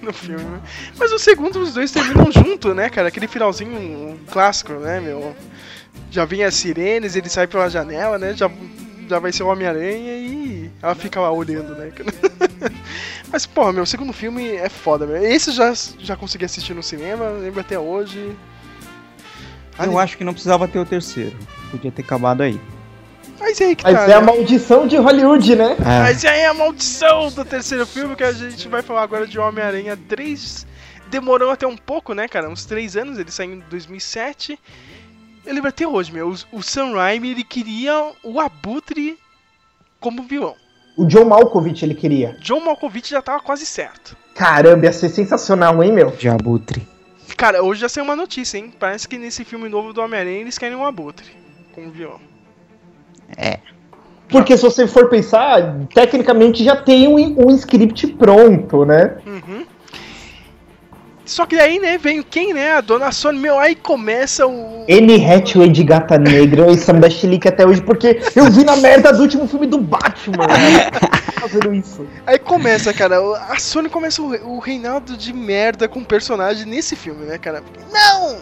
No 0.01 0.13
filme. 0.13 0.43
né? 0.43 0.61
Mas 0.97 1.11
o 1.11 1.20
segundo, 1.20 1.59
os 1.59 1.74
dois 1.74 1.91
terminam 1.91 2.32
junto, 2.32 2.74
né, 2.74 2.89
cara? 2.89 3.09
Aquele 3.09 3.28
finalzinho 3.28 4.17
clássico, 4.32 4.74
né, 4.74 4.99
meu? 4.99 5.36
Já 6.09 6.24
vem 6.26 6.43
as 6.43 6.55
sirenes, 6.55 7.15
ele 7.15 7.30
sai 7.30 7.45
pela 7.47 7.70
janela, 7.70 8.17
né? 8.17 8.34
Já, 8.34 8.49
já 9.07 9.20
vai 9.20 9.32
ser 9.32 9.43
o 9.43 9.47
Homem-Aranha 9.47 10.13
e 10.15 10.72
ela 10.82 10.95
fica 10.95 11.20
lá 11.20 11.32
olhando, 11.32 11.76
né, 11.76 11.91
cara? 11.95 12.49
Mas, 13.32 13.45
porra, 13.45 13.74
meu, 13.74 13.84
o 13.84 13.88
segundo 13.88 14.14
filme 14.14 14.47
é 14.55 14.70
foda, 14.70 15.05
meu. 15.05 15.18
Esse 15.18 15.49
eu 15.49 15.53
já, 15.53 15.74
já 15.99 16.16
consegui 16.16 16.45
assistir 16.45 16.74
no 16.74 16.84
cinema, 16.84 17.30
lembro 17.30 17.62
até 17.62 17.78
hoje. 17.78 18.36
Eu 19.78 19.97
acho 19.97 20.18
que 20.18 20.24
não 20.24 20.34
precisava 20.34 20.68
ter 20.68 20.80
o 20.80 20.86
terceiro. 20.86 21.38
Podia 21.72 21.91
ter 21.91 22.01
acabado 22.01 22.41
aí. 22.41 22.60
Mas 23.39 23.62
aí 23.62 23.76
que 23.76 23.84
Mas 23.84 23.95
tá, 23.95 24.07
é 24.07 24.14
a 24.14 24.20
né? 24.20 24.26
maldição 24.26 24.86
de 24.86 24.97
Hollywood, 24.97 25.55
né? 25.55 25.78
É. 25.80 25.99
Mas 25.99 26.26
aí 26.26 26.41
é 26.41 26.47
a 26.47 26.53
maldição 26.53 27.32
do 27.32 27.45
terceiro 27.45 27.86
filme 27.86 28.16
que 28.16 28.24
a 28.24 28.34
gente 28.34 28.68
vai 28.68 28.82
falar 28.82 29.03
agora 29.03 29.26
de 29.26 29.39
Homem-Aranha 29.39 29.97
3. 30.10 30.68
Demorou 31.10 31.49
até 31.49 31.66
um 31.66 31.78
pouco, 31.78 32.14
né, 32.14 32.28
cara? 32.28 32.49
Uns 32.49 32.66
três 32.66 32.97
anos, 32.97 33.18
ele 33.18 33.32
saiu 33.32 33.53
em 33.53 33.60
2007. 33.70 34.60
Eu 35.45 35.53
lembro 35.53 35.70
até 35.70 35.88
hoje, 35.88 36.12
meu. 36.12 36.30
O, 36.30 36.57
o 36.57 36.62
Sam 36.62 36.93
Raimi, 36.93 37.32
ele 37.32 37.43
queria 37.43 38.12
o 38.22 38.41
Abutre 38.41 39.18
como 39.99 40.24
vilão. 40.24 40.55
O 41.00 41.06
John 41.06 41.24
Malkovich 41.24 41.86
ele 41.86 41.95
queria. 41.95 42.36
John 42.41 42.60
Malkovich 42.60 43.10
já 43.10 43.22
tava 43.22 43.39
quase 43.41 43.66
certo. 43.66 44.18
Caramba, 44.36 44.86
ia 44.86 44.91
ser 44.91 45.08
sensacional, 45.08 45.82
hein, 45.82 45.93
meu? 45.93 46.12
De 46.12 46.28
abutre. 46.28 46.86
Cara, 47.38 47.64
hoje 47.64 47.80
já 47.80 47.88
saiu 47.88 48.04
uma 48.04 48.18
notícia, 48.18 48.58
hein? 48.58 48.74
Parece 48.78 49.08
que 49.08 49.18
nesse 49.18 49.45
filme 49.45 49.70
novo 49.70 49.93
do 49.93 50.02
Homem-Aranha 50.02 50.41
eles 50.41 50.58
querem 50.58 50.76
um 50.76 50.84
Abutre 50.84 51.26
como 51.74 51.89
vilão. 51.89 52.20
Porque 54.28 54.58
se 54.58 54.64
você 54.64 54.86
for 54.88 55.08
pensar, 55.08 55.88
tecnicamente 55.93 56.66
já 56.66 56.76
tem 56.76 57.08
um, 57.08 57.47
um 57.47 57.56
script 57.56 58.06
pronto, 58.08 58.84
né? 58.84 59.20
Uhum. 59.26 59.59
Só 61.30 61.46
que 61.46 61.56
aí, 61.58 61.78
né, 61.78 61.96
vem 61.96 62.24
quem, 62.24 62.56
né? 62.56 62.72
A 62.72 62.82
Dona 62.82 63.12
Sony, 63.12 63.38
meu, 63.38 63.60
aí 63.60 63.76
começa 63.76 64.48
o. 64.48 64.84
N. 64.88 65.26
Hathaway 65.26 65.70
de 65.70 65.84
Gata 65.84 66.18
Negra, 66.18 66.72
isso 66.72 66.92
me 66.92 67.00
dá 67.00 67.08
chilique 67.08 67.48
até 67.48 67.64
hoje, 67.64 67.84
porque 67.84 68.20
eu 68.36 68.50
vi 68.52 68.64
na 68.64 68.76
merda 68.76 69.14
do 69.14 69.22
último 69.22 69.48
filme 69.48 69.68
do 69.68 69.78
Batman. 69.78 70.48
né? 70.48 70.90
fazendo 71.40 71.72
isso? 71.72 72.04
Aí 72.26 72.40
começa, 72.40 72.92
cara, 72.96 73.18
a 73.48 73.60
Sony 73.60 73.90
começa 73.90 74.24
o, 74.24 74.56
o 74.56 74.58
reinado 74.58 75.16
de 75.16 75.32
merda 75.32 75.88
com 75.88 76.00
o 76.00 76.06
personagem 76.06 76.66
nesse 76.66 76.96
filme, 76.96 77.28
né, 77.28 77.38
cara? 77.38 77.64
Não! 77.94 78.38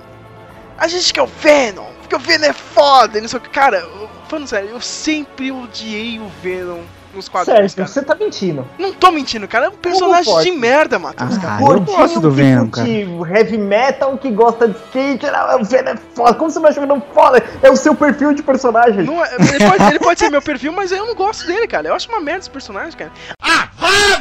A 0.78 0.88
gente 0.88 1.14
quer 1.14 1.24
o 1.24 1.28
Venom, 1.28 1.92
porque 2.00 2.16
o 2.16 2.20
Venom 2.20 2.46
é 2.46 2.54
foda, 2.54 3.18
e 3.18 3.22
não 3.22 3.28
sei 3.28 3.38
o 3.38 3.42
que. 3.42 3.50
Cara, 3.50 3.86
falando 4.30 4.48
sério, 4.48 4.70
eu 4.70 4.80
sempre 4.80 5.52
odiei 5.52 6.20
o 6.20 6.32
Venom 6.42 6.84
nos 7.18 7.28
quadrinhos, 7.28 7.59
Sérgio, 7.74 7.78
cara. 7.78 7.88
você 7.89 8.01
tá 8.01 8.15
mentindo. 8.15 8.68
Não 8.80 8.93
tô 8.93 9.11
mentindo, 9.11 9.47
cara, 9.47 9.65
é 9.65 9.70
um 9.70 9.74
personagem 9.74 10.41
de 10.43 10.51
merda, 10.51 10.97
Matheus, 10.97 11.38
Ah, 11.38 11.41
cara. 11.41 11.61
eu 11.63 11.82
gosto 11.82 12.20
do 12.20 12.30
que 12.30 12.36
Venom, 12.36 12.70
curte 12.70 13.07
Heavy 13.36 13.57
metal, 13.57 14.18
que 14.18 14.32
gosta 14.32 14.68
de 14.68 14.76
skate, 14.78 15.26
não, 15.26 15.61
o 15.61 15.65
Venom 15.65 15.91
é 15.91 15.97
foda. 16.15 16.34
Como 16.36 16.49
você 16.49 16.59
não 16.59 16.70
acha 16.70 16.80
o 16.80 16.82
Venom 16.82 17.01
foda? 17.13 17.43
É 17.61 17.70
o 17.70 17.76
seu 17.76 17.93
perfil 17.95 18.34
de 18.34 18.43
personagem. 18.43 19.03
Não 19.03 19.24
é- 19.24 19.36
ele, 19.36 19.70
pode, 19.70 19.84
ele 19.89 19.99
pode 19.99 20.20
ser 20.20 20.30
meu 20.30 20.41
perfil, 20.41 20.72
mas 20.72 20.91
eu 20.91 21.05
não 21.05 21.15
gosto 21.15 21.45
dele, 21.45 21.68
cara. 21.68 21.88
Eu 21.89 21.95
acho 21.95 22.07
uma 22.09 22.22
merda 22.22 22.39
esse 22.41 22.49
personagem, 22.49 22.97
cara. 22.97 23.11
Ai, 23.41 23.70
eu 23.82 24.18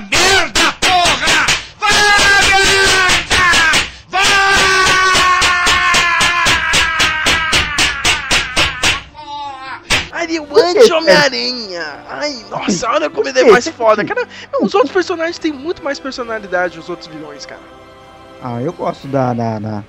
amo 10.58 10.96
Homem-Aranha. 10.96 11.84
Ai, 12.08 12.44
nossa, 12.50 12.88
olha 12.90 13.10
como 13.10 13.28
ele 13.28 13.40
é 13.40 13.44
mais 13.44 13.66
foda. 13.68 14.04
Cara, 14.04 14.26
os 14.60 14.74
outros 14.74 14.92
personagens 14.92 15.38
têm 15.38 15.52
muito 15.52 15.82
mais 15.82 15.98
personalidade, 15.98 16.78
os 16.78 16.88
outros 16.88 17.08
vilões, 17.08 17.46
cara. 17.46 17.60
Ah, 18.42 18.60
eu 18.60 18.72
gosto 18.72 19.06
da, 19.08 19.32
da, 19.32 19.58
da- 19.58 19.84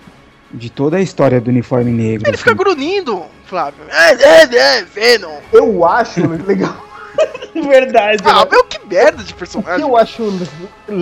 de 0.51 0.70
toda 0.70 0.97
a 0.97 1.01
história 1.01 1.41
do 1.41 1.49
uniforme 1.49 1.91
negro. 1.91 2.30
Ele 2.30 2.38
fica 2.38 2.51
assim. 2.51 2.57
grunindo, 2.57 3.26
Flávio. 3.45 3.84
É, 3.89 4.13
é, 4.13 4.55
é, 4.80 4.84
Venom. 4.84 5.39
Eu 5.51 5.86
acho 5.86 6.26
legal. 6.45 6.76
Verdade. 7.53 8.24
Ah, 8.26 8.45
né? 8.45 8.47
meu, 8.51 8.63
que 8.63 8.80
merda 8.86 9.24
de 9.24 9.32
O 9.32 9.34
que 9.34 9.39
personagem. 9.39 9.82
eu 9.82 9.97
acho 9.97 10.24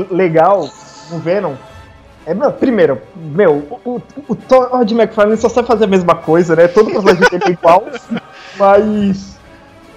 legal 0.09 0.69
no 1.11 1.19
Venom 1.19 1.55
é, 2.25 2.33
meu, 2.33 2.51
primeiro, 2.51 2.99
meu, 3.15 3.79
o, 3.85 3.91
o, 3.97 4.01
o 4.29 4.35
Todd 4.35 4.91
McFarlane 4.95 5.37
só 5.39 5.47
sabe 5.47 5.67
fazer 5.67 5.83
a 5.83 5.87
mesma 5.87 6.15
coisa, 6.15 6.55
né? 6.55 6.67
Todo 6.67 6.89
personagem 6.89 7.29
dele 7.29 7.43
é 7.45 7.51
igual, 7.51 7.85
mas. 8.57 9.34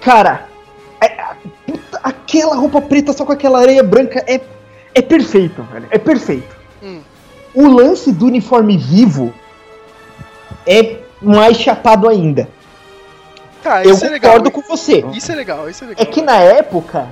Cara, 0.01 0.47
é- 1.01 1.17
puta, 1.67 1.99
aquela 2.03 2.55
roupa 2.55 2.81
preta 2.81 3.13
só 3.13 3.25
com 3.25 3.31
aquela 3.31 3.59
areia 3.59 3.83
branca 3.83 4.23
é, 4.27 4.39
é 4.93 5.01
perfeito, 5.01 5.63
velho. 5.63 5.87
É 5.91 5.97
perfeito. 5.97 6.55
Hum. 6.81 7.01
O 7.53 7.67
lance 7.67 8.11
do 8.11 8.25
uniforme 8.25 8.77
vivo 8.77 9.33
é 10.65 10.97
mais 11.21 11.57
chapado 11.57 12.07
ainda. 12.07 12.47
Tá, 13.61 13.83
eu 13.83 13.95
é 13.95 14.09
legal. 14.09 14.31
concordo 14.31 14.51
com 14.51 14.61
você. 14.61 15.03
Isso 15.13 15.31
é 15.31 15.35
legal, 15.35 15.69
isso 15.69 15.83
é 15.83 15.87
legal. 15.87 16.03
É 16.03 16.05
que 16.05 16.21
na 16.21 16.37
época 16.37 17.07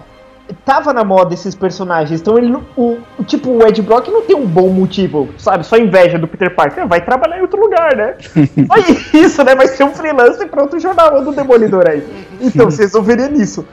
tava 0.66 0.94
na 0.94 1.04
moda 1.04 1.34
esses 1.34 1.54
personagens, 1.56 2.22
então 2.22 2.38
ele 2.38 2.50
não- 2.50 2.66
o, 2.76 2.98
o- 3.18 3.24
tipo 3.24 3.50
o 3.52 3.68
Ed 3.68 3.82
Brock 3.82 4.08
não 4.10 4.22
tem 4.22 4.36
um 4.36 4.46
bom 4.46 4.70
motivo, 4.70 5.30
sabe? 5.38 5.66
Só 5.66 5.78
inveja 5.78 6.18
do 6.18 6.28
Peter 6.28 6.54
Parker, 6.56 6.88
vai 6.88 7.02
trabalhar 7.02 7.38
em 7.38 7.42
outro 7.42 7.60
lugar, 7.60 7.96
né? 7.96 8.16
Só 8.68 9.18
isso, 9.18 9.44
né? 9.44 9.56
Vai 9.56 9.68
ser 9.68 9.84
um 9.84 9.94
freelance 9.94 10.46
para 10.46 10.62
outro 10.62 10.80
jornal 10.80 11.24
do 11.24 11.32
Demolidor 11.32 11.88
aí. 11.90 12.04
Então 12.42 12.70
você 12.70 12.84
resolveria 12.84 13.28
nisso. 13.28 13.66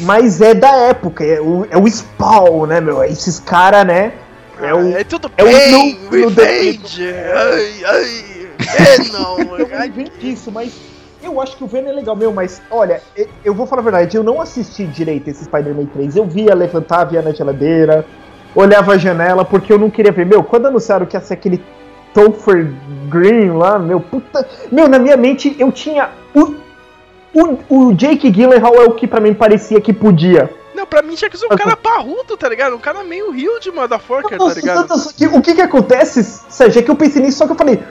Mas 0.00 0.40
é 0.40 0.54
da 0.54 0.70
época, 0.76 1.24
é 1.24 1.40
o, 1.40 1.66
é 1.70 1.76
o 1.76 1.86
Spawn, 1.88 2.66
né, 2.66 2.80
meu? 2.80 3.02
Esses 3.02 3.40
caras, 3.40 3.84
né? 3.84 4.12
É 4.60 4.72
o, 4.74 4.96
É 4.96 5.04
tudo 5.04 5.30
é 5.36 5.42
o 5.42 5.46
pain, 5.46 5.72
núcleo 6.02 6.28
revenge, 6.28 7.04
ai, 7.08 7.84
ai, 7.84 8.48
Venom, 8.58 9.56
Eu 9.58 9.68
ai, 9.78 9.88
vem 9.90 10.06
disso, 10.20 10.50
mas 10.52 10.72
eu 11.22 11.40
acho 11.40 11.56
que 11.56 11.64
o 11.64 11.66
Venom 11.66 11.88
é 11.88 11.92
legal, 11.92 12.14
meu, 12.14 12.32
mas 12.32 12.62
olha, 12.70 13.02
eu 13.44 13.52
vou 13.52 13.66
falar 13.66 13.80
a 13.80 13.84
verdade, 13.84 14.16
eu 14.16 14.22
não 14.22 14.40
assisti 14.40 14.86
direito 14.86 15.28
esse 15.28 15.44
Spider-Man 15.44 15.86
3. 15.86 16.16
Eu 16.16 16.24
via 16.24 16.54
levantar, 16.54 17.04
via 17.04 17.20
na 17.20 17.32
geladeira, 17.32 18.04
olhava 18.54 18.92
a 18.92 18.98
janela, 18.98 19.44
porque 19.44 19.72
eu 19.72 19.78
não 19.78 19.90
queria 19.90 20.12
ver. 20.12 20.26
Meu, 20.26 20.42
quando 20.42 20.66
anunciaram 20.66 21.06
que 21.06 21.16
ia 21.16 21.20
ser 21.20 21.34
aquele 21.34 21.62
Topher 22.14 22.72
Green 23.08 23.50
lá, 23.50 23.78
meu, 23.78 24.00
puta. 24.00 24.46
Meu, 24.70 24.88
na 24.88 24.98
minha 24.98 25.16
mente 25.16 25.54
eu 25.58 25.72
tinha. 25.72 26.10
O, 26.34 26.54
o, 27.34 27.58
o 27.68 27.94
Jake 27.94 28.30
Gyllenhaal 28.30 28.74
é 28.76 28.84
o 28.84 28.92
que 28.92 29.06
pra 29.06 29.20
mim 29.20 29.34
parecia 29.34 29.80
que 29.80 29.92
podia. 29.92 30.50
Não, 30.74 30.86
pra 30.86 31.02
mim 31.02 31.14
tinha 31.14 31.28
que 31.28 31.36
ser 31.36 31.46
um 31.46 31.56
cara 31.56 31.76
parrudo, 31.76 32.36
tá 32.36 32.48
ligado? 32.48 32.76
Um 32.76 32.78
cara 32.80 33.02
meio 33.02 33.30
huge, 33.32 33.72
motherfucker, 33.72 34.38
tá 34.38 34.54
ligado? 34.54 34.94
o 35.34 35.42
que 35.42 35.54
que 35.54 35.60
acontece, 35.60 36.22
Sérgio, 36.22 36.78
é 36.78 36.82
que 36.82 36.90
eu 36.90 36.94
pensei 36.94 37.20
nisso, 37.20 37.38
só 37.38 37.46
que 37.46 37.52
eu 37.52 37.56
falei, 37.56 37.82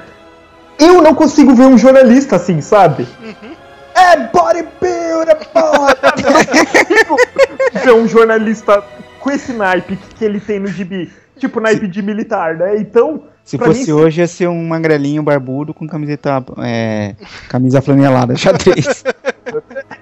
eu 0.80 1.02
não 1.02 1.14
consigo 1.16 1.54
ver 1.56 1.66
um 1.66 1.78
jornalista 1.78 2.36
assim, 2.36 2.62
sabe? 2.62 3.08
Uhum. 3.22 3.56
É 3.96 4.16
bodybuilder, 4.28 5.38
porra! 5.50 5.96
Consigo 7.08 7.58
ver 7.84 7.94
um 7.94 8.08
jornalista 8.08 8.84
com 9.20 9.32
esse 9.32 9.54
naipe 9.54 9.98
que, 9.98 10.24
ele 10.24 10.40
tem 10.40 10.60
no 10.60 10.68
gibi, 10.68 11.12
tipo 11.38 11.60
naipe 11.60 11.88
de 11.88 12.02
militar, 12.02 12.56
né? 12.56 12.78
Então, 12.78 13.24
Se 13.44 13.58
fosse 13.58 13.88
mim, 13.88 13.92
hoje, 13.92 14.22
ia 14.22 14.28
ser 14.28 14.48
um 14.48 14.68
magrelinho 14.68 15.24
barbudo 15.24 15.74
com 15.74 15.88
camiseta. 15.88 16.44
É, 16.60 17.16
camisa 17.50 17.82
flanelada, 17.82 18.36
xadrez. 18.36 19.04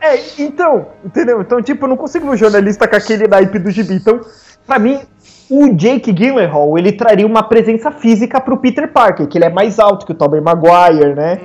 É, 0.01 0.19
então, 0.39 0.87
entendeu? 1.03 1.41
Então, 1.41 1.61
tipo, 1.61 1.85
eu 1.85 1.89
não 1.89 1.97
consigo 1.97 2.25
ver 2.25 2.31
um 2.33 2.37
jornalista 2.37 2.87
com 2.87 2.95
aquele 2.95 3.27
naipe 3.27 3.59
do 3.59 3.69
gibi. 3.69 3.93
Então, 3.93 4.21
pra 4.65 4.79
mim, 4.79 5.01
o 5.49 5.73
Jake 5.73 6.11
Gyllenhaal, 6.11 6.77
ele 6.77 6.91
traria 6.91 7.25
uma 7.25 7.43
presença 7.43 7.91
física 7.91 8.39
pro 8.41 8.57
Peter 8.57 8.91
Parker, 8.91 9.27
que 9.27 9.37
ele 9.37 9.45
é 9.45 9.49
mais 9.49 9.79
alto 9.79 10.05
que 10.05 10.11
o 10.11 10.15
Tobey 10.15 10.41
Maguire, 10.41 11.13
né? 11.15 11.39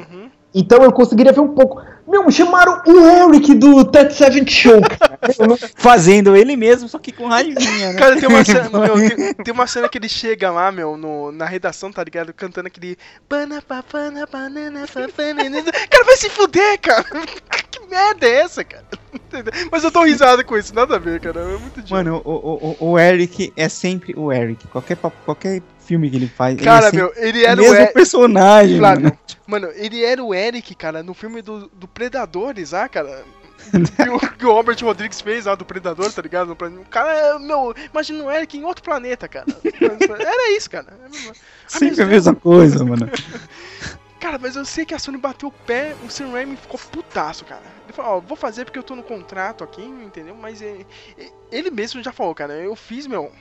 Então 0.55 0.83
eu 0.83 0.91
conseguiria 0.93 1.33
ver 1.33 1.41
um 1.41 1.55
pouco. 1.55 1.81
Meu, 2.09 2.29
chamaram 2.29 2.83
o 2.89 3.31
Eric 3.33 3.55
do 3.55 3.85
Ted 3.85 4.13
Seven 4.13 4.45
Show, 4.45 4.81
não- 5.47 5.57
Fazendo 5.77 6.35
ele 6.35 6.57
mesmo, 6.57 6.89
só 6.89 6.99
que 6.99 7.13
com 7.13 7.29
raivinha, 7.29 7.93
né? 7.93 7.99
Cara, 7.99 8.17
tem 8.19 8.29
uma 8.29 8.43
cena, 8.45 8.69
meu, 8.69 8.95
tem, 8.97 9.35
tem 9.35 9.55
uma 9.55 9.67
cena 9.69 9.89
que 9.89 9.97
ele 9.97 10.09
chega 10.09 10.51
lá, 10.51 10.73
meu, 10.73 10.97
no, 10.97 11.31
na 11.31 11.45
redação, 11.45 11.93
tá 11.93 12.03
ligado? 12.03 12.33
Cantando 12.35 12.67
aquele. 12.67 12.97
Cara, 15.89 16.05
vai 16.05 16.17
se 16.17 16.29
fuder, 16.31 16.81
cara! 16.81 17.05
Merda 17.91 18.27
é 18.27 18.41
essa, 18.43 18.63
cara? 18.65 18.85
Mas 19.71 19.83
eu 19.85 19.91
tô 19.91 20.05
risado 20.05 20.45
com 20.45 20.57
isso, 20.57 20.75
nada 20.75 20.97
a 20.97 20.99
ver, 20.99 21.21
cara. 21.21 21.41
É 21.41 21.57
muito 21.59 21.81
idiota. 21.81 21.95
Mano, 22.05 22.23
o, 22.25 22.77
o, 22.81 22.91
o- 22.93 22.99
Eric 22.99 23.53
é 23.57 23.69
sempre 23.69 24.15
o 24.17 24.33
Eric. 24.33 24.67
Qualquer, 24.69 24.97
qualquer 24.97 25.61
filme 25.81 26.09
que 26.09 26.17
ele 26.17 26.29
faz. 26.29 26.55
ele 26.57 26.65
Cara, 26.65 26.87
é 26.87 26.91
sempre 26.91 26.99
meu, 26.99 27.13
ele 27.17 27.45
era 27.45 27.61
o 27.61 27.65
mesmo 27.65 27.77
Eric. 27.79 27.95
personagem, 27.95 28.79
Flávio, 28.79 29.03
mano. 29.05 29.19
mano, 29.47 29.69
ele 29.75 30.05
era 30.05 30.23
o 30.23 30.33
Eric, 30.35 30.75
cara, 30.75 31.03
no 31.03 31.13
filme 31.15 31.43
do, 31.43 31.69
do 31.69 31.89
Predadores, 31.89 32.73
ah, 32.73 32.89
cara. 32.89 33.25
que, 33.97 34.09
o, 34.09 34.19
que 34.37 34.47
o 34.47 34.53
Robert 34.53 34.77
Rodrigues 34.81 35.21
fez 35.21 35.47
lá 35.47 35.55
do 35.57 35.65
Predador, 35.65 36.13
tá 36.13 36.23
ligado? 36.23 36.53
O 36.53 36.85
cara, 36.89 37.13
é, 37.13 37.39
meu, 37.39 37.75
imagina 37.93 38.25
o 38.25 38.31
Eric 38.31 38.57
em 38.57 38.65
outro 38.65 38.85
planeta, 38.85 39.27
cara. 39.29 39.47
Era 40.21 40.57
isso, 40.57 40.71
cara. 40.71 40.87
É 41.03 41.07
a 41.07 41.09
mesma- 41.09 41.33
Sempre 41.67 42.03
a 42.03 42.07
mesma 42.07 42.35
coisa, 42.35 42.85
mano. 42.85 43.11
Cara, 44.21 44.39
mas 44.39 44.55
eu 44.55 44.67
sei 44.67 44.85
que 44.85 44.93
a 44.93 44.99
Sony 44.99 45.17
bateu 45.17 45.49
o 45.49 45.53
pé, 45.53 45.95
o 46.07 46.11
Sam 46.11 46.31
Raimi 46.33 46.55
ficou 46.55 46.79
putaço, 46.79 47.43
cara. 47.43 47.63
Ele 47.91 47.97
falou, 47.97 48.19
ó, 48.19 48.21
vou 48.21 48.37
fazer 48.37 48.65
porque 48.65 48.79
eu 48.79 48.85
tô 48.85 48.95
no 48.95 49.03
contrato 49.03 49.65
aqui, 49.65 49.83
entendeu? 49.83 50.37
Mas 50.37 50.63
é, 50.63 50.87
é, 51.19 51.29
ele 51.51 51.73
mesmo 51.73 52.01
já 52.01 52.13
falou, 52.13 52.33
cara, 52.35 52.55
eu 52.55 52.77
fiz, 52.77 53.05
meu... 53.07 53.33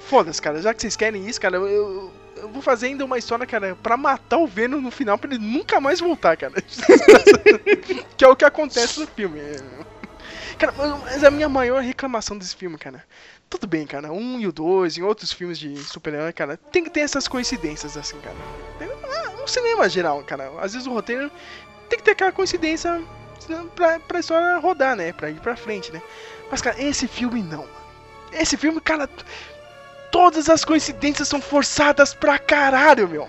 Foda-se, 0.00 0.40
cara, 0.40 0.60
já 0.60 0.74
que 0.74 0.82
vocês 0.82 0.94
querem 0.94 1.26
isso, 1.26 1.40
cara, 1.40 1.56
eu, 1.56 2.12
eu, 2.36 2.48
vou 2.50 2.60
fazer 2.60 2.88
ainda 2.88 3.06
uma 3.06 3.16
história, 3.16 3.46
cara, 3.46 3.74
pra 3.82 3.96
matar 3.96 4.36
o 4.36 4.46
Venom 4.46 4.82
no 4.82 4.90
final, 4.90 5.16
pra 5.16 5.30
ele 5.30 5.42
nunca 5.42 5.80
mais 5.80 5.98
voltar, 5.98 6.36
cara. 6.36 6.52
que 8.16 8.24
é 8.24 8.28
o 8.28 8.36
que 8.36 8.44
acontece 8.44 9.00
no 9.00 9.06
filme. 9.06 9.40
Cara, 10.58 10.72
mas 11.02 11.24
a 11.24 11.30
minha 11.30 11.48
maior 11.48 11.82
reclamação 11.82 12.36
desse 12.36 12.54
filme, 12.54 12.76
cara... 12.76 13.02
Tudo 13.48 13.66
bem, 13.66 13.86
cara, 13.86 14.12
um 14.12 14.40
e 14.40 14.46
o 14.48 14.52
dois, 14.52 14.98
em 14.98 15.02
outros 15.02 15.32
filmes 15.32 15.56
de 15.56 15.76
super-herói, 15.78 16.32
cara, 16.32 16.56
tem 16.56 16.82
que 16.82 16.90
ter 16.90 17.00
essas 17.00 17.28
coincidências, 17.28 17.96
assim, 17.96 18.18
cara. 18.20 18.36
Ah, 19.04 19.42
um 19.42 19.46
cinema 19.46 19.88
geral, 19.88 20.22
cara. 20.24 20.50
Às 20.60 20.72
vezes 20.72 20.88
o 20.88 20.92
roteiro 20.92 21.30
tem 21.88 21.98
que 21.98 22.04
ter 22.04 22.12
aquela 22.12 22.32
coincidência 22.32 23.00
pra, 23.74 23.98
pra 24.00 24.20
história 24.20 24.58
rodar, 24.58 24.96
né? 24.96 25.12
Pra 25.12 25.30
ir 25.30 25.40
pra 25.40 25.56
frente, 25.56 25.92
né? 25.92 26.02
Mas, 26.50 26.60
cara, 26.60 26.80
esse 26.82 27.06
filme 27.06 27.42
não. 27.42 27.66
Esse 28.32 28.56
filme, 28.56 28.80
cara, 28.80 29.08
todas 30.10 30.48
as 30.48 30.64
coincidências 30.64 31.28
são 31.28 31.40
forçadas 31.40 32.14
pra 32.14 32.38
caralho, 32.38 33.08
meu. 33.08 33.28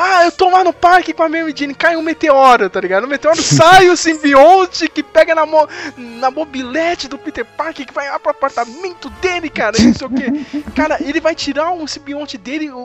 Ah, 0.00 0.24
eu 0.24 0.30
tô 0.30 0.48
lá 0.48 0.62
no 0.62 0.72
parque 0.72 1.12
com 1.12 1.24
a 1.24 1.28
Mary 1.28 1.52
Jane, 1.56 1.74
cai 1.74 1.96
um 1.96 2.02
meteoro, 2.02 2.70
tá 2.70 2.80
ligado? 2.80 3.02
O 3.02 3.08
meteoro 3.08 3.36
sai 3.42 3.88
o 3.88 3.96
simbionte 3.96 4.88
que 4.88 5.02
pega 5.02 5.34
na, 5.34 5.44
mo 5.44 5.68
na 5.96 6.30
mobilete 6.30 7.08
do 7.08 7.18
Peter 7.18 7.44
Parker, 7.44 7.84
que 7.84 7.92
vai 7.92 8.08
lá 8.08 8.16
pro 8.20 8.30
apartamento 8.30 9.10
dele, 9.10 9.50
cara, 9.50 9.76
não 9.76 9.92
sei 9.92 10.06
o 10.06 10.10
que. 10.10 10.62
Cara, 10.76 10.98
ele 11.00 11.20
vai 11.20 11.34
tirar 11.34 11.72
o 11.72 11.88
simbionte 11.88 12.38
dele, 12.38 12.70
o, 12.70 12.78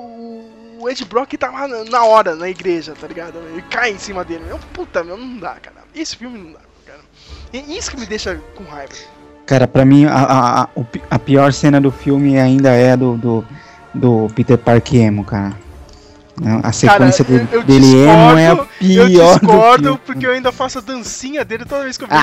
o 0.83 0.89
Ed 0.89 1.05
Brock 1.05 1.33
tá 1.37 1.49
lá 1.49 1.65
na, 1.85 2.03
hora, 2.03 2.35
na 2.35 2.49
igreja, 2.49 2.93
tá 2.99 3.07
ligado? 3.07 3.37
Ele 3.37 3.61
cai 3.63 3.91
em 3.91 3.97
cima 3.97 4.23
dele. 4.25 4.43
Meu, 4.45 4.59
puta, 4.73 5.01
meu, 5.01 5.15
não 5.15 5.37
dá, 5.37 5.55
cara. 5.55 5.77
Esse 5.95 6.17
filme 6.17 6.37
não 6.37 6.51
dá, 6.51 6.59
cara. 6.85 6.99
E 7.53 7.77
isso 7.77 7.89
que 7.89 7.99
me 7.99 8.05
deixa 8.05 8.35
com 8.53 8.65
raiva. 8.65 8.93
Cara, 9.45 9.65
pra 9.65 9.85
mim, 9.85 10.05
a, 10.05 10.63
a, 10.63 10.69
a, 11.09 11.19
pior 11.19 11.53
cena 11.53 11.79
do 11.79 11.89
filme 11.89 12.37
ainda 12.37 12.71
é 12.71 12.97
do, 12.97 13.17
do, 13.17 13.45
do 13.93 14.27
Peter 14.35 14.57
Parker 14.57 15.01
emo, 15.01 15.23
cara. 15.23 15.53
Não, 16.41 16.57
a 16.57 16.61
Cara, 16.61 16.73
sequência 16.73 17.23
dele, 17.23 17.47
eu, 17.51 17.59
eu 17.59 17.63
dele 17.63 17.95
emo 17.95 18.37
é 18.39 18.47
a 18.47 18.53
discordo, 18.55 18.69
pior 18.79 19.03
eu 19.03 19.07
discordo 19.39 19.83
do 19.91 19.97
que... 19.99 20.05
porque 20.05 20.25
eu 20.25 20.31
ainda 20.31 20.51
faço 20.51 20.79
a 20.79 20.81
dancinha 20.81 21.45
dele 21.45 21.63
toda 21.63 21.83
vez 21.83 21.95
que 21.95 22.03
eu 22.05 22.07
vejo 22.07 22.21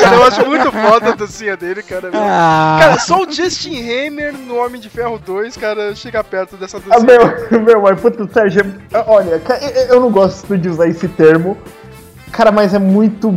cara. 0.00 0.16
Eu 0.16 0.24
acho 0.24 0.46
muito 0.46 0.70
foda 0.70 1.12
a 1.12 1.14
dancinha 1.14 1.56
dele, 1.56 1.82
cara. 1.82 2.10
Ah, 2.12 2.76
Cara, 2.78 2.98
só 2.98 3.22
o 3.22 3.32
Justin 3.32 3.78
Hammer 3.80 4.34
no 4.36 4.56
Homem 4.56 4.78
de 4.78 4.90
Ferro 4.90 5.18
2, 5.18 5.56
cara, 5.56 5.94
chega 5.96 6.22
perto 6.22 6.56
dessa 6.58 6.76
Ah, 6.76 6.98
dancinha. 6.98 7.18
meu, 7.50 7.60
meu, 7.64 7.82
mas 7.82 7.98
puta, 7.98 8.28
Sérgio, 8.30 8.60
é- 8.92 9.04
olha, 9.06 9.40
eu 9.88 9.98
não 10.00 10.10
gosto 10.10 10.56
de 10.58 10.68
usar 10.68 10.86
esse 10.86 11.08
termo. 11.08 11.56
Cara, 12.30 12.52
mas 12.52 12.74
é 12.74 12.78
muito 12.78 13.34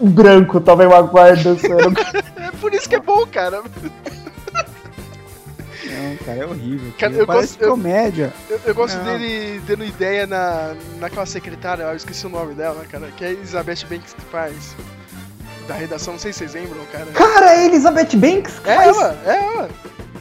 branco 0.00 0.60
também 0.62 0.88
Maguire 0.88 1.42
dançando. 1.44 1.94
É 2.46 2.50
por 2.58 2.72
isso 2.72 2.88
que 2.88 2.94
é 2.94 3.00
bom, 3.00 3.26
cara. 3.26 3.60
Não, 5.96 6.16
cara, 6.24 6.38
é 6.38 6.46
horrível. 6.46 6.92
Cara, 6.98 7.12
eu 7.12 7.26
Parece 7.26 7.46
gosto- 7.48 7.62
eu- 7.62 7.70
comédia. 7.70 8.32
Eu, 8.50 8.60
eu 8.66 8.74
gosto 8.74 8.96
Não. 8.98 9.04
dele 9.04 9.60
dando 9.66 9.84
ideia 9.84 10.26
na, 10.26 10.74
naquela 10.98 11.26
secretária, 11.26 11.82
eu 11.84 11.96
esqueci 11.96 12.26
o 12.26 12.30
nome 12.30 12.54
dela, 12.54 12.84
cara, 12.90 13.08
que 13.16 13.24
é 13.24 13.28
a 13.28 13.32
Elizabeth 13.32 13.86
Banks 13.88 14.14
que 14.14 14.22
faz. 14.30 14.76
Da 15.66 15.74
redação, 15.74 16.12
não 16.14 16.20
sei 16.20 16.32
se 16.32 16.38
vocês 16.40 16.54
lembram, 16.54 16.78
cara. 16.92 17.06
Cara, 17.12 17.54
é 17.56 17.66
Elizabeth 17.66 18.14
Banks? 18.16 18.60
É 18.64 18.76
Mas 18.76 18.96
ela, 18.96 19.18
é 19.26 19.36
ela. 19.54 19.68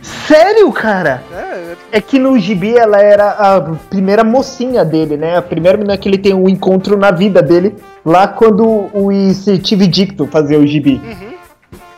Sério, 0.02 0.72
cara? 0.72 1.24
É, 1.32 1.76
É 1.98 2.02
que 2.02 2.18
no 2.18 2.38
gibi 2.40 2.76
ela 2.76 3.00
era 3.00 3.30
a 3.32 3.62
primeira 3.62 4.24
mocinha 4.24 4.84
dele, 4.84 5.18
né? 5.18 5.38
A 5.38 5.42
primeira 5.44 5.78
menina 5.78 5.98
que 5.98 6.10
ele 6.10 6.18
tem 6.18 6.34
um 6.34 6.50
encontro 6.50 6.98
na 6.98 7.12
vida 7.12 7.42
dele, 7.44 7.76
lá 8.04 8.28
quando 8.28 8.66
o 8.92 9.10
Steve 9.34 9.86
Dicto 9.88 10.26
fazia 10.28 10.60
o 10.60 10.66
gibi. 10.66 11.00
uhum. 11.04 11.36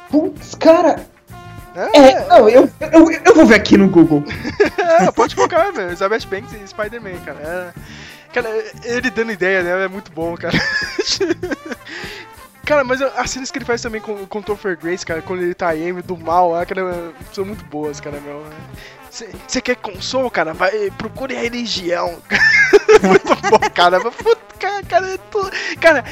Putz, 0.09 0.55
cara. 0.55 0.97
É, 1.77 1.97
É, 1.97 2.27
não, 2.27 2.49
eu, 2.49 2.69
eu, 2.91 3.11
eu 3.11 3.35
vou 3.35 3.45
ver 3.45 3.55
aqui 3.55 3.77
no 3.77 3.87
Google. 3.87 4.23
é, 4.99 5.11
pode 5.11 5.35
colocar, 5.35 5.71
velho. 5.71 5.89
Elizabeth 5.89 6.25
Banks 6.27 6.53
e 6.53 6.67
Spider-Man, 6.67 7.19
cara. 7.23 7.39
É, 7.39 8.33
cara, 8.33 8.49
ele 8.83 9.09
dando 9.11 9.31
ideia 9.31 9.63
dela 9.63 9.83
é 9.83 9.87
muito 9.87 10.11
bom, 10.11 10.35
cara. 10.35 10.57
Cara, 12.67 12.83
mas 12.83 13.01
as 13.01 13.31
cenas 13.31 13.49
que 13.49 13.57
ele 13.57 13.63
faz 13.63 13.81
também 13.81 14.01
com, 14.01 14.25
com 14.25 14.39
o 14.39 14.43
Topher 14.43 14.77
Grace, 14.77 15.05
cara, 15.05 15.21
quando 15.21 15.41
ele 15.41 15.53
tá 15.53 15.73
M 15.73 16.01
do 16.01 16.17
mal 16.17 16.51
cara, 16.67 17.13
são 17.31 17.45
muito 17.45 17.63
boas, 17.63 18.01
cara, 18.01 18.19
meu. 18.19 18.43
Você 19.09 19.61
quer 19.61 19.75
consolo, 19.77 20.29
cara? 20.29 20.53
Vai, 20.53 20.91
procure 20.91 21.35
a 21.35 21.39
religião. 21.39 22.17
muito 23.01 23.35
bom, 23.49 23.59
cara. 23.73 23.99
Mas, 23.99 24.15
puta, 24.15 24.41
cara, 24.59 24.83
cara, 24.83 25.13
é 25.13 25.75
cara, 25.79 26.05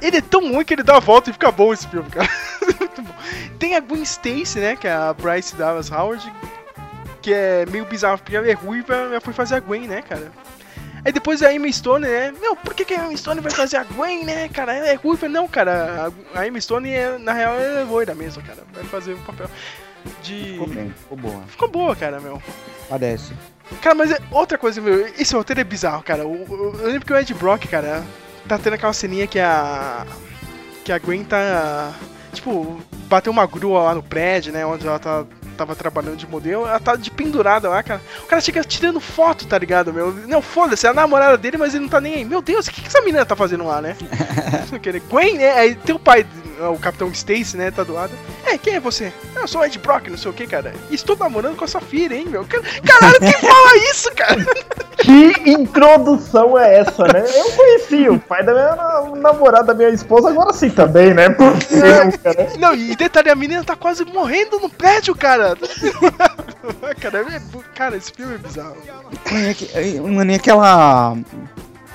ele 0.00 0.16
é 0.18 0.20
tão 0.20 0.52
ruim 0.52 0.64
que 0.64 0.74
ele 0.74 0.82
dá 0.82 0.96
a 0.96 1.00
volta 1.00 1.30
e 1.30 1.32
fica 1.32 1.50
bom 1.50 1.72
esse 1.72 1.86
filme, 1.88 2.08
cara. 2.10 2.28
muito 2.78 3.02
bom. 3.02 3.14
Tem 3.58 3.76
a 3.76 3.80
Gwen 3.80 4.02
Stacy, 4.02 4.58
né, 4.58 4.76
que 4.76 4.86
é 4.86 4.92
a 4.92 5.12
Bryce 5.12 5.54
Dallas 5.54 5.90
Howard, 5.90 6.32
que 7.22 7.32
é 7.32 7.66
meio 7.66 7.84
bizarro, 7.84 8.18
porque 8.18 8.36
ela 8.36 8.48
é 8.48 8.54
ruiva, 8.54 8.94
ela 8.94 9.20
foi 9.20 9.32
fazer 9.32 9.56
a 9.56 9.60
Gwen, 9.60 9.86
né, 9.86 10.02
cara? 10.02 10.32
Aí 11.04 11.12
depois 11.12 11.42
a 11.42 11.52
Emma 11.52 11.70
Stone, 11.72 12.06
né? 12.06 12.32
Meu, 12.40 12.54
por 12.54 12.74
que, 12.74 12.84
que 12.84 12.94
a 12.94 13.06
Emma 13.06 13.16
Stone 13.16 13.40
vai 13.40 13.50
fazer 13.50 13.78
a 13.78 13.84
Gwen, 13.84 14.24
né, 14.24 14.48
cara? 14.48 14.74
Ela 14.74 14.88
é 14.88 14.94
ruiva. 14.94 15.28
Não, 15.28 15.48
cara, 15.48 16.12
a, 16.34 16.46
Emma 16.46 16.60
Stone, 16.60 16.90
é, 16.90 17.16
na 17.16 17.32
real, 17.32 17.54
é 17.54 17.84
loira 17.84 18.14
mesmo, 18.14 18.42
cara. 18.42 18.62
Vai 18.72 18.84
fazer 18.84 19.14
um 19.14 19.22
papel 19.22 19.48
de... 20.22 20.52
Ficou 20.52 20.66
bem, 20.66 20.90
ficou 20.90 21.16
boa. 21.18 21.42
Ficou 21.46 21.68
boa, 21.68 21.96
cara, 21.96 22.20
meu. 22.20 22.42
Parece. 22.88 23.32
Cara, 23.82 23.94
mas 23.94 24.10
é- 24.10 24.18
outra 24.30 24.58
coisa, 24.58 24.80
meu, 24.80 25.06
esse 25.18 25.34
roteiro 25.34 25.60
é 25.60 25.64
bizarro, 25.64 26.02
cara. 26.02 26.26
O- 26.26 26.32
o- 26.44 26.76
eu 26.80 26.86
lembro 26.88 27.06
que 27.06 27.12
o 27.12 27.16
Ed 27.18 27.32
Brock, 27.34 27.66
cara, 27.68 28.02
tá 28.48 28.58
tendo 28.58 28.74
aquela 28.74 28.92
ceninha 28.92 29.26
que 29.26 29.38
a. 29.38 30.06
que 30.84 30.90
a 30.92 30.98
Gwen 30.98 31.22
tá. 31.24 31.92
Tipo, 32.32 32.80
bateu 33.08 33.32
uma 33.32 33.46
grua 33.46 33.82
lá 33.82 33.94
no 33.94 34.02
prédio, 34.02 34.52
né? 34.52 34.64
Onde 34.66 34.86
ela 34.86 34.98
tá, 34.98 35.24
tava 35.60 35.76
trabalhando 35.76 36.16
de 36.16 36.26
modelo. 36.26 36.66
Ela 36.66 36.80
tá 36.80 36.96
de 36.96 37.10
pendurada 37.10 37.68
lá, 37.68 37.82
cara. 37.82 38.00
O 38.22 38.26
cara 38.26 38.40
chega 38.40 38.64
tirando 38.64 38.98
foto, 39.00 39.46
tá 39.46 39.58
ligado, 39.58 39.92
meu? 39.92 40.10
Não, 40.26 40.40
foda-se, 40.40 40.86
é 40.86 40.90
a 40.90 40.94
namorada 40.94 41.36
dele, 41.36 41.58
mas 41.58 41.74
ele 41.74 41.82
não 41.84 41.90
tá 41.90 42.00
nem 42.00 42.14
aí. 42.14 42.24
Meu 42.24 42.40
Deus, 42.40 42.66
o 42.66 42.70
que, 42.70 42.80
que 42.80 42.86
essa 42.88 43.00
menina 43.02 43.26
tá 43.26 43.36
fazendo 43.36 43.66
lá, 43.66 43.80
né? 43.82 43.96
Não 44.72 44.78
querer. 44.78 45.00
Gwen, 45.00 45.36
né? 45.36 45.50
Aí 45.52 45.74
tem 45.74 45.94
o 45.94 45.98
pai, 45.98 46.24
o 46.72 46.78
Capitão 46.78 47.08
Stacy, 47.10 47.56
né? 47.56 47.70
Tá 47.70 47.82
do 47.82 47.92
lado. 47.92 48.12
É, 48.46 48.56
quem 48.56 48.74
é 48.74 48.80
você? 48.80 49.12
Eu 49.34 49.46
sou 49.48 49.60
o 49.60 49.64
Ed 49.64 49.76
Brock, 49.78 50.08
não 50.08 50.16
sei 50.16 50.30
o 50.30 50.34
que, 50.34 50.46
cara. 50.46 50.72
Estou 50.90 51.16
namorando 51.16 51.56
com 51.56 51.64
a 51.64 51.68
sua 51.68 51.80
filha, 51.80 52.14
hein, 52.14 52.26
meu? 52.28 52.44
Car- 52.44 52.62
Caralho, 52.84 53.18
quem 53.18 53.32
fala 53.32 53.76
isso, 53.90 54.10
cara? 54.14 54.36
Que 55.00 55.32
introdução 55.50 56.58
é 56.58 56.76
essa, 56.80 57.04
né? 57.04 57.24
Eu 57.34 57.50
conheci 57.52 58.06
o 58.10 58.18
pai 58.20 58.44
da 58.44 58.52
minha 58.52 58.76
na- 58.76 59.10
namorada, 59.16 59.64
da 59.68 59.74
minha 59.74 59.88
esposa, 59.88 60.28
agora 60.28 60.52
sim 60.52 60.68
também, 60.68 61.14
né? 61.14 61.30
Porque 61.30 61.80
cara. 62.22 62.48
Não, 62.58 62.74
e 62.74 62.94
detalhe, 62.94 63.30
a 63.30 63.34
menina 63.34 63.64
tá 63.64 63.74
quase 63.74 64.04
morrendo 64.04 64.60
no 64.60 64.68
prédio, 64.68 65.14
cara. 65.14 65.49
Cara, 67.00 67.18
é 67.20 67.40
cara, 67.74 67.96
esse 67.96 68.12
filme 68.12 68.34
é 68.34 68.38
bizarro. 68.38 68.76
Mano, 69.30 69.46
e 69.46 69.50
aque- 69.50 70.00
Mano, 70.00 70.30
e 70.30 70.34
aquela. 70.34 71.16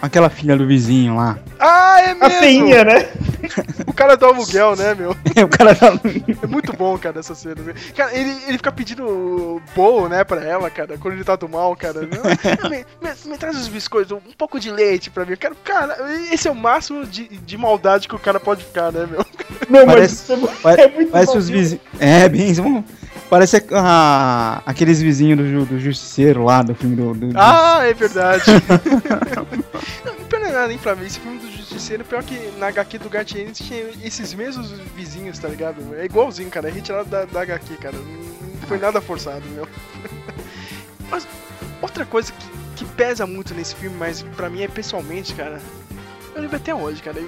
Aquela 0.02 0.30
filha 0.30 0.56
do 0.58 0.68
vizinho 0.68 1.16
lá. 1.16 1.40
Ah, 1.58 2.00
é 2.02 2.12
A 2.12 2.16
mesmo! 2.16 2.40
feinha, 2.40 2.84
né? 2.84 3.08
O 3.88 3.94
cara 3.94 4.16
do 4.16 4.26
aluguel, 4.26 4.76
né, 4.76 4.94
meu? 4.94 5.12
o 5.44 5.48
cara 5.48 5.74
tá. 5.74 5.88
É 6.44 6.48
muito 6.48 6.74
bom, 6.74 6.96
cara, 6.98 7.20
essa 7.22 7.34
cena. 7.34 7.56
Cara, 7.96 8.14
ele, 8.16 8.30
ele 8.46 8.58
fica 8.58 8.72
pedindo 8.72 9.60
bolo, 9.74 10.08
né, 10.10 10.24
pra 10.24 10.44
ela, 10.44 10.70
cara, 10.70 10.98
quando 11.00 11.14
ele 11.16 11.24
tá 11.24 11.36
do 11.38 11.48
mal, 11.50 11.76
cara. 11.76 12.02
Não, 12.02 12.22
me, 12.70 12.86
me- 13.02 13.32
me 13.32 13.38
traz 13.38 13.56
os 13.58 13.68
biscoitos, 13.70 14.12
um 14.12 14.34
pouco 14.38 14.60
de 14.60 14.70
leite 14.70 15.10
pra 15.10 15.26
mim. 15.26 15.36
Cara, 15.38 15.56
cara 15.64 15.98
esse 16.32 16.48
é 16.48 16.52
o 16.52 16.56
máximo 16.56 17.06
de, 17.06 17.28
de 17.28 17.58
maldade 17.58 18.08
que 18.08 18.16
o 18.16 18.20
cara 18.20 18.40
pode 18.40 18.64
ficar, 18.66 18.92
né, 18.92 19.08
meu? 19.10 19.26
Não, 19.70 19.86
Parece- 19.88 20.36
mas 20.36 20.60
Pare- 20.60 20.82
é 20.84 20.88
muito 20.90 21.12
Parece 21.12 21.32
bom, 21.32 21.40
os 21.40 21.50
vizinhos. 21.50 21.82
É, 22.00 22.28
bem. 22.30 22.54
Parece 23.30 23.64
a- 23.72 24.62
aqueles 24.66 25.02
vizinhos 25.02 25.40
do, 25.40 25.66
do 25.66 25.80
Justiceiro 25.80 26.44
lá, 26.44 26.62
do 26.62 26.76
filme 26.76 26.96
do. 26.96 27.14
do- 27.14 27.28
do- 27.34 27.40
Ah, 27.40 27.80
é 27.84 27.94
verdade. 27.94 28.44
não, 30.06 30.16
pior 30.26 30.40
não 30.40 30.48
é 30.48 30.52
nada, 30.52 30.72
hein, 30.72 30.80
pra 30.82 30.96
mim. 30.96 31.06
Esse 31.06 31.20
filme 31.20 31.40
do 31.40 31.52
Justiceiro, 31.52 32.04
pior 32.06 32.24
que 32.24 32.52
na 32.60 32.68
HQ 32.68 33.00
do 33.00 33.10
Gartier 33.10 33.52
tinha 33.52 33.84
esses 34.04 34.34
mesmos 34.34 34.72
vizinhos, 34.96 35.40
tá 35.40 35.48
ligado? 35.48 35.78
É 35.96 36.06
igualzinho, 36.06 36.50
cara. 36.50 36.70
É 36.70 36.72
retirado 36.72 37.10
da, 37.10 37.26
da 37.26 37.42
HQ, 37.42 37.76
cara. 37.78 37.96
Não, 37.98 38.04
não 38.62 38.68
foi 38.68 38.78
nada 38.78 39.02
forçado, 39.02 39.44
meu. 39.50 39.68
Mas 41.10 41.28
outra 41.82 42.06
coisa 42.06 42.32
que, 42.32 42.84
que 42.84 42.92
pesa 42.94 43.26
muito 43.28 43.54
nesse 43.54 43.76
filme, 43.76 43.96
mas 43.98 44.24
pra 44.36 44.50
mim 44.50 44.62
é 44.64 44.68
pessoalmente, 44.68 45.34
cara. 45.36 45.62
Eu 46.36 46.42
lembro 46.42 46.58
até 46.58 46.74
hoje, 46.74 47.02
cara. 47.02 47.22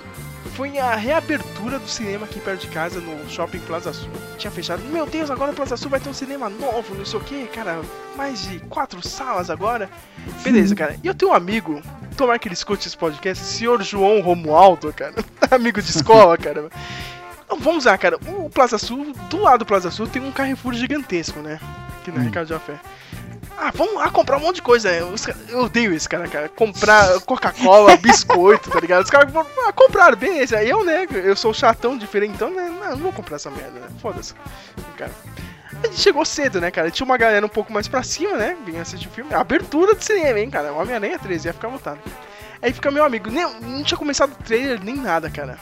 Foi 0.49 0.77
a 0.77 0.95
reabertura 0.95 1.79
do 1.79 1.87
cinema 1.87 2.25
aqui 2.25 2.39
perto 2.39 2.61
de 2.61 2.67
casa, 2.67 2.99
no 2.99 3.29
Shopping 3.29 3.59
Plaza 3.59 3.93
Sul. 3.93 4.09
Tinha 4.37 4.51
fechado. 4.51 4.83
Meu 4.85 5.05
Deus, 5.05 5.29
agora 5.29 5.51
o 5.51 5.55
Plaza 5.55 5.77
Sul 5.77 5.89
vai 5.89 5.99
ter 5.99 6.09
um 6.09 6.13
cinema 6.13 6.49
novo, 6.49 6.95
não 6.95 7.05
sei 7.05 7.19
o 7.19 7.23
que, 7.23 7.45
cara. 7.47 7.81
Mais 8.15 8.47
de 8.47 8.59
quatro 8.61 9.05
salas 9.07 9.49
agora. 9.49 9.89
Beleza, 10.43 10.75
cara. 10.75 10.95
E 11.03 11.07
eu 11.07 11.13
tenho 11.15 11.31
um 11.31 11.33
amigo, 11.33 11.81
tomara 12.15 12.39
que 12.39 12.47
ele 12.47 12.53
escute 12.53 12.87
esse 12.87 12.97
podcast, 12.97 13.43
senhor 13.43 13.81
João 13.83 14.21
Romualdo, 14.21 14.91
cara. 14.93 15.13
amigo 15.51 15.81
de 15.81 15.89
escola, 15.89 16.37
cara. 16.39 16.69
Então, 17.45 17.59
Vamos 17.59 17.85
lá, 17.85 17.97
cara. 17.97 18.17
O 18.27 18.49
Plaza 18.49 18.77
Sul, 18.77 19.13
do 19.29 19.37
lado 19.41 19.59
do 19.59 19.65
Plaza 19.65 19.89
Sul, 19.89 20.07
tem 20.07 20.21
um 20.21 20.31
Carrefour 20.31 20.73
gigantesco, 20.73 21.39
né? 21.39 21.59
Aqui 21.99 22.11
na 22.11 22.21
Ricardo 22.21 22.49
Jafé. 22.49 22.79
Ah, 23.59 23.71
vamos 23.73 23.95
lá 23.95 24.09
comprar 24.11 24.37
um 24.37 24.41
monte 24.41 24.57
de 24.57 24.61
coisa. 24.61 24.89
cara- 25.25 25.37
Eu 25.49 25.59
odeio 25.61 25.93
esse 25.93 26.07
cara, 26.07 26.27
cara. 26.27 26.47
Comprar 26.49 27.19
Coca-Cola, 27.21 27.97
biscoito, 27.97 28.69
tá 28.69 28.79
ligado? 28.79 29.03
Os 29.03 29.09
caras 29.09 29.31
vão 29.31 29.45
ah, 29.67 29.73
comprar, 29.73 30.15
beleza. 30.15 30.57
Aí 30.57 30.69
eu, 30.69 30.85
né? 30.85 31.07
Eu 31.11 31.35
sou 31.35 31.53
chatão, 31.53 31.97
diferentão, 31.97 32.51
né? 32.51 32.69
Não, 32.69 32.91
não 32.91 32.97
vou 32.97 33.11
comprar 33.11 33.37
essa 33.37 33.49
merda, 33.49 33.79
né? 33.79 33.87
Foda-se. 34.01 34.33
Cara. 34.95 35.11
A 35.83 35.87
gente 35.87 35.99
chegou 35.99 36.23
cedo, 36.25 36.61
né, 36.61 36.71
cara? 36.71 36.89
Tinha 36.91 37.05
uma 37.05 37.17
galera 37.17 37.45
um 37.45 37.49
pouco 37.49 37.71
mais 37.73 37.87
pra 37.87 38.01
cima, 38.03 38.35
né? 38.37 38.55
Vinha 38.65 38.81
assistir 38.81 39.07
o 39.07 39.11
filme. 39.11 39.33
Abertura 39.33 39.93
do 39.95 40.03
cinema, 40.03 40.39
hein, 40.39 40.49
cara? 40.49 40.71
Homem-Aranha 40.73 41.19
13, 41.19 41.47
ia 41.47 41.53
ficar 41.53 41.67
lotado. 41.67 41.99
Aí 42.61 42.71
fica 42.73 42.89
meu 42.91 43.03
amigo. 43.03 43.29
Nem, 43.29 43.43
não 43.61 43.83
tinha 43.83 43.97
começado 43.97 44.31
o 44.31 44.43
trailer 44.43 44.79
nem 44.83 44.95
nada, 44.95 45.29
cara. 45.29 45.57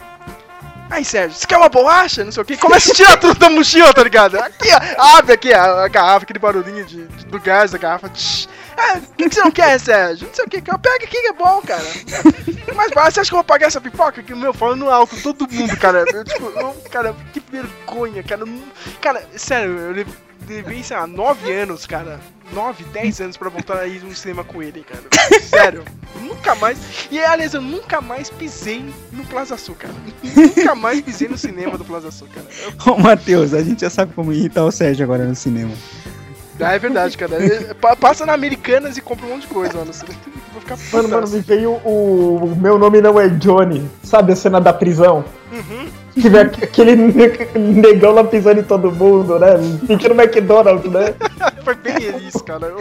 Aí, 0.89 1.03
Sérgio, 1.03 1.37
você 1.37 1.47
quer 1.47 1.57
uma 1.57 1.67
bolacha? 1.67 2.23
Não 2.23 2.31
sei 2.31 2.43
o 2.43 2.45
que. 2.45 2.55
Começa 2.57 2.91
a 2.91 2.95
tirar 2.95 3.17
tudo 3.17 3.37
da 3.39 3.49
mochila, 3.49 3.93
tá 3.93 4.03
ligado? 4.03 4.37
Aqui, 4.39 4.67
ó. 4.71 5.17
Abre 5.17 5.33
aqui 5.33 5.51
a, 5.53 5.87
garrafa, 5.87 6.23
aquele 6.23 6.39
barulhinho 6.39 6.85
de, 6.85 7.05
de- 7.07 7.25
do 7.25 7.39
gás 7.39 7.71
da 7.71 7.77
garrafa. 7.77 8.07
Tsh. 8.09 8.47
O 9.09 9.15
que, 9.15 9.29
que 9.29 9.35
você 9.35 9.41
não 9.41 9.51
quer, 9.51 9.79
Sérgio? 9.79 10.27
Não 10.27 10.33
sei 10.35 10.45
o 10.45 10.49
que. 10.49 10.61
Pega 10.61 10.95
aqui 10.95 11.07
que 11.07 11.27
é 11.27 11.33
bom, 11.33 11.61
cara. 11.61 11.83
Mas 12.75 12.91
você 13.13 13.19
acha 13.21 13.29
que 13.29 13.33
eu 13.33 13.37
vou 13.37 13.43
pagar 13.43 13.67
essa 13.67 13.81
pipoca? 13.81 14.21
Que, 14.21 14.35
meu, 14.35 14.53
falando 14.53 14.89
alto, 14.89 15.19
todo 15.21 15.47
mundo, 15.51 15.75
cara. 15.77 16.03
Eu, 16.13 16.23
tipo, 16.23 16.45
eu- 16.59 16.75
cara, 16.91 17.15
que 17.33 17.41
vergonha, 17.51 18.21
cara. 18.21 18.43
Cara, 19.01 19.25
sério, 19.35 19.77
eu 19.79 20.05
levei, 20.47 20.83
sei 20.83 20.95
lá, 20.97 21.07
9 21.07 21.51
anos, 21.51 21.85
cara. 21.85 22.19
9, 22.53 22.83
10 22.93 23.21
anos 23.21 23.37
pra 23.37 23.49
voltar 23.49 23.79
a 23.79 23.87
ir 23.87 24.01
no 24.03 24.13
cinema 24.15 24.43
com 24.43 24.61
ele, 24.61 24.83
cara. 24.83 25.01
Sério. 25.41 25.83
Nunca 26.21 26.53
mais. 26.55 26.77
E 27.11 27.19
aliás, 27.19 27.53
eu 27.53 27.61
nunca 27.61 27.99
mais 28.01 28.29
pisei 28.29 28.85
no 29.11 29.25
Plaza 29.25 29.57
Sul, 29.57 29.75
cara. 29.75 29.93
nunca 30.35 30.75
mais 30.75 31.01
pisei 31.01 31.27
no 31.27 31.37
cinema 31.37 31.77
do 31.77 31.83
Plaza 31.85 32.11
Sul, 32.11 32.27
cara. 32.33 32.45
Eu- 32.87 32.93
Ô, 32.93 32.97
Matheus, 32.99 33.53
a 33.53 33.63
gente 33.63 33.81
já 33.81 33.89
sabe 33.89 34.13
como 34.13 34.31
irritar 34.31 34.63
o 34.63 34.71
Sérgio 34.71 35.03
agora 35.03 35.25
no 35.25 35.35
cinema. 35.35 35.73
Ah, 36.59 36.73
é 36.73 36.79
verdade, 36.79 37.17
cara. 37.17 37.37
Pa- 37.81 37.95
Passa 37.95 38.25
na 38.25 38.33
Americanas 38.33 38.97
e 38.97 39.01
compra 39.01 39.25
um 39.25 39.29
monte 39.29 39.41
de 39.41 39.47
coisa 39.47 39.77
lá 39.77 39.85
no 39.85 39.93
cinema. 39.93 40.17
Vou 40.53 40.61
ficar 40.61 40.77
Mano, 40.93 41.09
mano, 41.09 41.21
putaço. 41.27 41.33
me 41.35 41.41
veio 41.41 41.71
o, 41.83 42.45
o 42.53 42.55
meu 42.55 42.77
nome 42.79 43.01
não 43.01 43.19
é 43.19 43.27
Johnny. 43.27 43.89
Sabe 44.03 44.31
a 44.33 44.35
cena 44.35 44.61
da 44.61 44.71
prisão? 44.71 45.25
Uhum. 45.51 45.87
Que 46.13 46.29
vem 46.29 46.41
aquele 46.43 46.95
ne- 46.95 47.49
negão 47.59 48.13
lá 48.13 48.23
pisando 48.23 48.61
em 48.61 48.63
todo 48.63 48.89
mundo, 48.89 49.37
né? 49.37 49.49
Sentindo 49.85 50.13
McDonald's, 50.13 50.89
né? 50.89 51.13
Foi 51.65 51.75
bem 51.75 51.95
isso, 52.25 52.41
cara. 52.43 52.71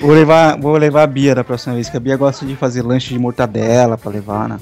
Vou 0.00 0.10
levar, 0.12 0.58
vou 0.58 0.76
levar 0.76 1.02
a 1.04 1.06
Bia 1.06 1.34
da 1.34 1.44
próxima 1.44 1.74
vez, 1.74 1.88
que 1.88 1.96
a 1.96 2.00
Bia 2.00 2.16
gosta 2.16 2.44
de 2.44 2.56
fazer 2.56 2.82
lanche 2.82 3.10
de 3.14 3.18
mortadela 3.20 3.96
pra 3.96 4.10
levar 4.10 4.48
na, 4.48 4.58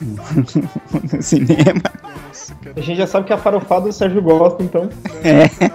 no 0.00 1.22
cinema. 1.22 1.82
Nossa, 2.26 2.54
cara. 2.56 2.74
A 2.76 2.80
gente 2.80 2.96
já 2.98 3.06
sabe 3.06 3.26
que 3.26 3.32
a 3.32 3.38
farofada 3.38 3.88
o 3.88 3.92
Sérgio 3.92 4.22
gosta, 4.22 4.62
então. 4.62 4.88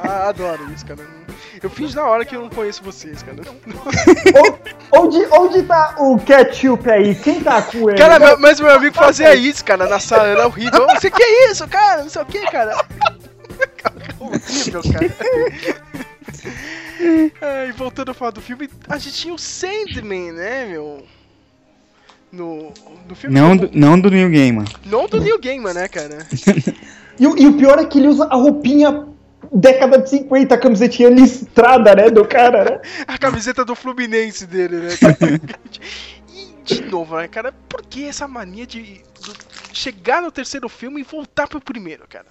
Ah, 0.03 0.29
adoro 0.29 0.71
isso, 0.73 0.85
cara. 0.85 1.01
Eu 1.61 1.69
fiz 1.69 1.95
na 1.95 2.03
hora 2.05 2.25
que 2.25 2.35
eu 2.35 2.41
não 2.41 2.49
conheço 2.49 2.83
vocês, 2.83 3.23
cara. 3.23 3.37
Onde, 4.91 5.25
onde 5.31 5.63
tá 5.63 5.95
o 5.97 6.19
ketchup 6.19 6.89
aí? 6.89 7.15
Quem 7.15 7.41
tá 7.41 7.61
com 7.61 7.89
ele? 7.89 7.97
Cara, 7.97 8.19
meu- 8.19 8.37
mas 8.37 8.59
meu 8.59 8.69
amigo 8.69 8.93
fazia 8.95 9.33
isso, 9.33 9.63
cara, 9.65 9.87
na 9.87 9.97
sala, 9.99 10.27
era 10.27 10.45
horrível. 10.45 10.85
Você 10.87 11.09
que 11.09 11.23
é 11.23 11.49
isso, 11.49 11.67
cara? 11.67 12.03
Não 12.03 12.09
sei 12.09 12.21
o 12.21 12.25
que, 12.25 12.41
cara. 12.51 12.75
horrível, 14.19 14.81
cara. 14.91 15.13
É, 17.41 17.67
e 17.67 17.71
voltando 17.71 18.11
a 18.11 18.13
falar 18.13 18.31
do 18.31 18.41
filme, 18.41 18.69
a 18.87 18.97
gente 18.97 19.15
tinha 19.15 19.33
o 19.33 19.39
Sandman, 19.39 20.31
né, 20.33 20.65
meu? 20.65 21.03
No, 22.33 22.73
no 23.07 23.15
filme. 23.15 23.39
Não, 23.39 23.55
do- 23.55 23.69
não 23.73 23.99
do 23.99 24.09
New 24.09 24.29
Game, 24.29 24.65
Não 24.85 25.05
do 25.07 25.21
Neil 25.21 25.39
Gaiman, 25.39 25.73
né, 25.73 25.87
cara? 25.87 26.17
E, 27.19 27.27
o- 27.27 27.37
e 27.37 27.45
o 27.45 27.55
pior 27.55 27.77
é 27.77 27.85
que 27.85 27.99
ele 27.99 28.07
usa 28.07 28.25
a 28.25 28.35
roupinha 28.35 29.07
década 29.51 29.99
de 29.99 30.09
50, 30.09 30.55
a 30.55 30.57
camisetinha 30.57 31.09
listrada, 31.09 31.93
né, 31.95 32.09
do 32.09 32.27
cara, 32.27 32.63
né? 32.65 32.81
A 33.07 33.19
camiseta 33.19 33.63
do 33.63 33.75
Fluminense 33.75 34.47
dele, 34.47 34.77
né? 34.77 34.97
cara? 34.97 35.39
e, 36.33 36.55
de 36.65 36.81
novo, 36.85 37.15
né, 37.15 37.27
cara? 37.27 37.53
Por 37.69 37.83
que 37.83 38.05
essa 38.05 38.27
mania 38.27 38.65
de, 38.65 38.81
de 38.81 39.03
chegar 39.73 40.23
no 40.23 40.31
terceiro 40.31 40.67
filme 40.67 41.01
e 41.01 41.03
voltar 41.03 41.47
pro 41.47 41.61
primeiro, 41.61 42.03
cara? 42.09 42.25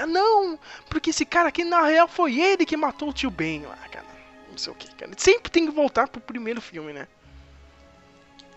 Ah, 0.00 0.06
não, 0.06 0.56
porque 0.88 1.10
esse 1.10 1.24
cara 1.24 1.48
aqui, 1.48 1.64
na 1.64 1.82
real, 1.84 2.06
foi 2.06 2.38
ele 2.40 2.64
que 2.64 2.76
matou 2.76 3.08
o 3.08 3.12
tio 3.12 3.30
Ben 3.30 3.62
lá, 3.62 3.76
cara. 3.90 4.06
Não 4.48 4.56
sei 4.56 4.72
o 4.72 4.76
que, 4.76 4.86
cara. 4.94 5.10
Sempre 5.16 5.50
tem 5.50 5.66
que 5.66 5.72
voltar 5.72 6.06
pro 6.06 6.20
primeiro 6.20 6.60
filme, 6.60 6.92
né? 6.92 7.08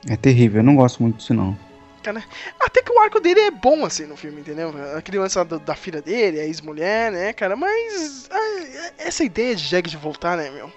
É 0.09 0.15
terrível, 0.15 0.59
eu 0.59 0.63
não 0.63 0.75
gosto 0.75 1.01
muito 1.01 1.17
disso 1.17 1.33
não. 1.33 1.57
Cara, 2.03 2.23
até 2.59 2.83
que 2.83 2.91
o 2.91 2.99
arco 2.99 3.19
dele 3.19 3.39
é 3.39 3.51
bom, 3.51 3.83
assim, 3.83 4.05
no 4.05 4.15
filme, 4.15 4.41
entendeu? 4.41 4.71
A 4.95 5.01
criança 5.01 5.43
da, 5.43 5.57
da 5.57 5.75
filha 5.75 6.01
dele, 6.03 6.39
a 6.39 6.45
ex-mulher, 6.45 7.11
né, 7.11 7.33
cara? 7.33 7.55
Mas 7.55 8.29
ah, 8.31 8.91
essa 8.99 9.23
ideia 9.23 9.55
de 9.55 9.63
Jeg 9.63 9.89
de 9.89 9.97
voltar, 9.97 10.37
né, 10.37 10.51
meu? 10.51 10.71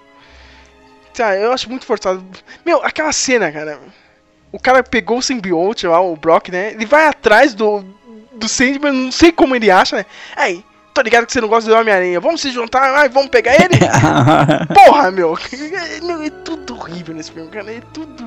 Tá, 1.12 1.36
eu 1.36 1.52
acho 1.52 1.68
muito 1.68 1.84
forçado. 1.84 2.24
Meu, 2.64 2.82
aquela 2.82 3.12
cena, 3.12 3.52
cara. 3.52 3.78
O 4.50 4.58
cara 4.58 4.82
pegou 4.82 5.18
o 5.18 5.22
simbionte 5.22 5.86
lá, 5.86 6.00
o 6.00 6.16
Brock, 6.16 6.48
né? 6.48 6.70
Ele 6.70 6.86
vai 6.86 7.06
atrás 7.06 7.52
do, 7.52 7.84
do 8.32 8.48
Sandman, 8.48 8.92
não 8.92 9.12
sei 9.12 9.30
como 9.30 9.54
ele 9.54 9.70
acha, 9.70 9.96
né? 9.96 10.06
Aí, 10.34 10.64
tô 10.94 11.02
ligado 11.02 11.26
que 11.26 11.32
você 11.32 11.40
não 11.42 11.48
gosta 11.48 11.68
do 11.68 11.76
Homem-Aranha. 11.76 12.20
Vamos 12.20 12.40
se 12.40 12.50
juntar, 12.50 12.94
ai, 12.94 13.08
vamos 13.10 13.28
pegar 13.28 13.54
ele? 13.54 13.78
Porra, 14.72 15.10
meu. 15.10 15.36
meu! 16.02 16.22
É 16.22 16.30
tudo 16.30 16.74
horrível 16.74 17.14
nesse 17.14 17.32
filme, 17.32 17.50
cara. 17.50 17.70
É 17.70 17.82
tudo. 17.92 18.24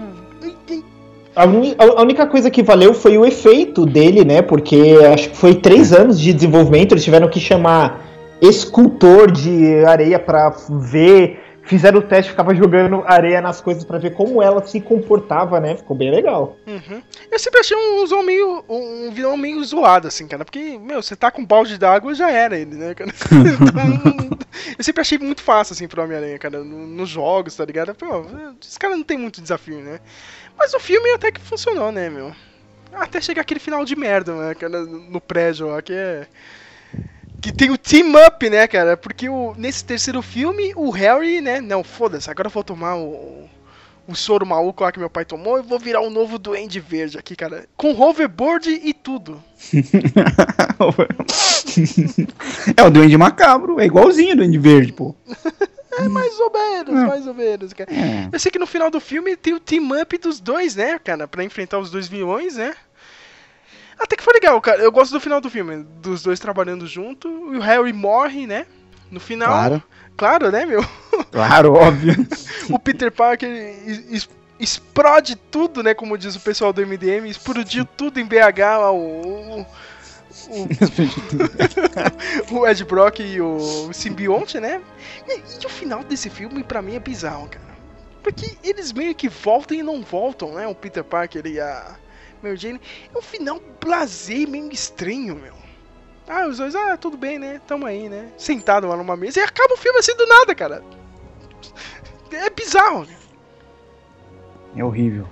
A, 1.36 1.46
uni- 1.46 1.76
a- 1.78 2.02
única 2.02 2.28
coisa 2.28 2.50
que 2.52 2.62
valeu 2.62 2.94
foi 2.94 3.18
o 3.18 3.26
efeito 3.26 3.86
dele, 3.86 4.26
né? 4.26 4.42
Porque 4.42 4.98
acho 5.14 5.30
que 5.30 5.38
foi 5.38 5.56
três 5.56 5.94
anos 5.94 6.20
de 6.20 6.34
desenvolvimento, 6.34 6.92
eles 6.94 7.04
tiveram 7.04 7.30
que 7.30 7.40
chamar 7.40 8.02
escultor 8.42 9.32
de 9.32 9.84
areia 9.86 10.20
pra 10.20 10.50
ver. 10.70 11.40
Fizeram 11.64 12.00
o 12.00 12.02
teste, 12.02 12.32
ficava 12.32 12.56
jogando 12.56 13.04
areia 13.06 13.40
nas 13.40 13.62
coisas 13.62 13.84
pra 13.86 14.00
ver 14.00 14.14
como 14.16 14.42
ela 14.42 14.66
se 14.66 14.82
comportava, 14.82 15.60
né? 15.60 15.76
Ficou 15.78 15.96
bem 15.96 16.10
legal. 16.10 16.58
Uhum. 16.68 17.02
Eu 17.32 17.38
sempre 17.40 17.60
achei 17.60 17.78
um 17.78 18.04
vilão 18.06 18.24
meio. 18.24 18.64
um 18.68 19.12
vilão 19.12 19.38
meio 19.38 19.64
zoado, 19.64 20.08
assim, 20.08 20.28
cara. 20.28 20.44
Porque, 20.44 20.80
meu, 20.80 21.02
você 21.04 21.16
tá 21.16 21.30
com 21.30 21.44
um 21.44 21.46
balde 21.46 21.78
d'água 21.78 22.16
já 22.16 22.32
era 22.32 22.58
ele, 22.58 22.76
né, 22.76 22.94
cara? 22.96 23.12
Então, 23.62 24.38
eu 24.78 24.84
sempre 24.84 25.02
achei 25.02 25.18
muito 25.18 25.42
fácil, 25.42 25.74
assim, 25.74 25.88
pro 25.88 26.02
Homem-Aranha, 26.04 26.38
cara, 26.40 26.64
no- 26.64 26.88
nos 26.88 27.08
jogos, 27.10 27.56
tá 27.56 27.64
ligado? 27.64 27.94
Pô, 27.96 28.26
esse 28.62 28.78
cara 28.80 28.98
não 28.98 29.04
tem 29.04 29.18
muito 29.18 29.40
desafio, 29.42 29.78
né? 29.78 30.00
Mas 30.62 30.76
o 30.76 30.80
filme 30.80 31.10
até 31.10 31.32
que 31.32 31.42
funcionou, 31.42 31.92
né, 31.92 32.08
meu? 32.08 32.32
Até 32.94 33.20
chegar 33.20 33.42
aquele 33.42 33.60
final 33.60 33.84
de 33.84 33.96
merda, 33.96 34.36
né, 34.36 34.54
cara, 34.54 34.86
no 34.86 35.20
prédio 35.20 35.66
lá, 35.66 35.82
que 35.82 35.92
é. 35.92 36.28
Que 37.42 37.52
tem 37.52 37.72
o 37.72 37.78
team 37.80 38.14
up, 38.28 38.48
né, 38.48 38.68
cara? 38.68 38.96
Porque 38.96 39.28
o, 39.28 39.56
nesse 39.58 39.84
terceiro 39.84 40.22
filme, 40.22 40.72
o 40.76 40.92
Harry, 40.92 41.42
né? 41.42 41.60
Não, 41.60 41.84
foda-se, 41.84 42.30
agora 42.30 42.48
eu 42.48 42.52
vou 42.52 42.64
tomar 42.64 42.96
o, 42.96 43.50
o 44.08 44.14
soro 44.14 44.46
maluco 44.46 44.84
lá 44.84 44.92
que 44.92 45.00
meu 45.00 45.10
pai 45.10 45.26
tomou 45.26 45.58
e 45.58 45.64
vou 45.64 45.80
virar 45.80 46.02
um 46.02 46.12
novo 46.12 46.38
Duende 46.38 46.80
Verde 46.80 47.18
aqui, 47.18 47.36
cara. 47.36 47.66
Com 47.76 48.00
hoverboard 48.00 48.70
e 48.70 48.94
tudo. 48.94 49.42
é 52.78 52.84
o 52.84 52.92
Duende 52.92 53.18
Macabro, 53.18 53.80
é 53.80 53.88
igualzinho 53.88 54.34
o 54.34 54.38
Duende 54.38 54.60
Verde, 54.60 54.94
pô. 54.94 55.16
É 56.06 56.10
mais 56.10 56.40
ou 56.40 56.52
menos, 56.52 57.08
mais 57.08 57.28
ou 57.28 57.34
menos, 57.34 57.74
cara. 57.74 57.92
É. 57.92 58.30
Eu 58.32 58.40
sei 58.40 58.52
que 58.52 58.60
no 58.60 58.68
final 58.68 58.90
do 58.90 59.00
filme 59.00 59.36
tem 59.36 59.54
o 59.54 59.60
team 59.60 59.90
up 60.02 60.18
dos 60.18 60.40
dois, 60.40 60.76
né, 60.76 61.00
cara? 61.00 61.28
Pra 61.28 61.44
enfrentar 61.44 61.80
os 61.80 61.92
dois 61.92 62.08
vilões, 62.08 62.56
né? 62.56 62.74
Até 64.00 64.16
que 64.16 64.24
foi 64.24 64.34
legal, 64.34 64.60
cara. 64.60 64.82
Eu 64.82 64.92
gosto 64.92 65.12
do 65.12 65.20
final 65.20 65.40
do 65.40 65.50
filme, 65.50 65.86
dos 66.02 66.24
dois 66.24 66.40
trabalhando 66.40 66.88
junto. 66.88 67.28
E 67.54 67.58
o 67.58 67.62
Harry 67.62 67.94
morre, 67.94 68.48
né? 68.48 68.66
No 69.12 69.20
final. 69.20 69.50
Claro. 69.50 69.84
Claro, 70.18 70.52
né, 70.52 70.66
meu? 70.66 70.84
Claro, 71.32 71.74
óbvio. 71.74 72.16
o 72.70 72.80
Peter 72.80 73.12
Parker 73.12 73.50
explode 74.60 75.36
tudo, 75.36 75.82
né? 75.82 75.94
Como 75.94 76.18
diz 76.18 76.36
o 76.36 76.40
pessoal 76.40 76.74
do 76.74 76.86
MDM, 76.86 77.28
explodiu 77.28 77.86
tudo 77.86 78.20
em 78.20 78.26
BH, 78.26 78.60
lá, 78.60 78.92
o, 78.92 79.60
o, 79.62 79.66
o, 80.52 80.68
o 82.60 82.68
Ed 82.68 82.84
Brock 82.84 83.20
e 83.20 83.40
o 83.42 83.92
simbionte, 83.94 84.60
né? 84.60 84.82
E, 85.28 85.40
e 85.40 85.66
o 85.66 85.70
final 85.70 86.04
desse 86.04 86.30
filme, 86.30 86.64
pra 86.64 86.82
mim, 86.82 86.96
é 86.96 87.00
bizarro, 87.00 87.48
cara. 87.48 87.72
Porque 88.22 88.58
eles 88.64 88.92
meio 88.92 89.16
que 89.16 89.28
voltam 89.28 89.76
e 89.76 89.82
não 89.82 90.04
voltam, 90.04 90.54
né? 90.54 90.68
O 90.68 90.76
Peter 90.76 91.04
Parker 91.04 91.46
e 91.48 91.60
a 91.60 91.98
Mary 92.42 92.58
Jane. 92.58 92.82
É 93.14 93.18
um 93.18 93.22
final 93.22 93.60
blasé, 93.80 94.46
meio 94.46 94.72
estranho, 94.72 95.36
meu. 95.36 95.56
Ah, 96.28 96.48
os 96.48 96.58
dois, 96.58 96.76
ah, 96.76 96.96
tudo 96.98 97.18
bem, 97.18 97.40
né? 97.40 97.60
Tamo 97.68 97.86
aí, 97.86 98.08
né? 98.08 98.32
Sentado 98.38 98.88
lá 98.88 98.96
numa 98.96 99.18
mesa 99.18 99.40
e 99.40 99.44
acaba 99.44 99.74
o 99.74 99.78
filme 99.78 100.00
assim 100.00 100.16
do 100.16 100.26
nada, 100.28 100.54
cara. 100.54 100.84
É 102.32 102.50
bizarro. 102.50 103.08
É 104.76 104.84
horrível. 104.84 105.28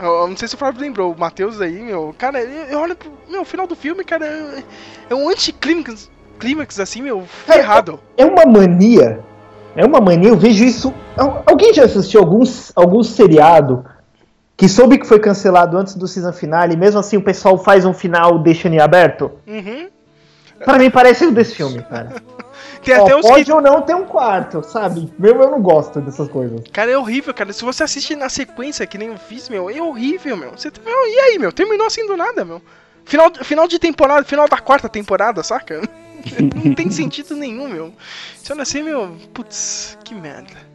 Eu, 0.00 0.28
não 0.28 0.36
sei 0.36 0.48
se 0.48 0.54
o 0.54 0.58
Flávio 0.58 0.80
lembrou, 0.80 1.12
o 1.12 1.18
Matheus 1.18 1.60
aí, 1.60 1.80
meu. 1.80 2.14
Cara, 2.18 2.40
eu, 2.42 2.64
eu 2.66 2.78
olho 2.80 2.96
pro. 2.96 3.10
Meu, 3.28 3.42
o 3.42 3.44
final 3.44 3.66
do 3.66 3.76
filme, 3.76 4.04
cara, 4.04 4.26
é, 4.26 4.62
é 5.10 5.14
um 5.14 5.28
anticlímax, 5.28 6.10
clímax, 6.38 6.80
assim, 6.80 7.00
meu, 7.02 7.22
ferrado. 7.22 8.00
É 8.16 8.24
uma 8.24 8.44
mania. 8.44 9.20
É 9.76 9.84
uma 9.84 10.00
mania, 10.00 10.28
eu 10.30 10.36
vejo 10.36 10.64
isso. 10.64 10.94
Al- 11.16 11.42
Alguém 11.46 11.72
já 11.74 11.84
assistiu 11.84 12.20
algum, 12.20 12.42
algum 12.76 13.02
seriado 13.02 13.84
que 14.56 14.68
soube 14.68 14.98
que 14.98 15.06
foi 15.06 15.18
cancelado 15.18 15.76
antes 15.76 15.94
do 15.96 16.06
season 16.06 16.32
finale 16.32 16.74
e 16.74 16.76
mesmo 16.76 17.00
assim 17.00 17.16
o 17.16 17.22
pessoal 17.22 17.58
faz 17.58 17.84
um 17.84 17.92
final 17.92 18.38
deixando 18.38 18.74
em 18.74 18.80
aberto? 18.80 19.32
Uhum. 19.46 19.88
Pra 20.64 20.78
mim 20.78 20.90
parece 20.90 21.26
o 21.26 21.32
desse 21.32 21.54
filme, 21.54 21.82
cara. 21.82 22.14
Tem 22.82 22.94
Ó, 22.98 23.02
até 23.02 23.16
uns 23.16 23.22
pode 23.22 23.44
que. 23.44 23.52
ou 23.52 23.62
não 23.62 23.80
ter 23.80 23.94
um 23.94 24.04
quarto, 24.04 24.62
sabe? 24.62 25.10
Meu, 25.18 25.40
eu 25.40 25.50
não 25.50 25.62
gosto 25.62 26.00
dessas 26.00 26.28
coisas. 26.28 26.60
Cara, 26.70 26.90
é 26.90 26.98
horrível, 26.98 27.32
cara. 27.32 27.52
Se 27.52 27.64
você 27.64 27.82
assiste 27.82 28.14
na 28.14 28.28
sequência, 28.28 28.86
que 28.86 28.98
nem 28.98 29.08
eu 29.08 29.16
fiz, 29.16 29.48
meu, 29.48 29.70
é 29.70 29.80
horrível, 29.80 30.36
meu. 30.36 30.50
Você, 30.50 30.70
meu, 30.84 30.94
e 30.94 31.18
aí, 31.20 31.38
meu? 31.38 31.50
Terminou 31.50 31.86
assim 31.86 32.06
do 32.06 32.16
nada, 32.16 32.44
meu. 32.44 32.60
Final, 33.04 33.32
final 33.42 33.68
de 33.68 33.78
temporada, 33.78 34.24
final 34.24 34.46
da 34.46 34.58
quarta 34.58 34.88
temporada, 34.88 35.42
saca? 35.42 35.80
Não 36.64 36.74
tem 36.74 36.90
sentido 36.90 37.34
nenhum, 37.34 37.68
meu. 37.68 37.94
Se 38.36 38.52
olha 38.52 38.62
assim, 38.62 38.82
meu, 38.82 39.16
putz, 39.32 39.98
que 40.04 40.14
merda. 40.14 40.74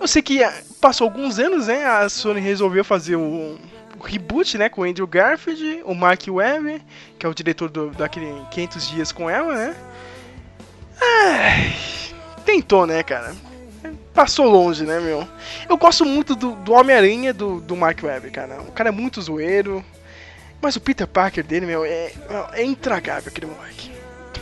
Eu 0.00 0.06
sei 0.06 0.22
que 0.22 0.42
ah, 0.42 0.52
passou 0.80 1.06
alguns 1.06 1.38
anos, 1.38 1.66
né? 1.66 1.84
A 1.84 2.08
Sony 2.08 2.40
resolveu 2.40 2.84
fazer 2.84 3.16
o 3.16 3.58
reboot, 4.02 4.56
né? 4.58 4.68
Com 4.68 4.82
o 4.82 4.84
Andrew 4.84 5.06
Garfield, 5.06 5.82
o 5.84 5.94
Mark 5.94 6.22
Webb, 6.28 6.82
que 7.18 7.26
é 7.26 7.28
o 7.28 7.34
diretor 7.34 7.68
do, 7.68 7.90
daquele 7.90 8.32
500 8.50 8.88
Dias 8.88 9.12
com 9.12 9.28
ela, 9.28 9.54
né? 9.54 9.76
Ai, 11.00 11.74
tentou, 12.44 12.86
né, 12.86 13.02
cara? 13.02 13.34
Passou 14.12 14.46
longe, 14.46 14.84
né, 14.84 14.98
meu? 14.98 15.26
Eu 15.68 15.76
gosto 15.76 16.04
muito 16.04 16.34
do, 16.34 16.52
do 16.56 16.72
Homem-Aranha 16.72 17.32
do, 17.32 17.60
do 17.60 17.76
Mark 17.76 18.02
Webb, 18.02 18.30
cara. 18.30 18.60
O 18.62 18.72
cara 18.72 18.88
é 18.88 18.92
muito 18.92 19.22
zoeiro. 19.22 19.84
Mas 20.60 20.74
o 20.74 20.80
Peter 20.80 21.06
Parker 21.06 21.44
dele, 21.44 21.66
meu, 21.66 21.84
é, 21.84 22.12
é 22.52 22.64
intragável 22.64 23.30
aquele 23.30 23.46
moleque. 23.46 23.92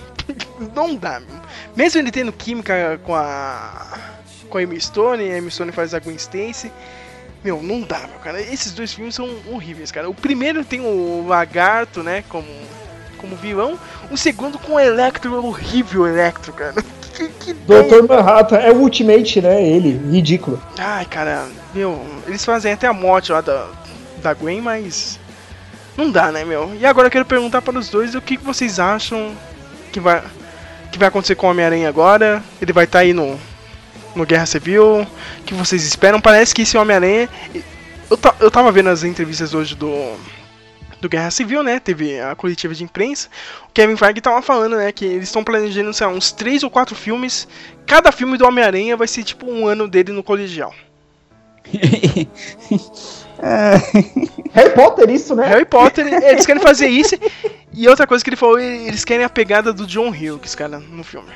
Não 0.75 0.97
dá, 0.97 1.21
meu. 1.21 1.37
Mesmo 1.77 2.01
ele 2.01 2.11
tendo 2.11 2.33
química 2.33 2.99
com 3.05 3.15
a. 3.15 3.99
com 4.49 4.57
a 4.57 4.63
Amy 4.63 4.81
Stone, 4.81 5.31
a 5.31 5.37
Amy 5.37 5.51
Stone 5.51 5.73
faz 5.73 5.93
a 5.93 5.99
Gwen 5.99 6.17
Stacy. 6.17 6.73
Meu, 7.47 7.63
não 7.63 7.81
dá, 7.83 8.01
meu, 8.09 8.19
cara. 8.19 8.43
Esses 8.43 8.73
dois 8.73 8.93
filmes 8.93 9.15
são 9.15 9.31
horríveis, 9.47 9.93
cara. 9.93 10.11
O 10.11 10.15
primeiro 10.15 10.65
tem 10.65 10.81
o 10.81 11.25
Lagarto, 11.29 12.03
né, 12.03 12.25
como, 12.29 12.49
como 13.19 13.37
vilão. 13.37 13.79
O 14.11 14.17
segundo 14.17 14.59
com 14.59 14.73
o 14.73 14.81
Electro, 14.81 15.33
horrível 15.47 16.09
Electro, 16.09 16.53
cara. 16.53 16.75
Que, 17.17 17.29
que. 17.29 17.55
Dr. 17.55 18.07
Manhattan 18.07 18.59
é 18.59 18.71
o 18.71 18.81
Ultimate, 18.81 19.41
né? 19.41 19.67
Ele, 19.67 19.97
ridículo. 20.13 20.63
Ai, 20.77 21.07
cara, 21.07 21.47
meu, 21.73 22.05
eles 22.27 22.45
fazem 22.45 22.75
até 22.75 22.87
a 22.87 22.93
morte 22.93 23.33
lá 23.33 23.41
da, 23.41 23.69
da 24.23 24.35
Gwen, 24.35 24.61
mas. 24.61 25.19
Não 25.97 26.11
dá, 26.11 26.31
né, 26.31 26.45
meu? 26.45 26.75
E 26.79 26.85
agora 26.85 27.07
eu 27.07 27.11
quero 27.11 27.25
perguntar 27.25 27.63
para 27.63 27.79
os 27.79 27.89
dois 27.89 28.15
o 28.15 28.21
que, 28.21 28.37
vocês 28.37 28.79
acham 28.79 29.33
que 29.91 29.99
vai, 29.99 30.23
que 30.93 30.99
vai 30.99 31.09
acontecer 31.09 31.37
com 31.37 31.47
o 31.47 31.51
Homem-Aranha 31.51 31.89
agora. 31.89 32.43
Ele 32.61 32.75
vai 32.75 32.85
estar 32.85 32.99
aí 32.99 33.15
no, 33.15 33.41
no 34.17 34.27
Guerra 34.27 34.47
Civil? 34.47 35.03
O 35.03 35.43
que 35.45 35.55
vocês 35.55 35.85
esperam? 35.85 36.21
Parece 36.21 36.55
que 36.55 36.63
esse 36.63 36.77
Homem-Aranha. 36.77 37.29
Eu, 38.11 38.19
eu 38.41 38.51
tava 38.51 38.73
vendo 38.73 38.89
as 38.89 39.05
entrevistas 39.05 39.55
hoje 39.55 39.75
do. 39.75 40.17
Do 41.01 41.11
Guerra 41.11 41.31
Civil, 41.31 41.63
né? 41.63 41.79
Teve 41.79 42.19
a 42.19 42.35
coletiva 42.35 42.75
de 42.75 42.83
imprensa. 42.83 43.29
O 43.69 43.73
Kevin 43.73 43.97
Feige 43.97 44.23
tava 44.23 44.41
falando, 44.41 44.77
né? 44.77 44.91
Que 44.91 45.05
eles 45.05 45.29
estão 45.29 45.45
planejando, 45.45 45.93
sei 45.93 46.07
lá, 46.07 46.13
uns 46.13 46.33
três 46.33 46.63
ou 46.63 46.71
quatro 46.71 46.95
filmes. 46.95 47.47
Cada 47.87 48.11
filme 48.11 48.39
do 48.39 48.47
Homem-Aranha 48.47 48.97
vai 48.97 49.07
ser 49.07 49.23
tipo 49.23 49.47
um 49.47 49.67
ano 49.67 49.87
dele 49.87 50.11
no 50.13 50.23
colegial. 50.23 50.75
Harry 54.53 54.71
Potter, 54.75 55.11
isso, 55.11 55.35
né? 55.35 55.47
Harry 55.47 55.65
Potter, 55.67 56.07
eles 56.07 56.47
querem 56.47 56.63
fazer 56.63 56.89
isso. 56.89 57.15
E 57.73 57.87
outra 57.89 58.07
coisa 58.07 58.25
que 58.25 58.31
ele 58.31 58.37
falou, 58.37 58.59
eles 58.59 59.05
querem 59.05 59.25
a 59.25 59.29
pegada 59.29 59.73
do 59.73 59.87
John 59.87 60.09
Hughes, 60.09 60.55
cara, 60.55 60.79
no 60.79 61.05
filme. 61.05 61.29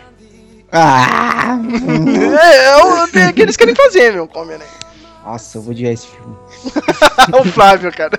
Ah! 0.73 1.59
É, 2.41 2.67
é 2.67 2.77
o 2.85 3.31
o 3.31 3.33
que 3.33 3.43
eles 3.43 3.57
querem 3.57 3.75
fazer, 3.75 4.13
meu, 4.13 4.29
com 4.29 4.41
Homem-Aranha. 4.41 4.71
Nossa, 5.25 5.59
eu 5.59 5.63
vou 5.63 5.73
odiar 5.73 5.93
esse 5.93 6.07
filme. 6.07 6.35
o 7.39 7.45
Flávio, 7.45 7.93
cara. 7.93 8.19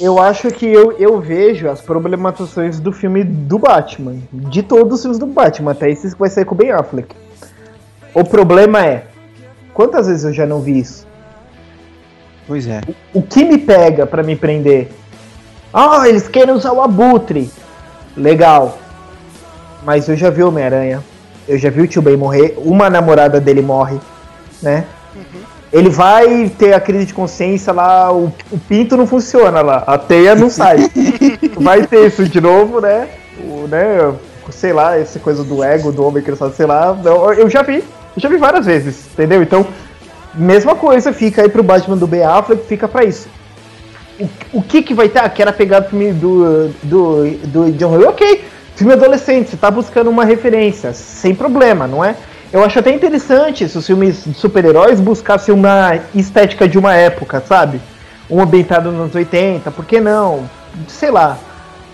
Eu 0.00 0.18
acho 0.20 0.50
que 0.50 0.66
eu, 0.66 0.92
eu 0.92 1.20
vejo 1.20 1.68
as 1.68 1.80
problematizações 1.80 2.80
do 2.80 2.92
filme 2.92 3.22
do 3.22 3.58
Batman. 3.58 4.16
De 4.32 4.62
todos 4.62 4.94
os 4.94 5.02
filmes 5.02 5.18
do 5.18 5.26
Batman, 5.26 5.72
até 5.72 5.90
esse 5.90 6.10
que 6.12 6.18
vai 6.18 6.28
sair 6.28 6.44
com 6.44 6.54
o 6.54 6.58
Ben 6.58 6.72
Affleck. 6.72 7.14
O 8.12 8.24
problema 8.24 8.84
é, 8.84 9.06
quantas 9.72 10.08
vezes 10.08 10.24
eu 10.24 10.32
já 10.32 10.46
não 10.46 10.60
vi 10.60 10.80
isso? 10.80 11.06
Pois 12.46 12.66
é. 12.66 12.80
O 13.12 13.22
que 13.22 13.44
me 13.44 13.58
pega 13.58 14.06
pra 14.06 14.22
me 14.22 14.34
prender? 14.34 14.88
Ah, 15.72 16.08
eles 16.08 16.28
querem 16.28 16.54
usar 16.54 16.72
o 16.72 16.80
Abutre. 16.80 17.50
Legal. 18.16 18.78
Mas 19.86 20.08
eu 20.08 20.16
já 20.16 20.30
vi 20.30 20.42
o 20.42 20.48
Homem-Aranha. 20.48 21.00
Eu 21.46 21.56
já 21.56 21.70
vi 21.70 21.80
o 21.80 21.86
tio 21.86 22.02
Ben 22.02 22.16
morrer. 22.16 22.54
Uma 22.58 22.90
namorada 22.90 23.40
dele 23.40 23.62
morre, 23.62 24.00
né? 24.60 24.84
Ele 25.72 25.88
vai 25.88 26.48
ter 26.48 26.74
a 26.74 26.80
crise 26.80 27.06
de 27.06 27.14
consciência 27.14 27.72
lá, 27.72 28.12
o, 28.12 28.32
o 28.50 28.58
pinto 28.58 28.96
não 28.96 29.06
funciona 29.06 29.60
lá, 29.62 29.84
a 29.86 29.96
teia 29.96 30.34
não 30.34 30.50
sai. 30.50 30.78
vai 31.60 31.86
ter 31.86 32.06
isso 32.06 32.24
de 32.24 32.40
novo, 32.40 32.80
né? 32.80 33.08
O, 33.38 33.68
né? 33.68 34.12
Sei 34.50 34.72
lá, 34.72 34.98
essa 34.98 35.20
coisa 35.20 35.44
do 35.44 35.62
ego 35.62 35.92
do 35.92 36.04
homem 36.04 36.22
que 36.22 36.34
fala, 36.34 36.52
sei 36.52 36.66
lá. 36.66 36.96
Eu, 37.04 37.32
eu 37.34 37.50
já 37.50 37.62
vi, 37.62 37.76
eu 37.76 37.84
já 38.16 38.28
vi 38.28 38.38
várias 38.38 38.66
vezes, 38.66 39.06
entendeu? 39.12 39.40
Então, 39.42 39.66
mesma 40.34 40.74
coisa, 40.74 41.12
fica 41.12 41.42
aí 41.42 41.48
pro 41.48 41.62
Batman 41.62 41.96
do 41.96 42.06
Ben 42.08 42.24
Affleck, 42.24 42.66
fica 42.66 42.88
pra 42.88 43.04
isso. 43.04 43.28
O, 44.18 44.58
o 44.58 44.62
que 44.62 44.82
que 44.82 44.94
vai 44.94 45.08
ter? 45.08 45.20
Ah, 45.20 45.28
quero 45.28 45.52
pegar 45.52 45.82
o 45.82 45.88
filme 45.90 46.12
do, 46.12 46.70
do, 46.82 47.30
do 47.44 47.72
John 47.72 47.94
Hughes. 47.94 48.06
Ok, 48.06 48.44
filme 48.76 48.92
adolescente, 48.92 49.50
você 49.50 49.56
tá 49.56 49.70
buscando 49.70 50.10
uma 50.10 50.24
referência, 50.24 50.92
sem 50.92 51.34
problema, 51.34 51.86
não 51.86 52.04
é? 52.04 52.14
Eu 52.52 52.62
acho 52.62 52.78
até 52.78 52.92
interessante 52.92 53.68
se 53.68 53.76
os 53.76 53.86
filmes 53.86 54.24
de 54.24 54.34
super-heróis 54.34 55.00
buscassem 55.00 55.52
uma 55.52 55.98
estética 56.14 56.68
de 56.68 56.78
uma 56.78 56.94
época, 56.94 57.42
sabe? 57.46 57.80
Um 58.30 58.40
ambientado 58.40 58.90
nos 58.90 59.00
anos 59.00 59.14
80, 59.14 59.70
por 59.70 59.84
que 59.84 60.00
não? 60.00 60.48
Sei 60.86 61.10
lá. 61.10 61.38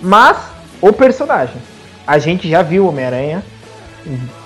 Mas, 0.00 0.36
o 0.80 0.92
personagem. 0.92 1.56
A 2.06 2.18
gente 2.18 2.48
já 2.48 2.62
viu 2.62 2.86
Homem-Aranha 2.88 3.42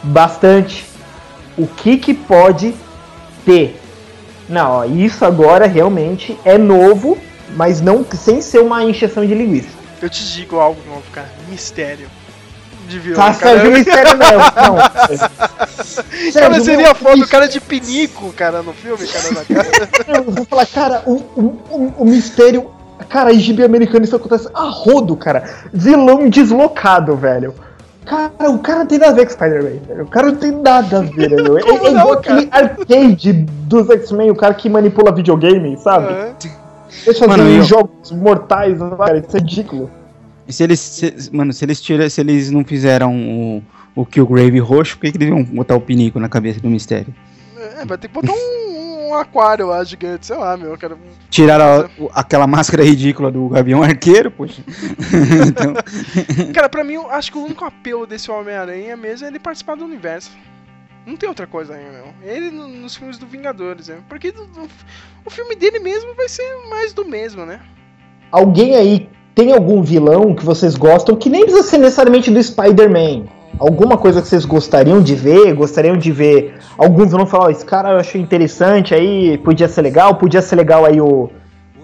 bastante. 0.02 0.84
O 1.56 1.66
que 1.66 1.96
que 1.96 2.12
pode 2.12 2.74
ter? 3.44 3.80
Não, 4.48 4.70
ó, 4.70 4.84
isso 4.84 5.24
agora 5.24 5.66
realmente 5.66 6.38
é 6.44 6.58
novo, 6.58 7.18
mas 7.56 7.80
não 7.80 8.04
sem 8.04 8.40
ser 8.40 8.60
uma 8.60 8.84
encheção 8.84 9.26
de 9.26 9.34
linguiça. 9.34 9.68
Eu 10.00 10.10
te 10.10 10.24
digo 10.32 10.60
algo 10.60 10.80
novo, 10.86 11.04
cara. 11.10 11.28
Mistério. 11.48 12.08
De 12.88 12.98
vilão, 12.98 13.16
Tá, 13.16 13.34
cara. 13.34 13.58
Sérgio 13.58 13.72
Mistério 13.72 14.16
não, 14.16 14.76
não. 14.76 14.76
Cara, 15.36 16.32
Sérgio, 16.32 16.64
seria 16.64 16.86
meu, 16.86 16.94
foda 16.94 17.24
o 17.24 17.28
cara 17.28 17.48
de 17.48 17.60
pinico, 17.60 18.32
cara, 18.32 18.62
no 18.62 18.72
filme, 18.72 19.06
cara, 19.06 19.30
na 19.32 19.44
cara. 19.44 20.18
Eu 20.18 20.24
vou 20.24 20.44
falar, 20.44 20.66
cara, 20.66 21.02
o, 21.06 21.12
o, 21.14 21.42
o, 21.70 21.94
o 21.98 22.04
mistério. 22.04 22.70
Cara, 23.08 23.32
em 23.32 23.38
gibi 23.38 23.62
americano 23.62 24.04
isso 24.04 24.16
acontece 24.16 24.48
a 24.54 24.62
rodo, 24.64 25.16
cara. 25.16 25.44
Vilão 25.72 26.28
deslocado, 26.28 27.14
velho. 27.16 27.54
Cara, 28.04 28.30
o 28.50 28.58
cara 28.60 28.78
não 28.80 28.86
tem 28.86 28.98
nada 28.98 29.12
a 29.12 29.14
ver 29.14 29.26
com 29.26 29.32
Spider-Man, 29.32 29.80
velho. 29.86 30.04
O 30.04 30.08
cara 30.08 30.26
não 30.28 30.36
tem 30.36 30.50
nada 30.52 30.98
a 30.98 31.00
ver, 31.02 31.28
velho. 31.28 31.58
É, 31.58 31.62
Como 31.62 31.86
é 31.86 31.90
não, 31.90 32.00
igual 32.00 32.12
aquele 32.12 32.48
arcade 32.50 33.32
dos 33.32 33.90
X-Men, 33.90 34.30
o 34.30 34.36
cara 34.36 34.54
que 34.54 34.68
manipula 34.68 35.12
videogame, 35.12 35.76
sabe? 35.78 36.06
Fazem 37.04 37.28
Mano, 37.28 37.48
eu- 37.48 37.62
jogos 37.62 38.12
mortais, 38.12 38.78
cara, 38.78 39.18
isso 39.18 39.36
é 39.36 39.40
ridículo. 39.40 39.90
E 40.48 40.52
se 40.52 40.62
eles. 40.62 40.81
se- 40.81 41.31
mano, 41.32 41.52
se 41.52 41.64
eles 41.64 41.81
tiram, 41.81 42.09
se 42.09 42.20
eles 42.20 42.51
não 42.51 42.64
fizeram 42.64 43.14
o, 43.16 43.62
o 43.94 44.06
Killgrave 44.06 44.59
roxo, 44.59 44.97
por 44.97 45.02
que, 45.06 45.12
que 45.12 45.18
eles 45.18 45.28
iam 45.28 45.43
botar 45.43 45.74
o 45.74 45.81
pinico 45.81 46.18
na 46.20 46.28
cabeça 46.28 46.60
do 46.60 46.70
mistério? 46.70 47.12
É, 47.78 47.85
vai 47.85 47.98
ter 47.98 48.09
que 48.09 48.14
botar 48.14 48.32
um, 48.32 49.09
um 49.09 49.14
aquário 49.14 49.66
lá 49.66 49.82
gigante, 49.82 50.27
sei 50.27 50.36
lá, 50.36 50.56
meu, 50.56 50.77
cara. 50.78 50.97
Tiraram 51.31 51.64
a- 51.64 51.90
o- 51.98 52.10
aquela 52.14 52.47
máscara 52.47 52.85
ridícula 52.85 53.31
do 53.31 53.48
Gavião 53.48 53.82
Arqueiro, 53.82 54.31
poxa. 54.31 54.62
então, 55.48 55.74
Cara, 56.55 56.68
pra 56.68 56.85
mim, 56.85 56.94
eu 56.94 57.10
acho 57.10 57.32
que 57.32 57.39
o 57.39 57.44
único 57.44 57.64
apelo 57.64 58.06
desse 58.06 58.31
Homem-Aranha 58.31 58.97
mesmo 58.97 59.27
é 59.27 59.31
ele 59.31 59.39
participar 59.40 59.77
do 59.77 59.85
universo. 59.85 60.31
Não 61.06 61.16
tem 61.16 61.28
outra 61.28 61.47
coisa 61.47 61.74
aí, 61.74 61.85
meu. 61.90 62.06
Ele 62.23 62.51
no- 62.51 62.68
nos 62.68 62.97
filmes 62.97 63.16
do 63.18 63.27
Vingadores, 63.27 63.89
né? 63.89 63.98
Porque 64.09 64.32
do- 64.32 64.44
do- 64.47 64.68
o 65.24 65.31
filme 65.31 65.55
dele 65.56 65.78
mesmo 65.78 66.14
vai 66.14 66.28
ser 66.28 66.44
mais 66.68 66.93
do 66.93 67.05
mesmo, 67.05 67.44
né? 67.47 67.60
Alguém 68.32 68.74
aí 68.77 69.09
tem 69.36 69.52
algum 69.52 69.82
vilão 69.82 70.34
que 70.34 70.42
vocês 70.44 70.74
gostam 70.74 71.14
que 71.14 71.28
nem 71.28 71.42
precisa 71.44 71.62
ser 71.62 71.76
necessariamente 71.78 72.30
do 72.30 72.42
Spider-Man? 72.42 73.24
Alguma 73.58 73.96
coisa 73.98 74.20
que 74.22 74.28
vocês 74.28 74.44
gostariam 74.46 75.00
de 75.02 75.14
ver? 75.14 75.52
Gostariam 75.54 75.96
de 75.96 76.10
ver 76.10 76.54
algum 76.76 77.06
vilão 77.06 77.26
falar, 77.26 77.44
ó, 77.44 77.50
esse 77.50 77.64
cara 77.64 77.90
eu 77.90 77.98
achei 77.98 78.18
interessante 78.20 78.94
aí, 78.94 79.36
podia 79.38 79.68
ser 79.68 79.82
legal, 79.82 80.14
podia 80.16 80.40
ser 80.40 80.56
legal 80.56 80.84
aí 80.86 81.00
o. 81.00 81.28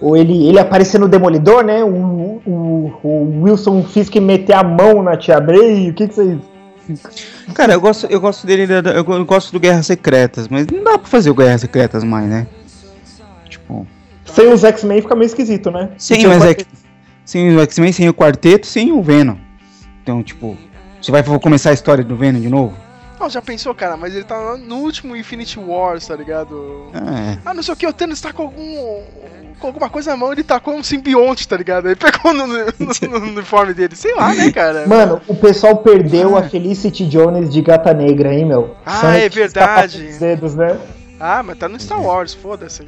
o 0.00 0.16
ele, 0.16 0.48
ele 0.48 0.58
aparecer 0.58 0.98
no 0.98 1.08
Demolidor, 1.08 1.62
né? 1.62 1.84
O, 1.84 2.40
o, 2.46 2.92
o 3.02 3.42
Wilson 3.42 3.82
Fisk 3.84 4.16
meter 4.16 4.54
a 4.54 4.62
mão 4.62 5.02
na 5.02 5.16
Tia 5.16 5.38
Bray, 5.38 5.90
o 5.90 5.94
que, 5.94 6.08
que 6.08 6.14
vocês. 6.14 6.38
cara, 7.54 7.74
eu 7.74 7.80
gosto, 7.80 8.06
eu 8.06 8.20
gosto 8.20 8.46
dele, 8.46 8.66
eu 8.94 9.04
go- 9.04 9.14
eu 9.14 9.24
gosto 9.26 9.52
do 9.52 9.60
Guerras 9.60 9.86
Secretas, 9.86 10.48
mas 10.48 10.66
não 10.66 10.82
dá 10.82 10.98
pra 10.98 11.06
fazer 11.08 11.30
o 11.30 11.34
Guerras 11.34 11.60
Secretas 11.60 12.02
mais, 12.02 12.28
né? 12.28 12.46
Tipo. 13.48 13.86
Sem 14.24 14.50
os 14.52 14.64
X-Men 14.64 15.02
fica 15.02 15.14
meio 15.14 15.26
esquisito, 15.26 15.70
né? 15.70 15.90
Sim, 15.98 16.26
mas 16.26 16.44
é 16.44 16.54
que. 16.54 16.66
Sem 17.24 17.56
o 17.56 17.60
X-Men, 17.60 17.92
sem 17.92 18.08
o 18.08 18.14
quarteto, 18.14 18.66
sem 18.66 18.92
o 18.92 19.02
Venom. 19.02 19.36
Então, 20.02 20.22
tipo. 20.22 20.56
Você 21.00 21.10
vai 21.10 21.22
começar 21.40 21.70
a 21.70 21.72
história 21.74 22.04
do 22.04 22.14
Venom 22.16 22.40
de 22.40 22.48
novo? 22.48 22.76
Não, 23.18 23.28
já 23.30 23.40
pensou, 23.42 23.72
cara, 23.74 23.96
mas 23.96 24.14
ele 24.14 24.24
tá 24.24 24.36
lá 24.36 24.56
no 24.56 24.76
último 24.78 25.14
Infinity 25.16 25.58
Wars, 25.58 26.06
tá 26.06 26.16
ligado? 26.16 26.86
É. 26.92 27.38
Ah, 27.44 27.54
não 27.54 27.62
sei 27.62 27.74
o 27.74 27.76
que, 27.76 27.86
o 27.86 27.92
Thanos 27.92 28.20
tá 28.20 28.32
com 28.32 28.42
algum. 28.42 29.02
com 29.60 29.66
alguma 29.68 29.88
coisa 29.88 30.10
na 30.10 30.16
mão, 30.16 30.32
ele 30.32 30.42
tacou 30.42 30.74
um 30.74 30.82
simbionte, 30.82 31.46
tá 31.46 31.56
ligado? 31.56 31.86
Ele 31.86 31.94
pegou 31.96 32.32
no, 32.34 32.46
no- 32.48 32.56
no- 32.66 33.18
no 33.20 33.26
uniforme 33.28 33.74
dele. 33.74 33.94
Sei 33.94 34.12
lá, 34.14 34.34
né, 34.34 34.50
cara? 34.50 34.86
Mano, 34.88 35.20
o 35.28 35.36
pessoal 35.36 35.76
perdeu 35.76 36.36
a 36.36 36.42
Felicity 36.42 37.06
Jones 37.06 37.48
de 37.52 37.62
Gata 37.62 37.94
Negra, 37.94 38.34
hein, 38.34 38.44
meu? 38.44 38.76
Ah, 38.84 39.00
Sonic 39.00 39.24
é 39.24 39.28
verdade. 39.28 40.08
com 40.12 40.18
Dedos, 40.18 40.54
né? 40.56 40.76
Ah, 41.20 41.42
mas 41.44 41.56
tá 41.58 41.68
no 41.68 41.78
Star 41.78 42.02
Wars, 42.02 42.34
foda-se. 42.34 42.82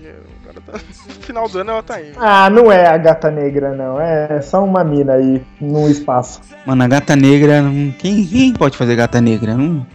Tá- 0.66 0.78
No 1.06 1.14
final 1.26 1.48
do 1.48 1.58
ano 1.58 1.70
ela 1.70 1.82
tá 1.82 1.94
aí. 1.96 2.12
Ah, 2.16 2.50
não 2.50 2.70
é 2.70 2.86
a 2.86 2.96
Gata 2.98 3.30
Negra, 3.30 3.74
não. 3.74 3.98
É 4.00 4.40
só 4.42 4.62
uma 4.62 4.84
mina 4.84 5.14
aí 5.14 5.42
no 5.60 5.88
espaço. 5.88 6.40
Mano, 6.66 6.82
a 6.84 6.88
gata 6.88 7.16
negra. 7.16 7.62
não- 7.62 7.92
Quem, 7.92 8.26
quem 8.26 8.52
pode 8.52 8.76
fazer 8.76 8.94
gata 8.96 9.20
negra? 9.20 9.54
Não. 9.56 9.86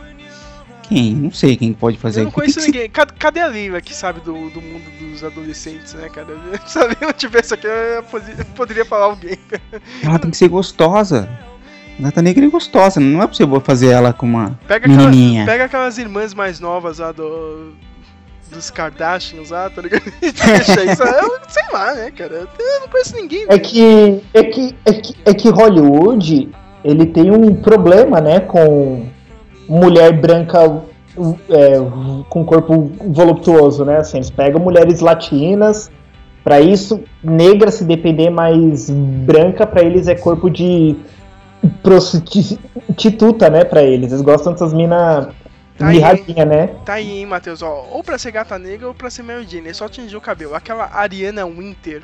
Quem? 0.83 1.13
Não 1.13 1.29
sei 1.31 1.55
quem 1.55 1.71
pode 1.71 1.97
fazer. 1.99 2.21
Eu 2.21 2.23
não 2.25 2.31
que 2.31 2.35
conheço 2.35 2.59
que 2.59 2.65
ninguém. 2.65 2.89
Cadê, 2.89 3.13
cadê 3.19 3.39
a 3.41 3.47
Lívia 3.47 3.79
que 3.79 3.93
sabe 3.93 4.21
do, 4.21 4.33
do 4.49 4.59
mundo 4.59 4.83
dos 4.99 5.23
adolescentes, 5.23 5.93
né, 5.93 6.09
cara? 6.09 6.27
Se 6.65 6.79
a 6.79 6.87
Lívia 6.87 7.13
tivesse 7.13 7.53
aqui, 7.53 7.67
eu 7.67 8.03
poderia 8.55 8.83
falar 8.85 9.05
alguém. 9.05 9.37
Ela 10.03 10.17
tem 10.17 10.31
que 10.31 10.37
ser 10.37 10.47
gostosa. 10.47 11.29
Gata 11.99 12.21
negra 12.23 12.43
é 12.45 12.49
gostosa, 12.49 12.99
não 12.99 13.21
é 13.21 13.27
pra 13.27 13.35
você 13.35 13.45
fazer 13.61 13.87
ela 13.89 14.13
com 14.13 14.25
uma 14.25 14.57
Pega, 14.67 14.87
menininha. 14.87 15.45
pega 15.45 15.65
aquelas 15.65 15.97
irmãs 15.99 16.33
mais 16.33 16.59
novas 16.59 16.97
lá 16.99 17.11
do. 17.11 17.73
Dos 18.51 18.69
Kardashians 18.69 19.49
lá, 19.49 19.69
tá 19.69 19.81
ligado? 19.81 20.03
Deixa 20.21 20.83
isso. 20.85 21.03
Eu, 21.03 21.39
sei 21.47 21.63
lá, 21.71 21.93
né, 21.93 22.11
cara? 22.11 22.47
Eu 22.57 22.79
não 22.81 22.87
conheço 22.87 23.15
ninguém. 23.15 23.45
É 23.47 23.59
que, 23.59 24.21
é 24.33 24.43
que, 24.43 24.75
é 24.85 24.93
que, 24.93 25.15
é 25.25 25.33
que 25.33 25.49
Hollywood, 25.49 26.49
ele 26.83 27.05
tem 27.05 27.31
um 27.31 27.55
problema, 27.55 28.19
né, 28.19 28.39
com 28.39 29.05
mulher 29.67 30.13
branca 30.13 30.81
é, 31.49 31.77
com 32.29 32.45
corpo 32.45 32.91
voluptuoso, 32.99 33.83
né? 33.85 33.97
Assim, 33.97 34.17
eles 34.17 34.29
pegam 34.29 34.61
mulheres 34.61 34.99
latinas, 34.99 35.91
pra 36.43 36.61
isso, 36.61 37.01
negra 37.23 37.71
se 37.71 37.83
depender 37.83 38.29
mais 38.29 38.89
branca, 38.89 39.67
pra 39.67 39.83
eles 39.83 40.07
é 40.07 40.15
corpo 40.15 40.49
de 40.49 40.95
prostituta, 41.83 43.49
né, 43.49 43.65
pra 43.65 43.83
eles. 43.83 44.11
Eles 44.11 44.21
gostam 44.21 44.53
dessas 44.53 44.73
minas 44.73 45.27
Aí, 45.79 45.95
mirradinha, 45.95 46.45
né? 46.45 46.67
Tá 46.85 46.93
aí, 46.93 47.19
hein, 47.19 47.25
Matheus, 47.25 47.61
ó. 47.61 47.87
Ou 47.91 48.03
pra 48.03 48.17
ser 48.17 48.31
gata 48.31 48.57
negra 48.59 48.87
ou 48.87 48.93
pra 48.93 49.09
ser 49.09 49.23
Mary 49.23 49.45
Jane. 49.47 49.69
É 49.69 49.73
só 49.73 49.87
tingir 49.87 50.15
o 50.15 50.21
cabelo. 50.21 50.55
Aquela 50.55 50.89
Ariana 50.93 51.45
Winter, 51.45 52.03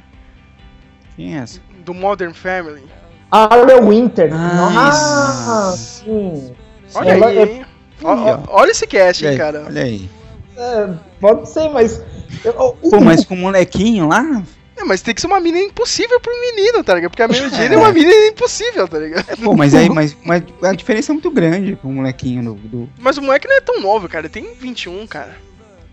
Quem 1.16 1.36
é 1.38 1.40
essa? 1.42 1.60
do 1.84 1.94
Modern 1.94 2.34
Family. 2.34 2.84
Aria 3.32 3.82
Winter. 3.82 4.30
Ah, 4.34 4.70
Nossa, 4.72 5.76
isso. 5.76 6.04
sim. 6.06 6.56
Olha 6.94 7.12
Ela 7.12 7.28
aí, 7.28 7.38
é- 7.38 7.44
hein? 7.44 7.66
Aí, 8.00 8.06
ó. 8.08 8.40
olha 8.48 8.72
esse 8.72 8.86
cast, 8.88 9.24
Olha 9.26 9.32
hein, 9.34 9.34
aí, 9.34 9.38
cara. 9.38 9.64
Olha 9.68 9.84
aí. 9.84 10.10
É, 10.58 10.90
pode 11.20 11.50
ser, 11.50 11.70
mas. 11.70 12.02
eu- 12.44 12.54
Pô, 12.54 13.02
mas 13.02 13.26
com 13.26 13.34
o 13.34 13.38
molequinho 13.38 14.08
lá. 14.08 14.42
É, 14.86 14.88
mas 14.88 15.02
tem 15.02 15.14
que 15.14 15.22
ser 15.22 15.28
uma 15.28 15.40
mina 15.40 15.60
impossível 15.60 16.20
pro 16.20 16.32
menino, 16.40 16.84
tá 16.84 16.94
ligado? 16.94 17.10
Porque 17.12 17.24
a 17.24 17.28
Mary 17.28 17.50
Jane 17.50 17.74
é 17.76 17.78
uma 17.78 17.92
mina 17.94 18.12
impossível, 18.28 18.88
tá 18.88 19.00
ligado? 19.00 19.26
Pô, 19.44 19.56
mas 19.56 19.74
aí, 19.74 19.90
mas, 19.92 20.16
mas 20.24 20.44
a 20.62 20.74
diferença 20.74 21.12
é 21.12 21.14
muito 21.14 21.32
grande 21.32 21.76
pro 21.76 21.90
molequinho 21.90 22.44
do. 22.44 22.54
do- 22.56 22.90
Mas 23.00 23.18
o 23.18 23.22
moleque 23.22 23.48
não 23.48 23.58
é 23.58 23.62
tão 23.62 23.82
novo, 23.82 24.08
cara. 24.08 24.26
Ele 24.28 24.30
tem 24.34 24.54
21, 24.54 25.06
cara. 25.08 25.36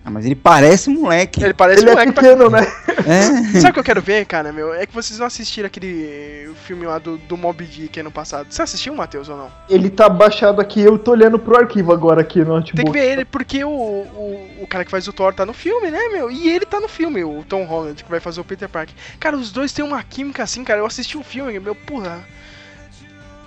Ah, 0.05 0.11
mas 0.11 0.27
ele 0.27 0.35
parece 0.35 0.91
moleque. 0.91 1.43
Ele 1.43 1.55
parece 1.55 1.83
Ele 1.83 1.91
é 1.91 1.93
moleque 1.93 2.13
pra 2.13 2.23
pequeno, 2.23 2.51
né? 2.51 2.61
É. 3.07 3.23
Sabe 3.61 3.71
o 3.71 3.73
que 3.75 3.81
eu 3.81 3.85
quero 3.85 4.03
ver, 4.03 4.27
cara, 4.27 4.53
meu? 4.53 4.75
É 4.75 4.85
que 4.85 4.93
vocês 4.93 5.19
não 5.19 5.27
assistiram 5.27 5.69
aquele 5.69 6.51
filme 6.65 6.87
lá 6.87 6.99
do, 6.99 7.19
do 7.19 7.37
Mob 7.37 7.65
Dick 7.65 8.01
ano 8.01 8.11
passado. 8.11 8.47
Você 8.51 8.63
assistiu, 8.63 8.95
Matheus, 8.95 9.29
ou 9.29 9.37
não? 9.37 9.53
Ele 9.71 9.89
tá 9.89 10.09
baixado 10.09 10.61
aqui, 10.61 10.81
eu 10.81 10.99
tô 10.99 11.13
olhando 11.13 11.39
pro 11.39 11.57
arquivo 11.57 11.93
agora 11.93 12.21
aqui 12.21 12.41
no 12.41 12.55
notebook. 12.57 12.77
Tem 12.77 12.85
que 12.85 12.93
ver 12.93 13.13
ele, 13.13 13.25
porque 13.25 13.63
o, 13.65 13.71
o, 13.71 14.51
o 14.63 14.67
cara 14.67 14.85
que 14.85 14.91
faz 14.91 15.07
o 15.07 15.13
Thor 15.13 15.33
tá 15.33 15.47
no 15.47 15.53
filme, 15.53 15.91
né, 15.91 16.09
meu? 16.09 16.31
E 16.31 16.49
ele 16.49 16.67
tá 16.67 16.81
no 16.81 16.89
filme, 16.89 17.23
o 17.23 17.45
Tom 17.49 17.65
Holland, 17.65 18.03
que 18.03 18.11
vai 18.11 18.21
fazer 18.21 18.41
o 18.41 18.45
Peter 18.45 18.69
Parker. 18.69 18.95
Cara, 19.21 19.37
os 19.37 19.53
dois 19.53 19.73
têm 19.73 19.85
uma 19.85 20.03
química 20.03 20.43
assim, 20.43 20.65
cara. 20.65 20.81
Eu 20.81 20.87
assisti 20.87 21.17
o 21.17 21.23
filme, 21.23 21.59
meu, 21.61 21.75
porra. 21.77 22.25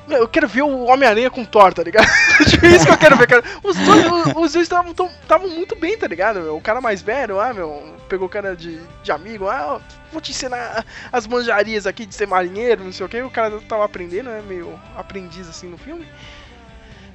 Eu 0.08 0.28
quero 0.28 0.48
ver 0.48 0.62
o 0.62 0.84
Homem-Aranha 0.86 1.30
com 1.32 1.42
o 1.42 1.46
Thor, 1.48 1.74
tá 1.74 1.82
ligado? 1.84 2.06
tipo, 2.48 2.66
isso 2.68 2.86
que 2.86 2.92
eu 2.92 2.98
quero 2.98 3.16
ver, 3.18 3.28
cara. 3.28 3.44
Os 3.64 3.76
dois 3.78 4.56
o- 4.56 4.60
estavam 4.62 5.50
muito 5.50 5.76
bem, 5.76 5.98
tá 5.98 6.08
ligado? 6.08 6.40
Meu? 6.42 6.56
O 6.58 6.62
cara 6.62 6.80
mais 6.80 7.02
velho, 7.02 7.40
ah, 7.40 7.54
meu, 7.54 7.82
pegou 8.08 8.28
o 8.28 8.30
cara 8.30 8.56
de, 8.56 8.80
de 9.02 9.12
amigo, 9.12 9.48
ah, 9.48 9.80
vou 10.12 10.22
te 10.22 10.32
ensinar 10.32 10.86
as 11.12 11.26
manjarias 11.26 11.88
aqui 11.88 12.06
de 12.06 12.14
ser 12.14 12.28
marinheiro, 12.28 12.84
não 12.84 12.92
sei 12.92 13.06
o 13.06 13.10
que. 13.10 13.22
O 13.22 13.30
cara 13.32 13.52
tava 13.68 13.84
aprendendo, 13.86 14.30
né? 14.30 14.42
Meio 14.48 14.80
aprendiz 14.96 15.50
assim 15.50 15.68
no 15.68 15.78
filme. 15.78 16.06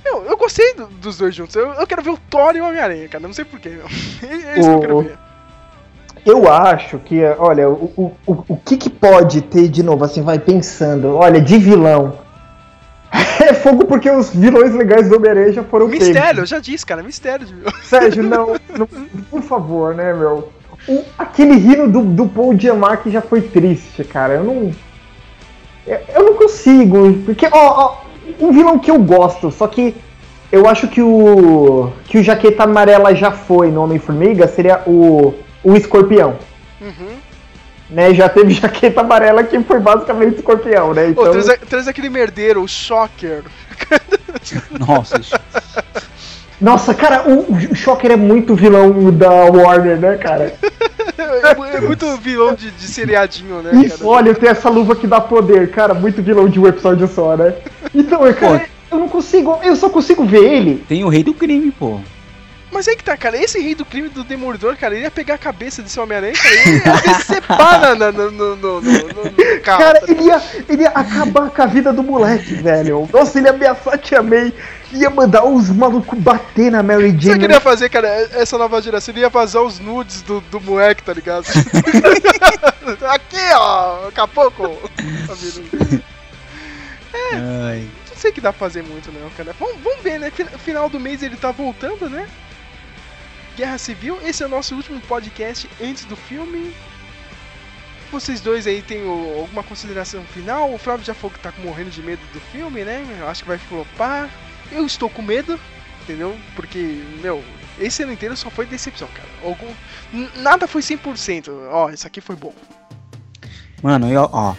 Meu, 0.04 0.24
eu 0.24 0.36
gostei 0.36 0.74
do- 0.74 0.86
dos 0.86 1.18
dois 1.18 1.34
juntos. 1.34 1.54
Eu, 1.54 1.68
eu 1.74 1.86
quero 1.86 2.02
ver 2.02 2.10
o 2.10 2.18
Thor 2.30 2.56
e 2.56 2.60
o 2.60 2.66
Homem-Aranha, 2.66 3.08
cara. 3.08 3.22
Não 3.26 3.32
sei 3.34 3.44
porquê, 3.44 3.68
meu. 3.68 3.86
É 4.48 4.58
isso 4.58 4.68
que 4.68 4.74
eu 4.74 4.80
quero 4.80 4.96
O- 4.98 5.02
ver. 5.02 5.18
Eu 6.26 6.52
acho 6.52 6.98
que, 6.98 7.22
olha, 7.38 7.68
o, 7.68 7.84
o, 7.96 8.16
o, 8.26 8.44
o 8.48 8.56
que, 8.58 8.76
que 8.76 8.90
pode 8.90 9.40
ter 9.42 9.68
de 9.68 9.82
novo, 9.82 10.04
assim, 10.04 10.22
vai 10.22 10.38
pensando, 10.38 11.16
olha, 11.16 11.40
de 11.40 11.56
vilão. 11.56 12.18
É 13.12 13.54
fogo 13.54 13.84
porque 13.86 14.08
os 14.10 14.30
vilões 14.34 14.72
legais 14.74 15.08
do 15.08 15.16
Homem-Aranha 15.16 15.52
já 15.52 15.64
foram 15.64 15.88
pegos. 15.88 16.06
Mistério, 16.08 16.40
eu 16.42 16.46
já 16.46 16.58
disse, 16.60 16.86
cara. 16.86 17.02
Mistério. 17.02 17.46
de- 17.46 17.54
Sérgio, 17.84 18.22
não, 18.22 18.54
não, 18.78 18.86
por 19.30 19.42
favor, 19.42 19.94
né, 19.94 20.12
meu? 20.12 20.50
O- 20.88 21.04
aquele 21.18 21.54
rino 21.56 21.88
do, 21.90 22.02
do 22.02 22.26
Paul 22.26 22.56
Giamatti 22.58 23.10
já 23.10 23.20
foi 23.20 23.40
triste, 23.42 24.04
cara. 24.04 24.34
Eu 24.34 24.44
não. 24.44 24.72
Eu, 25.86 25.98
eu 26.14 26.24
não 26.24 26.34
consigo. 26.34 27.12
Porque, 27.24 27.46
ó, 27.50 27.50
ó, 27.52 27.96
um 28.38 28.52
vilão 28.52 28.78
que 28.78 28.90
eu 28.90 28.98
gosto, 28.98 29.50
só 29.50 29.66
que 29.66 29.94
eu 30.52 30.68
acho 30.68 30.86
que 30.88 31.02
o. 31.02 31.92
que 32.04 32.18
o 32.18 32.22
Jaqueta 32.22 32.64
Amarela 32.64 33.14
já 33.14 33.32
foi 33.32 33.70
no 33.70 33.82
Homem-Formiga 33.82 34.46
seria 34.46 34.82
o. 34.86 35.34
o 35.64 35.74
Escorpião. 35.74 36.36
Uhum. 36.80 37.16
Né? 37.90 38.14
Já 38.14 38.28
teve 38.28 38.52
Jaqueta 38.54 39.00
Amarela 39.00 39.42
que 39.42 39.58
foi 39.62 39.80
basicamente 39.80 40.36
Escorpião, 40.36 40.94
né? 40.94 41.06
Ô, 41.06 41.10
Então. 41.10 41.30
traz, 41.32 41.58
traz 41.68 41.88
aquele 41.88 42.08
merdeiro, 42.08 42.62
o 42.62 42.68
Shocker. 42.68 43.42
Nossa, 44.78 45.20
isso- 45.20 45.34
Nossa, 46.60 46.94
cara, 46.94 47.24
o, 47.28 47.52
o 47.52 47.74
Shocker 47.74 48.12
é 48.12 48.16
muito 48.16 48.54
vilão 48.54 49.10
da 49.12 49.30
Warner, 49.30 49.98
né, 49.98 50.16
cara? 50.16 50.54
É, 51.18 51.76
é 51.76 51.80
muito 51.80 52.16
vilão 52.16 52.54
de, 52.54 52.70
de 52.70 52.86
seriadinho, 52.86 53.60
né, 53.62 53.72
Isso, 53.84 53.98
cara? 53.98 54.10
olha, 54.10 54.28
eu 54.30 54.34
tenho 54.34 54.52
essa 54.52 54.70
luva 54.70 54.96
que 54.96 55.06
dá 55.06 55.20
poder, 55.20 55.70
cara, 55.70 55.92
muito 55.92 56.22
vilão 56.22 56.48
de 56.48 56.58
um 56.58 56.66
episódio 56.66 57.06
só, 57.08 57.36
né? 57.36 57.54
Então, 57.94 58.26
é, 58.26 58.32
cara, 58.32 58.64
eu 58.90 58.98
não 58.98 59.08
consigo, 59.08 59.58
eu 59.62 59.76
só 59.76 59.90
consigo 59.90 60.24
ver 60.24 60.42
ele. 60.44 60.82
tem 60.88 61.04
o 61.04 61.08
rei 61.08 61.22
do 61.22 61.34
crime, 61.34 61.70
pô. 61.72 62.00
Mas 62.72 62.86
aí 62.86 62.94
que 62.96 63.02
tá, 63.04 63.16
cara, 63.16 63.36
esse 63.36 63.60
rei 63.60 63.74
do 63.74 63.84
crime 63.84 64.08
do 64.08 64.22
Demolidor, 64.22 64.76
cara, 64.76 64.94
ele 64.94 65.02
ia 65.04 65.10
pegar 65.10 65.34
a 65.34 65.38
cabeça 65.38 65.82
desse 65.82 65.98
Homem-Aranha, 65.98 66.34
cara, 66.34 66.54
ele 66.54 66.76
ia 66.76 66.92
decepar 67.18 67.80
na- 67.96 68.12
no, 68.12 68.30
no, 68.30 68.30
no, 68.30 68.56
no, 68.56 68.80
no, 68.80 69.24
no 69.24 69.60
carro. 69.62 69.78
Cara, 69.82 70.00
tá 70.00 70.06
ele 70.12 70.22
ia, 70.22 70.42
ele 70.68 70.82
ia 70.82 70.88
acabar 70.90 71.50
com 71.50 71.62
a 71.62 71.66
vida 71.66 71.92
do 71.92 72.02
moleque, 72.02 72.54
velho. 72.54 73.08
Nossa, 73.12 73.38
ele 73.38 73.48
ia 73.48 73.52
ameaçar 73.52 73.94
a 73.94 73.98
Tia 73.98 74.22
May, 74.22 74.54
ia 74.92 75.10
mandar 75.10 75.44
os 75.44 75.68
malucos 75.68 76.18
bater 76.18 76.70
na 76.70 76.82
Mary 76.82 77.06
Sabe 77.08 77.16
o 77.16 77.18
que 77.18 77.26
Jane. 77.26 77.44
ele 77.44 77.52
ia 77.54 77.60
fazer, 77.60 77.88
cara? 77.88 78.06
Essa 78.34 78.56
nova 78.56 78.80
geração, 78.80 79.12
ele 79.12 79.20
ia 79.22 79.28
vazar 79.28 79.62
os 79.62 79.80
nudes 79.80 80.22
do, 80.22 80.40
do 80.42 80.60
moleque, 80.60 81.02
tá 81.02 81.12
ligado? 81.12 81.44
Aqui, 83.10 83.36
ó, 83.54 84.04
daqui 84.06 84.20
a 84.20 84.28
pouco. 84.28 84.68
Tá 85.26 85.34
vendo? 85.34 86.02
Ai. 87.32 87.88
Não 88.08 88.16
sei 88.16 88.32
que 88.32 88.40
dá 88.40 88.52
pra 88.52 88.58
fazer 88.68 88.82
muito, 88.82 89.10
não, 89.12 89.30
cara. 89.30 89.54
Vamos, 89.58 89.76
vamos 89.82 90.02
ver, 90.02 90.18
né? 90.20 90.30
Fin- 90.30 90.44
Final 90.64 90.88
do 90.88 91.00
mês 91.00 91.22
ele 91.22 91.36
tá 91.36 91.50
voltando, 91.50 92.08
né? 92.08 92.26
Guerra 93.56 93.78
Civil. 93.78 94.18
Esse 94.22 94.42
é 94.42 94.46
o 94.46 94.48
nosso 94.48 94.74
último 94.74 95.00
podcast 95.02 95.68
antes 95.80 96.04
do 96.04 96.16
filme. 96.16 96.74
Vocês 98.10 98.40
dois 98.40 98.66
aí 98.66 98.82
têm 98.82 99.06
alguma 99.06 99.62
consideração 99.62 100.24
final? 100.24 100.72
O 100.72 100.78
Flávio 100.78 101.06
já 101.06 101.14
falou 101.14 101.30
que 101.30 101.38
tá 101.38 101.52
morrendo 101.58 101.90
de 101.90 102.02
medo 102.02 102.20
do 102.32 102.40
filme, 102.40 102.84
né? 102.84 103.06
Eu 103.20 103.28
acho 103.28 103.42
que 103.42 103.48
vai 103.48 103.58
flopar. 103.58 104.28
Eu 104.72 104.84
estou 104.84 105.08
com 105.08 105.22
medo, 105.22 105.58
entendeu? 106.02 106.36
Porque, 106.56 107.02
meu, 107.22 107.42
esse 107.78 108.02
ano 108.02 108.12
inteiro 108.12 108.36
só 108.36 108.50
foi 108.50 108.66
decepção, 108.66 109.08
cara. 109.08 109.28
Algum... 109.44 109.72
Nada 110.36 110.66
foi 110.66 110.82
100%. 110.82 111.50
Ó, 111.70 111.90
isso 111.90 112.06
aqui 112.06 112.20
foi 112.20 112.34
bom. 112.34 112.52
Mano, 113.82 114.10
eu, 114.10 114.28
ó, 114.32 114.54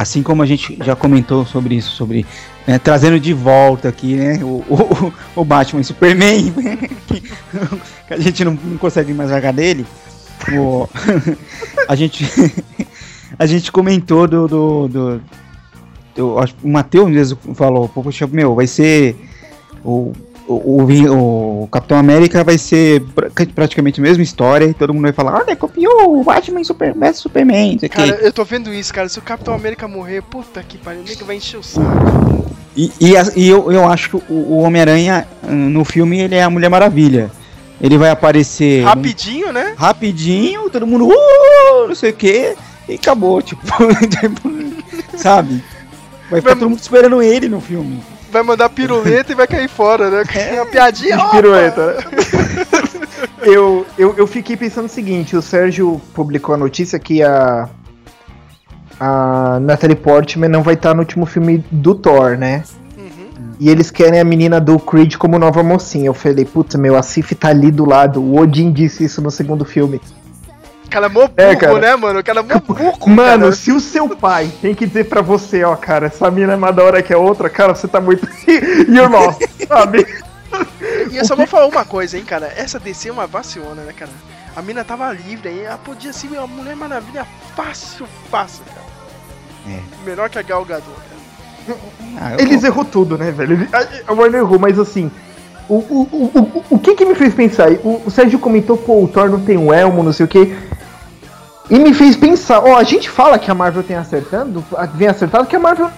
assim 0.00 0.22
como 0.22 0.42
a 0.42 0.46
gente 0.46 0.78
já 0.82 0.96
comentou 0.96 1.44
sobre 1.44 1.74
isso, 1.74 1.90
sobre 1.90 2.24
né, 2.66 2.78
trazendo 2.78 3.20
de 3.20 3.34
volta 3.34 3.88
aqui, 3.90 4.16
né, 4.16 4.42
o, 4.42 4.64
o, 4.68 5.12
o 5.36 5.44
Batman 5.44 5.82
e 5.82 5.84
Superman, 5.84 6.50
que, 7.06 7.20
que 7.20 8.14
a 8.14 8.18
gente 8.18 8.42
não, 8.44 8.52
não 8.54 8.78
consegue 8.78 9.12
mais 9.12 9.30
largar 9.30 9.52
dele, 9.52 9.84
o, 10.52 10.88
a 11.86 11.94
gente 11.94 12.24
a 13.38 13.44
gente 13.44 13.70
comentou 13.70 14.26
do, 14.26 14.48
do, 14.48 14.88
do, 14.88 15.22
do- 16.14 16.34
o 16.62 16.68
Matheus 16.68 17.10
mesmo 17.10 17.38
falou, 17.54 17.86
poxa, 17.86 18.26
meu, 18.26 18.54
vai 18.54 18.66
ser 18.66 19.16
o 19.84 20.12
o, 20.50 20.82
o, 20.82 21.62
o 21.62 21.68
Capitão 21.68 21.96
América 21.96 22.42
vai 22.42 22.58
ser 22.58 23.02
pra- 23.14 23.30
praticamente 23.54 24.00
a 24.00 24.02
mesma 24.02 24.22
história 24.22 24.64
e 24.64 24.74
todo 24.74 24.92
mundo 24.92 25.04
vai 25.04 25.12
falar, 25.12 25.34
olha, 25.38 25.54
copiou 25.54 26.18
o 26.18 26.24
Batman 26.24 26.60
e 26.60 26.64
Super, 26.64 26.92
Batman 26.92 27.12
Superman, 27.12 27.76
isso 27.76 27.86
aqui. 27.86 27.96
Cara, 27.96 28.18
eu 28.20 28.32
tô 28.32 28.44
vendo 28.44 28.72
isso, 28.74 28.92
cara. 28.92 29.08
Se 29.08 29.18
o 29.18 29.22
Capitão 29.22 29.54
América 29.54 29.86
morrer, 29.86 30.22
puta 30.22 30.62
que 30.62 30.76
pariu, 30.76 31.02
nem 31.06 31.16
que 31.16 31.22
vai 31.22 31.36
encher 31.36 31.58
o 31.58 31.62
saco. 31.62 31.86
E, 32.76 32.90
e, 33.00 33.12
e 33.36 33.48
eu, 33.48 33.70
eu 33.70 33.88
acho 33.88 34.10
que 34.10 34.16
o, 34.16 34.22
o 34.34 34.58
Homem-Aranha, 34.58 35.26
hum, 35.48 35.70
no 35.70 35.84
filme, 35.84 36.20
ele 36.20 36.34
é 36.34 36.42
a 36.42 36.50
Mulher 36.50 36.68
Maravilha. 36.68 37.30
Ele 37.80 37.96
vai 37.96 38.10
aparecer 38.10 38.84
Rapidinho, 38.84 39.52
né? 39.52 39.74
rapidinho, 39.76 40.68
todo 40.68 40.86
mundo, 40.86 41.06
uh, 41.08 41.88
não 41.88 41.94
sei 41.94 42.10
o 42.10 42.14
que, 42.14 42.54
e 42.88 42.94
acabou, 42.94 43.40
tipo, 43.42 43.62
sabe? 45.16 45.62
Vai 46.30 46.40
ficar 46.40 46.56
todo 46.56 46.68
mundo 46.68 46.78
esperando 46.80 47.22
ele 47.22 47.48
no 47.48 47.60
filme. 47.60 48.00
Vai 48.30 48.42
mandar 48.42 48.68
piruleta 48.68 49.32
e 49.32 49.34
vai 49.34 49.46
cair 49.46 49.68
fora, 49.68 50.10
né? 50.10 50.22
É 50.34 50.54
uma 50.62 50.66
piadinha. 50.66 51.16
de 51.16 51.30
pirueta. 51.30 51.96
eu, 53.42 53.86
eu, 53.98 54.14
eu 54.16 54.26
fiquei 54.26 54.56
pensando 54.56 54.86
o 54.86 54.88
seguinte: 54.88 55.36
o 55.36 55.42
Sérgio 55.42 56.00
publicou 56.14 56.54
a 56.54 56.58
notícia 56.58 56.98
que 56.98 57.22
a. 57.22 57.68
A 59.02 59.58
Natalie 59.60 59.96
Portman 59.96 60.50
não 60.50 60.62
vai 60.62 60.74
estar 60.74 60.92
no 60.92 61.00
último 61.00 61.24
filme 61.24 61.64
do 61.70 61.94
Thor, 61.94 62.36
né? 62.36 62.64
Uhum. 62.98 63.52
E 63.58 63.70
eles 63.70 63.90
querem 63.90 64.20
a 64.20 64.24
menina 64.24 64.60
do 64.60 64.78
Creed 64.78 65.16
como 65.16 65.38
nova 65.38 65.62
mocinha. 65.62 66.04
Eu 66.04 66.12
falei, 66.12 66.44
puta, 66.44 66.76
meu, 66.76 66.94
a 66.94 67.02
Sif 67.02 67.34
tá 67.34 67.48
ali 67.48 67.70
do 67.70 67.86
lado. 67.86 68.20
O 68.20 68.38
Odin 68.38 68.70
disse 68.70 69.02
isso 69.02 69.22
no 69.22 69.30
segundo 69.30 69.64
filme. 69.64 70.02
Cara, 70.90 71.08
mó 71.08 71.20
burro, 71.28 71.32
É, 71.36 71.54
cara. 71.56 71.78
né, 71.78 71.96
mano? 71.96 72.18
O 72.18 72.24
cara 72.24 72.40
é 72.40 72.42
mó 72.42 72.58
burro, 72.60 72.94
Mano, 73.08 73.42
cara. 73.44 73.52
se 73.52 73.70
o 73.72 73.78
seu 73.80 74.08
pai 74.08 74.50
tem 74.60 74.74
que 74.74 74.86
dizer 74.86 75.04
pra 75.04 75.22
você, 75.22 75.62
ó, 75.64 75.76
cara, 75.76 76.06
essa 76.06 76.30
mina 76.30 76.54
é 76.54 76.56
mais 76.56 76.74
da 76.74 76.82
hora 76.82 77.02
que 77.02 77.12
a 77.14 77.18
outra, 77.18 77.48
cara, 77.48 77.74
você 77.74 77.86
tá 77.88 78.00
muito. 78.00 78.28
e 78.48 78.98
o 79.00 79.08
nosso, 79.08 79.38
sabe? 79.68 80.04
E 81.10 81.16
eu 81.16 81.24
só 81.24 81.36
vou 81.36 81.46
falar 81.46 81.66
uma 81.66 81.84
coisa, 81.84 82.18
hein, 82.18 82.24
cara. 82.24 82.52
Essa 82.56 82.78
DC 82.80 83.08
é 83.08 83.12
uma 83.12 83.26
vacilona, 83.26 83.82
né, 83.82 83.92
cara? 83.96 84.10
A 84.56 84.60
mina 84.62 84.82
tava 84.84 85.12
livre 85.12 85.48
aí, 85.48 85.60
ela 85.60 85.78
podia 85.78 86.12
ser 86.12 86.26
uma 86.26 86.46
Mulher 86.46 86.74
Maravilha 86.74 87.24
fácil, 87.54 88.06
fácil, 88.30 88.64
cara. 88.64 88.80
É. 89.68 89.80
Melhor 90.04 90.28
que 90.28 90.38
a 90.38 90.42
Gal 90.42 90.64
Gadot, 90.64 90.86
cara. 90.88 91.78
Ah, 92.20 92.34
Eles 92.38 92.64
errou 92.64 92.84
tudo, 92.84 93.16
né, 93.16 93.30
velho? 93.30 93.68
A 94.08 94.12
Warner 94.12 94.40
errou, 94.40 94.58
mas 94.58 94.76
assim. 94.78 95.08
O, 95.68 95.74
o, 95.76 96.08
o, 96.10 96.24
o, 96.34 96.64
o 96.74 96.78
que 96.80 96.96
que 96.96 97.04
me 97.04 97.14
fez 97.14 97.32
pensar? 97.32 97.70
O, 97.84 98.02
o 98.06 98.10
Sérgio 98.10 98.40
comentou, 98.40 98.76
pô, 98.76 99.04
o 99.04 99.06
Thor 99.08 99.28
não 99.30 99.40
tem 99.40 99.56
um 99.56 99.72
elmo, 99.72 100.02
não 100.02 100.12
sei 100.12 100.26
o 100.26 100.28
que. 100.28 100.52
E 101.70 101.78
me 101.78 101.94
fez 101.94 102.16
pensar, 102.16 102.64
ó, 102.64 102.76
a 102.76 102.82
gente 102.82 103.08
fala 103.08 103.38
que 103.38 103.48
a 103.48 103.54
Marvel 103.54 103.84
tem 103.84 103.96
acertando, 103.96 104.64
vem 104.94 105.06
acertado, 105.06 105.46
que 105.46 105.54
a 105.54 105.60
Marvel 105.60 105.88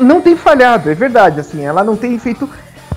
não 0.00 0.22
tem 0.22 0.34
falhado, 0.34 0.90
é 0.90 0.94
verdade, 0.94 1.38
assim, 1.38 1.62
ela 1.64 1.84
não 1.84 1.96
tem 1.96 2.18
feito 2.18 2.48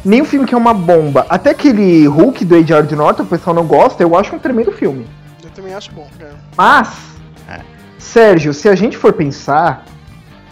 nenhum 0.06 0.24
filme 0.24 0.46
que 0.46 0.56
é 0.56 0.58
uma 0.58 0.74
bomba. 0.74 1.26
Até 1.28 1.50
aquele 1.50 2.08
Hulk 2.08 2.46
do 2.46 2.56
Edward 2.56 2.96
Norton, 2.96 3.24
o 3.24 3.26
pessoal 3.26 3.54
não 3.54 3.66
gosta, 3.66 4.02
eu 4.02 4.16
acho 4.16 4.34
um 4.34 4.40
tremendo 4.40 4.72
filme. 4.72 5.06
Eu 5.44 5.50
também 5.50 5.74
acho 5.74 5.92
bom, 5.92 6.08
cara. 6.18 6.36
Mas, 6.56 6.90
Sérgio, 7.98 8.54
se 8.54 8.70
a 8.70 8.76
gente 8.76 8.98
for 8.98 9.12
pensar, 9.12 9.84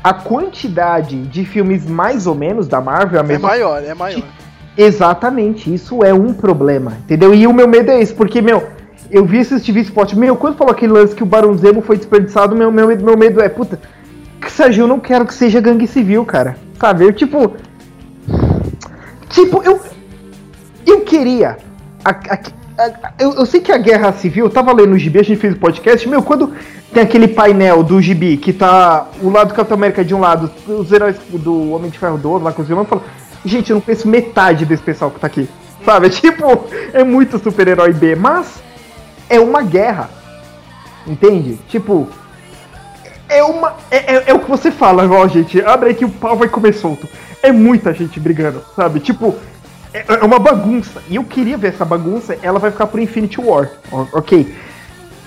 a 0.03 0.13
quantidade 0.13 1.23
de 1.27 1.45
filmes 1.45 1.85
mais 1.85 2.27
ou 2.27 2.35
menos 2.35 2.67
da 2.67 2.81
Marvel 2.81 3.17
é 3.17 3.21
a 3.21 3.25
É 3.25 3.27
mesma 3.27 3.47
maior, 3.47 3.83
é 3.83 3.93
maior. 3.93 4.23
Exatamente, 4.77 5.73
isso 5.73 6.03
é 6.03 6.13
um 6.13 6.33
problema, 6.33 6.97
entendeu? 7.03 7.33
E 7.33 7.47
o 7.47 7.53
meu 7.53 7.67
medo 7.67 7.89
é 7.91 8.01
esse, 8.01 8.13
porque, 8.13 8.41
meu, 8.41 8.69
eu 9.11 9.25
vi 9.25 9.39
esse 9.39 9.59
TV 9.59 9.81
Spot, 9.81 10.13
meu, 10.13 10.35
quando 10.35 10.55
falou 10.57 10.71
aquele 10.71 10.93
lance 10.93 11.15
que 11.15 11.23
o 11.23 11.25
Barão 11.25 11.55
Zemo 11.57 11.81
foi 11.81 11.97
desperdiçado, 11.97 12.55
meu, 12.55 12.71
meu, 12.71 12.87
meu 12.97 13.17
medo 13.17 13.41
é, 13.41 13.49
puta, 13.49 13.79
Sérgio, 14.47 14.83
eu 14.83 14.87
não 14.87 14.99
quero 14.99 15.25
que 15.25 15.33
seja 15.33 15.59
gangue 15.61 15.87
civil, 15.87 16.25
cara. 16.25 16.57
Sabe? 16.79 17.05
Eu, 17.05 17.13
tipo. 17.13 17.53
Tipo, 19.29 19.61
eu. 19.63 19.79
Eu 20.85 21.01
queria. 21.01 21.57
a- 22.03 22.09
a- 22.11 22.39
a- 22.83 23.11
eu, 23.19 23.33
eu 23.33 23.45
sei 23.45 23.59
que 23.59 23.71
a 23.71 23.77
guerra 23.77 24.11
civil, 24.13 24.45
eu 24.45 24.49
tava 24.49 24.71
lendo 24.73 24.93
o 24.93 24.97
gibi, 24.97 25.19
a 25.19 25.23
gente 25.23 25.39
fez 25.39 25.53
o 25.53 25.57
podcast, 25.59 26.07
meu, 26.07 26.23
quando 26.23 26.53
tem 26.93 27.03
aquele 27.03 27.27
painel 27.27 27.83
do 27.83 28.01
gibi 28.01 28.37
que 28.37 28.53
tá 28.53 29.07
o 29.21 29.29
lado 29.29 29.49
do 29.49 29.53
Capitão 29.53 29.75
América 29.77 30.03
de 30.03 30.15
um 30.15 30.19
lado, 30.19 30.49
os 30.67 30.91
heróis 30.91 31.17
do 31.29 31.71
Homem 31.71 31.91
de 31.91 31.99
Ferro 31.99 32.17
do 32.17 32.29
outro, 32.31 32.45
lá 32.45 32.53
com 32.53 32.61
os 32.61 32.67
vilões, 32.67 32.87
falo, 32.87 33.03
gente, 33.45 33.69
eu 33.69 33.75
não 33.75 33.81
conheço 33.81 34.07
metade 34.07 34.65
desse 34.65 34.81
pessoal 34.81 35.11
que 35.11 35.19
tá 35.19 35.27
aqui. 35.27 35.47
Sabe? 35.85 36.07
É 36.07 36.09
Tipo, 36.09 36.65
é 36.93 37.03
muito 37.03 37.37
super-herói 37.37 37.91
B, 37.93 38.15
mas 38.15 38.61
é 39.29 39.39
uma 39.39 39.61
guerra. 39.61 40.09
Entende? 41.07 41.57
Tipo, 41.69 42.07
é 43.27 43.43
uma. 43.43 43.75
É, 43.89 44.15
é- 44.15 44.23
é 44.27 44.33
o 44.33 44.39
que 44.39 44.49
você 44.49 44.71
fala, 44.71 45.07
ó, 45.07 45.27
gente. 45.27 45.61
Abre 45.61 45.89
aí 45.89 45.95
que 45.95 46.05
o 46.05 46.09
pau 46.09 46.35
vai 46.35 46.49
comer 46.49 46.73
solto. 46.73 47.07
É 47.41 47.51
muita 47.51 47.93
gente 47.93 48.19
brigando, 48.19 48.61
sabe? 48.75 48.99
Tipo, 48.99 49.35
é, 49.93 50.03
é 50.07 50.25
uma 50.25 50.39
bagunça. 50.39 51.01
E 51.07 51.15
eu 51.15 51.23
queria 51.23 51.57
ver 51.57 51.69
essa 51.69 51.85
bagunça, 51.85 52.37
ela 52.41 52.59
vai 52.59 52.71
ficar 52.71 52.87
pro 52.87 52.99
Infinity 53.01 53.39
War. 53.39 53.69
ok. 53.91 54.53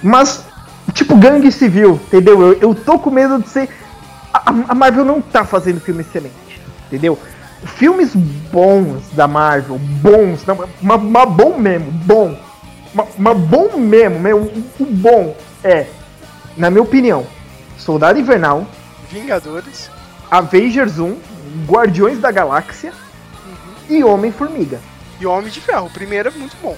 Mas, 0.02 0.44
tipo, 0.92 1.16
gangue 1.16 1.50
civil, 1.50 1.94
entendeu? 2.06 2.40
Eu, 2.42 2.52
eu 2.60 2.74
tô 2.74 2.98
com 2.98 3.10
medo 3.10 3.40
de 3.40 3.48
ser. 3.48 3.68
A, 4.32 4.50
a 4.68 4.74
Marvel 4.74 5.04
não 5.04 5.20
tá 5.20 5.44
fazendo 5.44 5.80
filme 5.80 6.00
excelente, 6.02 6.60
entendeu? 6.86 7.18
Filmes 7.64 8.14
bons 8.14 9.02
da 9.12 9.28
Marvel, 9.28 9.78
bons, 9.78 10.44
não, 10.44 10.56
mas, 10.80 11.02
mas 11.02 11.28
bom 11.30 11.56
mesmo, 11.58 11.90
bom. 11.92 12.36
Mas, 12.94 13.09
mas 13.16 13.36
bom 13.39 13.77
mesmo, 13.78 14.20
mesmo, 14.20 14.51
o 14.78 14.85
bom 14.85 15.36
é, 15.64 15.86
na 16.56 16.70
minha 16.70 16.82
opinião, 16.82 17.27
Soldado 17.78 18.19
Invernal, 18.19 18.66
Vingadores. 19.10 19.90
Avengers 20.31 20.98
1, 20.98 21.16
Guardiões 21.66 22.19
da 22.19 22.31
Galáxia 22.31 22.93
e 23.89 24.02
Homem-Formiga. 24.02 24.81
E 25.20 25.27
Homem 25.27 25.51
de 25.51 25.60
Ferro. 25.60 25.86
O 25.86 25.90
primeiro 25.90 26.28
é 26.31 26.32
muito 26.32 26.56
bom. 26.62 26.77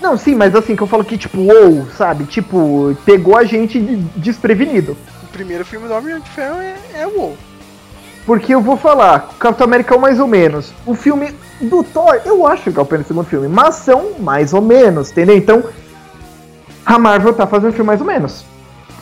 Não, 0.00 0.16
sim, 0.16 0.34
mas 0.36 0.54
assim, 0.54 0.76
que 0.76 0.82
eu 0.82 0.86
falo 0.86 1.04
que, 1.04 1.18
tipo, 1.18 1.40
ou, 1.40 1.86
sabe? 1.96 2.24
Tipo, 2.24 2.96
pegou 3.04 3.36
a 3.36 3.42
gente 3.44 3.80
de- 3.80 3.96
desprevenido. 4.16 4.96
O 5.24 5.26
primeiro 5.26 5.64
filme 5.64 5.88
do 5.88 5.94
Homem 5.94 6.20
de 6.20 6.30
Ferro 6.30 6.60
é, 6.60 6.76
é 6.94 7.06
o 7.06 7.16
WoW. 7.18 7.36
Porque 8.24 8.54
eu 8.54 8.60
vou 8.60 8.76
falar, 8.76 9.30
Capitão 9.40 9.64
América 9.66 9.96
é 9.96 9.98
mais 9.98 10.20
ou 10.20 10.28
menos. 10.28 10.72
O 10.86 10.94
filme 10.94 11.34
do 11.60 11.82
Thor, 11.82 12.20
eu 12.24 12.46
acho 12.46 12.70
que 12.70 12.78
é 12.78 12.82
o 12.82 12.84
primeiro 12.84 13.04
e 13.04 13.08
segundo 13.08 13.26
filme, 13.26 13.48
mas 13.48 13.76
são 13.76 14.12
mais 14.18 14.52
ou 14.52 14.62
menos, 14.62 15.10
entendeu? 15.10 15.36
Então, 15.36 15.64
a 16.84 16.98
Marvel 16.98 17.34
tá 17.34 17.46
fazendo 17.46 17.70
um 17.70 17.72
filme 17.72 17.86
mais 17.86 18.00
ou 18.00 18.06
menos. 18.06 18.44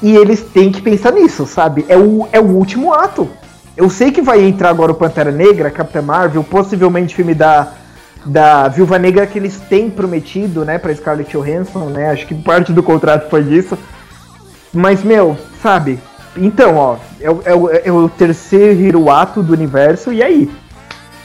E 0.03 0.15
eles 0.15 0.41
têm 0.41 0.73
que 0.73 0.83
pensar 0.83 1.13
nisso, 1.13 1.47
sabe? 1.47 1.85
É 1.89 1.97
o, 1.97 2.29
é 2.33 2.41
o 2.41 2.45
último 2.45 2.93
ato. 2.93 3.29
Eu 3.77 3.91
sei 3.91 4.11
que 4.11 4.23
vai 4.23 4.43
entrar 4.43 4.71
agora 4.71 4.93
o 4.93 4.95
Pantera 4.95 5.31
Negra, 5.31 5.71
Capitã 5.71 6.03
Marvel, 6.03 6.43
possivelmente 6.43 7.15
filme 7.15 7.35
da, 7.35 7.73
da 8.25 8.69
Viúva 8.69 8.99
Negra 8.99 9.27
que 9.27 9.39
eles 9.39 9.61
têm 9.69 9.91
prometido, 9.91 10.65
né, 10.65 10.79
pra 10.79 10.95
Scarlett 10.95 11.31
Johansson, 11.31 11.91
né? 11.91 12.11
Acho 12.11 12.27
que 12.27 12.35
parte 12.35 12.73
do 12.73 12.83
contrato 12.83 13.29
foi 13.29 13.45
disso. 13.45 13.79
Mas, 14.73 15.03
meu, 15.05 15.37
sabe? 15.63 15.99
Então, 16.37 16.77
ó, 16.77 16.97
é, 17.21 17.27
é 17.27 17.89
é 17.89 17.93
o 17.93 18.09
terceiro 18.09 19.11
ato 19.11 19.43
do 19.43 19.53
universo, 19.53 20.13
e 20.13 20.23
aí? 20.23 20.51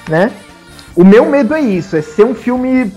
Né? 0.10 0.32
O 0.96 1.04
meu 1.04 1.30
medo 1.30 1.54
é 1.54 1.62
isso, 1.62 1.96
é 1.96 2.02
ser 2.02 2.26
um 2.26 2.36
filme, 2.36 2.92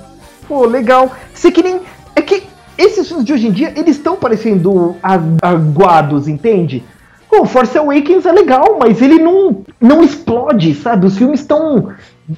pô, 0.49 0.67
legal. 0.67 1.13
Ser 1.33 1.51
que 1.51 1.63
nem. 1.63 1.81
É 2.17 2.23
que 2.23 2.45
esses 2.77 3.07
filmes 3.07 3.25
de 3.25 3.33
hoje 3.33 3.47
em 3.47 3.53
dia, 3.53 3.73
eles 3.77 3.97
estão 3.97 4.17
parecendo 4.17 4.97
aguados, 5.03 6.27
entende? 6.27 6.83
Pô, 7.29 7.45
Force 7.45 7.77
Awakens 7.77 8.27
é 8.27 8.33
legal, 8.33 8.79
mas 8.79 9.01
ele 9.01 9.19
não, 9.19 9.65
não 9.81 10.03
explode, 10.03 10.75
sabe? 10.75 11.07
Os 11.07 11.17
filmes 11.17 11.41
estão 11.41 11.93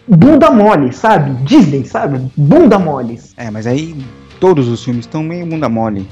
bunda 0.06 0.50
mole, 0.50 0.92
sabe? 0.92 1.32
Disney, 1.44 1.84
sabe? 1.84 2.20
Bunda 2.36 2.78
moles. 2.78 3.34
É, 3.36 3.50
mas 3.50 3.66
aí 3.66 3.96
todos 4.40 4.68
os 4.68 4.82
filmes 4.84 5.04
estão 5.04 5.22
meio 5.22 5.46
bunda 5.46 5.68
mole. 5.68 6.08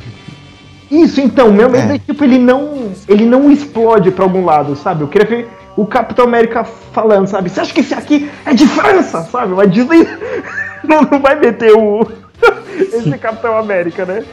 Isso, 0.91 1.21
então, 1.21 1.53
meu 1.53 1.69
medo 1.69 1.93
é. 1.93 1.97
É. 1.97 1.99
tipo, 1.99 2.25
ele 2.25 2.39
não. 2.39 2.93
Ele 3.09 3.25
não 3.25 3.51
explode 3.51 4.11
pra 4.11 4.25
algum 4.25 4.45
lado, 4.45 4.77
sabe? 4.77 5.03
Eu 5.03 5.09
queria 5.09 5.29
ver 5.29 5.49
o 5.77 5.87
Capitão 5.87 6.25
América 6.25 6.65
falando, 6.65 7.27
sabe? 7.27 7.51
Você 7.51 7.61
acha 7.61 7.73
que 7.73 7.81
esse 7.81 7.95
aqui 7.95 8.31
é 8.45 8.55
de 8.55 8.67
França, 8.67 9.23
sabe? 9.23 9.53
Mas 9.53 9.71
Disney 9.71 10.07
não, 10.85 11.03
não 11.03 11.21
vai 11.21 11.39
meter 11.39 11.73
o. 11.73 12.07
esse 12.77 13.19
Capitão 13.19 13.57
América, 13.57 14.05
né? 14.05 14.25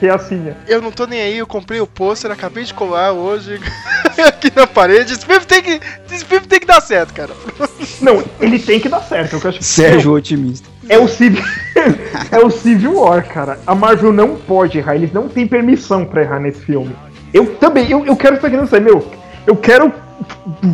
Reacinha. 0.00 0.56
Eu 0.66 0.80
não 0.80 0.90
tô 0.90 1.06
nem 1.06 1.20
aí, 1.20 1.38
eu 1.38 1.46
comprei 1.46 1.80
o 1.80 1.86
pôster, 1.86 2.30
acabei 2.30 2.64
de 2.64 2.74
colar 2.74 3.12
hoje 3.12 3.60
aqui 4.26 4.52
na 4.54 4.66
parede. 4.66 5.12
Esse 5.12 5.24
filme 5.24 5.44
tem 5.44 5.62
que, 5.62 5.80
esse 6.10 6.24
filme 6.24 6.46
tem 6.46 6.60
que 6.60 6.66
dar 6.66 6.80
certo, 6.80 7.12
cara. 7.12 7.32
Não, 8.00 8.22
ele 8.40 8.58
tem 8.58 8.80
que 8.80 8.88
dar 8.88 9.00
certo. 9.02 9.34
Eu 9.34 9.48
acho 9.48 9.58
que 9.58 9.64
Sérgio 9.64 10.12
otimista. 10.12 10.73
É 10.88 10.98
o 10.98 11.08
Civil. 11.08 11.42
é 12.30 12.38
o 12.38 12.50
Civil 12.50 13.00
War, 13.00 13.26
cara. 13.26 13.58
A 13.66 13.74
Marvel 13.74 14.12
não 14.12 14.36
pode 14.36 14.78
errar, 14.78 14.94
eles 14.94 15.12
não 15.12 15.28
têm 15.28 15.46
permissão 15.46 16.04
pra 16.04 16.22
errar 16.22 16.40
nesse 16.40 16.60
filme. 16.60 16.94
Eu 17.32 17.56
também, 17.56 17.90
eu, 17.90 18.04
eu 18.06 18.16
quero 18.16 18.36
estar 18.36 18.48
não 18.48 18.80
meu. 18.80 19.10
Eu 19.46 19.56
quero 19.56 19.92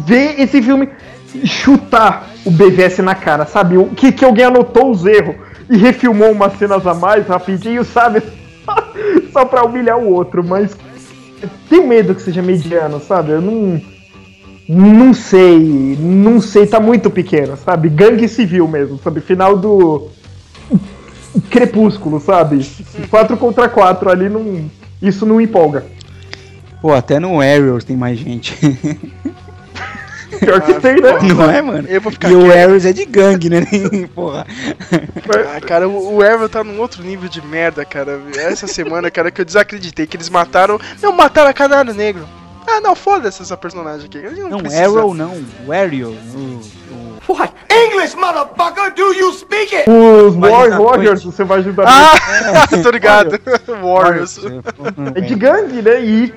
ver 0.07 0.41
esse 0.41 0.61
filme 0.61 0.89
chutar 1.45 2.29
o 2.45 2.51
BVS 2.51 2.99
na 2.99 3.15
cara, 3.15 3.47
sabe? 3.47 3.83
Que, 3.97 4.13
que 4.13 4.25
alguém 4.25 4.45
anotou 4.45 4.91
os 4.91 5.07
erros 5.07 5.37
e 5.69 5.77
refilmou 5.77 6.33
umas 6.33 6.59
cenas 6.59 6.87
a 6.87 6.95
mais 6.95 7.27
rapidinho, 7.27 7.85
sabe? 7.85 8.23
Só 9.33 9.45
pra 9.45 9.65
humilhar 9.65 9.99
o 9.99 10.13
outro, 10.13 10.45
mas 10.45 10.77
tenho 11.69 11.87
medo 11.87 12.15
que 12.15 12.23
seja 12.23 12.43
mediano, 12.43 13.01
sabe? 13.01 13.33
Eu 13.33 13.41
não. 13.41 13.81
Não 14.73 15.13
sei, 15.13 15.99
não 15.99 16.41
sei, 16.41 16.65
tá 16.65 16.79
muito 16.79 17.11
pequeno, 17.11 17.57
sabe? 17.57 17.89
Gangue 17.89 18.29
civil 18.29 18.69
mesmo, 18.69 19.01
sabe? 19.03 19.21
Final 19.21 19.59
do. 19.59 20.07
Crepúsculo, 21.51 22.21
sabe? 22.21 22.65
4 23.11 23.37
contra 23.37 23.69
4 23.69 24.09
ali 24.09 24.29
não. 24.29 24.71
Isso 25.03 25.27
não 25.27 25.41
empolga. 25.41 25.87
Pô, 26.81 26.93
até 26.93 27.19
no 27.19 27.41
Arrows 27.41 27.83
tem 27.83 27.97
mais 27.97 28.17
gente. 28.17 28.57
Pior 30.39 30.61
que 30.61 30.75
tem, 30.75 31.01
né? 31.01 31.19
Não 31.21 31.51
é, 31.51 31.61
mano? 31.61 31.89
Eu 31.89 32.01
vou 32.01 32.13
ficar 32.13 32.31
E 32.31 32.37
o. 32.37 32.53
Arrows 32.53 32.87
é 32.87 32.93
de 32.93 33.05
gangue, 33.05 33.51
né? 33.51 33.67
Porra. 34.15 34.47
Ah, 35.53 35.61
cara, 35.61 35.89
o 35.89 36.19
o 36.19 36.23
Arrow 36.23 36.49
tá 36.49 36.63
num 36.63 36.79
outro 36.79 37.03
nível 37.03 37.29
de 37.29 37.45
merda, 37.45 37.85
cara. 37.85 38.21
Essa 38.37 38.69
semana, 38.69 39.11
cara, 39.11 39.33
que 39.33 39.41
eu 39.41 39.45
desacreditei 39.45 40.07
que 40.07 40.17
eles 40.17 40.31
mataram. 40.31 40.79
Não, 41.03 41.11
mataram 41.11 41.51
a 41.51 41.53
Canário 41.53 41.93
Negro. 41.93 42.25
Ah, 42.67 42.81
não, 42.81 42.95
foda-se 42.95 43.43
essa 43.43 43.57
personagem 43.57 44.07
aqui. 44.07 44.19
Não, 44.19 44.49
Não, 44.49 44.59
precisa. 44.61 44.85
Arrow 44.85 45.15
não. 45.15 45.43
O 45.67 45.73
Arrow. 45.73 46.15
O, 46.35 47.33
o... 47.33 47.61
English, 47.71 48.17
motherfucker, 48.17 48.95
do 48.95 49.13
you 49.15 49.33
speak 49.33 49.75
it? 49.75 49.89
Os 49.89 50.35
Warriors, 50.35 51.23
dois. 51.23 51.25
você 51.25 51.45
vai 51.45 51.59
ajudar. 51.61 51.85
Ah, 51.87 52.67
tô 52.83 52.91
ligado. 52.91 53.41
Warriors. 53.83 54.41
É 55.15 55.21
de 55.21 55.35
gangue, 55.35 55.83
né? 55.83 56.03
E. 56.03 56.35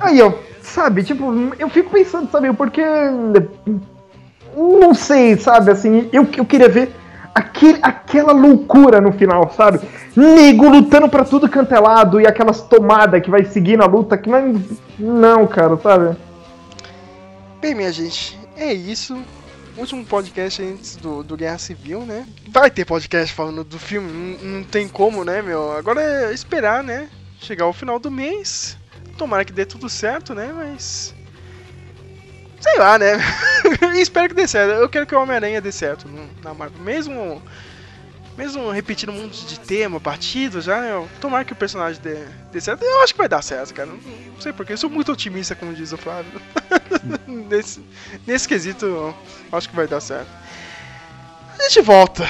Aí, 0.00 0.20
ó, 0.20 0.32
sabe, 0.62 1.02
tipo, 1.02 1.32
eu 1.58 1.68
fico 1.70 1.90
pensando, 1.90 2.30
sabe, 2.30 2.52
porque. 2.52 2.82
Não 4.54 4.92
sei, 4.92 5.36
sabe, 5.36 5.70
assim, 5.70 6.08
eu, 6.12 6.28
eu 6.36 6.44
queria 6.44 6.68
ver 6.68 6.92
aquele, 7.34 7.78
aquela 7.82 8.32
loucura 8.32 9.00
no 9.00 9.12
final, 9.12 9.52
sabe? 9.56 9.80
Nego 10.16 10.68
lutando 10.68 11.08
pra 11.08 11.24
tudo 11.24 11.48
canto 11.48 11.74
é 11.74 11.80
lado 11.80 12.20
e 12.20 12.26
aquelas 12.26 12.62
tomadas 12.62 13.22
que 13.22 13.30
vai 13.30 13.44
seguir 13.44 13.76
na 13.76 13.86
luta 13.86 14.18
que 14.18 14.28
vai. 14.28 14.54
Não, 14.98 15.46
cara, 15.46 15.76
sabe? 15.76 16.16
Bem, 17.60 17.74
minha 17.74 17.92
gente, 17.92 18.38
é 18.56 18.72
isso. 18.72 19.16
Último 19.76 20.04
podcast 20.04 20.62
antes 20.62 20.96
do, 20.96 21.22
do 21.22 21.36
Guerra 21.36 21.58
Civil, 21.58 22.00
né? 22.00 22.26
Vai 22.48 22.70
ter 22.70 22.84
podcast 22.84 23.34
falando 23.34 23.62
do 23.62 23.78
filme, 23.78 24.10
não, 24.10 24.50
não 24.50 24.64
tem 24.64 24.88
como, 24.88 25.24
né, 25.24 25.40
meu? 25.40 25.72
Agora 25.72 26.02
é 26.02 26.34
esperar, 26.34 26.82
né? 26.82 27.08
Chegar 27.38 27.64
ao 27.64 27.72
final 27.72 27.98
do 27.98 28.10
mês. 28.10 28.76
Tomara 29.16 29.44
que 29.44 29.52
dê 29.52 29.64
tudo 29.64 29.88
certo, 29.88 30.34
né? 30.34 30.52
Mas. 30.52 31.14
Sei 32.60 32.78
lá, 32.78 32.98
né? 32.98 33.18
Espero 33.96 34.28
que 34.28 34.34
dê 34.34 34.46
certo. 34.46 34.72
Eu 34.72 34.88
quero 34.88 35.06
que 35.06 35.14
o 35.14 35.20
Homem-Aranha 35.20 35.60
dê 35.60 35.72
certo 35.72 36.06
na 36.42 36.52
Marvel. 36.54 36.80
Mesmo. 36.82 37.42
Mesmo 38.36 38.70
repetindo 38.70 39.10
um 39.10 39.22
monte 39.22 39.44
de 39.44 39.58
tema, 39.60 40.00
partido 40.00 40.60
já, 40.62 40.80
né? 40.80 41.08
Tomara 41.20 41.44
que 41.44 41.52
o 41.52 41.56
personagem 41.56 42.00
dê, 42.00 42.16
dê 42.52 42.60
certo. 42.60 42.82
Eu 42.82 43.02
acho 43.02 43.12
que 43.12 43.18
vai 43.18 43.28
dar 43.28 43.42
certo, 43.42 43.74
cara. 43.74 43.88
Não, 43.88 43.96
não 43.96 44.40
sei 44.40 44.52
porquê. 44.52 44.72
Eu 44.72 44.78
sou 44.78 44.88
muito 44.88 45.12
otimista, 45.12 45.54
como 45.54 45.74
diz 45.74 45.92
o 45.92 45.98
Flávio. 45.98 46.40
nesse, 47.26 47.84
nesse 48.26 48.48
quesito, 48.48 49.14
acho 49.52 49.68
que 49.68 49.76
vai 49.76 49.86
dar 49.86 50.00
certo. 50.00 50.28
A 51.58 51.62
gente 51.64 51.82
volta. 51.82 52.26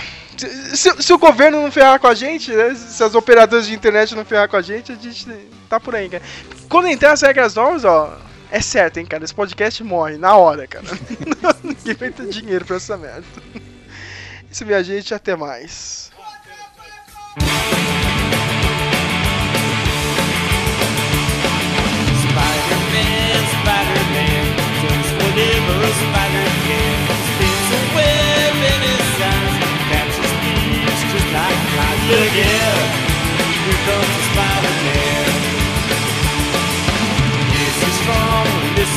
Se- 0.74 1.02
se 1.02 1.12
o 1.12 1.18
governo 1.18 1.62
não 1.62 1.70
ferrar 1.70 2.00
com 2.00 2.06
a 2.08 2.14
gente, 2.14 2.50
né, 2.50 2.74
se 2.74 3.04
as 3.04 3.14
operadoras 3.14 3.66
de 3.66 3.74
internet 3.74 4.14
não 4.16 4.24
ferrar 4.24 4.48
com 4.48 4.56
a 4.56 4.62
gente, 4.62 4.90
a 4.90 4.96
gente 4.96 5.26
tá 5.68 5.78
por 5.78 5.94
aí, 5.94 6.08
cara. 6.08 6.22
Quando 6.68 6.88
entrar 6.88 7.12
as 7.12 7.20
regras 7.22 7.54
novas, 7.54 7.84
ó, 7.84 8.18
é 8.50 8.60
certo, 8.60 8.98
hein, 8.98 9.06
cara. 9.06 9.24
Esse 9.24 9.34
podcast 9.34 9.82
morre 9.84 10.18
na 10.18 10.36
hora, 10.36 10.66
cara. 10.66 10.86
Ninguém 11.62 11.94
vai 11.94 12.10
ter 12.10 12.28
dinheiro 12.28 12.64
pra 12.64 12.76
essa 12.76 12.96
merda. 12.96 13.24
Isso, 14.50 14.66
minha 14.66 14.82
gente, 14.82 15.14
até 15.14 15.36
mais. 15.36 16.10
Spider-Man, 22.20 23.10
here 32.34 32.70
comes 33.86 34.14
Spider-Man. 34.32 35.09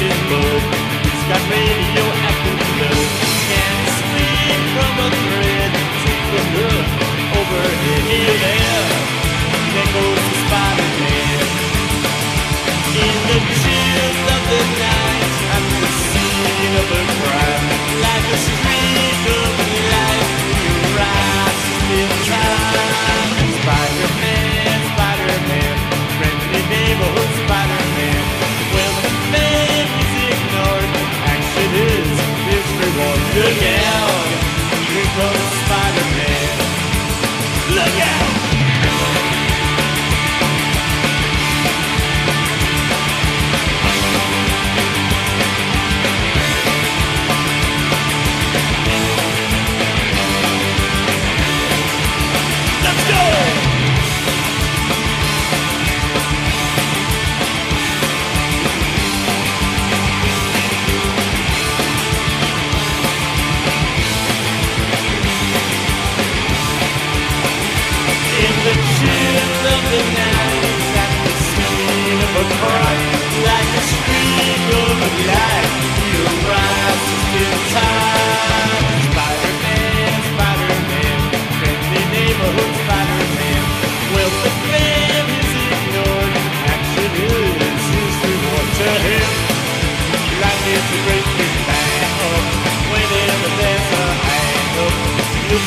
Is 0.02 0.20
good. 0.30 0.64
He's 1.06 1.24
got 1.30 1.42
radioactive 1.50 2.60
blood. 2.78 3.08
Can 3.50 3.80
swing 4.00 4.64
from 4.74 4.94
a 5.06 5.10
thread 5.14 5.72
to 6.04 6.14
the 6.34 6.42
hook 6.54 6.88
overhead. 7.38 8.04
Here, 8.10 8.38
there, 8.44 8.88
there 9.74 9.90
goes 9.94 10.22
the 10.30 10.36
Spider-Man. 10.46 11.46
In 12.94 13.16
the 13.30 13.40
chills 13.62 14.20
of 14.34 14.42
the 14.54 14.64
night, 14.82 15.34
at 15.56 15.64
the 15.82 15.90
scene 16.10 16.74
of 16.82 16.88
a 16.90 17.04
crime, 17.22 17.66
like 18.02 18.28
a 18.34 18.40
streak 18.48 19.24
of 19.38 19.63
reward. 33.36 33.54
Look 33.54 34.13